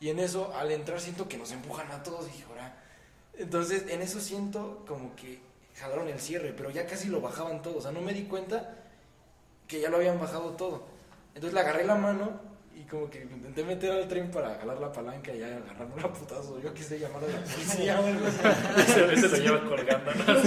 Y 0.00 0.08
en 0.08 0.18
eso, 0.18 0.52
al 0.56 0.70
entrar, 0.72 1.00
siento 1.00 1.28
que 1.28 1.36
nos 1.38 1.52
empujan 1.52 1.90
a 1.92 2.02
todos 2.02 2.26
y 2.28 2.32
dije, 2.32 2.44
"Ora". 2.52 2.74
Entonces, 3.36 3.84
en 3.88 4.02
eso 4.02 4.20
siento 4.20 4.84
como 4.88 5.14
que 5.16 5.40
jalaron 5.76 6.08
el 6.08 6.18
cierre, 6.20 6.52
pero 6.56 6.70
ya 6.70 6.86
casi 6.86 7.08
lo 7.08 7.20
bajaban 7.20 7.62
todo. 7.62 7.78
O 7.78 7.80
sea, 7.82 7.92
no 7.92 8.00
me 8.00 8.14
di 8.14 8.24
cuenta 8.24 8.76
que 9.68 9.80
ya 9.80 9.90
lo 9.90 9.96
habían 9.98 10.18
bajado 10.20 10.50
todo. 10.52 10.84
Entonces 11.34 11.54
le 11.54 11.60
agarré 11.60 11.84
la 11.84 11.94
mano 11.94 12.40
y 12.80 12.84
como 12.84 13.10
que 13.10 13.24
me 13.26 13.34
intenté 13.36 13.62
meter 13.64 13.92
al 13.92 14.08
tren 14.08 14.30
para 14.30 14.54
jalar 14.56 14.80
la 14.80 14.90
palanca 14.90 15.34
y 15.34 15.40
ya 15.40 15.48
agarrarme 15.48 15.94
una 15.94 16.12
putazo. 16.12 16.60
Yo 16.60 16.72
quise 16.72 16.98
llamar 16.98 17.22
a 17.24 17.26
la 17.28 17.40
policía. 17.40 18.00
Ese 18.78 19.02
veces 19.02 19.30
lo 19.32 19.36
lleva 19.38 19.64
colgando, 19.68 20.10
no 20.14 20.32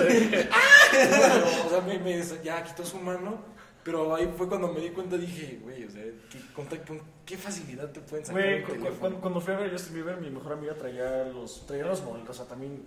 o 1.66 1.70
sea, 1.70 1.82
me, 1.86 2.00
me- 2.00 2.24
ya 2.44 2.64
quitó 2.64 2.86
su 2.86 2.98
mano, 2.98 3.38
pero 3.84 4.16
ahí 4.16 4.32
fue 4.36 4.48
cuando 4.48 4.70
me 4.70 4.80
di 4.80 4.90
cuenta, 4.90 5.18
dije, 5.18 5.60
güey, 5.62 5.84
o 5.86 5.92
sea, 5.92 6.04
¿qué, 6.32 6.40
con, 6.56 6.66
con 6.66 7.02
qué 7.26 7.38
facilidad 7.38 7.90
te 7.92 8.00
pueden 8.02 8.26
sacar 8.26 8.42
Güey, 8.42 8.64
cuando, 9.00 9.20
cuando 9.22 9.42
fui 9.42 9.54
a 9.54 9.58
ver 9.58 9.70
a 9.70 9.72
Justin 9.74 9.96
Bieber, 9.96 10.18
mi 10.20 10.30
mejor 10.30 10.54
amiga 10.54 10.74
traía 10.76 11.26
los, 11.26 11.66
traía 11.68 11.86
los 11.86 12.04
boletos, 12.04 12.32
o 12.32 12.34
sea, 12.34 12.46
también 12.46 12.86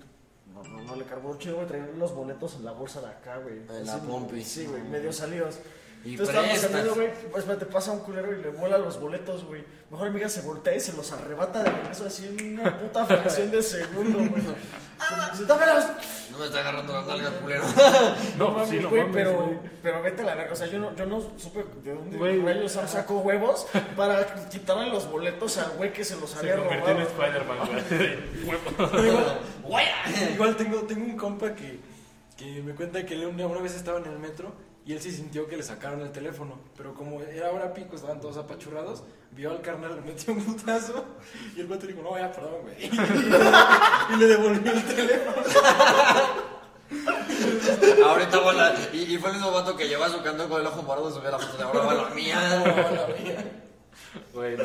no, 0.53 0.63
no, 0.65 0.83
no 0.83 0.97
le 0.97 1.05
cargó 1.05 1.37
chido, 1.39 1.57
güey, 1.57 1.69
traía 1.69 1.87
los 1.99 2.15
boletos 2.15 2.55
en 2.57 2.65
la 2.65 2.73
bolsa 2.73 3.01
de 3.01 3.09
acá, 3.09 3.39
güey. 3.39 3.59
En 3.69 3.87
la 3.87 3.99
pompi. 3.99 4.43
Sí, 4.43 4.67
güey, 4.67 4.83
medio 4.83 5.13
salidos. 5.13 5.59
Y 6.07 6.13
Entonces 6.13 6.35
estábamos 6.37 6.61
saliendo, 6.61 6.95
güey, 6.95 7.09
pues 7.33 7.59
te 7.59 7.67
pasa 7.67 7.91
un 7.91 7.99
culero 8.01 8.33
y 8.33 8.41
le 8.41 8.51
vuela 8.51 8.79
los 8.79 9.01
boletos, 9.01 9.45
güey. 9.45 9.65
Mejor 9.91 10.07
amiga 10.09 10.29
se 10.29 10.41
voltea 10.43 10.77
y 10.77 10.81
se 10.81 10.93
los 10.93 11.11
arrebata 11.11 11.65
de 11.65 11.71
regreso 11.71 12.07
así 12.07 12.27
en 12.27 12.61
una 12.61 12.79
puta 12.79 13.05
fracción 13.07 13.51
de 13.51 13.61
segundo, 13.63 14.19
güey. 14.19 14.43
No 16.31 16.39
me 16.39 16.45
está 16.47 16.61
agarrando 16.61 16.93
la 16.93 17.03
nalga, 17.03 17.31
culero. 17.41 17.65
No, 18.39 18.53
No 18.53 18.67
sí, 18.67 18.77
mames, 18.77 18.83
no 18.83 18.91
güey, 18.91 19.13
pero, 19.13 19.61
pero 19.83 20.03
vete 20.03 20.23
a 20.23 20.27
la 20.27 20.35
verga. 20.37 20.53
O 20.53 20.57
sea, 20.57 20.67
yo 20.69 20.79
no, 20.79 20.95
yo 20.95 21.07
no 21.07 21.21
supe 21.37 21.65
de 21.83 21.95
dónde 21.95 22.17
Güey. 22.19 22.41
rayos 22.41 22.73
sacó 22.73 23.19
huevos 23.19 23.67
para 23.97 24.49
quitarle 24.49 24.89
los 24.91 25.11
boletos 25.11 25.59
al 25.59 25.71
güey 25.73 25.93
que 25.93 26.05
se 26.05 26.17
los 26.21 26.31
Se 26.31 26.39
había 26.39 26.57
convirtió 26.57 26.89
en 26.91 27.05
robado. 27.05 27.11
Spider-Man, 27.11 27.59
güey. 28.45 28.59
Pero 28.93 29.39
igual, 29.65 29.85
igual 30.35 30.57
tengo, 30.57 30.79
tengo 30.83 31.05
un 31.05 31.17
compa 31.17 31.55
que, 31.55 31.81
que 32.37 32.63
me 32.63 32.75
cuenta 32.75 33.05
que 33.05 33.15
él 33.15 33.27
una, 33.27 33.47
una 33.47 33.61
vez 33.61 33.75
estaba 33.75 33.99
en 33.99 34.07
el 34.07 34.19
metro 34.19 34.53
y 34.87 34.93
él 34.93 35.01
sí 35.01 35.11
sintió 35.11 35.49
que 35.49 35.57
le 35.57 35.65
sacaron 35.65 36.01
el 36.03 36.13
teléfono, 36.13 36.61
pero 36.77 36.95
como 36.95 37.21
era 37.21 37.51
hora 37.51 37.75
pico, 37.75 37.97
estaban 37.97 38.21
todos 38.21 38.37
apachurrados, 38.37 39.03
vio 39.33 39.51
al 39.51 39.61
carnal, 39.61 39.97
le 39.97 40.01
metió 40.03 40.33
un 40.33 40.45
putazo 40.45 41.05
y 41.57 41.61
el 41.61 41.67
vato 41.67 41.89
dijo, 41.89 42.03
no, 42.03 42.17
ya, 42.17 42.31
perdón, 42.31 42.63
güey. 42.63 42.77
y 44.15 44.17
le 44.17 44.27
devolvió 44.29 44.73
el 44.73 44.85
teléfono. 44.85 45.43
Ahorita 48.07 48.39
bola. 48.39 48.75
Y, 48.93 49.15
y 49.15 49.19
fue 49.19 49.31
el 49.31 49.37
mismo 49.37 49.51
vato 49.51 49.77
que 49.77 49.89
lleva 49.89 50.09
su 50.09 50.23
canto 50.23 50.49
con 50.49 50.61
el 50.61 50.67
ojo 50.69 50.83
morado, 50.83 51.11
subió 51.11 51.33
la 51.33 51.39
foto 51.41 51.57
de 51.57 51.65
ahora 51.65 51.81
va 51.81 51.95
la 51.95 52.11
mía. 52.11 52.39
No, 52.65 52.67
la 52.67 53.09
mía. 53.21 53.66
Güey, 54.33 54.57
no. 54.57 54.65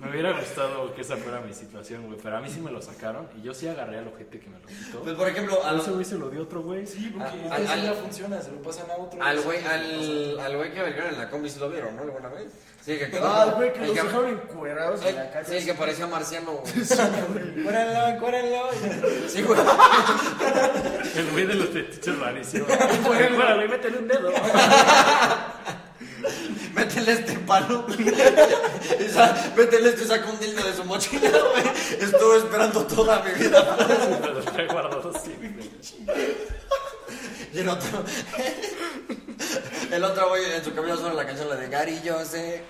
Me 0.00 0.10
hubiera 0.10 0.32
gustado 0.38 0.94
que 0.94 1.02
esa 1.02 1.16
fuera 1.16 1.40
mi 1.40 1.52
situación, 1.54 2.06
güey. 2.06 2.18
Pero 2.22 2.36
a 2.38 2.40
mí 2.40 2.48
sí 2.50 2.60
me 2.60 2.70
lo 2.70 2.80
sacaron 2.82 3.28
y 3.36 3.42
yo 3.42 3.52
sí 3.54 3.68
agarré 3.68 3.98
al 3.98 4.08
ojete 4.08 4.40
que 4.40 4.48
me 4.48 4.58
lo 4.58 4.66
quitó. 4.66 5.00
Pues 5.00 5.14
por 5.16 5.28
ejemplo, 5.28 5.62
A 5.64 5.70
al, 5.70 5.80
ese 5.80 5.90
güey 5.90 6.04
se 6.04 6.16
lo 6.16 6.30
dio 6.30 6.42
otro 6.42 6.62
güey. 6.62 6.86
Sí, 6.86 7.12
porque 7.16 7.30
Al- 7.50 7.62
eso 7.62 7.72
al- 7.72 7.82
ya 7.82 7.92
funciona, 7.94 8.40
se 8.40 8.52
lo 8.52 8.62
pasan 8.62 8.90
a 8.90 8.96
otro. 8.96 9.22
al 9.22 9.40
güey, 9.40 9.64
al, 9.64 10.40
al 10.40 10.56
güey 10.56 10.72
que 10.72 10.80
avergaron 10.80 11.12
en 11.14 11.18
la 11.18 11.30
combi, 11.30 11.48
¿sí 11.50 11.58
lo 11.60 11.68
vieron, 11.70 11.94
no? 11.96 12.02
¿Alguna 12.02 12.28
vez? 12.30 12.52
Sí, 12.84 12.98
que 12.98 13.10
Ah, 13.22 13.52
güey, 13.56 13.72
que 13.72 13.80
el 13.80 13.86
los 13.88 13.96
que- 13.96 14.02
dejaron 14.02 14.28
encuerados 14.30 15.04
en 15.04 15.16
la 15.16 15.24
el- 15.26 15.32
calle. 15.32 15.46
Sí, 15.48 15.56
el 15.56 15.64
que 15.66 15.74
parecía 15.74 16.06
marciano, 16.06 16.52
güey. 16.52 16.72
Cuérenlo, 17.64 18.20
cuérenlo. 18.20 18.68
Sí, 19.28 19.42
güey. 19.42 19.60
El 21.16 21.30
güey 21.32 21.46
de 21.46 21.54
los 21.54 21.70
tetiches 21.72 22.18
rarísimos. 22.18 22.68
Bueno, 23.04 23.64
y 23.64 23.68
métele 23.68 23.98
un 23.98 24.08
dedo. 24.08 24.30
Este 27.12 27.38
palo. 27.40 27.86
Y 29.00 29.08
sa- 29.10 29.52
Métele 29.56 29.90
este 29.90 30.04
saca 30.06 30.28
un 30.30 30.38
dildo 30.38 30.62
de 30.64 30.74
su 30.74 30.84
mochila, 30.84 31.30
güey. 31.30 31.64
Estuve 32.00 32.36
esperando 32.38 32.84
toda 32.86 33.22
mi 33.22 33.30
vida. 33.32 33.76
Y 37.52 37.58
el 37.60 37.68
otro. 37.68 38.04
El 39.90 40.04
otro 40.04 40.28
güey 40.28 40.44
en 40.52 40.64
su 40.64 40.74
camino 40.74 40.96
suena 40.96 41.14
la 41.14 41.26
canción 41.26 41.48
la 41.48 41.56
de 41.56 41.68
Gary 41.68 42.00
yo 42.04 42.24
sé. 42.24 42.64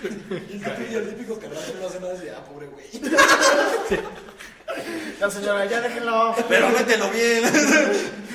Y 0.00 0.94
el 0.94 1.08
típico 1.10 1.38
que 1.38 1.48
no 1.48 1.58
hace 1.86 2.00
nada 2.00 2.14
así, 2.14 2.28
ah, 2.28 2.44
pobre 2.44 2.66
güey. 2.68 2.86
La 5.20 5.30
señora, 5.30 5.66
ya 5.66 5.80
déjenlo. 5.80 6.34
Pero 6.48 6.68
mételo 6.70 7.10
bien. 7.10 7.44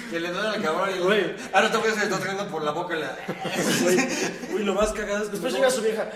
Que 0.09 0.19
le 0.19 0.31
duele 0.31 0.49
al 0.49 0.61
cabrón 0.61 0.89
y 0.95 0.99
Güey. 0.99 1.35
Ahora 1.51 1.71
te 1.71 1.77
voy 1.77 1.89
a 1.89 1.93
está 1.93 2.19
trayendo 2.19 2.47
por 2.47 2.63
la 2.63 2.71
boca 2.71 2.95
la. 2.95 3.17
Uy, 4.53 4.63
lo 4.63 4.73
más 4.73 4.91
cagado 4.91 5.23
es 5.23 5.25
que 5.25 5.31
Después 5.31 5.53
llega 5.53 5.69
su 5.69 5.81
vieja. 5.81 6.09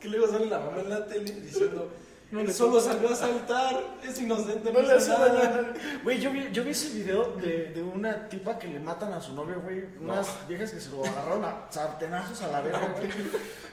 Que 0.00 0.08
luego 0.08 0.26
sale 0.32 0.46
la 0.46 0.58
mamá 0.58 0.80
en 0.80 0.90
la 0.90 1.06
tele 1.06 1.30
diciendo, 1.30 1.92
él 2.32 2.52
solo 2.54 2.80
salió 2.80 3.08
a 3.10 3.14
saltar, 3.16 3.80
es 4.06 4.20
inocente, 4.20 4.72
No 4.72 4.80
no 4.80 4.86
le 4.86 4.94
hace 4.94 5.08
nada. 5.10 5.28
daño. 5.28 5.68
Güey, 6.04 6.20
yo 6.20 6.30
vi, 6.30 6.48
yo 6.52 6.62
vi 6.64 6.70
ese 6.70 6.90
video 6.90 7.32
de, 7.36 7.72
de 7.74 7.82
una 7.82 8.28
tipa 8.28 8.58
que 8.58 8.68
le 8.68 8.78
matan 8.78 9.12
a 9.12 9.20
su 9.20 9.32
novio, 9.34 9.60
güey. 9.62 9.84
Unas 10.00 10.28
viejas 10.46 10.70
que 10.70 10.80
se 10.80 10.90
lo 10.90 11.04
agarraron 11.04 11.44
a 11.44 11.66
sartenazos 11.70 12.40
a 12.42 12.48
la 12.48 12.60
verga, 12.60 12.88
güey. 12.96 13.08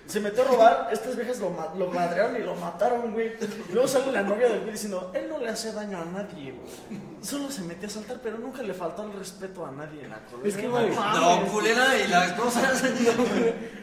Se 0.07 0.21
metió 0.21 0.43
a 0.43 0.47
robar, 0.47 0.89
estas 0.91 1.15
viejas 1.17 1.39
lo, 1.39 1.49
lo 1.77 1.87
madrearon 1.91 2.35
y 2.37 2.39
lo 2.39 2.55
mataron, 2.55 3.11
güey. 3.11 3.33
Luego 3.73 3.87
sale 3.87 4.11
la 4.11 4.23
novia 4.23 4.47
del 4.47 4.59
güey 4.61 4.71
diciendo, 4.71 5.11
él 5.13 5.27
no 5.29 5.37
le 5.37 5.49
hace 5.49 5.73
daño 5.73 5.97
a 6.01 6.05
nadie, 6.05 6.53
güey. 6.53 7.01
Solo 7.21 7.51
se 7.51 7.61
metió 7.63 7.87
a 7.87 7.91
saltar, 7.91 8.19
pero 8.23 8.37
nunca 8.37 8.61
le 8.63 8.73
faltó 8.73 9.03
el 9.03 9.13
respeto 9.13 9.65
a 9.65 9.71
nadie 9.71 10.03
en 10.03 10.11
la 10.11 10.19
colonia. 10.25 10.49
Es 10.49 10.55
que, 10.57 10.67
güey, 10.67 10.89
No, 10.91 11.45
culera 11.51 11.97
y 11.97 12.07
la 12.07 12.25
esposa. 12.27 12.71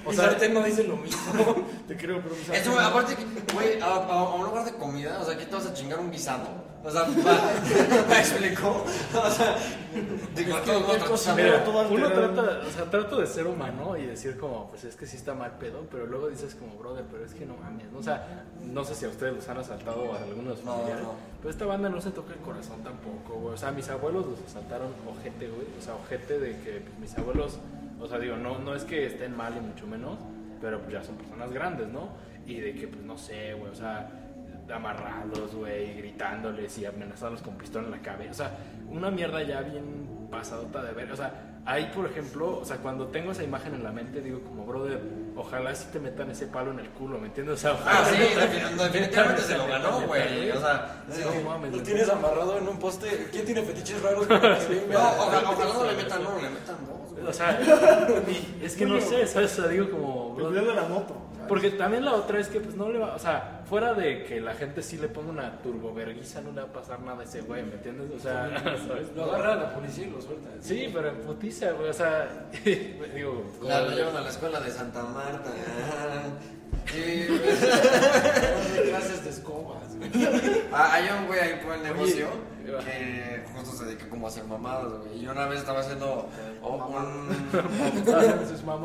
O 0.07 0.13
sea, 0.13 0.25
ahorita 0.29 0.49
no 0.49 0.63
dice 0.63 0.85
lo 0.85 0.97
mismo. 0.97 1.67
Te 1.89 1.97
creo, 1.97 2.23
pero... 2.23 2.35
Eso, 2.59 2.79
aparte, 2.81 3.17
güey, 3.53 3.81
a, 3.81 3.87
a- 3.87 4.05
a 4.21 4.35
un 4.35 4.45
lugar 4.45 4.64
de 4.65 4.73
comida, 4.75 5.19
o 5.21 5.25
sea, 5.25 5.37
¿qué 5.37 5.47
te 5.47 5.55
vas 5.55 5.67
a 5.67 5.75
chingar 5.75 5.99
un 6.01 6.11
guisado? 6.11 6.47
O 6.85 6.91
sea, 6.91 7.05
¿me 8.09 8.19
explicó? 8.19 8.85
O 9.15 9.31
sea, 9.31 9.57
digo, 10.37 10.59
todo- 10.59 10.93
el 10.93 10.99
todo- 11.01 11.11
cocinero 11.11 11.43
Mira, 11.53 11.65
todo 11.65 11.89
uno 11.89 12.13
trata, 12.13 12.61
o 12.67 12.71
sea, 12.71 12.85
trato 12.91 13.19
de 13.21 13.27
ser 13.27 13.47
humano 13.47 13.97
y 13.97 14.05
decir 14.07 14.37
como, 14.39 14.69
pues 14.69 14.85
es 14.85 14.95
que 14.97 15.07
sí 15.07 15.17
está 15.17 15.33
mal 15.35 15.53
pedo, 15.59 15.87
pero 15.91 16.07
luego 16.07 16.29
dices 16.29 16.55
como, 16.55 16.77
brother, 16.77 17.05
pero 17.11 17.25
es 17.25 17.33
que 17.33 17.47
no 17.47 17.57
mames, 17.57 17.91
¿no? 17.91 17.99
o 18.01 18.03
sea, 18.03 18.45
no 18.63 18.85
sé 18.85 18.95
si 18.95 19.07
a 19.07 19.09
ustedes 19.09 19.35
los 19.35 19.49
han 19.49 19.59
asaltado 19.59 20.03
o 20.03 20.15
a 20.15 20.19
algunos 20.19 20.63
No, 20.63 20.73
familiares, 20.73 21.05
no. 21.05 21.15
pero 21.41 21.51
esta 21.51 21.65
banda 21.65 21.89
no 21.89 22.01
se 22.03 22.11
toca 22.11 22.35
el 22.35 22.41
corazón 22.41 22.83
tampoco, 22.83 23.35
güey, 23.41 23.55
o 23.55 23.57
sea, 23.57 23.71
mis 23.71 23.89
abuelos 23.89 24.27
los 24.27 24.39
asaltaron 24.47 24.89
ojete, 25.09 25.49
güey, 25.49 25.67
o 25.79 25.83
sea, 25.83 25.95
ojete 25.95 26.39
de 26.39 26.51
que 26.61 26.81
pues, 26.81 26.99
mis 26.99 27.17
abuelos, 27.19 27.59
o 27.99 28.07
sea, 28.07 28.19
digo, 28.19 28.37
no, 28.37 28.59
no 28.59 28.75
es 28.75 28.85
que 28.85 29.07
estén 29.07 29.35
mal 29.35 29.57
y 29.57 29.61
mucho 29.61 29.87
menos, 29.87 30.19
pero 30.61 30.81
pues 30.81 30.93
ya 30.93 31.03
son 31.03 31.17
personas 31.17 31.51
grandes, 31.51 31.89
¿no? 31.89 32.09
Y 32.47 32.61
de 32.61 32.75
que, 32.75 32.89
pues 32.89 33.03
no 33.03 33.17
sé, 33.17 33.55
güey, 33.55 33.73
o 33.73 33.75
sea, 33.75 34.24
amarrados, 34.73 35.55
güey, 35.55 35.95
gritándoles 35.97 36.77
y 36.79 36.87
amenazándolos 36.87 37.43
con 37.43 37.57
pistola 37.57 37.87
en 37.87 37.91
la 37.91 38.03
cabeza. 38.03 38.31
O 38.31 38.35
sea, 38.35 38.59
una 38.91 39.11
mierda 39.11 39.43
ya 39.43 39.61
bien 39.61 40.29
pasadota 40.31 40.83
de 40.83 40.93
ver. 40.93 41.13
O 41.13 41.17
sea, 41.17 41.61
ahí, 41.67 41.91
por 41.95 42.07
ejemplo, 42.07 42.59
o 42.59 42.65
sea, 42.65 42.79
cuando 42.79 43.09
tengo 43.09 43.33
esa 43.33 43.43
imagen 43.43 43.75
en 43.75 43.85
la 43.85 43.93
mente, 43.93 44.21
digo 44.21 44.41
como, 44.43 44.65
brother, 44.67 45.01
ojalá 45.37 45.75
sí 45.75 45.87
te 45.93 46.01
metan 46.01 46.31
ese 46.31 46.47
palo 46.47 46.71
en 46.73 46.81
el 46.81 46.89
culo, 46.91 47.19
¿me 47.19 47.27
entiendes? 47.27 47.55
O 47.55 47.59
sea, 47.59 47.73
ojalá 47.73 48.01
Ah, 48.01 48.05
sí, 48.05 48.17
definitivamente 48.83 49.43
se 49.43 49.57
lo 49.57 49.67
ganó, 49.67 50.01
güey. 50.03 50.51
O 50.51 50.61
sea, 50.61 51.05
sí. 51.11 51.23
no 51.25 51.49
mames, 51.49 51.73
Lo 51.73 51.83
tienes 51.83 52.09
amarrado 52.09 52.59
en 52.59 52.69
un 52.69 52.79
poste. 52.79 53.29
¿Quién 53.31 53.45
tiene 53.45 53.63
fetiches 53.63 54.03
raros? 54.03 54.29
No, 54.29 54.37
ojalá, 54.37 55.51
ojalá 55.51 55.75
no 55.75 55.85
le 55.85 55.97
metan 55.97 56.21
uno, 56.21 56.37
le 56.43 56.51
metan 56.51 56.77
dos, 56.87 57.13
güey. 57.13 57.27
O 57.27 57.33
sea, 57.33 57.59
es 58.63 58.77
que 58.77 58.87
no 58.87 59.01
sé, 59.01 59.27
¿sabes? 59.27 59.59
O 59.59 59.63
sea, 59.63 59.71
digo 59.71 59.91
como... 59.91 60.37
El 60.39 60.51
video 60.51 60.65
de 60.67 60.75
la 60.75 60.89
moto. 60.89 61.17
Porque 61.49 61.71
también 61.71 62.05
la 62.05 62.15
otra 62.15 62.39
es 62.41 62.49
que, 62.49 62.61
pues 62.61 62.75
no 62.77 62.89
le 62.91 62.99
va, 62.99 63.15
o 63.15 63.19
sea, 63.19 63.63
fuera 63.69 63.95
de 63.95 64.25
que 64.25 64.41
la 64.41 64.55
gente 64.55 64.83
sí 64.83 64.97
le 64.99 65.09
ponga 65.09 65.31
una 65.31 65.59
turboverguiza, 65.63 66.41
no 66.41 66.53
le 66.53 66.63
va 66.63 66.67
a 66.69 66.73
pasar 66.73 67.01
nada 67.01 67.21
a 67.21 67.25
ese 67.25 67.41
güey, 67.43 67.63
¿me 67.65 67.75
entiendes? 67.75 68.11
O 68.11 68.19
sea, 68.19 68.51
¿sabes? 68.87 69.13
Lo 69.15 69.25
agarra 69.25 69.57
la 69.57 69.75
policía 69.75 70.07
y 70.07 70.11
lo 70.11 70.21
suelta. 70.21 70.49
Sí, 70.61 70.91
pero 70.93 71.09
en 71.09 71.17
putiza, 71.19 71.73
güey, 71.73 71.89
o 71.91 71.93
sea, 71.93 72.47
digo, 73.15 73.45
como- 73.59 73.69
La, 73.71 73.81
lo 73.83 73.91
llevan 73.91 74.17
a 74.17 74.21
la 74.21 74.31
escuela 74.31 74.61
de 74.61 74.71
Santa 74.71 75.03
Marta. 75.05 75.51
Sí, 76.95 77.01
De 77.03 78.83
clases 78.91 79.25
de 79.25 79.31
escobas. 79.31 79.97
güey. 79.97 80.11
Ah, 80.73 80.91
hay 80.95 81.09
un 81.19 81.27
güey 81.27 81.41
ahí 81.41 81.61
por 81.65 81.75
el 81.75 81.83
negocio 81.83 82.29
que 82.65 83.45
justo 83.55 83.77
se 83.77 83.85
dedica 83.85 84.09
como 84.09 84.27
a 84.27 84.31
hacer 84.31 84.45
mamadas, 84.45 84.93
güey. 85.05 85.23
Y 85.23 85.27
una 85.27 85.47
vez 85.47 85.61
estaba 85.61 85.81
haciendo 85.81 86.29
un, 86.63 86.81
un, 86.83 87.65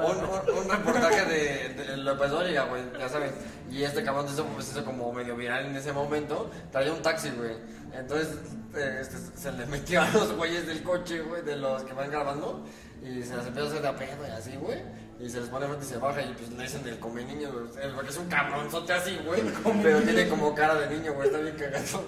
un- 0.05 0.57
un 0.57 0.69
reportaje 0.69 1.25
de, 1.25 1.73
de 1.85 1.97
López 1.97 2.29
Dóriga, 2.31 2.63
güey, 2.65 2.81
ya 2.97 3.07
sabes. 3.09 3.31
Y 3.71 3.83
este 3.83 4.03
cabrón 4.03 4.27
se 4.27 4.33
hizo, 4.33 4.45
pues, 4.47 4.69
hizo 4.71 4.83
como 4.83 5.11
medio 5.13 5.35
viral 5.35 5.67
en 5.67 5.75
ese 5.75 5.93
momento. 5.93 6.49
Traía 6.71 6.91
un 6.91 7.01
taxi, 7.01 7.29
güey. 7.31 7.55
Entonces 7.93 8.29
eh, 8.75 8.97
este, 9.01 9.17
se 9.37 9.51
le 9.51 9.65
metió 9.67 10.01
a 10.01 10.09
los 10.09 10.33
güeyes 10.35 10.67
del 10.67 10.83
coche, 10.83 11.21
güey, 11.21 11.41
de 11.43 11.55
los 11.55 11.83
que 11.83 11.93
van 11.93 12.09
grabando. 12.11 12.65
Y 13.01 13.23
se 13.23 13.35
las 13.35 13.47
empezó 13.47 13.67
a 13.67 13.69
hacer 13.69 13.81
de 13.81 13.87
a 13.87 13.95
pedo 13.95 14.27
y 14.27 14.31
así, 14.31 14.55
güey. 14.57 14.77
Y 15.21 15.29
se 15.29 15.41
les 15.41 15.49
pone 15.49 15.65
frente 15.67 15.85
y 15.85 15.89
se 15.89 15.97
baja 15.97 16.21
y 16.21 16.33
pues 16.33 16.49
le 16.51 16.63
dicen 16.63 16.87
el 16.87 16.97
come 16.97 17.25
niño, 17.25 17.51
güey. 17.51 17.65
El 17.83 17.91
güey 17.91 18.05
que 18.05 18.11
es 18.11 18.17
un 18.17 18.29
cabronzote 18.29 18.93
así, 18.93 19.19
güey. 19.25 19.41
Pero 19.83 20.01
tiene 20.01 20.29
como 20.29 20.55
cara 20.55 20.75
de 20.75 20.95
niño, 20.95 21.13
güey. 21.13 21.27
Está 21.27 21.39
bien 21.39 21.55
cagado. 21.57 22.05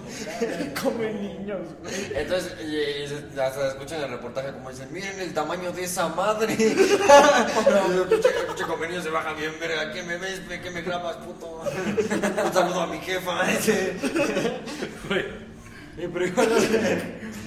Come 0.82 1.12
niños, 1.12 1.60
güey. 1.82 2.12
Entonces, 2.14 2.56
y, 2.64 2.74
y 2.74 3.06
se, 3.06 3.42
hasta 3.42 3.68
escuchan 3.68 4.02
el 4.02 4.10
reportaje 4.12 4.52
como 4.52 4.70
dicen, 4.70 4.88
miren 4.90 5.20
el 5.20 5.34
tamaño 5.34 5.72
de 5.72 5.84
esa 5.84 6.08
madre. 6.08 6.56
pinche, 8.08 8.30
pinche 8.46 8.64
come 8.66 8.88
niño 8.88 9.02
se 9.02 9.10
baja 9.10 9.34
bien, 9.34 9.52
verga. 9.60 9.92
¿Qué 9.92 10.02
me 10.02 10.16
ves? 10.16 10.40
¿Qué 10.48 10.70
me 10.70 10.80
grabas, 10.80 11.16
puto? 11.16 11.60
Un 12.46 12.52
saludo 12.54 12.80
a 12.80 12.86
mi 12.86 12.98
jefa. 12.98 13.42
Güey, 15.08 15.26
pero 15.96 16.26
igual, 16.26 16.48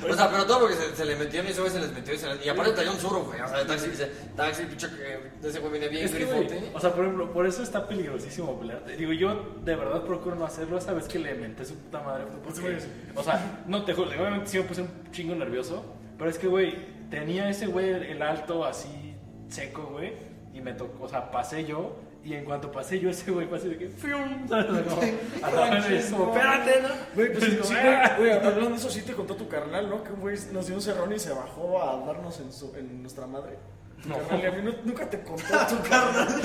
O 0.03 0.13
sea, 0.13 0.29
pero 0.29 0.45
todo 0.45 0.61
porque 0.61 0.75
se, 0.75 0.95
se 0.95 1.05
le 1.05 1.15
metió 1.15 1.43
y 1.43 1.47
ese 1.47 1.61
güey 1.61 1.71
se 1.71 1.79
les 1.79 1.91
metió 1.91 2.13
y 2.13 2.17
se 2.17 2.27
les... 2.27 2.45
Y 2.45 2.49
aparte 2.49 2.73
traía 2.73 2.91
un 2.91 2.99
suro, 2.99 3.23
güey. 3.23 3.39
O 3.41 3.47
sea, 3.47 3.61
el 3.61 3.67
taxi 3.67 3.89
dice, 3.89 4.11
taxi, 4.35 4.63
pinche, 4.63 4.87
que 4.89 5.47
ese 5.47 5.59
güey 5.59 5.71
viene 5.71 5.87
bien 5.87 6.05
es 6.05 6.11
que, 6.11 6.25
güey, 6.25 6.47
o 6.73 6.79
sea, 6.79 6.91
por 6.93 7.05
ejemplo, 7.05 7.31
por 7.31 7.45
eso 7.45 7.63
está 7.63 7.87
peligrosísimo 7.87 8.59
pelearte. 8.59 8.95
Digo, 8.97 9.13
yo 9.13 9.55
de 9.63 9.75
verdad 9.75 10.03
procuro 10.03 10.35
no 10.35 10.45
hacerlo, 10.45 10.77
esa 10.77 10.93
vez 10.93 11.07
que 11.07 11.19
le 11.19 11.33
menté 11.35 11.65
su 11.65 11.75
puta 11.75 12.01
madre. 12.01 12.25
fue 12.25 12.53
Porque, 12.53 12.79
o 13.15 13.23
sea, 13.23 13.63
no 13.67 13.83
te 13.85 13.93
juro, 13.93 14.09
obviamente 14.09 14.47
sí 14.47 14.57
me 14.57 14.63
puse 14.63 14.81
un 14.81 14.89
chingo 15.11 15.35
nervioso, 15.35 15.85
pero 16.17 16.29
es 16.29 16.37
que, 16.37 16.47
güey, 16.47 16.75
tenía 17.09 17.49
ese 17.49 17.67
güey 17.67 17.89
el, 17.89 18.03
el 18.03 18.21
alto 18.21 18.65
así 18.65 19.15
seco, 19.49 19.89
güey, 19.91 20.13
y 20.53 20.61
me 20.61 20.73
tocó, 20.73 21.05
o 21.05 21.09
sea, 21.09 21.31
pasé 21.31 21.65
yo. 21.65 21.97
Y 22.25 22.33
en 22.33 22.43
cuanto 22.43 22.71
pasé 22.71 22.99
yo, 22.99 23.11
ese 23.11 23.29
güey 23.29 23.47
pasé 23.47 23.69
de 23.69 23.77
que 23.77 23.87
¡fium! 23.87 24.45
¿sabes? 24.49 24.81
Como, 24.89 25.01
a 25.43 25.51
la 25.51 25.69
vez, 25.75 26.05
es 26.05 26.11
como, 26.11 26.35
espérate, 26.35 26.81
¿no? 26.81 26.89
Güey, 27.13 27.31
pues 27.33 27.43
Es 27.45 27.65
sí, 27.67 27.75
"Ah". 27.77 28.15
güey, 28.17 28.31
hablando 28.31 28.69
de 28.71 28.75
eso, 28.77 28.89
sí 28.89 29.01
te 29.03 29.13
contó 29.13 29.35
tu 29.35 29.47
carnal, 29.47 29.87
¿no? 29.87 30.03
Que 30.03 30.11
un 30.11 30.21
güey 30.21 30.35
nos 30.51 30.65
dio 30.65 30.75
un 30.75 30.81
cerrón 30.81 31.13
y 31.13 31.19
se 31.19 31.29
bajó 31.31 31.81
a 31.83 32.03
darnos 32.05 32.39
en, 32.39 32.51
su, 32.51 32.73
en 32.75 33.01
nuestra 33.03 33.27
madre. 33.27 33.57
Tu 34.01 34.09
No. 34.09 34.17
carnal, 34.17 34.41
y 34.41 34.45
a 34.47 34.51
mí 34.51 34.61
no- 34.63 34.75
nunca 34.83 35.07
te 35.09 35.21
contó 35.21 35.43
tu 35.69 35.87
carnal. 35.87 36.41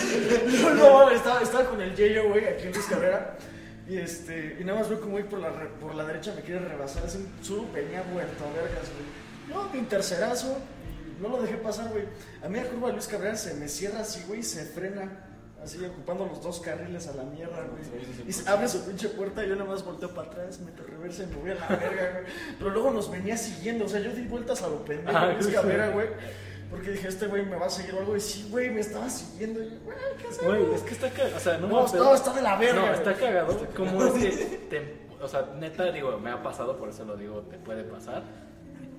No, 0.63 0.75
no, 0.75 1.11
estaba, 1.11 1.41
estaba 1.41 1.65
con 1.65 1.81
el 1.81 1.97
Yeyo, 1.97 2.29
güey, 2.29 2.45
aquí 2.47 2.67
en 2.67 2.73
Luis 2.73 2.85
Cabrera. 2.87 3.37
Y 3.89 3.97
este, 3.97 4.59
y 4.61 4.65
nada 4.65 4.81
más 4.81 4.89
veo 4.91 5.01
como 5.01 5.13
güey 5.13 5.25
por 5.29 5.39
la, 5.41 5.51
por 5.81 5.95
la 5.95 6.05
derecha 6.05 6.33
me 6.37 6.43
quiere 6.43 6.61
rebasar, 6.61 7.05
así 7.07 7.27
su 7.43 7.67
venía 7.73 8.03
vuelto, 8.13 8.45
vergas, 8.55 8.85
güey. 8.93 9.09
Yo, 9.49 9.69
mi 9.73 9.81
tercerazo, 9.87 10.59
y 11.19 11.23
no 11.23 11.29
lo 11.31 11.41
dejé 11.43 11.57
pasar, 11.57 11.89
güey. 11.89 12.05
A 12.45 12.49
mí 12.49 12.59
la 12.61 12.67
curva 12.67 12.89
de 12.89 12.93
Luis 12.93 13.09
Cabrera 13.09 13.35
se 13.35 13.55
me 13.55 13.67
cierra 13.67 14.01
así, 14.01 14.23
güey, 14.29 14.41
y 14.41 14.43
se 14.43 14.65
frena. 14.67 15.27
Así 15.63 15.85
ocupando 15.85 16.25
los 16.27 16.43
dos 16.43 16.61
carriles 16.61 17.07
a 17.09 17.15
la 17.15 17.23
mierda, 17.25 17.67
güey. 17.71 17.83
Y 18.27 18.49
abre 18.49 18.67
su 18.69 18.83
pinche 18.87 19.09
puerta 19.11 19.45
y 19.45 19.49
yo 19.51 19.57
nada 19.57 19.71
más 19.71 19.85
volteo 19.85 20.09
para 20.15 20.29
atrás, 20.29 20.59
meto 20.61 20.83
reversa 20.85 21.25
y 21.25 21.27
me 21.27 21.37
voy 21.37 21.51
a 21.51 21.55
la 21.57 21.67
verga, 21.69 22.11
güey. 22.13 22.33
Pero 22.59 22.71
luego 22.71 22.91
nos 22.91 23.11
venía 23.11 23.37
siguiendo, 23.37 23.85
o 23.85 23.89
sea, 23.89 24.01
yo 24.01 24.11
di 24.13 24.23
vueltas 24.23 24.63
a 24.63 24.69
lo 24.69 24.85
pendejo, 24.85 25.17
Ah. 25.19 25.37
Cabrera, 25.53 25.91
güey. 25.91 26.09
Porque 26.71 26.93
dije, 26.93 27.09
este 27.09 27.27
güey 27.27 27.45
me 27.45 27.57
va 27.57 27.67
a 27.67 27.71
seguir 27.71 27.95
o 27.95 27.99
algo. 27.99 28.17
Y 28.17 28.21
sí, 28.21 28.47
güey, 28.51 28.71
me 28.71 28.81
estaba 28.81 29.11
siguiendo. 29.11 29.61
Y 29.61 29.71
yo, 29.71 29.77
güey, 29.85 29.97
¿qué 30.19 30.29
haces? 30.29 30.43
Güey, 30.45 30.75
es 30.75 30.81
que 30.83 30.95
está 30.95 31.11
cagado. 31.11 31.37
O 31.37 31.41
sea, 31.41 31.59
no, 31.59 31.67
No, 31.67 31.85
está, 31.85 32.15
está 32.15 32.33
de 32.33 32.43
la 32.43 32.57
verga. 32.57 32.81
No, 32.87 32.95
está 32.95 33.15
cagado. 33.15 33.67
Como 33.77 34.05
es 34.05 34.13
que, 34.13 34.57
te- 34.71 35.01
o 35.21 35.29
sea, 35.29 35.47
neta, 35.59 35.91
digo, 35.93 36.17
me 36.19 36.31
ha 36.31 36.43
pasado, 36.43 36.79
por 36.79 36.89
eso 36.89 37.05
lo 37.05 37.17
digo, 37.17 37.41
te 37.51 37.59
puede 37.59 37.83
pasar. 37.85 38.23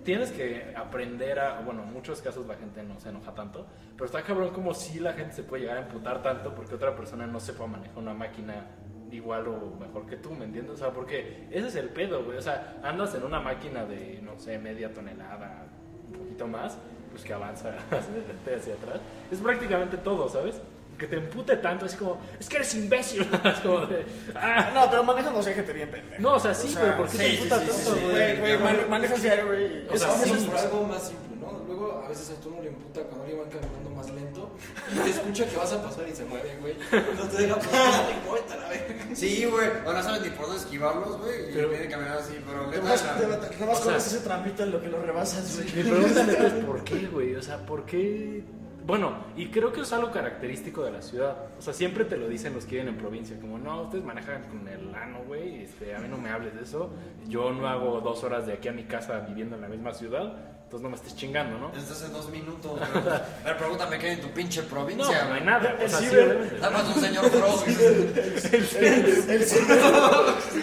Tienes 0.03 0.31
que 0.31 0.73
aprender 0.75 1.39
a, 1.39 1.61
bueno, 1.61 1.83
en 1.83 1.93
muchos 1.93 2.21
casos 2.21 2.47
la 2.47 2.55
gente 2.55 2.81
no 2.81 2.99
se 2.99 3.09
enoja 3.09 3.33
tanto, 3.35 3.67
pero 3.93 4.05
está 4.05 4.23
cabrón 4.23 4.49
como 4.49 4.73
si 4.73 4.99
la 4.99 5.13
gente 5.13 5.35
se 5.35 5.43
puede 5.43 5.63
llegar 5.63 5.77
a 5.77 5.81
emputar 5.81 6.23
tanto 6.23 6.55
porque 6.55 6.73
otra 6.73 6.95
persona 6.95 7.27
no 7.27 7.39
sepa 7.39 7.67
manejar 7.67 7.97
una 7.99 8.13
máquina 8.13 8.65
igual 9.11 9.47
o 9.47 9.75
mejor 9.79 10.05
que 10.07 10.17
tú, 10.17 10.31
¿me 10.31 10.45
entiendes? 10.45 10.75
O 10.75 10.77
sea, 10.77 10.91
porque 10.91 11.47
ese 11.51 11.67
es 11.67 11.75
el 11.75 11.89
pedo, 11.89 12.23
güey. 12.23 12.37
O 12.37 12.41
sea, 12.41 12.79
andas 12.83 13.13
en 13.13 13.23
una 13.23 13.39
máquina 13.39 13.85
de, 13.85 14.19
no 14.23 14.39
sé, 14.39 14.57
media 14.57 14.93
tonelada, 14.93 15.65
un 16.07 16.13
poquito 16.13 16.47
más, 16.47 16.77
pues 17.11 17.23
que 17.23 17.33
avanza 17.33 17.69
hacia 17.91 18.73
atrás. 18.73 18.99
Es 19.31 19.39
prácticamente 19.39 19.97
todo, 19.97 20.29
¿sabes? 20.29 20.61
Que 21.01 21.07
te 21.07 21.15
empute 21.15 21.55
tanto, 21.57 21.87
es 21.87 21.95
como, 21.95 22.21
es 22.39 22.47
que 22.47 22.57
eres 22.57 22.75
imbécil. 22.75 23.21
es 23.43 23.59
como 23.61 23.87
de, 23.87 24.05
ah, 24.35 24.69
No, 24.71 24.87
pero 24.87 25.03
manejas 25.03 25.33
no 25.33 25.41
sé 25.41 25.51
gente 25.55 25.73
bien 25.73 25.89
pendejo. 25.89 26.21
no, 26.21 26.35
o 26.35 26.39
sea, 26.39 26.53
sí, 26.53 26.67
O 26.67 26.71
sea, 26.73 26.81
pero 26.83 26.97
¿por 26.97 27.09
qué 27.09 27.17
te 27.17 27.25
sí, 27.27 27.35
emputa 27.37 27.59
sí, 27.59 27.65
sí, 27.65 27.71
tanto, 27.71 27.95
sí, 27.95 28.01
güey? 28.05 28.13
Güey, 28.13 28.37
güey, 28.39 28.57
man- 28.59 28.89
manejas 28.89 29.21
diario, 29.23 29.47
güey. 29.47 29.87
O 29.89 29.97
sea, 29.97 30.13
eso- 30.23 30.45
por 30.45 30.57
algo 30.59 30.83
más 30.83 31.07
simple, 31.07 31.37
¿no? 31.41 31.63
Luego 31.65 32.03
a 32.05 32.07
veces 32.09 32.29
a 32.29 32.39
tú 32.39 32.51
no 32.51 32.61
le 32.61 32.67
imputa 32.69 33.01
cuando 33.01 33.23
alguien 33.23 33.41
va 33.41 33.49
caminando 33.49 33.89
más 33.89 34.11
lento 34.11 34.55
y 34.93 34.99
te 34.99 35.09
escucha 35.09 35.45
que 35.49 35.57
vas 35.57 35.73
a 35.73 35.81
pasar 35.83 36.07
y 36.07 36.15
se 36.15 36.25
mueve, 36.25 36.55
güey. 36.61 36.75
No 37.17 37.23
te 37.27 37.41
deja 37.41 37.55
pasar, 37.55 38.07
te 38.07 38.29
mueve 38.29 38.45
a 38.53 38.55
la 38.57 38.69
verga. 38.69 39.05
Sí, 39.15 39.45
güey. 39.45 39.67
O 39.83 39.93
no 39.93 40.03
saben 40.03 40.21
ni 40.21 40.29
por 40.29 40.45
dónde 40.45 40.61
esquivarlos, 40.61 41.17
güey. 41.19 41.49
Y 41.49 41.53
Pero- 41.55 41.69
viene 41.69 41.87
caminando 41.89 42.19
así, 42.19 42.37
pero 42.45 42.69
Te 42.69 42.77
le 42.77 42.83
vas, 42.83 43.03
da 43.03 43.17
te, 43.17 43.27
la- 43.27 43.39
te- 43.39 43.55
te 43.55 43.65
vas 43.65 43.79
O 43.79 43.83
sea- 43.83 43.91
con 43.93 43.95
ese 43.95 44.17
tramito 44.19 44.61
en 44.63 44.71
lo 44.71 44.79
que 44.83 44.87
lo 44.89 45.01
rebasas, 45.01 45.55
güey. 45.55 45.83
Mi 45.83 45.89
pregunta 45.89 46.21
es 46.47 46.53
¿por 46.63 46.83
qué, 46.83 47.07
güey? 47.07 47.35
O 47.35 47.41
sea, 47.41 47.57
¿por 47.65 47.85
qué? 47.87 48.43
Bueno, 48.85 49.25
y 49.37 49.47
creo 49.49 49.71
que 49.71 49.81
es 49.81 49.93
algo 49.93 50.11
característico 50.11 50.83
de 50.83 50.91
la 50.91 51.01
ciudad. 51.01 51.37
O 51.57 51.61
sea, 51.61 51.73
siempre 51.73 52.03
te 52.05 52.17
lo 52.17 52.27
dicen 52.27 52.53
los 52.53 52.65
que 52.65 52.71
viven 52.77 52.87
en 52.89 52.97
provincia, 52.97 53.37
como, 53.39 53.57
no, 53.57 53.83
ustedes 53.83 54.03
manejan 54.03 54.43
con 54.49 54.67
el 54.67 54.93
ano, 54.95 55.19
güey, 55.27 55.63
este, 55.63 55.95
a 55.95 55.99
mí 55.99 56.07
no 56.09 56.17
me 56.17 56.29
hables 56.29 56.55
de 56.55 56.63
eso. 56.63 56.89
Yo 57.27 57.51
no 57.51 57.67
hago 57.67 58.01
dos 58.01 58.23
horas 58.23 58.45
de 58.47 58.53
aquí 58.53 58.67
a 58.67 58.71
mi 58.71 58.83
casa 58.85 59.19
viviendo 59.19 59.55
en 59.55 59.61
la 59.61 59.67
misma 59.67 59.93
ciudad. 59.93 60.33
Entonces 60.63 60.83
no 60.83 60.89
me 60.89 60.95
estés 60.95 61.15
chingando, 61.17 61.57
¿no? 61.57 61.69
Desde 61.75 61.91
hace 61.91 62.07
dos 62.13 62.29
minutos. 62.29 62.79
pero- 62.93 63.09
A 63.13 63.19
ver, 63.45 63.57
pregúntame 63.57 63.99
qué 63.99 64.07
hay 64.07 64.13
en 64.13 64.21
tu 64.21 64.29
pinche 64.29 64.61
No, 64.61 64.67
provincia. 64.69 65.25
no 65.25 65.33
hay 65.33 65.41
güey. 65.41 65.43
nada. 65.43 65.75
O 65.77 65.81
El 65.83 65.89
sea, 65.89 65.99
sí, 65.99 66.05
ciber- 66.05 66.25
obviamente. 66.27 66.55
Nada 66.59 66.69
más 66.71 66.95
un 66.95 67.01
señor 67.03 67.25
Frog. 67.29 67.63
El, 67.67 69.29
el 69.29 69.43
ciber. 69.43 69.85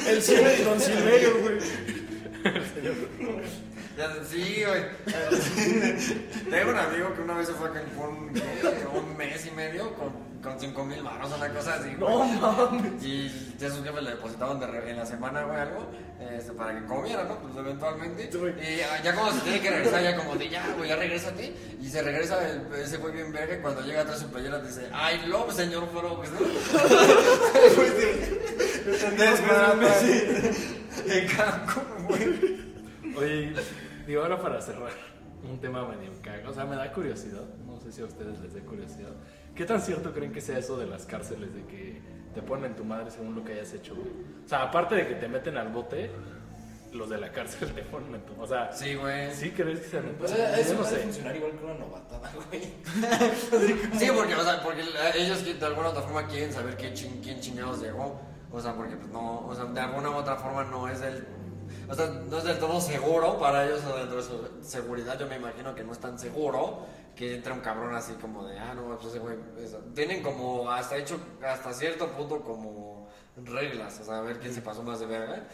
El 0.09 0.23
ciber 0.23 0.64
Don 0.64 0.81
Silverio, 0.81 1.31
güey. 1.43 1.59
Ya, 3.99 4.09
Sí, 4.31 4.63
güey. 4.65 4.83
Tengo 6.51 6.71
un 6.71 6.77
amigo 6.79 7.15
que 7.15 7.21
una 7.23 7.35
vez 7.35 7.49
se 7.49 7.53
fue 7.55 7.69
a 7.69 7.73
Cancún 7.73 8.31
un 8.95 9.17
mes 9.17 9.45
y 9.47 9.51
medio 9.51 9.93
con, 9.95 10.11
con 10.41 10.59
5 10.61 10.85
mil 10.85 11.03
manos, 11.03 11.33
una 11.37 11.49
cosa 11.49 11.75
así, 11.75 11.95
güey. 11.99 12.11
No 12.11 12.25
mames. 12.25 13.03
Y 13.05 13.57
ya 13.59 13.69
sus 13.71 13.83
jefes 13.85 14.03
le 14.05 14.11
depositaban 14.11 14.61
de 14.61 14.67
re- 14.69 14.91
en 14.91 14.97
la 14.99 15.05
semana, 15.07 15.43
güey, 15.43 15.59
algo, 15.59 15.91
este, 16.33 16.53
para 16.53 16.79
que 16.79 16.87
comiera, 16.87 17.25
¿no? 17.25 17.39
Pues 17.41 17.57
eventualmente. 17.57 18.31
Y 18.63 18.81
ah, 18.83 19.01
ya 19.03 19.15
cuando 19.15 19.33
se 19.35 19.41
tiene 19.41 19.61
que 19.61 19.71
regresar, 19.71 20.03
ya 20.03 20.17
como 20.17 20.37
de, 20.37 20.49
ya, 20.49 20.65
güey, 20.77 20.89
ya 20.89 20.97
regresa 20.97 21.31
a 21.31 21.33
ti. 21.33 21.53
Y 21.81 21.89
se 21.89 22.01
regresa 22.01 22.49
el- 22.49 22.73
ese 22.81 22.99
güey 22.99 23.13
bien 23.15 23.33
verga 23.33 23.57
y 23.57 23.61
cuando 23.61 23.81
llega 23.83 24.03
atrás 24.03 24.21
su 24.21 24.29
playera 24.31 24.61
dice, 24.61 24.89
I 24.93 25.27
love 25.27 25.53
señor 25.53 25.89
¿no? 25.93 26.15
Güey, 27.77 27.91
de-. 27.91 28.39
En 31.19 31.27
Cancún, 31.29 32.07
güey. 32.07 32.59
Oye, 33.17 33.53
digo, 34.09 34.23
ahora 34.23 34.39
para 34.41 34.61
cerrar, 34.61 34.91
un 35.49 35.61
tema 35.61 35.87
medio 35.87 36.11
caga. 36.23 36.49
O 36.51 36.53
sea, 36.53 36.65
me 36.65 36.77
da 36.77 36.93
curiosidad. 36.93 37.45
No 37.67 37.79
sé 37.81 37.93
si 37.93 38.03
a 38.03 38.05
ustedes 38.07 38.39
les 38.41 38.53
dé 38.55 38.61
curiosidad. 38.63 39.13
¿Qué 39.55 39.65
tan 39.65 39.81
cierto 39.81 40.13
creen 40.13 40.33
que 40.33 40.41
sea 40.41 40.59
eso 40.59 40.77
de 40.77 40.87
las 40.87 41.07
cárceles 41.07 41.55
de 41.55 41.65
que 41.67 42.01
te 42.35 42.43
ponen 42.43 42.75
tu 42.77 42.85
madre 42.85 43.11
según 43.11 43.35
lo 43.35 43.45
que 43.45 43.53
hayas 43.53 43.73
hecho, 43.75 43.95
güey? 43.95 44.09
O 44.45 44.49
sea, 44.49 44.63
aparte 44.65 44.95
de 44.97 45.07
que 45.09 45.15
te 45.15 45.29
meten 45.29 45.57
al 45.57 45.69
bote, 45.69 46.11
los 46.93 47.09
de 47.11 47.19
la 47.19 47.31
cárcel 47.33 47.73
te 47.75 47.83
ponen 47.83 48.15
en 48.15 48.21
tu. 48.23 48.41
O 48.41 48.47
sea, 48.47 48.73
Sí, 48.73 48.95
güey. 48.95 49.33
¿sí 49.35 49.51
crees 49.51 49.81
que 49.81 49.89
sea 49.89 50.01
neta? 50.01 50.19
Pues 50.19 50.33
eh, 50.33 50.37
Yo 50.57 50.61
eso 50.63 50.75
no 50.75 50.85
sé. 50.85 50.97
funcionar 50.97 51.37
igual 51.37 51.53
que 51.53 51.65
una 51.65 51.75
novatada, 51.75 52.31
güey. 52.49 52.63
Sí, 53.99 54.09
porque, 54.15 54.35
o 54.35 54.43
sea, 54.43 54.63
porque 54.63 54.83
ellos 55.15 55.45
de 55.61 55.67
alguna 55.67 55.89
u 55.89 55.91
otra 55.91 56.03
forma 56.03 56.27
quieren 56.27 56.53
saber 56.53 56.77
qué 56.77 56.93
chin- 56.95 57.21
quién 57.23 57.41
chingados 57.41 57.81
llegó. 57.83 58.21
O 58.51 58.61
sea, 58.61 58.75
porque 58.75 58.97
pues 58.97 59.09
no, 59.11 59.47
o 59.47 59.55
sea, 59.55 59.67
de 59.67 59.81
alguna 59.81 60.11
u 60.11 60.15
otra 60.15 60.37
forma 60.37 60.65
no 60.65 60.89
es 60.89 61.01
del, 61.01 61.27
o 61.89 61.95
sea, 61.95 62.07
no 62.07 62.39
es 62.39 62.45
del 62.45 62.59
todo 62.59 62.80
seguro 62.80 63.39
para 63.39 63.66
ellos 63.66 63.80
o 63.84 63.97
dentro 63.97 64.16
de 64.16 64.22
su 64.22 64.49
seguridad. 64.62 65.18
Yo 65.18 65.26
me 65.26 65.36
imagino 65.36 65.74
que 65.74 65.82
no 65.84 65.93
es 65.93 65.99
tan 65.99 66.18
seguro 66.18 66.80
que 67.16 67.34
entre 67.36 67.53
un 67.53 67.61
cabrón 67.61 67.95
así 67.95 68.12
como 68.14 68.47
de, 68.47 68.59
ah, 68.59 68.74
no, 68.74 68.97
pues 68.97 69.09
ese 69.09 69.18
güey, 69.18 69.36
eso. 69.59 69.78
tienen 69.95 70.22
como 70.22 70.70
hasta 70.70 70.97
hecho, 70.97 71.18
hasta 71.45 71.72
cierto 71.72 72.09
punto 72.12 72.41
como 72.43 73.09
reglas, 73.45 74.01
o 74.01 74.05
sea, 74.05 74.18
a 74.18 74.20
ver 74.22 74.41
quién 74.41 74.53
se 74.53 74.61
pasó 74.62 74.82
más 74.82 74.99
de 74.99 75.07
verga. 75.07 75.45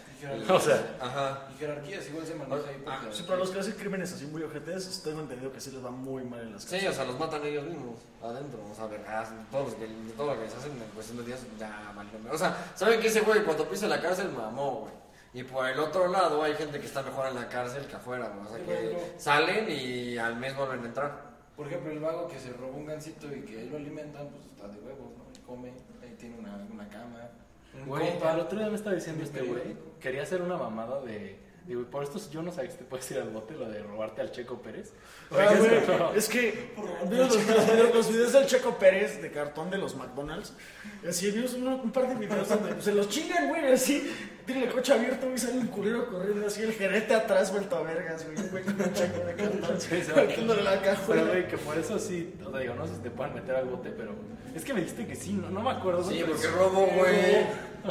O 0.48 0.58
sea, 0.58 0.96
Ajá. 1.00 1.48
Y 1.54 1.58
jerarquías 1.58 2.06
igual 2.08 2.26
se 2.26 2.34
maneja 2.34 2.68
ahí. 2.68 2.76
por 2.82 2.92
Ah. 2.92 3.00
Sí, 3.12 3.22
para 3.24 3.38
los 3.38 3.50
que 3.50 3.60
hacen 3.60 3.74
crímenes 3.74 4.10
así 4.12 4.24
muy 4.26 4.42
ojetes, 4.42 5.02
tengo 5.04 5.20
entendido 5.20 5.52
que 5.52 5.60
sí 5.60 5.70
les 5.70 5.84
va 5.84 5.90
muy 5.90 6.24
mal 6.24 6.40
en 6.40 6.52
las 6.54 6.62
Sí, 6.62 6.70
cárceles. 6.70 6.92
o 6.92 6.96
sea, 6.96 7.04
los 7.04 7.18
matan 7.18 7.44
ellos 7.44 7.64
mismos 7.66 7.96
adentro. 8.22 8.60
O 8.70 8.74
sea, 8.74 8.86
vergas, 8.86 9.28
todos 9.50 9.66
los 9.66 9.74
que, 9.74 9.86
todo 10.16 10.28
lo 10.28 10.38
que 10.38 10.44
les 10.46 10.54
hacen 10.54 10.72
en 10.72 10.78
cuestión 10.94 11.18
de 11.18 11.24
días, 11.24 11.40
ya 11.58 11.92
valió. 11.94 12.12
O 12.32 12.38
sea, 12.38 12.72
¿saben 12.74 13.00
que 13.00 13.08
ese 13.08 13.20
güey 13.20 13.42
cuando 13.44 13.68
pisa 13.68 13.86
la 13.86 14.00
cárcel 14.00 14.30
mamó, 14.30 14.80
güey? 14.80 14.92
Y 15.34 15.42
por 15.42 15.66
el 15.68 15.78
otro 15.80 16.06
lado 16.08 16.42
hay 16.42 16.54
gente 16.54 16.78
que 16.78 16.86
está 16.86 17.02
mejor 17.02 17.26
en 17.26 17.34
la 17.34 17.48
cárcel 17.48 17.84
que 17.86 17.96
afuera, 17.96 18.28
güey. 18.28 18.46
O 18.46 18.48
sea, 18.48 18.58
Sí, 18.58 18.64
que 18.66 18.88
bueno. 18.94 18.98
salen 19.18 19.66
y 19.70 20.16
al 20.16 20.36
mes 20.36 20.56
vuelven 20.56 20.80
a 20.82 20.86
entrar. 20.86 21.34
Por 21.56 21.66
ejemplo, 21.66 21.90
el 21.92 21.98
vago 22.00 22.28
que 22.28 22.38
se 22.38 22.52
robó 22.52 22.76
un 22.78 22.86
gancito 22.86 23.26
y 23.34 23.40
que 23.42 23.58
ahí 23.60 23.68
lo 23.68 23.76
alimentan, 23.76 24.28
pues 24.28 24.44
está 24.46 24.68
de 24.68 24.78
huevos, 24.78 25.10
¿no? 25.18 25.24
Y 25.34 25.38
come, 25.44 25.72
ahí 26.02 26.14
tiene 26.18 26.38
una, 26.38 26.56
una 26.72 26.88
cama. 26.88 27.28
Un 27.74 27.86
güey, 27.88 28.10
compa. 28.12 28.34
el 28.34 28.40
otro 28.40 28.58
día 28.58 28.68
me 28.68 28.76
estaba 28.76 28.94
diciendo 28.94 29.24
este 29.24 29.42
güey, 29.42 29.76
quería 30.00 30.22
hacer 30.22 30.40
una 30.42 30.56
mamada 30.56 31.00
de. 31.02 31.42
Digo, 31.66 31.80
y 31.80 31.84
por 31.84 32.02
esto 32.04 32.20
yo 32.30 32.42
no 32.42 32.52
sabía 32.52 32.70
que 32.70 32.76
te 32.76 32.84
puedes 32.84 33.10
ir 33.10 33.18
al 33.18 33.30
bote, 33.30 33.54
lo 33.54 33.68
de 33.68 33.82
robarte 33.82 34.20
al 34.20 34.30
Checo 34.30 34.60
Pérez. 34.60 34.92
Ah, 35.30 35.48
Oye, 35.50 35.58
güey, 35.58 35.74
es 35.78 35.82
que 35.88 35.96
no. 35.98 36.12
es 36.12 36.28
que 36.28 36.70
vimos 37.08 37.34
los, 37.34 37.46
los 37.48 37.66
videos, 37.66 37.94
los 37.94 38.08
videos 38.12 38.32
del 38.34 38.46
Checo 38.46 38.78
Pérez 38.78 39.22
de 39.22 39.30
cartón 39.30 39.70
de 39.70 39.78
los 39.78 39.96
McDonald's. 39.96 40.52
Así 41.08 41.30
vimos 41.30 41.54
un, 41.54 41.66
un 41.66 41.90
par 41.90 42.06
de 42.08 42.14
videos 42.16 42.48
donde 42.48 42.80
se 42.82 42.92
los 42.92 43.08
chingan, 43.08 43.48
güey, 43.48 43.72
así. 43.72 44.12
Tiene 44.46 44.64
el 44.64 44.72
coche 44.72 44.92
abierto, 44.92 45.26
güey, 45.26 45.38
sale 45.38 45.54
un 45.58 45.66
culero 45.68 46.06
corriendo 46.10 46.46
así, 46.46 46.62
el 46.62 46.72
gerente 46.72 47.14
atrás 47.14 47.50
vuelto 47.50 47.76
a 47.76 47.82
vergas, 47.82 48.24
güey, 48.26 48.36
un 48.38 48.50
güey 48.50 48.62
con 48.62 48.74
un 48.80 48.92
checo 48.92 49.24
de 49.24 49.34
cartón, 49.34 49.80
Sí, 49.80 50.02
metiéndole 50.14 50.62
la 50.62 50.70
Pero, 50.80 50.82
cajuela. 50.82 51.22
güey, 51.24 51.48
que 51.48 51.56
por 51.58 51.78
eso 51.78 51.98
sí, 51.98 52.34
o 52.46 52.50
sea, 52.50 52.60
digo, 52.60 52.74
no 52.74 52.86
sé 52.86 52.94
si 52.96 53.00
te 53.00 53.10
puedan 53.10 53.34
meter 53.34 53.54
al 53.56 53.64
bote, 53.64 53.90
pero 53.96 54.12
es 54.54 54.62
que 54.64 54.74
me 54.74 54.80
dijiste 54.80 55.06
que 55.06 55.16
sí, 55.16 55.32
no, 55.32 55.48
no 55.50 55.60
me 55.62 55.70
acuerdo. 55.70 56.04
Sí, 56.08 56.22
porque 56.26 56.46
robo, 56.48 56.86
güey. 56.94 57.46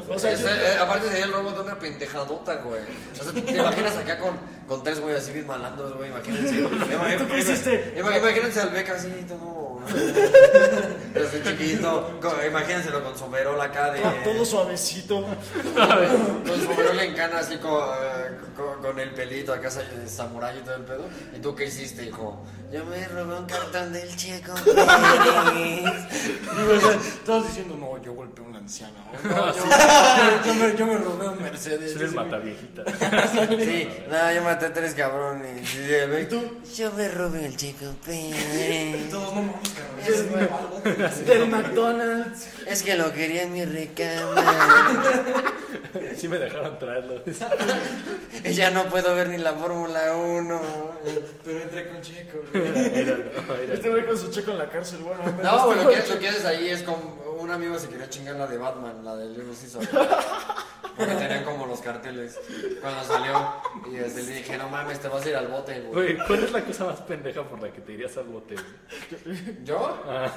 O 0.09 0.17
sea, 0.19 0.31
Es- 0.31 0.41
yo- 0.41 0.47
eh, 0.49 0.77
aparte 0.79 1.07
sería 1.09 1.25
el 1.25 1.33
robo 1.33 1.51
de 1.51 1.61
una 1.61 1.77
pendejadota, 1.79 2.55
güey. 2.57 2.81
O 3.19 3.23
sea, 3.23 3.31
te 3.33 3.51
imaginas 3.51 3.97
acá 3.97 4.17
con, 4.19 4.37
con 4.67 4.83
tres 4.83 4.99
güey 4.99 5.15
así 5.15 5.31
bien 5.33 5.45
malandros, 5.47 5.95
güey. 5.97 6.09
Imagínense. 6.09 6.61
Ima- 6.61 6.69
¿Tú 7.17 7.27
qué 7.27 7.39
hiciste? 7.39 7.93
ima- 7.97 8.17
Imagínense 8.17 8.59
al 8.61 8.69
Beca 8.69 8.93
así, 8.93 9.09
todo. 9.27 9.72
Desde 9.85 11.43
chiquito. 11.57 12.17
Co- 12.21 12.35
Imagínenselo 12.47 13.03
con 13.03 13.17
acá 13.61 13.91
de. 13.91 14.01
todo 14.23 14.45
suavecito. 14.45 15.23
Con 15.23 16.61
su 16.61 16.67
verol 16.75 16.99
en 16.99 17.13
cana 17.15 17.39
así 17.39 17.57
con, 17.57 17.71
eh, 17.73 18.37
con, 18.55 18.81
con 18.81 18.99
el 18.99 19.11
pelito 19.11 19.53
acá 19.53 19.69
sa- 19.69 19.81
samurái 20.07 20.57
y 20.59 20.61
todo 20.61 20.75
el 20.75 20.83
pedo. 20.83 21.05
¿Y 21.35 21.39
tú 21.39 21.55
qué 21.55 21.65
hiciste, 21.65 22.03
hijo? 22.05 22.41
Yo 22.71 22.83
me 22.85 23.07
robé 23.07 23.37
un 23.37 23.45
cartón 23.45 23.93
del 23.93 24.15
checo. 24.15 24.53
Todos 27.25 27.47
diciendo, 27.47 27.75
no, 27.77 28.01
yo 28.01 28.13
golpeé 28.13 28.43
a 28.45 28.47
No, 29.23 29.55
yo, 29.55 29.63
yo- 29.63 30.45
yo 30.45 30.53
me, 30.55 30.75
yo 30.77 30.85
me 30.87 30.97
robé 30.97 31.27
un 31.29 31.41
Mercedes. 31.43 31.91
Soy 31.91 31.99
yo 32.01 32.05
el 32.05 32.09
sí- 32.11 32.15
mataviejita. 32.15 32.83
Sí, 33.63 33.89
no, 34.09 34.33
yo 34.33 34.41
maté 34.43 34.65
a 34.67 34.73
tres 34.73 34.93
cabrones. 34.95 35.67
Y 35.75 36.25
¿Tú? 36.25 36.41
Yo 36.75 36.91
me 36.93 37.07
robé 37.09 37.45
el 37.45 37.55
checo 37.57 37.85
Pérez. 38.05 39.09
Todos 39.09 39.35
no 39.35 39.41
mames, 39.43 39.69
cabrón. 39.69 39.99
Es 40.07 40.31
nuevo. 40.31 40.81
Del 41.25 41.47
McDonald's. 41.49 42.47
Es 42.67 42.83
que 42.83 42.95
lo 42.95 43.11
quería 43.13 43.43
en 43.43 43.53
mi 43.53 43.65
recámara. 43.65 45.43
Sí 46.17 46.27
me 46.27 46.37
dejaron 46.37 46.77
traerlo. 46.79 47.21
Y 48.43 48.53
ya 48.53 48.69
no 48.71 48.85
puedo 48.85 49.13
ver 49.15 49.29
ni 49.29 49.37
la 49.37 49.53
Fórmula 49.53 50.15
1. 50.15 50.61
Pero 51.43 51.59
entré 51.61 51.89
con 51.89 52.01
Checo, 52.01 52.39
güey. 52.51 52.65
Era, 52.99 53.17
no, 53.17 53.55
era- 53.55 53.73
Este 53.73 53.89
güey 53.89 54.05
con 54.05 54.17
su 54.17 54.31
checo 54.31 54.51
en 54.51 54.57
la 54.59 54.69
cárcel, 54.69 54.99
bueno. 54.99 55.21
No, 55.43 55.73
lo 55.73 55.89
que, 55.89 55.97
lo 56.07 56.19
que 56.19 56.29
haces 56.29 56.45
ahí 56.45 56.69
es 56.69 56.81
como 56.83 57.32
un 57.41 57.51
amigo 57.51 57.77
se 57.79 57.89
quería 57.89 58.09
chingar 58.09 58.35
la 58.35 58.47
de 58.47 58.57
Batman, 58.57 59.03
la 59.03 59.15
de 59.15 59.29
Little 59.29 59.45
Caesar. 59.45 59.81
Porque 60.95 61.15
tenían 61.15 61.43
como 61.43 61.65
los 61.65 61.79
carteles 61.81 62.39
cuando 62.81 63.03
salió. 63.03 63.33
Y 63.91 63.95
este, 63.95 64.21
le 64.23 64.31
dije, 64.35 64.57
no 64.57 64.69
mames, 64.69 64.99
te 64.99 65.07
vas 65.07 65.25
a 65.25 65.29
ir 65.29 65.35
al 65.35 65.47
bote, 65.47 65.81
güey. 65.81 66.13
Güey, 66.15 66.27
¿cuál 66.27 66.43
es 66.43 66.51
la 66.51 66.61
cosa 66.63 66.85
más 66.85 67.01
pendeja 67.01 67.43
por 67.43 67.59
la 67.61 67.71
que 67.73 67.81
te 67.81 67.93
irías 67.93 68.15
al 68.17 68.25
bote? 68.25 68.55
güey? 69.25 69.63
¿Yo? 69.63 70.01
Ah, 70.07 70.31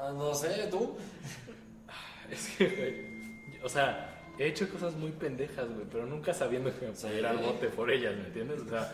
Ah, 0.00 0.12
no 0.14 0.34
sé, 0.34 0.68
¿tú? 0.70 0.96
es 2.30 2.48
que, 2.56 2.66
güey, 2.68 3.60
o 3.62 3.68
sea, 3.68 4.22
he 4.38 4.46
hecho 4.48 4.68
cosas 4.68 4.94
muy 4.94 5.12
pendejas, 5.12 5.66
güey, 5.68 5.86
pero 5.90 6.04
nunca 6.06 6.34
sabiendo 6.34 6.70
que 6.78 6.86
me 6.86 6.92
podía 6.92 7.18
ir 7.18 7.26
al 7.26 7.38
bote 7.38 7.68
por 7.68 7.90
ellas, 7.90 8.14
¿me 8.16 8.26
entiendes? 8.26 8.60
O 8.62 8.68
sea, 8.68 8.92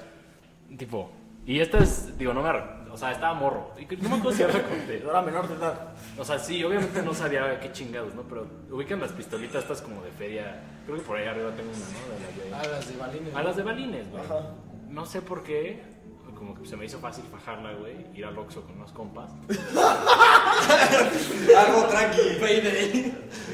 tipo, 0.76 1.10
y 1.46 1.60
esta 1.60 1.78
es, 1.78 2.16
digo, 2.18 2.32
no 2.32 2.42
me, 2.42 2.48
ar- 2.50 2.79
o 2.92 2.96
sea, 2.96 3.12
estaba 3.12 3.34
morro, 3.34 3.72
no 4.00 4.08
me 4.08 4.16
acuerdo 4.16 4.32
si 4.32 4.38
ya 4.38 4.48
lo 4.48 4.62
conté. 4.68 4.98
Era 4.98 5.22
menor 5.22 5.48
de 5.48 5.54
edad. 5.54 5.94
O 6.18 6.24
sea, 6.24 6.38
sí, 6.38 6.62
obviamente 6.64 7.02
no 7.02 7.14
sabía 7.14 7.58
qué 7.60 7.70
chingados, 7.72 8.14
¿no? 8.14 8.22
Pero 8.22 8.46
ubican 8.70 9.00
las 9.00 9.12
pistolitas 9.12 9.62
estas 9.62 9.80
como 9.82 10.02
de 10.02 10.10
feria, 10.12 10.60
creo 10.84 10.96
que 10.98 11.02
por 11.04 11.16
ahí 11.18 11.26
arriba 11.28 11.50
tengo 11.56 11.70
una, 11.70 11.78
¿no? 11.78 12.08
De 12.14 12.20
las 12.20 12.36
de- 12.36 12.54
Ah, 12.54 12.72
las 12.76 12.88
de 12.88 12.96
balines. 12.96 13.34
A 13.34 13.42
las 13.42 13.56
de 13.56 13.62
balines, 13.62 14.10
güey. 14.10 14.22
Ajá. 14.24 14.40
No 14.88 15.06
sé 15.06 15.22
por 15.22 15.42
qué, 15.44 15.82
como 16.36 16.54
que 16.60 16.66
se 16.66 16.76
me 16.76 16.84
hizo 16.86 16.98
fácil 16.98 17.24
fajarla, 17.30 17.72
güey, 17.74 18.06
ir 18.14 18.24
al 18.24 18.36
Oxxo 18.38 18.62
con 18.62 18.76
unos 18.76 18.90
compas. 18.92 19.30
Algo 21.56 21.84
tranqui. 21.88 23.12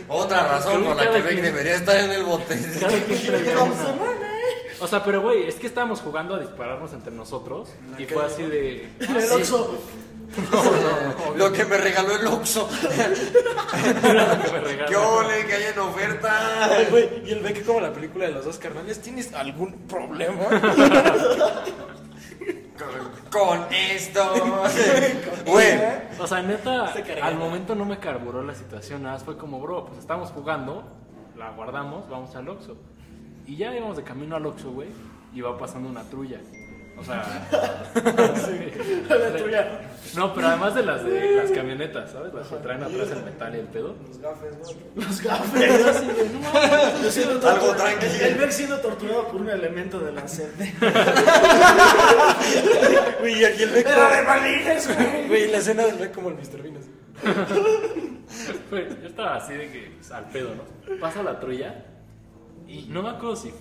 Otra 0.08 0.46
razón 0.48 0.84
por 0.84 0.96
la 0.96 1.10
que 1.10 1.22
quien- 1.22 1.42
debería 1.42 1.74
estar 1.74 1.96
en 1.96 2.12
el 2.12 2.22
bote. 2.24 2.58
Cada 2.80 2.98
quien 3.00 3.26
traía 3.26 3.58
una. 3.62 4.35
O 4.80 4.86
sea, 4.86 5.02
pero 5.04 5.22
güey, 5.22 5.44
es 5.46 5.56
que 5.56 5.66
estábamos 5.66 6.00
jugando 6.00 6.34
a 6.34 6.38
dispararnos 6.38 6.92
entre 6.92 7.12
nosotros 7.12 7.70
y 7.98 8.04
fue 8.04 8.24
así 8.24 8.42
de... 8.42 8.90
En 9.00 9.16
el 9.16 9.22
Sí. 9.22 9.34
Oxxo. 9.34 9.78
Lo 11.36 11.52
que 11.52 11.64
me 11.64 11.76
regaló 11.78 12.16
el 12.16 12.26
Oxxo. 12.26 12.68
Que. 13.76 14.84
¡Qué 14.88 14.96
ole, 14.96 15.46
que 15.46 15.54
hay 15.54 15.64
en 15.72 15.78
oferta! 15.78 16.64
Ay, 16.76 16.86
güey, 16.90 17.22
y 17.26 17.30
el 17.32 17.40
ve 17.40 17.52
que 17.52 17.62
como 17.62 17.80
la 17.80 17.92
película 17.92 18.26
de 18.26 18.32
los 18.32 18.44
dos 18.44 18.58
carnales, 18.58 19.00
¿tienes 19.00 19.32
algún 19.34 19.72
problema? 19.86 20.44
Con, 22.76 23.58
con 23.58 23.66
esto. 23.72 24.20
Güey. 25.46 25.78
O 26.18 26.26
sea, 26.26 26.42
neta, 26.42 26.92
al 27.22 27.36
momento 27.36 27.74
no 27.74 27.84
me 27.86 27.98
carburó 27.98 28.42
la 28.42 28.54
situación, 28.54 29.02
nada 29.02 29.14
más 29.14 29.24
fue 29.24 29.38
como, 29.38 29.60
bro, 29.60 29.86
pues 29.86 29.98
estamos 30.00 30.30
jugando, 30.30 30.84
la 31.36 31.50
guardamos, 31.52 32.08
vamos 32.10 32.34
al 32.36 32.48
Oxxo. 32.50 32.76
Y 33.46 33.56
ya 33.56 33.74
íbamos 33.74 33.96
de 33.96 34.02
camino 34.02 34.36
al 34.36 34.44
Oxxo, 34.46 34.70
güey, 34.72 34.88
y 35.32 35.40
va 35.40 35.56
pasando 35.58 35.88
una 35.88 36.02
trulla. 36.04 36.40
O 36.98 37.04
sea, 37.04 37.46
La 39.08 39.30
trulla 39.36 39.80
No, 40.16 40.32
pero 40.32 40.46
además 40.48 40.74
de 40.74 40.82
las 40.82 41.04
de 41.04 41.32
las 41.36 41.50
camionetas, 41.50 42.10
¿sabes? 42.10 42.32
Las 42.32 42.46
que 42.48 42.56
traen 42.56 42.82
atrás 42.82 43.10
el 43.10 43.22
metal 43.22 43.54
y 43.54 43.58
el 43.58 43.66
pedo. 43.66 43.94
Los 44.08 44.18
gafes, 44.18 44.54
¿no? 44.94 45.02
los 45.04 45.20
gafes. 45.20 45.78
yo 45.78 45.90
así 45.90 46.06
de, 46.06 46.28
no 46.30 46.40
mames, 46.40 47.02
yo 47.02 47.10
siendo 47.10 47.32
Algo 47.34 47.42
torturado- 47.66 47.76
tranqui. 47.76 48.06
El 48.24 48.34
ver 48.36 48.50
siendo 48.52 48.78
torturado 48.80 49.28
por 49.28 49.42
un 49.42 49.50
elemento 49.50 50.00
de 50.00 50.12
la 50.12 50.26
sed. 50.26 50.48
Güey, 53.20 53.40
y 53.40 53.44
el 53.44 53.70
Beck 53.70 53.86
Era 53.86 54.16
de 54.16 54.22
balines, 54.26 54.88
güey. 54.94 55.28
Güey, 55.28 55.50
la 55.50 55.58
escena 55.58 55.84
del 55.84 55.96
Beck 55.96 56.14
como 56.14 56.28
el 56.30 56.34
Mr. 56.36 56.62
Bean 56.62 56.76
así. 56.78 56.90
Güey, 58.70 58.88
yo 59.02 59.08
estaba 59.08 59.36
así 59.36 59.52
de 59.54 59.70
que, 59.70 59.92
pues, 59.98 60.10
al 60.12 60.24
pedo, 60.30 60.50
¿no? 60.54 60.62
Pasa 61.00 61.22
la 61.22 61.38
trulla 61.40 61.74
y 62.66 62.86
no 62.88 63.02
me 63.02 63.10
acuerdo 63.10 63.36
si. 63.36 63.52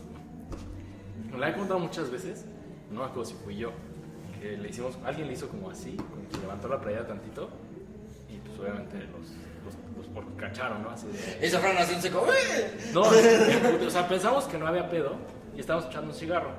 Me 1.32 1.38
la 1.38 1.50
he 1.50 1.54
contado 1.54 1.80
muchas 1.80 2.10
veces, 2.10 2.46
no 2.92 3.02
me 3.02 3.06
acuerdo 3.06 3.26
si 3.26 3.36
fui 3.36 3.58
yo. 3.58 3.72
Que 4.40 4.58
le 4.58 4.70
hicimos, 4.70 4.98
alguien 5.06 5.28
le 5.28 5.34
hizo 5.34 5.50
como 5.50 5.70
así, 5.70 5.96
como 5.96 6.28
que 6.30 6.38
levantó 6.38 6.68
la 6.68 6.80
playera 6.80 7.08
tantito 7.08 7.50
y 8.30 8.38
pues 8.38 8.60
obviamente 8.60 8.98
los, 8.98 10.16
los, 10.16 10.26
cacharon, 10.38 10.84
¿no? 10.84 10.92
Así 10.92 11.08
de. 11.08 11.46
Y 11.46 11.50
se 11.50 11.58
fueron 11.58 11.78
así 11.78 12.00
seco, 12.02 12.26
¡eh! 12.28 12.92
No, 12.94 13.02
o 13.88 13.90
sea, 13.90 14.08
pensamos 14.08 14.46
que 14.46 14.58
no 14.58 14.68
había 14.68 14.90
pedo 14.90 15.16
y 15.56 15.60
estábamos 15.60 15.90
echando 15.90 16.12
un 16.12 16.18
cigarro. 16.18 16.52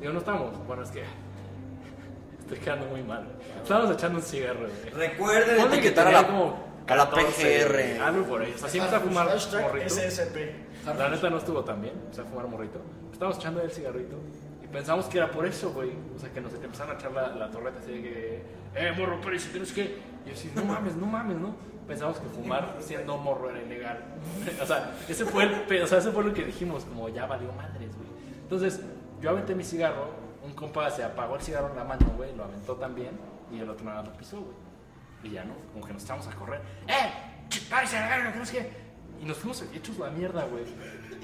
Digo, 0.00 0.12
no 0.12 0.18
estamos. 0.20 0.66
Bueno, 0.66 0.82
es 0.82 0.90
que 0.90 1.02
estoy 2.40 2.58
quedando 2.58 2.86
muy 2.86 3.02
mal. 3.02 3.26
Estábamos 3.62 3.94
echando 3.94 4.18
un 4.18 4.24
cigarro, 4.24 4.60
güey. 4.60 4.90
Recuerden 4.94 5.60
etiquetar 5.60 6.08
a 6.08 6.12
la, 6.12 6.26
como 6.26 6.68
a 6.86 6.96
la 6.96 7.10
14, 7.10 7.66
PGR. 7.66 8.02
Algo 8.02 8.24
por 8.24 8.42
ahí. 8.42 8.52
O 8.54 8.58
sea, 8.58 8.68
sí 8.68 8.78
empecé 8.78 8.96
a 8.96 9.00
fumar 9.00 9.26
morrito. 9.26 9.88
SSP. 9.88 10.67
La 10.96 11.08
neta 11.08 11.30
no 11.30 11.38
estuvo 11.38 11.62
tan 11.62 11.80
bien. 11.80 11.94
Empecé 11.94 12.22
a 12.22 12.24
fumar 12.24 12.46
morrito. 12.46 12.80
Estábamos 13.12 13.38
echando 13.38 13.60
el 13.60 13.70
cigarrito. 13.70 14.16
Y 14.62 14.66
pensamos 14.68 15.06
que 15.06 15.18
era 15.18 15.30
por 15.30 15.46
eso, 15.46 15.72
güey. 15.72 15.92
O 16.14 16.18
sea, 16.18 16.30
que 16.32 16.40
nos 16.40 16.52
empezaron 16.54 16.94
a 16.94 16.98
echar 16.98 17.12
la, 17.12 17.28
la 17.34 17.50
torreta 17.50 17.78
así 17.80 17.92
de 17.92 18.02
que, 18.02 18.42
eh, 18.74 18.92
morro, 18.96 19.20
pero 19.22 19.38
si 19.38 19.48
tienes 19.50 19.72
que. 19.72 19.98
Y 20.24 20.28
yo 20.28 20.34
así, 20.34 20.50
no 20.54 20.64
mames, 20.64 20.96
no 20.96 21.06
mames, 21.06 21.36
¿no? 21.36 21.54
Pensamos 21.86 22.18
que 22.18 22.28
fumar 22.28 22.76
siendo 22.80 23.16
morro 23.16 23.50
era 23.50 23.62
ilegal. 23.62 24.04
o 24.62 24.66
sea, 24.66 24.94
ese 25.08 25.24
fue 25.24 25.44
el 25.44 25.82
o 25.82 25.86
sea, 25.86 25.98
eso 25.98 26.12
fue 26.12 26.24
lo 26.24 26.34
que 26.34 26.44
dijimos, 26.44 26.84
como 26.84 27.08
ya 27.08 27.26
valió 27.26 27.50
madres, 27.52 27.96
güey. 27.96 28.08
Entonces, 28.42 28.80
yo 29.20 29.30
aventé 29.30 29.54
mi 29.54 29.64
cigarro, 29.64 30.10
un 30.44 30.52
compa 30.52 30.90
se 30.90 31.02
apagó 31.02 31.36
el 31.36 31.42
cigarro 31.42 31.70
en 31.70 31.76
la 31.76 31.84
mano, 31.84 32.06
güey, 32.16 32.34
lo 32.36 32.44
aventó 32.44 32.76
también, 32.76 33.18
y 33.50 33.60
el 33.60 33.68
otro 33.68 33.86
nada 33.86 34.02
lo 34.02 34.12
pisó, 34.12 34.40
güey. 34.40 34.56
Y 35.22 35.30
ya 35.30 35.44
no, 35.44 35.54
como 35.72 35.86
que 35.86 35.92
nos 35.92 36.04
echamos 36.04 36.26
a 36.26 36.34
correr. 36.34 36.60
¡Eh! 36.86 37.48
¡Párese 37.70 37.96
que 38.32 38.38
no 38.38 38.44
sé 38.44 38.58
qué! 38.58 38.87
Y 39.20 39.24
nos 39.24 39.36
fuimos 39.38 39.62
hechos 39.74 39.98
la 39.98 40.10
mierda, 40.10 40.44
güey. 40.44 40.64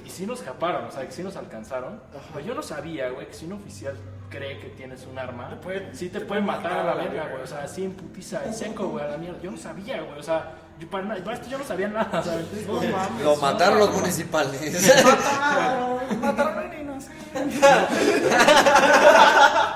Y 0.04 0.10
sí 0.10 0.26
nos 0.26 0.40
escaparon, 0.40 0.84
o 0.86 0.90
sea, 0.90 1.06
que 1.06 1.12
sí 1.12 1.22
nos 1.22 1.36
alcanzaron. 1.36 2.00
Pero 2.32 2.44
yo 2.44 2.54
no 2.54 2.62
sabía, 2.62 3.08
güey, 3.10 3.26
que 3.28 3.34
si 3.34 3.46
un 3.46 3.52
oficial 3.54 3.96
cree 4.28 4.58
que 4.58 4.68
tienes 4.70 5.06
un 5.06 5.18
arma, 5.18 5.48
Te 5.48 5.56
puede- 5.56 5.94
sí 5.94 6.08
te, 6.08 6.18
te 6.20 6.26
puede 6.26 6.42
puede 6.42 6.56
matar 6.58 6.72
a 6.72 6.76
matar 6.76 6.84
la 6.84 6.92
a 6.92 6.94
la 6.96 7.02
verga, 7.04 7.28
güey. 7.30 7.42
O 7.42 7.46
sea, 7.46 7.62
así 7.62 7.84
en 7.84 7.92
putiza, 7.94 8.44
en 8.44 8.52
seco, 8.52 8.88
güey, 8.88 9.04
a 9.04 9.08
la 9.08 9.16
mierda. 9.16 9.40
Yo 9.40 9.50
no 9.50 9.56
sabía, 9.56 10.02
güey, 10.02 10.18
o 10.18 10.22
sea, 10.22 10.56
yo 10.78 10.90
para, 10.90 11.16
esto 11.16 11.48
yo 11.48 11.56
no 11.58 11.64
sabía 11.64 11.88
nada, 11.88 12.22
¿sabes? 12.22 12.46
No 12.66 12.74
mames. 12.74 13.24
Lo 13.24 13.34
no, 13.36 13.40
mataron 13.40 13.78
los 13.78 13.92
municipales. 13.94 14.94
Mataron, 15.04 16.20
mataron 16.20 16.58
a 16.58 16.62
niños. 16.74 17.04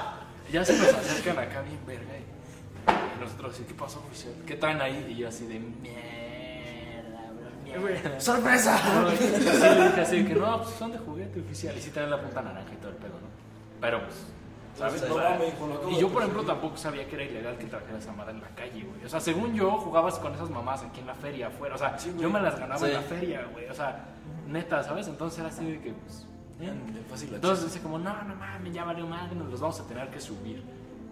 Ya 0.53 0.65
se 0.65 0.77
nos 0.79 0.89
acercan 0.95 1.39
acá 1.39 1.61
bien 1.61 1.79
verga. 1.87 2.05
Y 2.89 3.21
nosotros 3.21 3.53
así, 3.55 3.65
¿qué 3.65 3.75
pasó, 3.75 3.99
oficial? 3.99 4.33
¿Qué 4.47 4.55
traen 4.57 4.81
ahí? 4.81 5.07
Y 5.11 5.17
yo 5.17 5.29
así 5.29 5.47
de 5.47 5.61
mierda. 5.61 6.01
¡Sorpresa! 8.19 8.81
No, 9.03 9.13
y 9.13 9.17
sí 9.17 9.27
le 9.29 9.39
dije 9.89 10.01
así 10.01 10.25
que 10.25 10.35
no, 10.35 10.63
pues 10.63 10.75
son 10.77 10.93
de 10.93 10.99
juguete 10.99 11.41
oficial. 11.41 11.77
Y 11.77 11.81
sí 11.81 11.91
traen 11.91 12.11
la 12.11 12.21
punta 12.21 12.43
naranja 12.43 12.73
y 12.73 12.77
todo 12.77 12.91
el 12.91 12.97
pedo, 12.97 13.13
¿no? 13.13 13.29
Pero 13.81 14.01
pues, 14.05 14.27
¿sabes? 14.77 15.03
O 15.03 15.15
sea, 15.19 15.39
y 15.91 16.01
yo, 16.01 16.09
por 16.09 16.23
ejemplo, 16.23 16.43
tampoco 16.45 16.77
sabía 16.77 17.07
que 17.09 17.15
era 17.15 17.25
ilegal 17.25 17.57
que 17.59 17.67
trajeras 17.67 18.03
esa 18.03 18.13
madre 18.13 18.33
en 18.33 18.41
la 18.41 18.49
calle, 18.49 18.83
güey. 18.85 19.05
O 19.05 19.09
sea, 19.09 19.21
según 19.21 19.55
yo, 19.55 19.71
jugabas 19.79 20.19
con 20.19 20.35
esas 20.35 20.51
mamás 20.51 20.83
aquí 20.83 21.01
en 21.01 21.07
la 21.07 21.15
feria 21.15 21.49
afuera. 21.49 21.75
O 21.75 21.79
sea, 21.79 21.97
yo 21.97 22.31
me 22.31 22.41
las 22.41 22.59
ganaba 22.59 22.79
Sí. 22.79 22.87
en 22.87 22.95
la 22.95 23.03
feria, 23.03 23.47
güey. 23.53 23.69
O 23.69 23.75
sea, 23.75 24.07
neta, 24.47 24.83
¿sabes? 24.83 25.07
Entonces 25.09 25.39
era 25.39 25.49
así 25.49 25.65
de 25.65 25.81
que, 25.81 25.93
pues. 25.93 26.27
¿eh? 26.61 26.73
Fácil 27.09 27.31
la 27.31 27.37
Entonces 27.37 27.67
dice 27.67 27.81
como, 27.81 27.99
no, 27.99 28.23
no 28.25 28.35
mames, 28.35 28.73
ya 28.75 28.85
valió 28.85 29.07
madre, 29.07 29.37
nos 29.37 29.49
los 29.49 29.61
vamos 29.61 29.79
a 29.81 29.85
tener 29.87 30.09
que 30.11 30.21
subir. 30.21 30.63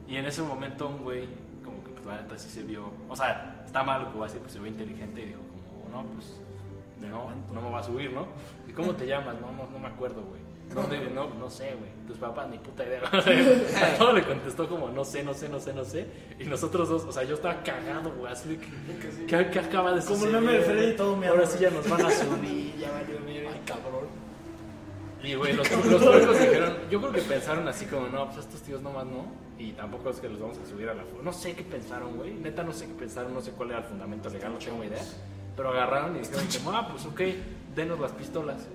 Y 0.09 0.17
en 0.17 0.27
ese 0.27 0.43
momento 0.43 0.89
un 0.89 0.99
güey, 1.05 1.29
como 1.65 1.83
que 1.85 1.91
pues 1.91 2.05
la 2.07 2.21
neta 2.23 2.37
sí 2.39 2.49
se 2.51 2.63
vio, 2.63 2.93
o 3.09 3.17
sea, 3.17 3.63
está 3.65 3.83
mal 3.83 4.03
lo 4.03 4.09
que 4.11 4.15
voy 4.19 4.25
a 4.25 4.27
decir, 4.27 4.41
pues 4.41 4.53
se 4.53 4.59
ve 4.61 4.69
inteligente 4.69 5.21
y 5.23 5.27
dijo 5.27 5.41
como, 5.41 6.03
no, 6.03 6.09
pues, 6.11 6.41
no, 7.01 7.31
no 7.53 7.61
me 7.61 7.71
va 7.71 7.81
a 7.81 7.83
subir, 7.83 8.13
¿no? 8.13 8.27
¿Y 8.69 8.73
cómo 8.73 8.95
te 8.95 9.07
llamas? 9.07 9.37
No, 9.41 9.53
no, 9.53 9.69
no 9.71 9.79
me 9.79 9.89
acuerdo, 9.89 10.23
güey. 10.23 10.41
¿Dónde? 10.75 10.99
No, 11.11 11.33
no 11.35 11.49
sé, 11.49 11.75
güey. 11.79 11.91
Tus 12.09 12.19
papás 12.19 12.49
ni 12.49 12.59
puta 12.59 12.85
idea. 12.85 13.01
O 13.13 13.21
sea, 13.23 13.95
a 13.95 13.99
todo 13.99 14.13
le 14.13 14.25
contestó 14.25 14.69
como, 14.69 14.89
no 14.89 15.05
sé, 15.05 15.23
no 15.23 15.33
sé, 15.33 15.49
no 15.49 15.61
sé, 15.61 15.73
no 15.73 15.85
sé. 15.85 16.07
Y 16.41 16.45
nosotros 16.45 16.89
dos, 16.89 17.05
o 17.05 17.13
sea, 17.13 17.23
yo 17.23 17.35
estaba 17.37 17.63
cagado, 17.63 18.11
güey, 18.13 18.33
así 18.33 18.49
de 18.49 18.59
que, 18.59 19.27
¿qué, 19.27 19.51
qué 19.51 19.59
acaba 19.61 19.93
de 19.95 20.03
Como 20.03 20.17
suceder? 20.17 20.35
el 20.35 20.41
meme 20.43 20.59
de 20.59 20.65
Freddy, 20.65 20.97
todo 20.97 21.17
meado, 21.17 21.37
Ahora 21.37 21.47
sí 21.47 21.59
ya 21.61 21.71
nos 21.71 21.89
van 21.89 22.05
a 22.05 22.11
subir, 22.11 22.77
ya 22.77 22.91
valió, 22.91 23.21
mire. 23.21 23.49
Ay, 23.49 23.63
cabrón. 23.65 24.27
Y 25.23 25.35
güey, 25.35 25.53
los, 25.55 25.71
los 25.71 26.03
puercos 26.03 26.39
dijeron, 26.39 26.75
yo 26.91 27.01
creo 27.01 27.13
que 27.13 27.23
pensaron 27.23 27.67
así 27.69 27.87
como, 27.87 28.09
no, 28.09 28.27
pues 28.27 28.39
estos 28.39 28.61
tíos 28.63 28.83
nomás 28.83 29.07
no, 29.07 29.25
y 29.59 29.73
tampoco 29.73 30.11
es 30.11 30.21
que 30.21 30.29
los 30.29 30.39
vamos 30.41 30.59
a 30.59 30.67
subir 30.67 30.89
a 30.89 30.95
la 30.95 31.03
fu-". 31.05 31.23
No 31.23 31.33
sé 31.33 31.55
qué 31.55 31.63
pensaron, 31.63 32.17
güey, 32.17 32.35
neta 32.35 32.63
no 32.65 32.73
sé 32.73 32.87
qué 32.87 32.93
pensaron, 32.95 33.33
no 33.35 33.41
sé 33.41 33.53
cuál 33.53 33.71
era 33.71 33.79
el 33.79 33.85
fundamento 33.87 34.29
legal, 34.31 34.53
no 34.53 34.59
tengo 34.59 34.83
idea. 34.85 35.03
Pero 35.57 35.71
agarraron 35.71 36.17
y 36.17 36.21
dijeron 36.21 36.47
como, 36.59 36.77
ah, 36.77 36.89
pues 36.91 37.07
ok, 37.07 37.21
denos 37.75 37.99
las 37.99 38.13
pistolas. 38.13 38.67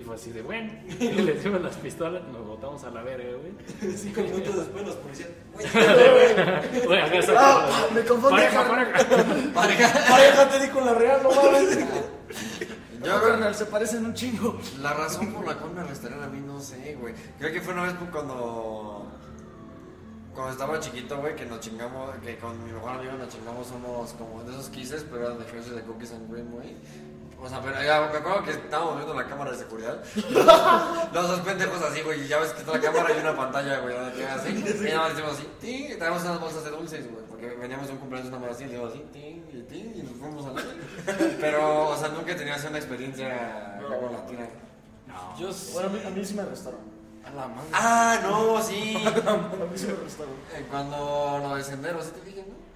Y 0.00 0.04
fue 0.04 0.14
así 0.16 0.30
de, 0.30 0.42
bueno, 0.42 0.72
y 1.00 1.08
les 1.08 1.42
dimos 1.42 1.60
las 1.62 1.76
pistolas, 1.76 2.22
nos 2.28 2.46
botamos 2.46 2.82
a 2.84 2.90
la 2.90 3.02
verga, 3.02 3.30
güey. 3.38 3.96
Cinco 3.96 4.22
minutos 4.22 4.56
después 4.56 4.86
los 4.86 4.96
policías. 4.96 5.28
Güey, 6.84 7.18
está. 7.18 7.34
Ah, 7.38 7.86
me 7.94 8.02
confundí. 8.02 8.36
Pareja, 8.36 8.68
pareja. 8.68 9.52
Pareja. 9.54 10.34
Ya 10.34 10.48
te 10.48 10.60
di 10.60 10.68
con 10.68 10.86
la 10.86 10.94
real, 10.94 11.20
no 11.22 11.30
mames. 11.30 11.78
Creo 13.06 13.22
carnal, 13.22 13.54
se 13.54 13.66
parecen 13.66 14.04
un 14.04 14.14
chingo. 14.14 14.58
La 14.80 14.92
razón 14.92 15.32
por 15.32 15.46
la 15.46 15.54
cual 15.54 15.72
me 15.72 15.80
arrestaron 15.80 16.22
a 16.22 16.26
mí 16.26 16.40
no 16.40 16.60
sé, 16.60 16.96
güey. 17.00 17.14
Creo 17.38 17.52
que 17.52 17.60
fue 17.60 17.72
una 17.72 17.84
vez 17.84 17.94
cuando. 18.10 18.95
Cuando 20.36 20.52
estaba 20.52 20.78
chiquito, 20.78 21.16
güey, 21.16 21.34
que 21.34 21.46
nos 21.46 21.60
chingamos, 21.60 22.14
que 22.16 22.36
con 22.36 22.62
mi 22.62 22.70
mejor 22.70 22.90
amigo 22.90 23.14
nos 23.14 23.30
chingamos 23.30 23.70
unos 23.70 24.12
como 24.12 24.44
de 24.44 24.52
esos 24.52 24.68
kisses, 24.68 25.02
pero 25.10 25.24
eran 25.24 25.38
de 25.38 25.46
Hershey 25.46 25.74
de 25.74 25.80
Cookies 25.80 26.12
and 26.12 26.30
Cream, 26.30 26.50
güey. 26.50 26.76
O 27.40 27.48
sea, 27.48 27.62
pero 27.62 27.82
ya 27.82 28.00
me 28.12 28.18
acuerdo 28.18 28.44
que 28.44 28.50
estábamos 28.50 28.96
viendo 28.96 29.14
la 29.14 29.26
cámara 29.26 29.52
de 29.52 29.56
seguridad. 29.56 30.04
Los 31.14 31.28
dos 31.28 31.40
pendejos 31.40 31.80
así, 31.80 32.02
güey, 32.02 32.22
y 32.22 32.28
ya 32.28 32.38
ves 32.38 32.52
que 32.52 32.60
está 32.60 32.72
la 32.72 32.80
cámara 32.80 33.16
y 33.16 33.20
una 33.20 33.34
pantalla, 33.34 33.78
güey, 33.80 33.96
así. 33.96 34.50
Y 34.50 34.84
nada 34.90 34.98
más 34.98 35.16
decimos 35.16 35.38
así, 35.38 35.48
ting, 35.58 35.92
y 35.92 35.96
traemos 35.96 36.22
unas 36.22 36.38
bolsas 36.38 36.64
de 36.64 36.70
dulces, 36.70 37.10
güey, 37.10 37.24
porque 37.24 37.46
veníamos 37.56 37.86
de 37.86 37.94
un 37.94 37.98
cumpleaños 37.98 38.28
una 38.28 38.38
madre 38.38 38.52
así, 38.52 38.64
y 38.64 38.66
decimos 38.66 38.92
así, 38.92 39.04
ting, 39.14 39.42
y 39.54 39.62
ting, 39.62 39.92
y 39.94 40.02
nos 40.02 40.18
fuimos 40.18 40.44
a 40.44 40.52
la. 40.52 40.62
Pero, 41.40 41.88
o 41.88 41.96
sea, 41.96 42.08
nunca 42.08 42.36
tenías 42.36 42.62
una 42.62 42.76
experiencia 42.76 43.78
acá 43.78 44.00
con 44.00 44.12
la 44.12 44.26
tira. 44.26 44.48
Yo 45.38 45.48
Bueno, 45.72 45.88
a 45.88 45.92
mí, 45.92 46.02
a 46.06 46.10
mí 46.10 46.24
sí 46.26 46.34
me 46.34 46.42
arrestaron. 46.42 46.95
A 47.26 47.30
la 47.34 47.48
madre. 47.48 47.70
Ah, 47.72 48.18
no, 48.22 48.62
sí. 48.62 48.96
A. 49.26 50.56
Eh, 50.56 50.66
Cuando 50.70 51.40
lo 51.42 51.56
de 51.56 51.64
Sendero, 51.64 52.02
¿sí 52.02 52.10
te 52.10 52.20
dije, 52.22 52.44
no? 52.46 52.66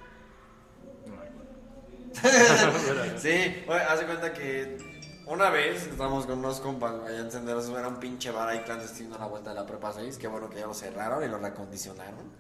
Sí, 3.19 3.65
oye, 3.69 3.81
haz 3.81 4.01
de 4.01 4.07
cuenta 4.07 4.33
que 4.33 4.91
una 5.31 5.49
vez 5.49 5.87
estábamos 5.87 6.27
con 6.27 6.41
unos 6.41 6.61
compas 6.61 6.93
allá 7.07 7.21
en 7.21 7.31
Senderos, 7.31 7.69
era 7.69 7.87
un 7.87 8.01
pinche 8.01 8.33
bar 8.33 8.49
ahí 8.49 8.61
clandestino 8.61 9.15
a 9.15 9.19
la 9.21 9.27
vuelta 9.27 9.51
de 9.51 9.57
la 9.57 9.65
prepa 9.65 9.93
6, 9.93 10.19
que 10.19 10.27
bueno 10.27 10.51
que 10.51 10.59
ya 10.59 10.67
lo 10.67 10.75
cerraron 10.75 11.23
y 11.23 11.29
lo 11.29 11.39
recondicionaron. 11.39 12.33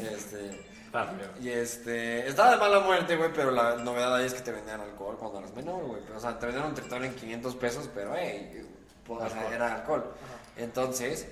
Este, 0.00 0.66
feo. 0.90 1.30
y 1.40 1.50
este, 1.50 2.26
estaba 2.26 2.50
de 2.50 2.56
mala 2.56 2.80
muerte, 2.80 3.16
güey, 3.16 3.32
pero 3.32 3.52
la 3.52 3.76
novedad 3.76 4.16
ahí 4.16 4.26
es 4.26 4.34
que 4.34 4.40
te 4.40 4.50
vendían 4.50 4.80
alcohol 4.80 5.16
cuando 5.18 5.38
eras 5.38 5.54
menor, 5.54 5.84
güey. 5.84 6.02
O 6.16 6.18
sea, 6.18 6.36
te 6.36 6.46
vendían 6.46 6.66
un 6.66 6.74
trictor 6.74 7.04
en 7.04 7.14
500 7.14 7.54
pesos, 7.54 7.88
pero, 7.94 8.12
hey, 8.16 8.66
sea, 9.06 9.54
era 9.54 9.76
alcohol. 9.76 10.12
Entonces, 10.56 11.28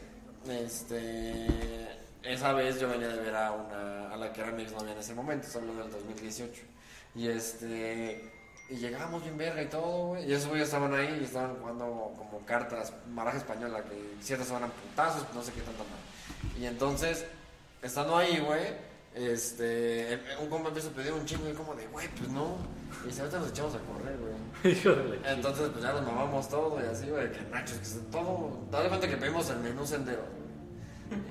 este, 0.49 1.47
esa 2.23 2.53
vez 2.53 2.81
yo 2.81 2.89
venía 2.89 3.09
de 3.09 3.21
ver 3.21 3.35
a 3.35 3.53
una, 3.53 4.13
a 4.13 4.17
la 4.17 4.33
que 4.33 4.41
era 4.41 4.53
mi 4.53 4.63
exnovia 4.63 4.93
en 4.93 4.99
ese 4.99 5.15
momento, 5.15 5.49
solo 5.49 5.75
del 5.75 5.91
2018. 5.91 6.63
Y 7.15 7.29
este, 7.29 8.31
y 8.71 8.77
llegábamos 8.77 9.23
bien 9.25 9.37
verga 9.37 9.63
y 9.63 9.67
todo, 9.67 10.07
güey. 10.09 10.31
Y 10.31 10.33
esos 10.33 10.49
güeyes 10.49 10.69
estaban 10.69 10.95
ahí 10.95 11.19
y 11.21 11.25
estaban 11.25 11.57
jugando 11.57 12.15
como 12.17 12.39
cartas, 12.47 12.93
baraja 13.09 13.39
española, 13.39 13.83
que 13.83 14.23
ciertas 14.23 14.49
eran 14.51 14.71
putazos, 14.71 15.25
no 15.35 15.43
sé 15.43 15.53
qué 15.53 15.61
tanto 15.63 15.85
más. 15.85 16.59
Y 16.59 16.67
entonces, 16.67 17.25
estando 17.83 18.17
ahí, 18.17 18.39
güey, 18.39 18.90
este, 19.15 20.21
un 20.41 20.49
compa 20.49 20.69
empieza 20.69 20.89
a 20.89 20.93
pedir 20.93 21.13
un 21.13 21.25
chingo 21.25 21.49
y 21.49 21.53
como 21.53 21.75
de, 21.75 21.87
güey, 21.89 22.09
pues 22.09 22.29
no. 22.31 22.57
Y 23.05 23.09
dice, 23.09 23.23
ahorita 23.23 23.41
nos 23.41 23.51
echamos 23.51 23.75
a 23.75 23.79
correr, 23.81 24.17
güey. 24.19 24.35
Entonces, 25.27 25.69
pues 25.71 25.83
ya 25.83 25.93
nos 25.93 26.03
mamamos 26.03 26.49
todo 26.49 26.81
y 26.81 26.87
así, 26.87 27.09
güey, 27.11 27.31
que 27.33 27.41
nachos, 27.51 27.79
que 27.79 28.01
todo. 28.11 28.59
Dale 28.71 28.89
cuenta 28.89 29.09
que 29.09 29.17
pedimos 29.17 29.51
el 29.51 29.59
menú 29.59 29.87
sendero. 29.87 30.23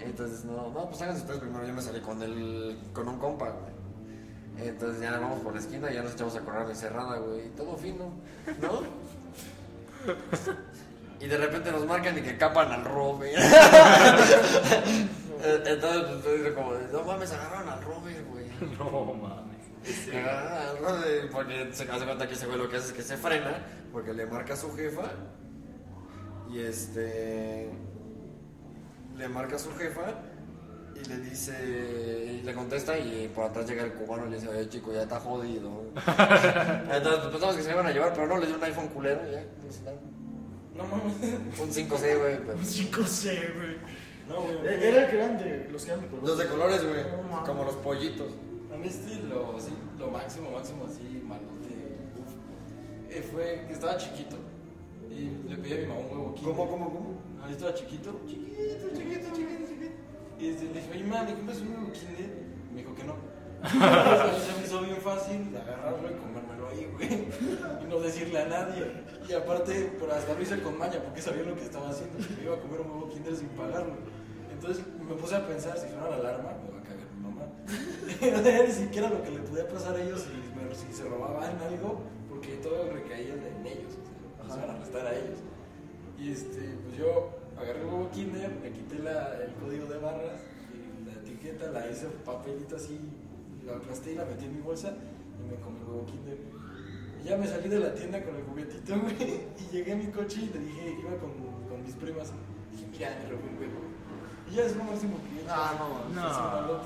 Entonces, 0.04 0.44
no, 0.44 0.72
no, 0.72 0.90
pues 0.90 1.02
háganse 1.02 1.22
ustedes 1.22 1.40
primero. 1.40 1.66
Yo 1.66 1.74
me 1.74 1.82
salí 1.82 2.02
con 2.02 2.22
el, 2.22 2.78
con 2.94 3.08
un 3.08 3.18
compa, 3.18 3.50
güey. 3.50 3.80
Entonces 4.68 5.02
ya 5.02 5.18
vamos 5.18 5.40
por 5.40 5.54
la 5.54 5.60
esquina 5.62 5.90
y 5.90 5.94
ya 5.94 6.04
nos 6.04 6.14
echamos 6.14 6.36
a 6.36 6.42
correr 6.42 6.68
de 6.68 6.76
cerrada, 6.76 7.18
güey. 7.18 7.50
Todo 7.56 7.78
fino, 7.78 8.12
¿no? 8.62 8.84
Y 11.22 11.28
de 11.28 11.38
repente 11.38 11.70
nos 11.70 11.86
marcan 11.86 12.18
y 12.18 12.22
que 12.22 12.38
capan 12.38 12.72
al 12.72 12.86
robe. 12.86 13.34
Eh, 15.42 15.64
Entonces, 15.66 16.04
pues, 16.24 16.38
dice 16.40 16.54
como, 16.54 16.74
no 16.74 17.04
mames, 17.04 17.32
agarraron 17.32 17.70
al 17.70 17.82
Robert, 17.84 18.28
güey. 18.30 18.46
No 18.78 19.14
mames. 19.14 20.08
Agarraron 20.14 20.68
al 20.68 20.78
Robert, 20.80 21.32
porque 21.32 21.70
se 21.74 21.84
hace 21.90 22.06
cuenta 22.06 22.28
que 22.28 22.34
ese 22.34 22.46
güey 22.46 22.58
lo 22.58 22.70
que 22.70 22.78
hace 22.78 22.88
es 22.88 22.94
que 22.94 23.02
se 23.04 23.18
frena, 23.18 23.66
porque 23.92 24.14
le 24.14 24.26
marca 24.26 24.54
a 24.54 24.58
su 24.58 24.72
jefa, 24.76 25.04
y 26.50 26.60
este, 26.60 27.70
le 29.18 29.30
marca 29.30 29.56
a 29.56 29.60
su 29.60 29.72
jefa, 29.76 30.02
y 30.96 31.08
le 31.08 31.18
dice, 31.20 32.26
y 32.40 32.42
le 32.44 32.54
contesta, 32.54 32.98
y 32.98 33.32
por 33.34 33.46
atrás 33.46 33.66
llega 33.70 33.84
el 33.84 33.94
cubano 33.94 34.28
y 34.28 34.32
le 34.32 34.36
dice, 34.38 34.50
oye 34.50 34.68
chico, 34.68 34.92
ya 34.92 35.04
está 35.04 35.20
jodido. 35.20 35.84
Entonces 35.96 37.20
pues, 37.20 37.30
pensamos 37.32 37.56
que 37.56 37.64
se 37.64 37.72
iban 37.72 37.86
a 37.88 37.92
llevar, 37.92 38.12
pero 38.14 38.28
no, 38.28 38.38
le 38.38 38.48
dio 38.48 38.56
un 38.58 38.64
iPhone 38.64 38.88
culero, 38.90 39.22
ya. 39.32 39.44
No 40.76 40.84
mames. 40.86 41.14
Un 41.60 41.70
5C, 41.72 42.18
güey. 42.20 42.38
pero- 42.40 42.54
Un 42.58 42.66
5C, 42.66 43.54
güey. 43.56 43.78
No, 44.30 44.42
güey. 44.42 44.58
Eh, 44.68 44.88
Era 44.90 45.06
el 45.10 45.18
grande, 45.18 45.68
los 45.72 45.84
que 45.84 45.92
eran 45.92 46.02
de 46.02 46.08
color. 46.08 46.28
Los 46.28 46.38
de 46.38 46.46
colores, 46.48 46.84
güey, 46.88 47.04
No 47.30 47.44
como 47.44 47.64
los 47.64 47.76
pollitos. 47.76 48.32
A 48.74 48.78
mí 48.78 48.88
este, 48.88 49.16
lo, 49.28 49.60
sí, 49.60 49.74
lo 49.98 50.08
máximo, 50.12 50.52
máximo, 50.52 50.86
así, 50.86 51.22
malote, 51.26 51.98
uf, 52.16 53.12
eh, 53.12 53.24
fue 53.32 53.66
que 53.68 53.74
estaba 53.74 53.98
chiquito 53.98 54.38
y 55.10 55.50
le 55.50 55.58
pedí 55.58 55.74
a 55.74 55.78
mi 55.78 55.86
mamá 55.88 56.00
un 56.02 56.12
huevo 56.18 56.34
Kinder. 56.36 56.56
¿Cómo, 56.56 56.70
cómo, 56.70 56.86
cómo? 56.94 57.22
Ah, 57.42 57.48
yo 57.48 57.54
estaba 57.56 57.74
chiquito, 57.74 58.22
chiquito, 58.28 58.88
chiquito, 58.96 59.28
chiquito, 59.36 59.66
chiquito. 59.68 59.94
Y 60.40 60.48
este, 60.50 60.66
le 60.66 60.74
dije, 60.74 60.92
oye, 60.94 61.04
mamá, 61.04 61.24
¿me 61.24 61.34
compras 61.34 61.62
un 61.62 61.68
huevo 61.74 61.92
Kinder? 61.92 62.30
Y 62.70 62.74
me 62.74 62.82
dijo 62.82 62.96
que 62.96 63.04
no. 63.04 63.16
Entonces 63.64 64.44
se 64.44 64.60
me 64.60 64.66
hizo 64.66 64.82
bien 64.82 65.02
fácil 65.02 65.58
agarrarlo 65.58 66.10
y 66.10 66.14
comérmelo 66.14 66.70
ahí, 66.70 66.88
güey. 66.94 67.28
Y 67.84 67.86
no 67.90 68.00
decirle 68.00 68.40
a 68.40 68.46
nadie. 68.46 68.86
Y 69.28 69.34
aparte, 69.34 69.92
pero 70.00 70.14
hasta 70.14 70.34
lo 70.34 70.42
hice 70.42 70.62
con 70.62 70.78
maña 70.78 71.02
porque 71.04 71.22
sabía 71.22 71.44
lo 71.44 71.56
que 71.56 71.64
estaba 71.64 71.90
haciendo. 71.90 72.18
Me 72.38 72.44
iba 72.44 72.56
a 72.56 72.60
comer 72.60 72.80
un 72.82 72.92
huevo 72.92 73.10
Kinder 73.10 73.36
sin 73.36 73.50
pagarlo. 73.50 73.96
Entonces 74.60 74.84
me 75.08 75.16
puse 75.16 75.36
a 75.36 75.48
pensar, 75.48 75.78
si 75.78 75.88
suena 75.88 76.10
la 76.10 76.16
alarma, 76.18 76.52
me 76.64 76.72
va 76.72 76.80
a 76.80 76.84
cagar 76.84 77.08
mi 77.16 77.22
mamá. 77.24 77.46
no 78.38 78.44
sabía 78.44 78.64
ni 78.68 78.74
siquiera 78.74 79.10
lo 79.10 79.24
que 79.24 79.32
le 79.32 79.40
podía 79.40 79.68
pasar 79.68 79.96
a 79.96 80.02
ellos 80.04 80.20
si, 80.22 80.30
me- 80.56 80.76
si 80.76 80.92
se 80.94 81.08
robaban 81.08 81.58
algo, 81.62 82.02
porque 82.30 82.56
todo 82.58 82.92
recaía 82.92 83.36
en 83.36 83.66
ellos. 83.66 83.94
O 84.44 84.48
sea, 84.48 84.58
iban 84.58 84.70
a 84.72 84.74
arrestar 84.76 85.08
a 85.08 85.16
ellos. 85.16 85.40
Y 86.20 86.32
este, 86.32 86.76
pues 86.84 86.98
yo 86.98 87.30
agarré 87.58 87.80
el 87.80 87.86
huevo 87.86 88.10
Kinder, 88.12 88.52
le 88.62 88.72
quité 88.72 89.00
la- 89.00 89.34
el 89.42 89.54
código 89.54 89.86
de 89.86 89.98
barras, 89.98 90.42
y 90.76 91.06
la 91.06 91.14
etiqueta, 91.14 91.72
la 91.72 91.90
hice 91.90 92.08
papelito 92.26 92.76
así, 92.76 93.00
la 93.66 93.74
aplasté 93.78 94.12
y 94.12 94.16
la 94.16 94.26
metí 94.26 94.44
en 94.46 94.56
mi 94.58 94.62
bolsa 94.62 94.90
y 94.92 95.50
me 95.50 95.56
comí 95.62 95.80
el 95.80 95.86
huevo 95.86 96.06
Kinder. 96.06 96.38
Y 97.24 97.28
ya 97.30 97.38
me 97.38 97.48
salí 97.48 97.70
de 97.70 97.80
la 97.80 97.94
tienda 97.96 98.22
con 98.24 98.36
el 98.36 98.44
juguetito, 98.44 99.00
güey, 99.00 99.40
y 99.58 99.72
llegué 99.72 99.94
a 99.94 99.96
mi 99.96 100.08
coche 100.08 100.42
y 100.42 100.50
le 100.54 100.60
dije, 100.60 100.98
iba 101.00 101.12
con, 101.18 101.32
con 101.70 101.82
mis 101.82 101.96
primas, 101.96 102.34
dije, 102.74 102.86
mira, 102.92 103.18
me 103.24 103.30
robé 103.30 103.48
un 103.50 103.58
huevo. 103.60 103.89
Y 104.50 104.56
ya 104.56 104.64
es 104.64 104.76
lo 104.76 104.84
máximo 104.84 105.18
que 105.24 105.40
he 105.40 105.42
hecho. 105.44 105.52
Ah, 105.52 105.74
no, 105.78 105.88
no. 106.16 106.22
No, 106.22 106.62
no, 106.62 106.78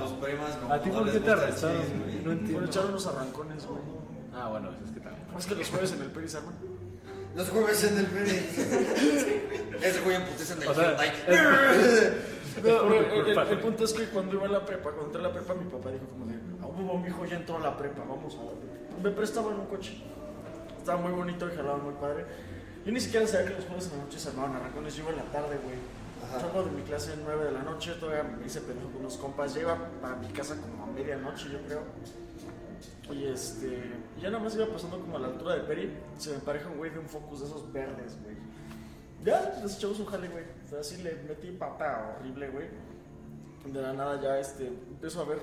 tus 0.00 0.12
primas 0.18 0.56
como 0.56 0.72
¿A 0.74 0.80
ti 0.82 0.90
por 0.90 1.06
no 1.06 1.12
qué 1.12 1.20
te 1.20 1.30
arrestaron? 1.30 1.76
No 1.78 2.22
Por 2.22 2.32
entiendo. 2.32 2.64
echar 2.66 2.86
unos 2.86 3.06
arrancones, 3.06 3.66
güey. 3.66 3.80
Ah, 4.34 4.48
bueno, 4.50 4.70
es 4.84 4.90
que 4.92 5.00
también. 5.00 5.26
Es 5.36 5.46
que 5.46 5.54
los 5.54 5.68
jueves 5.70 5.92
en 5.92 6.02
el 6.02 6.10
Peris 6.10 6.34
arman. 6.34 6.54
Los 7.34 7.48
jueves 7.48 7.84
en 7.84 7.98
el 7.98 8.06
Pérez. 8.06 8.58
Ese 9.82 10.00
güey 10.02 10.16
en 10.16 10.24
putiza 10.26 10.54
en 10.54 10.62
el. 10.62 10.68
No, 12.62 12.78
por 12.82 12.92
el, 12.94 13.28
el- 13.30 13.38
el 13.48 13.58
punto 13.60 13.84
es 13.84 13.94
que 13.94 14.04
cuando 14.10 14.34
iba 14.36 14.44
a 14.44 14.48
la 14.50 14.62
prepa, 14.66 14.90
cuando 14.90 15.06
entré 15.06 15.20
a 15.20 15.22
la 15.22 15.32
prepa, 15.32 15.54
mi 15.54 15.64
papá 15.70 15.90
dijo 15.90 16.04
como 16.04 16.26
de, 16.26 16.34
a 16.62 16.66
huevo, 16.66 16.98
mi 16.98 17.08
hijo 17.08 17.24
ya 17.24 17.36
entró 17.36 17.56
a 17.56 17.60
la 17.60 17.74
prepa, 17.78 18.00
vamos 18.06 18.34
a 18.36 18.44
la 18.44 19.02
Me 19.02 19.10
prestaban 19.10 19.54
un 19.58 19.64
coche. 19.66 19.96
Estaba 20.76 21.00
muy 21.00 21.12
bonito 21.12 21.48
y 21.50 21.56
jalaba 21.56 21.78
muy 21.78 21.94
padre. 21.94 22.26
Yo 22.84 22.92
ni 22.92 23.00
siquiera 23.00 23.26
sabía 23.26 23.48
que 23.48 23.54
los 23.54 23.64
jueves 23.66 23.86
en 23.92 23.98
la 23.98 24.04
noche 24.04 24.18
se 24.18 24.28
armaban 24.30 24.56
arrancones, 24.56 24.96
yo 24.96 25.02
iba 25.04 25.12
en 25.12 25.18
la 25.18 25.30
tarde, 25.30 25.58
güey. 25.62 25.76
Salgo 26.40 26.62
de 26.62 26.70
mi 26.70 26.82
clase 26.82 27.12
a 27.12 27.16
9 27.22 27.44
de 27.44 27.52
la 27.52 27.62
noche, 27.62 27.92
todavía 28.00 28.22
me 28.22 28.46
hice 28.46 28.60
pendejo 28.62 28.90
con 28.90 29.00
unos 29.00 29.16
compas. 29.18 29.54
Ya 29.54 29.60
iba 29.60 29.72
a 30.02 30.16
mi 30.16 30.28
casa 30.28 30.56
como 30.56 30.84
a 30.84 30.86
medianoche, 30.86 31.50
yo 31.50 31.60
creo. 31.66 31.82
Y 33.12 33.24
este, 33.26 33.92
ya 34.20 34.30
nada 34.30 34.42
más 34.42 34.54
iba 34.54 34.66
pasando 34.66 34.98
como 34.98 35.16
a 35.16 35.20
la 35.20 35.26
altura 35.28 35.56
de 35.56 35.60
Peri, 35.62 35.92
se 36.18 36.30
me 36.30 36.36
empareja 36.36 36.68
un 36.70 36.78
güey 36.78 36.90
de 36.90 36.98
un 37.00 37.08
Focus 37.08 37.40
de 37.40 37.46
esos 37.46 37.70
verdes, 37.72 38.16
güey. 38.22 38.36
Ya, 39.24 39.58
les 39.62 39.76
echamos 39.76 40.00
un 40.00 40.06
jale, 40.06 40.28
güey. 40.28 40.44
O 40.64 40.68
sea, 40.68 40.80
así 40.80 41.02
le 41.02 41.14
metí 41.28 41.50
pata 41.50 42.16
horrible, 42.18 42.48
güey. 42.48 42.66
De 43.66 43.82
la 43.82 43.92
nada 43.92 44.20
ya, 44.20 44.38
este, 44.38 44.66
empiezo 44.68 45.20
a 45.20 45.24
ver 45.24 45.38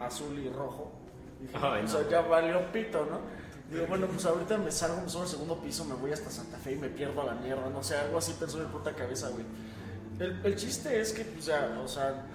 azul 0.00 0.38
y 0.38 0.48
rojo. 0.50 0.92
Dije, 1.40 1.54
Ay, 1.60 1.84
o 1.84 1.88
sea, 1.88 2.02
no. 2.02 2.10
ya 2.10 2.20
valió 2.20 2.72
pito, 2.72 3.06
¿no? 3.06 3.20
Digo, 3.70 3.86
bueno, 3.88 4.06
pues 4.06 4.24
ahorita 4.24 4.58
me 4.58 4.70
salgo, 4.70 5.02
me 5.02 5.08
subo 5.08 5.22
al 5.22 5.28
segundo 5.28 5.60
piso, 5.60 5.84
me 5.84 5.94
voy 5.94 6.12
hasta 6.12 6.30
Santa 6.30 6.56
Fe 6.58 6.72
y 6.72 6.76
me 6.76 6.88
pierdo 6.88 7.20
a 7.22 7.24
la 7.24 7.34
mierda, 7.34 7.68
no 7.68 7.82
sé, 7.82 7.96
algo 7.96 8.18
así 8.18 8.34
pensó 8.38 8.58
en 8.58 8.66
mi 8.66 8.70
puta 8.70 8.94
cabeza, 8.94 9.28
güey. 9.30 9.44
El, 10.20 10.40
el 10.44 10.56
chiste 10.56 11.00
es 11.00 11.12
que, 11.12 11.24
pues 11.24 11.46
ya, 11.46 11.80
o 11.82 11.88
sea, 11.88 12.26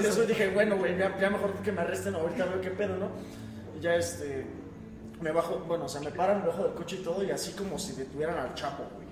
riesgo 0.00 0.22
y 0.22 0.26
dije, 0.26 0.50
bueno, 0.50 0.76
güey, 0.76 0.96
ya, 0.96 1.18
ya 1.18 1.30
mejor 1.30 1.52
que 1.54 1.72
me 1.72 1.80
arresten, 1.80 2.14
ahorita 2.14 2.46
veo 2.46 2.60
qué 2.60 2.70
pedo, 2.70 2.96
¿no? 2.96 3.08
Y 3.76 3.80
ya, 3.80 3.96
este, 3.96 4.46
me 5.20 5.32
bajo, 5.32 5.58
bueno, 5.66 5.84
o 5.86 5.88
sea, 5.88 6.00
me 6.00 6.10
paran, 6.10 6.40
me 6.40 6.48
bajo 6.48 6.64
del 6.64 6.74
coche 6.74 6.96
y 7.00 7.02
todo, 7.02 7.24
y 7.24 7.30
así 7.30 7.52
como 7.52 7.78
si 7.78 7.92
detuvieran 7.92 8.38
al 8.38 8.54
Chapo, 8.54 8.84
güey. 8.94 9.08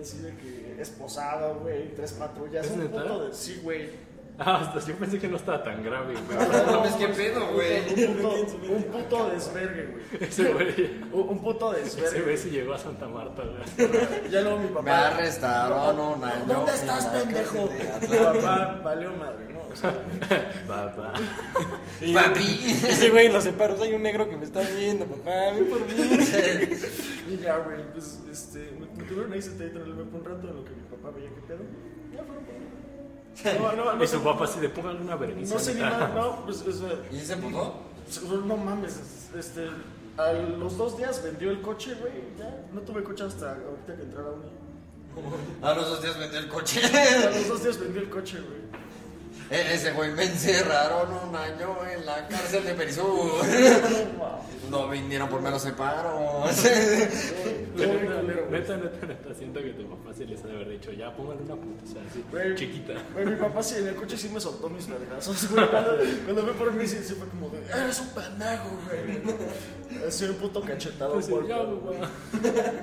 Es 0.00 0.12
decir, 0.12 0.26
de 0.26 0.36
que 0.36 0.82
esposado, 0.82 1.60
güey, 1.60 1.94
tres 1.94 2.12
patrullas, 2.12 2.66
¿Es 2.66 2.72
un 2.72 2.88
puto 2.88 3.26
de, 3.26 3.34
sí, 3.34 3.60
güey. 3.62 3.90
Ah, 4.38 4.60
hasta 4.60 4.86
yo 4.86 4.96
pensé 4.98 5.18
que 5.18 5.28
no 5.28 5.36
estaba 5.36 5.62
tan 5.62 5.82
grave, 5.82 6.12
güey. 6.14 6.38
No 6.66 6.72
mames, 6.78 6.92
qué 6.94 7.08
pedo, 7.08 7.46
güey. 7.54 8.06
Un 8.06 8.16
puto, 8.16 8.34
un 8.70 8.82
puto 8.84 9.30
desvergue, 9.30 9.86
güey. 9.86 10.04
Ese 10.28 10.52
güey, 10.52 11.00
Un, 11.12 11.28
un 11.30 11.38
puto 11.42 11.74
ese 11.74 12.00
desvergue. 12.02 12.22
güey 12.24 12.36
sí 12.36 12.50
llegó 12.50 12.74
a 12.74 12.78
Santa 12.78 13.08
Marta, 13.08 13.42
güey. 13.44 14.30
Ya 14.30 14.42
luego 14.42 14.58
mi 14.58 14.68
papá. 14.68 14.82
Me 14.82 14.90
arrestaron 14.90 15.98
un 15.98 16.22
año. 16.24 16.44
¿Dónde 16.46 16.72
estás, 16.74 17.06
pendejo? 17.06 17.70
papá 18.24 18.80
valió 18.84 19.10
madre, 19.14 19.46
¿no? 19.54 19.60
O 19.72 19.76
sea, 19.76 19.94
Va, 20.70 20.84
va. 20.86 21.12
Papi. 22.14 22.60
Ese 22.88 23.08
güey 23.10 23.32
los 23.32 23.42
separos 23.44 23.80
hay 23.80 23.94
un 23.94 24.02
negro 24.02 24.28
que 24.28 24.36
me 24.36 24.44
está 24.44 24.60
viendo, 24.60 25.06
papá, 25.06 25.30
ven 25.54 25.66
por 25.70 25.80
mí. 25.80 25.94
y 27.30 27.36
ya, 27.38 27.56
güey, 27.58 27.78
pues, 27.92 28.20
este, 28.30 28.70
me, 28.78 28.86
me 28.96 29.04
tuvieron 29.08 29.32
ahí 29.32 29.40
sentadito 29.40 29.82
en 29.82 29.86
el 29.86 29.92
por 29.94 30.20
un 30.20 30.24
rato 30.26 30.48
en 30.48 30.56
lo 30.56 30.64
que 30.64 30.70
mi 30.72 30.82
papá 30.90 31.10
veía 31.16 31.28
qué 31.30 31.40
pedo. 31.48 31.60
Ya 32.12 32.22
fueron 32.24 32.44
por 32.44 32.54
mí. 32.54 32.65
No, 33.44 33.72
no, 33.72 33.94
no. 33.94 34.04
Y 34.04 34.06
su 34.06 34.20
papá 34.22 34.44
así 34.44 34.60
de 34.60 34.68
póngale 34.68 35.00
una 35.00 35.16
vergüenza. 35.16 35.54
No 35.54 35.60
sé 35.60 35.74
ni 35.74 35.80
nada, 35.80 36.08
no, 36.14 36.44
pues, 36.44 36.62
o 36.62 36.72
sea, 36.72 36.98
¿Y 37.10 37.20
se 37.20 37.34
emputó? 37.34 37.74
no 38.44 38.56
mames, 38.56 39.00
este, 39.36 39.68
a 40.16 40.32
los 40.32 40.78
dos 40.78 40.96
días 40.96 41.22
vendió 41.22 41.50
el 41.50 41.60
coche, 41.60 41.94
güey, 42.00 42.12
ya, 42.38 42.64
no 42.72 42.80
tuve 42.80 43.02
coche 43.02 43.24
hasta 43.24 43.50
ahorita 43.52 43.96
que 43.96 44.02
entrara 44.02 44.30
uni. 44.30 44.50
A 45.62 45.74
los 45.74 45.88
dos 45.88 46.02
días 46.02 46.18
vendió 46.18 46.38
el 46.38 46.48
coche. 46.48 46.80
A 46.84 47.30
los 47.30 47.48
dos 47.48 47.62
días 47.62 47.78
vendió 47.78 48.02
el 48.02 48.10
coche, 48.10 48.38
güey. 48.38 48.85
E- 49.50 49.74
Ese 49.74 49.92
güey 49.92 50.10
me 50.12 50.24
encerraron 50.24 51.08
un 51.28 51.36
año 51.36 51.76
en 51.94 52.04
la 52.06 52.26
cárcel 52.28 52.64
de 52.64 52.74
Perisur. 52.74 53.04
Wow. 54.18 54.36
No 54.66 54.88
vinieron 54.88 55.28
por 55.28 55.40
menos 55.40 55.62
separos. 55.62 56.50
Neta, 57.76 58.76
neta, 58.76 59.06
neta, 59.06 59.34
siento 59.38 59.60
que 59.60 59.70
tu 59.70 59.88
papá 59.88 60.12
se 60.14 60.24
les 60.24 60.42
ha 60.42 60.46
de 60.48 60.54
haber 60.54 60.70
dicho, 60.70 60.90
ya 60.92 61.14
póngale 61.14 61.42
una 61.42 61.54
putiza 61.56 61.98
así, 62.08 62.24
chiquita. 62.56 62.94
Güey, 63.12 63.26
mi 63.26 63.36
papá 63.36 63.62
sí, 63.62 63.76
en 63.78 63.88
el 63.88 63.94
coche 63.94 64.16
sí 64.16 64.28
me 64.28 64.40
soltó 64.40 64.68
mis 64.68 64.88
vergazos, 64.88 65.50
güey. 65.50 65.66
Cuando, 65.70 65.90
cuando 66.24 66.42
me 66.42 66.52
por 66.52 66.72
mí 66.72 66.86
sí, 66.86 66.98
sí 67.04 67.14
fue 67.14 67.28
como 67.28 67.48
de, 67.50 67.58
eres 67.80 68.00
un 68.00 68.08
pendejo, 68.08 68.70
güey. 68.86 70.06
Así 70.08 70.24
un 70.24 70.34
puto 70.36 70.60
cachetado. 70.62 71.12
Pues, 71.14 71.28
güey. 71.28 71.46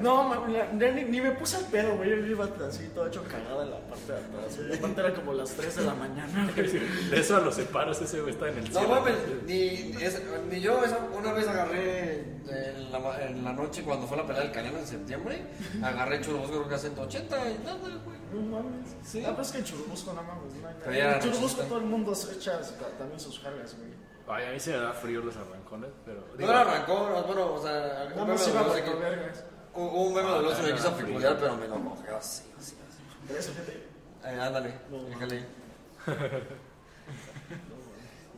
No, 0.02 0.23
mami, 0.23 0.53
ya- 0.53 0.72
ya 0.77 0.91
ni, 0.91 1.03
ni 1.03 1.22
me 1.22 1.31
puse 1.31 1.57
al 1.57 1.65
pedo, 1.65 1.95
güey. 1.98 2.10
Yo 2.11 2.15
iba 2.27 2.48
así 2.68 2.90
todo 2.94 3.07
hecho 3.07 3.23
cagada 3.23 3.64
en 3.64 3.72
la 3.72 3.80
parte 3.80 4.11
de 4.14 4.18
atrás. 4.19 4.57
güey. 4.57 4.77
Aparte 4.77 5.02
era 5.02 5.14
como 5.15 5.34
las 5.34 5.49
3 5.52 5.76
de 5.76 5.84
la 5.84 5.94
mañana. 5.95 6.49
De 6.56 7.20
eso 7.20 7.38
a 7.38 7.40
los 7.42 7.56
separos, 7.56 8.02
ese 8.02 8.22
güey 8.22 8.34
está 8.34 8.50
en 8.50 8.58
el 8.60 8.72
No 8.74 8.80
cielo. 8.80 8.88
mames, 8.96 9.16
ni, 9.46 9.58
es- 10.02 10.22
ni 10.50 10.60
yo 10.62 10.84
esa- 10.84 11.00
una 11.18 11.34
vez 11.34 11.48
agarré 11.48 12.20
en 12.48 12.92
la, 12.92 13.00
ma- 13.00 13.22
en 13.22 13.44
la 13.44 13.54
noche 13.54 13.84
cuando 13.84 14.06
fue 14.08 14.18
la 14.18 14.26
pelea 14.26 14.44
del 14.44 14.52
Canelo 14.52 14.78
en 14.80 14.88
septiembre, 14.88 15.44
agarré 15.82 16.22
churros 16.22 16.48
creo 16.50 16.68
que 16.68 16.76
a 16.76 16.78
180 16.80 17.50
y 17.52 17.58
nada, 17.64 17.78
güey. 17.78 18.18
No 18.34 18.42
mames. 18.62 18.96
Sí. 19.04 19.24
Ah, 19.26 19.34
pues 19.36 19.48
es 19.48 19.54
que 19.54 19.60
en 19.60 19.66
Churubusco 19.66 20.14
no 20.14 20.24
mames. 20.24 20.54
No 20.56 20.68
hay 20.68 20.76
Pero 20.80 20.92
nada. 20.92 20.98
ya 20.98 21.04
En 21.04 21.10
era 21.12 21.20
Churubusco 21.20 21.46
racista. 21.46 21.68
todo 21.68 21.78
el 21.80 21.86
mundo 21.86 22.16
se 22.16 22.34
echa 22.36 22.60
ta- 22.62 22.98
también 22.98 23.20
sus 23.20 23.40
cargas, 23.40 23.76
güey. 23.78 23.90
Ay, 24.28 24.46
a 24.48 24.52
mí 24.54 24.60
se 24.60 24.72
me 24.72 24.78
da 24.78 24.94
frío 24.94 25.22
los 25.22 25.36
arrancones, 25.36 25.90
pero... 26.06 26.22
No 26.32 26.38
digo, 26.38 26.50
era 26.50 26.62
arrancó, 26.62 27.10
no, 27.10 27.24
bueno, 27.24 27.54
o 27.54 27.62
sea, 27.62 28.08
Nada 28.10 28.22
un 28.24 28.28
más 28.30 28.48
meme 28.48 28.60
iba 28.62 28.74
de 28.76 28.82
a 28.82 28.96
vergas. 28.96 29.44
un- 29.76 29.90
un 29.90 30.14
meme 30.14 30.32
de 30.32 30.42
los 30.42 30.54
que 30.56 30.62
me 30.64 30.70
Ah, 30.72 30.76
quiso 30.76 30.92
no, 30.92 30.98
picudear, 30.98 31.38
pero 31.40 31.58
me 31.58 31.68
lo 31.68 31.76
cogió 31.90 32.18
así, 32.18 32.44
así, 32.58 32.76
así. 32.88 33.38
Eso, 33.38 33.54
gente. 33.54 33.84
Eh, 34.26 34.40
ándale, 34.40 34.74
No, 34.90 35.04
déjale. 35.04 35.46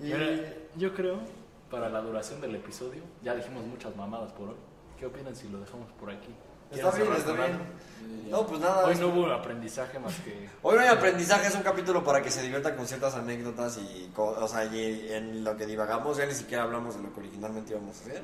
Y 0.01 0.09
yo 0.79 0.93
creo, 0.93 1.19
para 1.71 1.89
la 1.89 2.01
duración 2.01 2.41
del 2.41 2.55
episodio, 2.55 3.01
ya 3.23 3.33
dijimos 3.35 3.65
muchas 3.65 3.95
mamadas 3.95 4.31
por 4.33 4.49
hoy. 4.49 4.55
¿Qué 4.99 5.05
opinan 5.05 5.35
si 5.35 5.49
lo 5.49 5.59
dejamos 5.59 5.91
por 5.93 6.09
aquí? 6.09 6.33
Está 6.71 6.91
¿Quieres 6.91 7.07
bien, 7.09 7.19
está 7.19 7.31
bien. 7.33 7.75
No, 8.29 8.45
pues 8.47 8.59
nada. 8.59 8.85
Hoy 8.85 8.93
es- 8.93 8.99
no 8.99 9.09
hubo 9.09 9.31
aprendizaje 9.31 9.99
más 9.99 10.13
que... 10.15 10.49
Hoy 10.63 10.75
no 10.75 10.81
hay 10.81 10.87
aprendizaje, 10.87 11.47
es 11.47 11.53
un 11.53 11.61
capítulo 11.61 12.03
para 12.03 12.23
que 12.23 12.31
se 12.31 12.41
diviertan 12.41 12.75
con 12.75 12.87
ciertas 12.87 13.13
anécdotas 13.13 13.77
y, 13.77 14.11
o 14.15 14.47
sea, 14.47 14.65
y 14.65 15.09
en 15.11 15.43
lo 15.43 15.55
que 15.55 15.67
divagamos, 15.67 16.17
ya 16.17 16.25
ni 16.25 16.33
siquiera 16.33 16.63
hablamos 16.63 16.95
de 16.97 17.03
lo 17.03 17.13
que 17.13 17.19
originalmente 17.19 17.73
íbamos 17.73 17.95
a 17.97 17.99
hacer. 18.01 18.23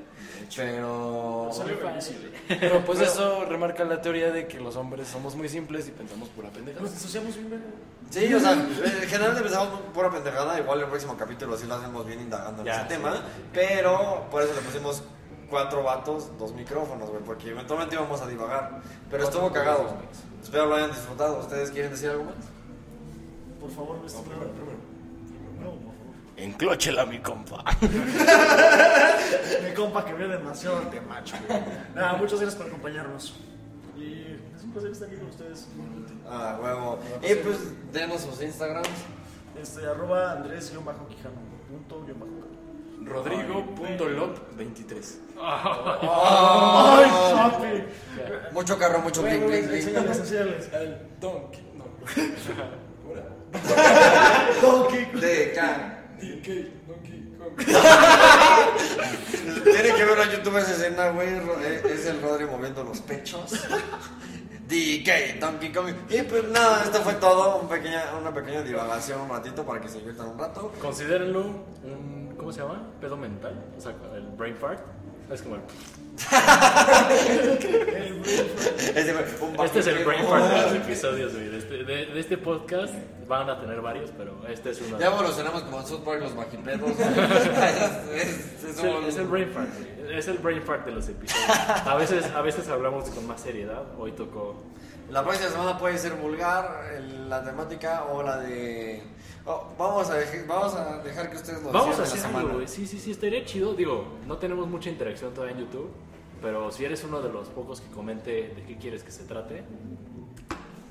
Pero... 0.56 1.50
Salió 1.54 1.80
buenísimo. 1.80 2.18
Pero 2.48 2.84
pues 2.84 3.00
eso 3.00 3.46
remarca 3.46 3.84
la 3.84 4.02
teoría 4.02 4.32
de 4.32 4.48
que 4.48 4.60
los 4.60 4.76
hombres 4.76 5.08
somos 5.08 5.36
muy 5.36 5.48
simples 5.50 5.88
y 5.88 5.92
pensamos 5.92 6.30
pura 6.30 6.50
pendejada. 6.50 6.82
Nos 6.84 6.94
disociamos 6.94 7.36
bien. 7.38 7.64
Sí, 8.10 8.34
o 8.34 8.40
sea, 8.40 8.54
eh, 8.54 9.06
generalmente 9.08 9.44
pensamos 9.44 9.80
pura 9.94 10.10
pendejada, 10.10 10.60
igual 10.60 10.80
el 10.82 10.88
próximo 10.88 11.16
capítulo 11.16 11.56
sí 11.58 11.68
lo 11.68 11.76
hacemos 11.76 12.06
bien 12.08 12.22
indagando 12.22 12.62
en 12.62 12.66
Ya, 12.66 12.74
ese 12.74 12.82
sí. 12.82 12.88
tema, 12.90 13.22
pero 13.54 14.26
por 14.32 14.42
eso 14.42 14.54
le 14.56 14.62
pusimos 14.62 15.04
cuatro 15.52 15.84
vatos, 15.84 16.32
dos 16.40 16.54
micrófonos, 16.54 17.10
güey, 17.10 17.22
porque 17.22 17.52
eventualmente 17.52 17.96
íbamos 17.96 18.20
a 18.22 18.28
divagar. 18.28 18.82
Pero 19.12 19.24
estuvo 19.26 19.52
cagado. 19.52 19.94
Espero 20.42 20.66
lo 20.66 20.76
hayan 20.76 20.90
disfrutado. 20.90 21.40
¿Ustedes 21.40 21.70
quieren 21.70 21.92
decir 21.92 22.10
algo 22.10 22.24
más? 22.24 22.34
Por 23.60 23.70
favor, 23.70 23.98
no 24.00 24.08
estés 24.08 24.22
primero, 24.22 24.50
primero. 24.52 24.78
No, 25.60 25.70
por 25.72 25.94
favor. 25.94 26.16
Enclóchela, 26.38 27.06
mi 27.06 27.20
compa. 27.20 27.64
Mi 29.64 29.74
compa 29.76 30.04
que 30.06 30.14
ve 30.14 30.28
demasiado 30.28 30.78
arte 30.78 31.00
macho. 31.02 31.36
güey. 31.48 31.62
Nada, 31.94 32.14
muchas 32.14 32.40
gracias 32.40 32.56
por 32.56 32.68
acompañarnos. 32.68 33.36
Y 33.96 34.38
es 34.56 34.64
un 34.64 34.72
placer 34.72 34.92
estar 34.92 35.08
aquí 35.08 35.18
con 35.18 35.28
ustedes. 35.30 35.68
Ah, 36.28 36.58
huevo. 36.62 37.00
Y 37.22 37.36
pues, 37.36 37.58
denos 37.94 38.22
sus 38.22 38.42
Instagrams. 38.42 38.88
Este, 39.62 39.86
arroba 39.86 40.32
Andrés-Quijano. 40.32 40.92
Punto, 41.70 42.04
guion 42.06 42.20
bajo. 42.20 42.32
Rodrigo.lop23. 43.12 45.18
¡Ay, 45.44 47.10
papi! 47.36 47.84
Mucho 48.54 48.78
carro, 48.78 49.00
mucho 49.00 49.24
bling, 49.24 49.48
bling, 49.48 49.66
bling. 49.68 49.78
enséñales, 49.80 50.20
enséñales. 50.20 50.70
El 50.74 50.98
donkey. 51.20 51.64
No. 51.76 51.86
Donkey. 54.62 55.06
De. 55.20 55.52
DK. 55.52 55.60
Donkey 56.88 57.22
Kong. 57.38 57.56
Tiene 59.64 59.90
que 59.96 60.06
ver 60.06 60.20
a 60.20 60.26
YouTube 60.32 60.58
esa 60.58 60.72
escena, 60.72 61.10
güey. 61.10 61.30
Eh, 61.30 61.82
Es 61.86 62.06
el 62.06 62.22
Rodri 62.22 62.46
moviendo 62.46 62.84
los 62.84 63.02
pechos. 63.02 63.52
DK, 64.68 65.40
Donkey 65.40 65.72
Kong. 65.74 65.90
Y 66.10 66.22
pues 66.22 66.44
nada, 66.50 66.84
esto 66.86 67.02
fue 67.02 67.14
todo. 67.16 67.58
Un 67.58 67.68
pequeña, 67.68 68.04
una 68.20 68.32
pequeña 68.34 68.62
divagación, 68.62 69.22
un 69.22 69.30
ratito 69.30 69.66
para 69.66 69.82
que 69.82 69.90
se 69.90 69.98
diviertan 70.00 70.28
un 70.30 70.40
rato. 70.40 70.72
Considérenlo 70.80 71.42
un... 71.84 72.21
¿Cómo 72.42 72.52
se 72.52 72.60
llama? 72.62 72.82
Pedo 73.00 73.16
mental. 73.18 73.54
O 73.78 73.80
sea, 73.80 73.94
el 74.16 74.24
brain 74.36 74.56
fart. 74.56 74.80
Es 75.32 75.44
como 75.44 75.56
el... 75.58 75.62
Este, 78.96 79.16
Este 79.64 79.80
es 79.80 79.88
el 79.88 80.04
brain 80.04 80.26
fart 80.26 80.46
de 80.52 80.62
los 80.64 80.74
episodios, 80.74 81.34
güey. 81.34 81.50
De 81.50 81.58
este, 81.60 81.84
de, 81.84 82.06
de 82.08 82.20
este 82.20 82.38
podcast 82.40 82.94
van 83.28 83.48
a 83.50 83.60
tener 83.60 83.80
varios, 83.80 84.10
pero 84.18 84.42
este 84.50 84.72
es 84.72 84.82
uno. 84.82 84.98
Ya 85.00 85.06
evolucionamos 85.08 85.62
como 85.64 85.86
South 85.86 86.04
Park 86.04 86.22
los 86.22 86.36
bajipedos. 86.36 86.90
es, 87.00 88.80
un- 88.80 89.06
es 89.06 89.18
el 89.18 89.28
brain 89.28 89.50
fart, 89.52 89.70
güey. 89.78 90.18
Es 90.18 90.28
el 90.28 90.40
brain 90.40 90.62
fart 90.64 90.84
de 90.86 90.92
los 90.94 91.08
episodios. 91.08 91.48
A 91.86 91.96
veces, 91.96 92.26
a 92.36 92.42
veces 92.42 92.68
hablamos 92.70 93.08
con 93.12 93.28
más 93.28 93.40
seriedad. 93.42 93.84
Hoy 94.00 94.12
tocó. 94.14 94.64
La 95.12 95.24
próxima 95.24 95.50
semana 95.50 95.78
puede 95.78 95.98
ser 95.98 96.14
vulgar 96.14 96.86
el- 96.96 97.30
la 97.30 97.44
temática 97.44 98.06
o 98.06 98.24
la 98.24 98.38
de. 98.38 99.04
oh, 99.46 99.68
vamos, 99.78 100.10
a 100.10 100.16
vamos 100.48 100.74
a 100.76 100.98
dejar 101.04 101.30
que 101.30 101.38
ustedes 101.38 101.62
lo 101.64 101.72
Vamos 101.72 101.98
a 102.00 102.02
decidan 102.04 102.08
hacer 102.08 102.20
la 102.22 102.28
algo, 102.28 102.40
semana. 102.40 102.54
güey. 102.56 102.68
Sí, 102.68 102.88
sí, 102.88 103.00
sí, 103.00 103.12
estaría 103.12 103.44
chido. 103.46 103.74
Digo, 103.74 104.06
no 104.28 104.38
tenemos 104.38 104.68
mucha 104.68 104.90
interacción 104.90 105.34
todavía 105.34 105.56
en 105.56 105.62
YouTube. 105.66 105.92
Pero 106.42 106.72
si 106.72 106.84
eres 106.86 107.04
uno 107.04 107.22
de 107.22 107.30
los 107.30 107.50
pocos 107.50 107.82
que 107.82 107.92
comente 107.92 108.32
de 108.56 108.64
qué 108.68 108.76
quieres 108.78 109.04
que 109.04 109.12
se 109.12 109.26
trate, 109.26 109.64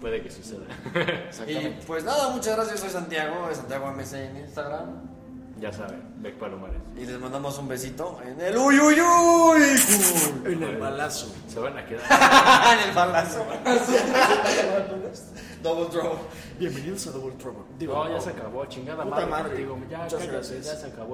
puede 0.00 0.22
que 0.22 0.30
suceda. 0.30 0.64
Y 1.48 1.80
pues 1.86 2.04
nada, 2.04 2.28
muchas 2.30 2.54
gracias. 2.56 2.80
Soy 2.80 2.90
Santiago, 2.90 3.48
de 3.48 3.54
Santiago 3.56 3.90
MC 3.90 4.14
en 4.26 4.36
Instagram. 4.36 5.19
Ya 5.60 5.72
saben, 5.72 6.00
Beck 6.22 6.36
Palomares. 6.38 6.80
Y 6.96 7.04
les 7.04 7.18
mandamos 7.20 7.58
un 7.58 7.68
besito 7.68 8.18
en 8.24 8.40
el 8.40 8.56
uy 8.56 8.78
uy 8.78 9.00
uy. 9.00 9.62
En 10.52 10.62
el 10.62 10.76
balazo. 10.78 11.32
Se 11.48 11.60
van 11.60 11.76
a 11.76 11.84
quedar. 11.86 12.02
en 12.82 12.88
el 12.88 12.94
balazo. 12.94 13.44
Double 15.62 15.88
draw. 15.92 16.16
Bienvenidos 16.58 17.06
a 17.08 17.10
Double 17.10 17.32
Trouble. 17.36 17.62
Digo, 17.78 17.94
No, 17.94 18.10
ya 18.10 18.20
se 18.20 18.30
acabó, 18.30 18.64
chingada 18.66 19.02
Puta 19.02 19.16
madre. 19.16 19.30
madre. 19.30 19.56
Digo, 19.56 19.78
ya, 19.90 20.06
cállate, 20.08 20.62
ya 20.62 20.74
se 20.76 20.86
acabó. 20.86 21.08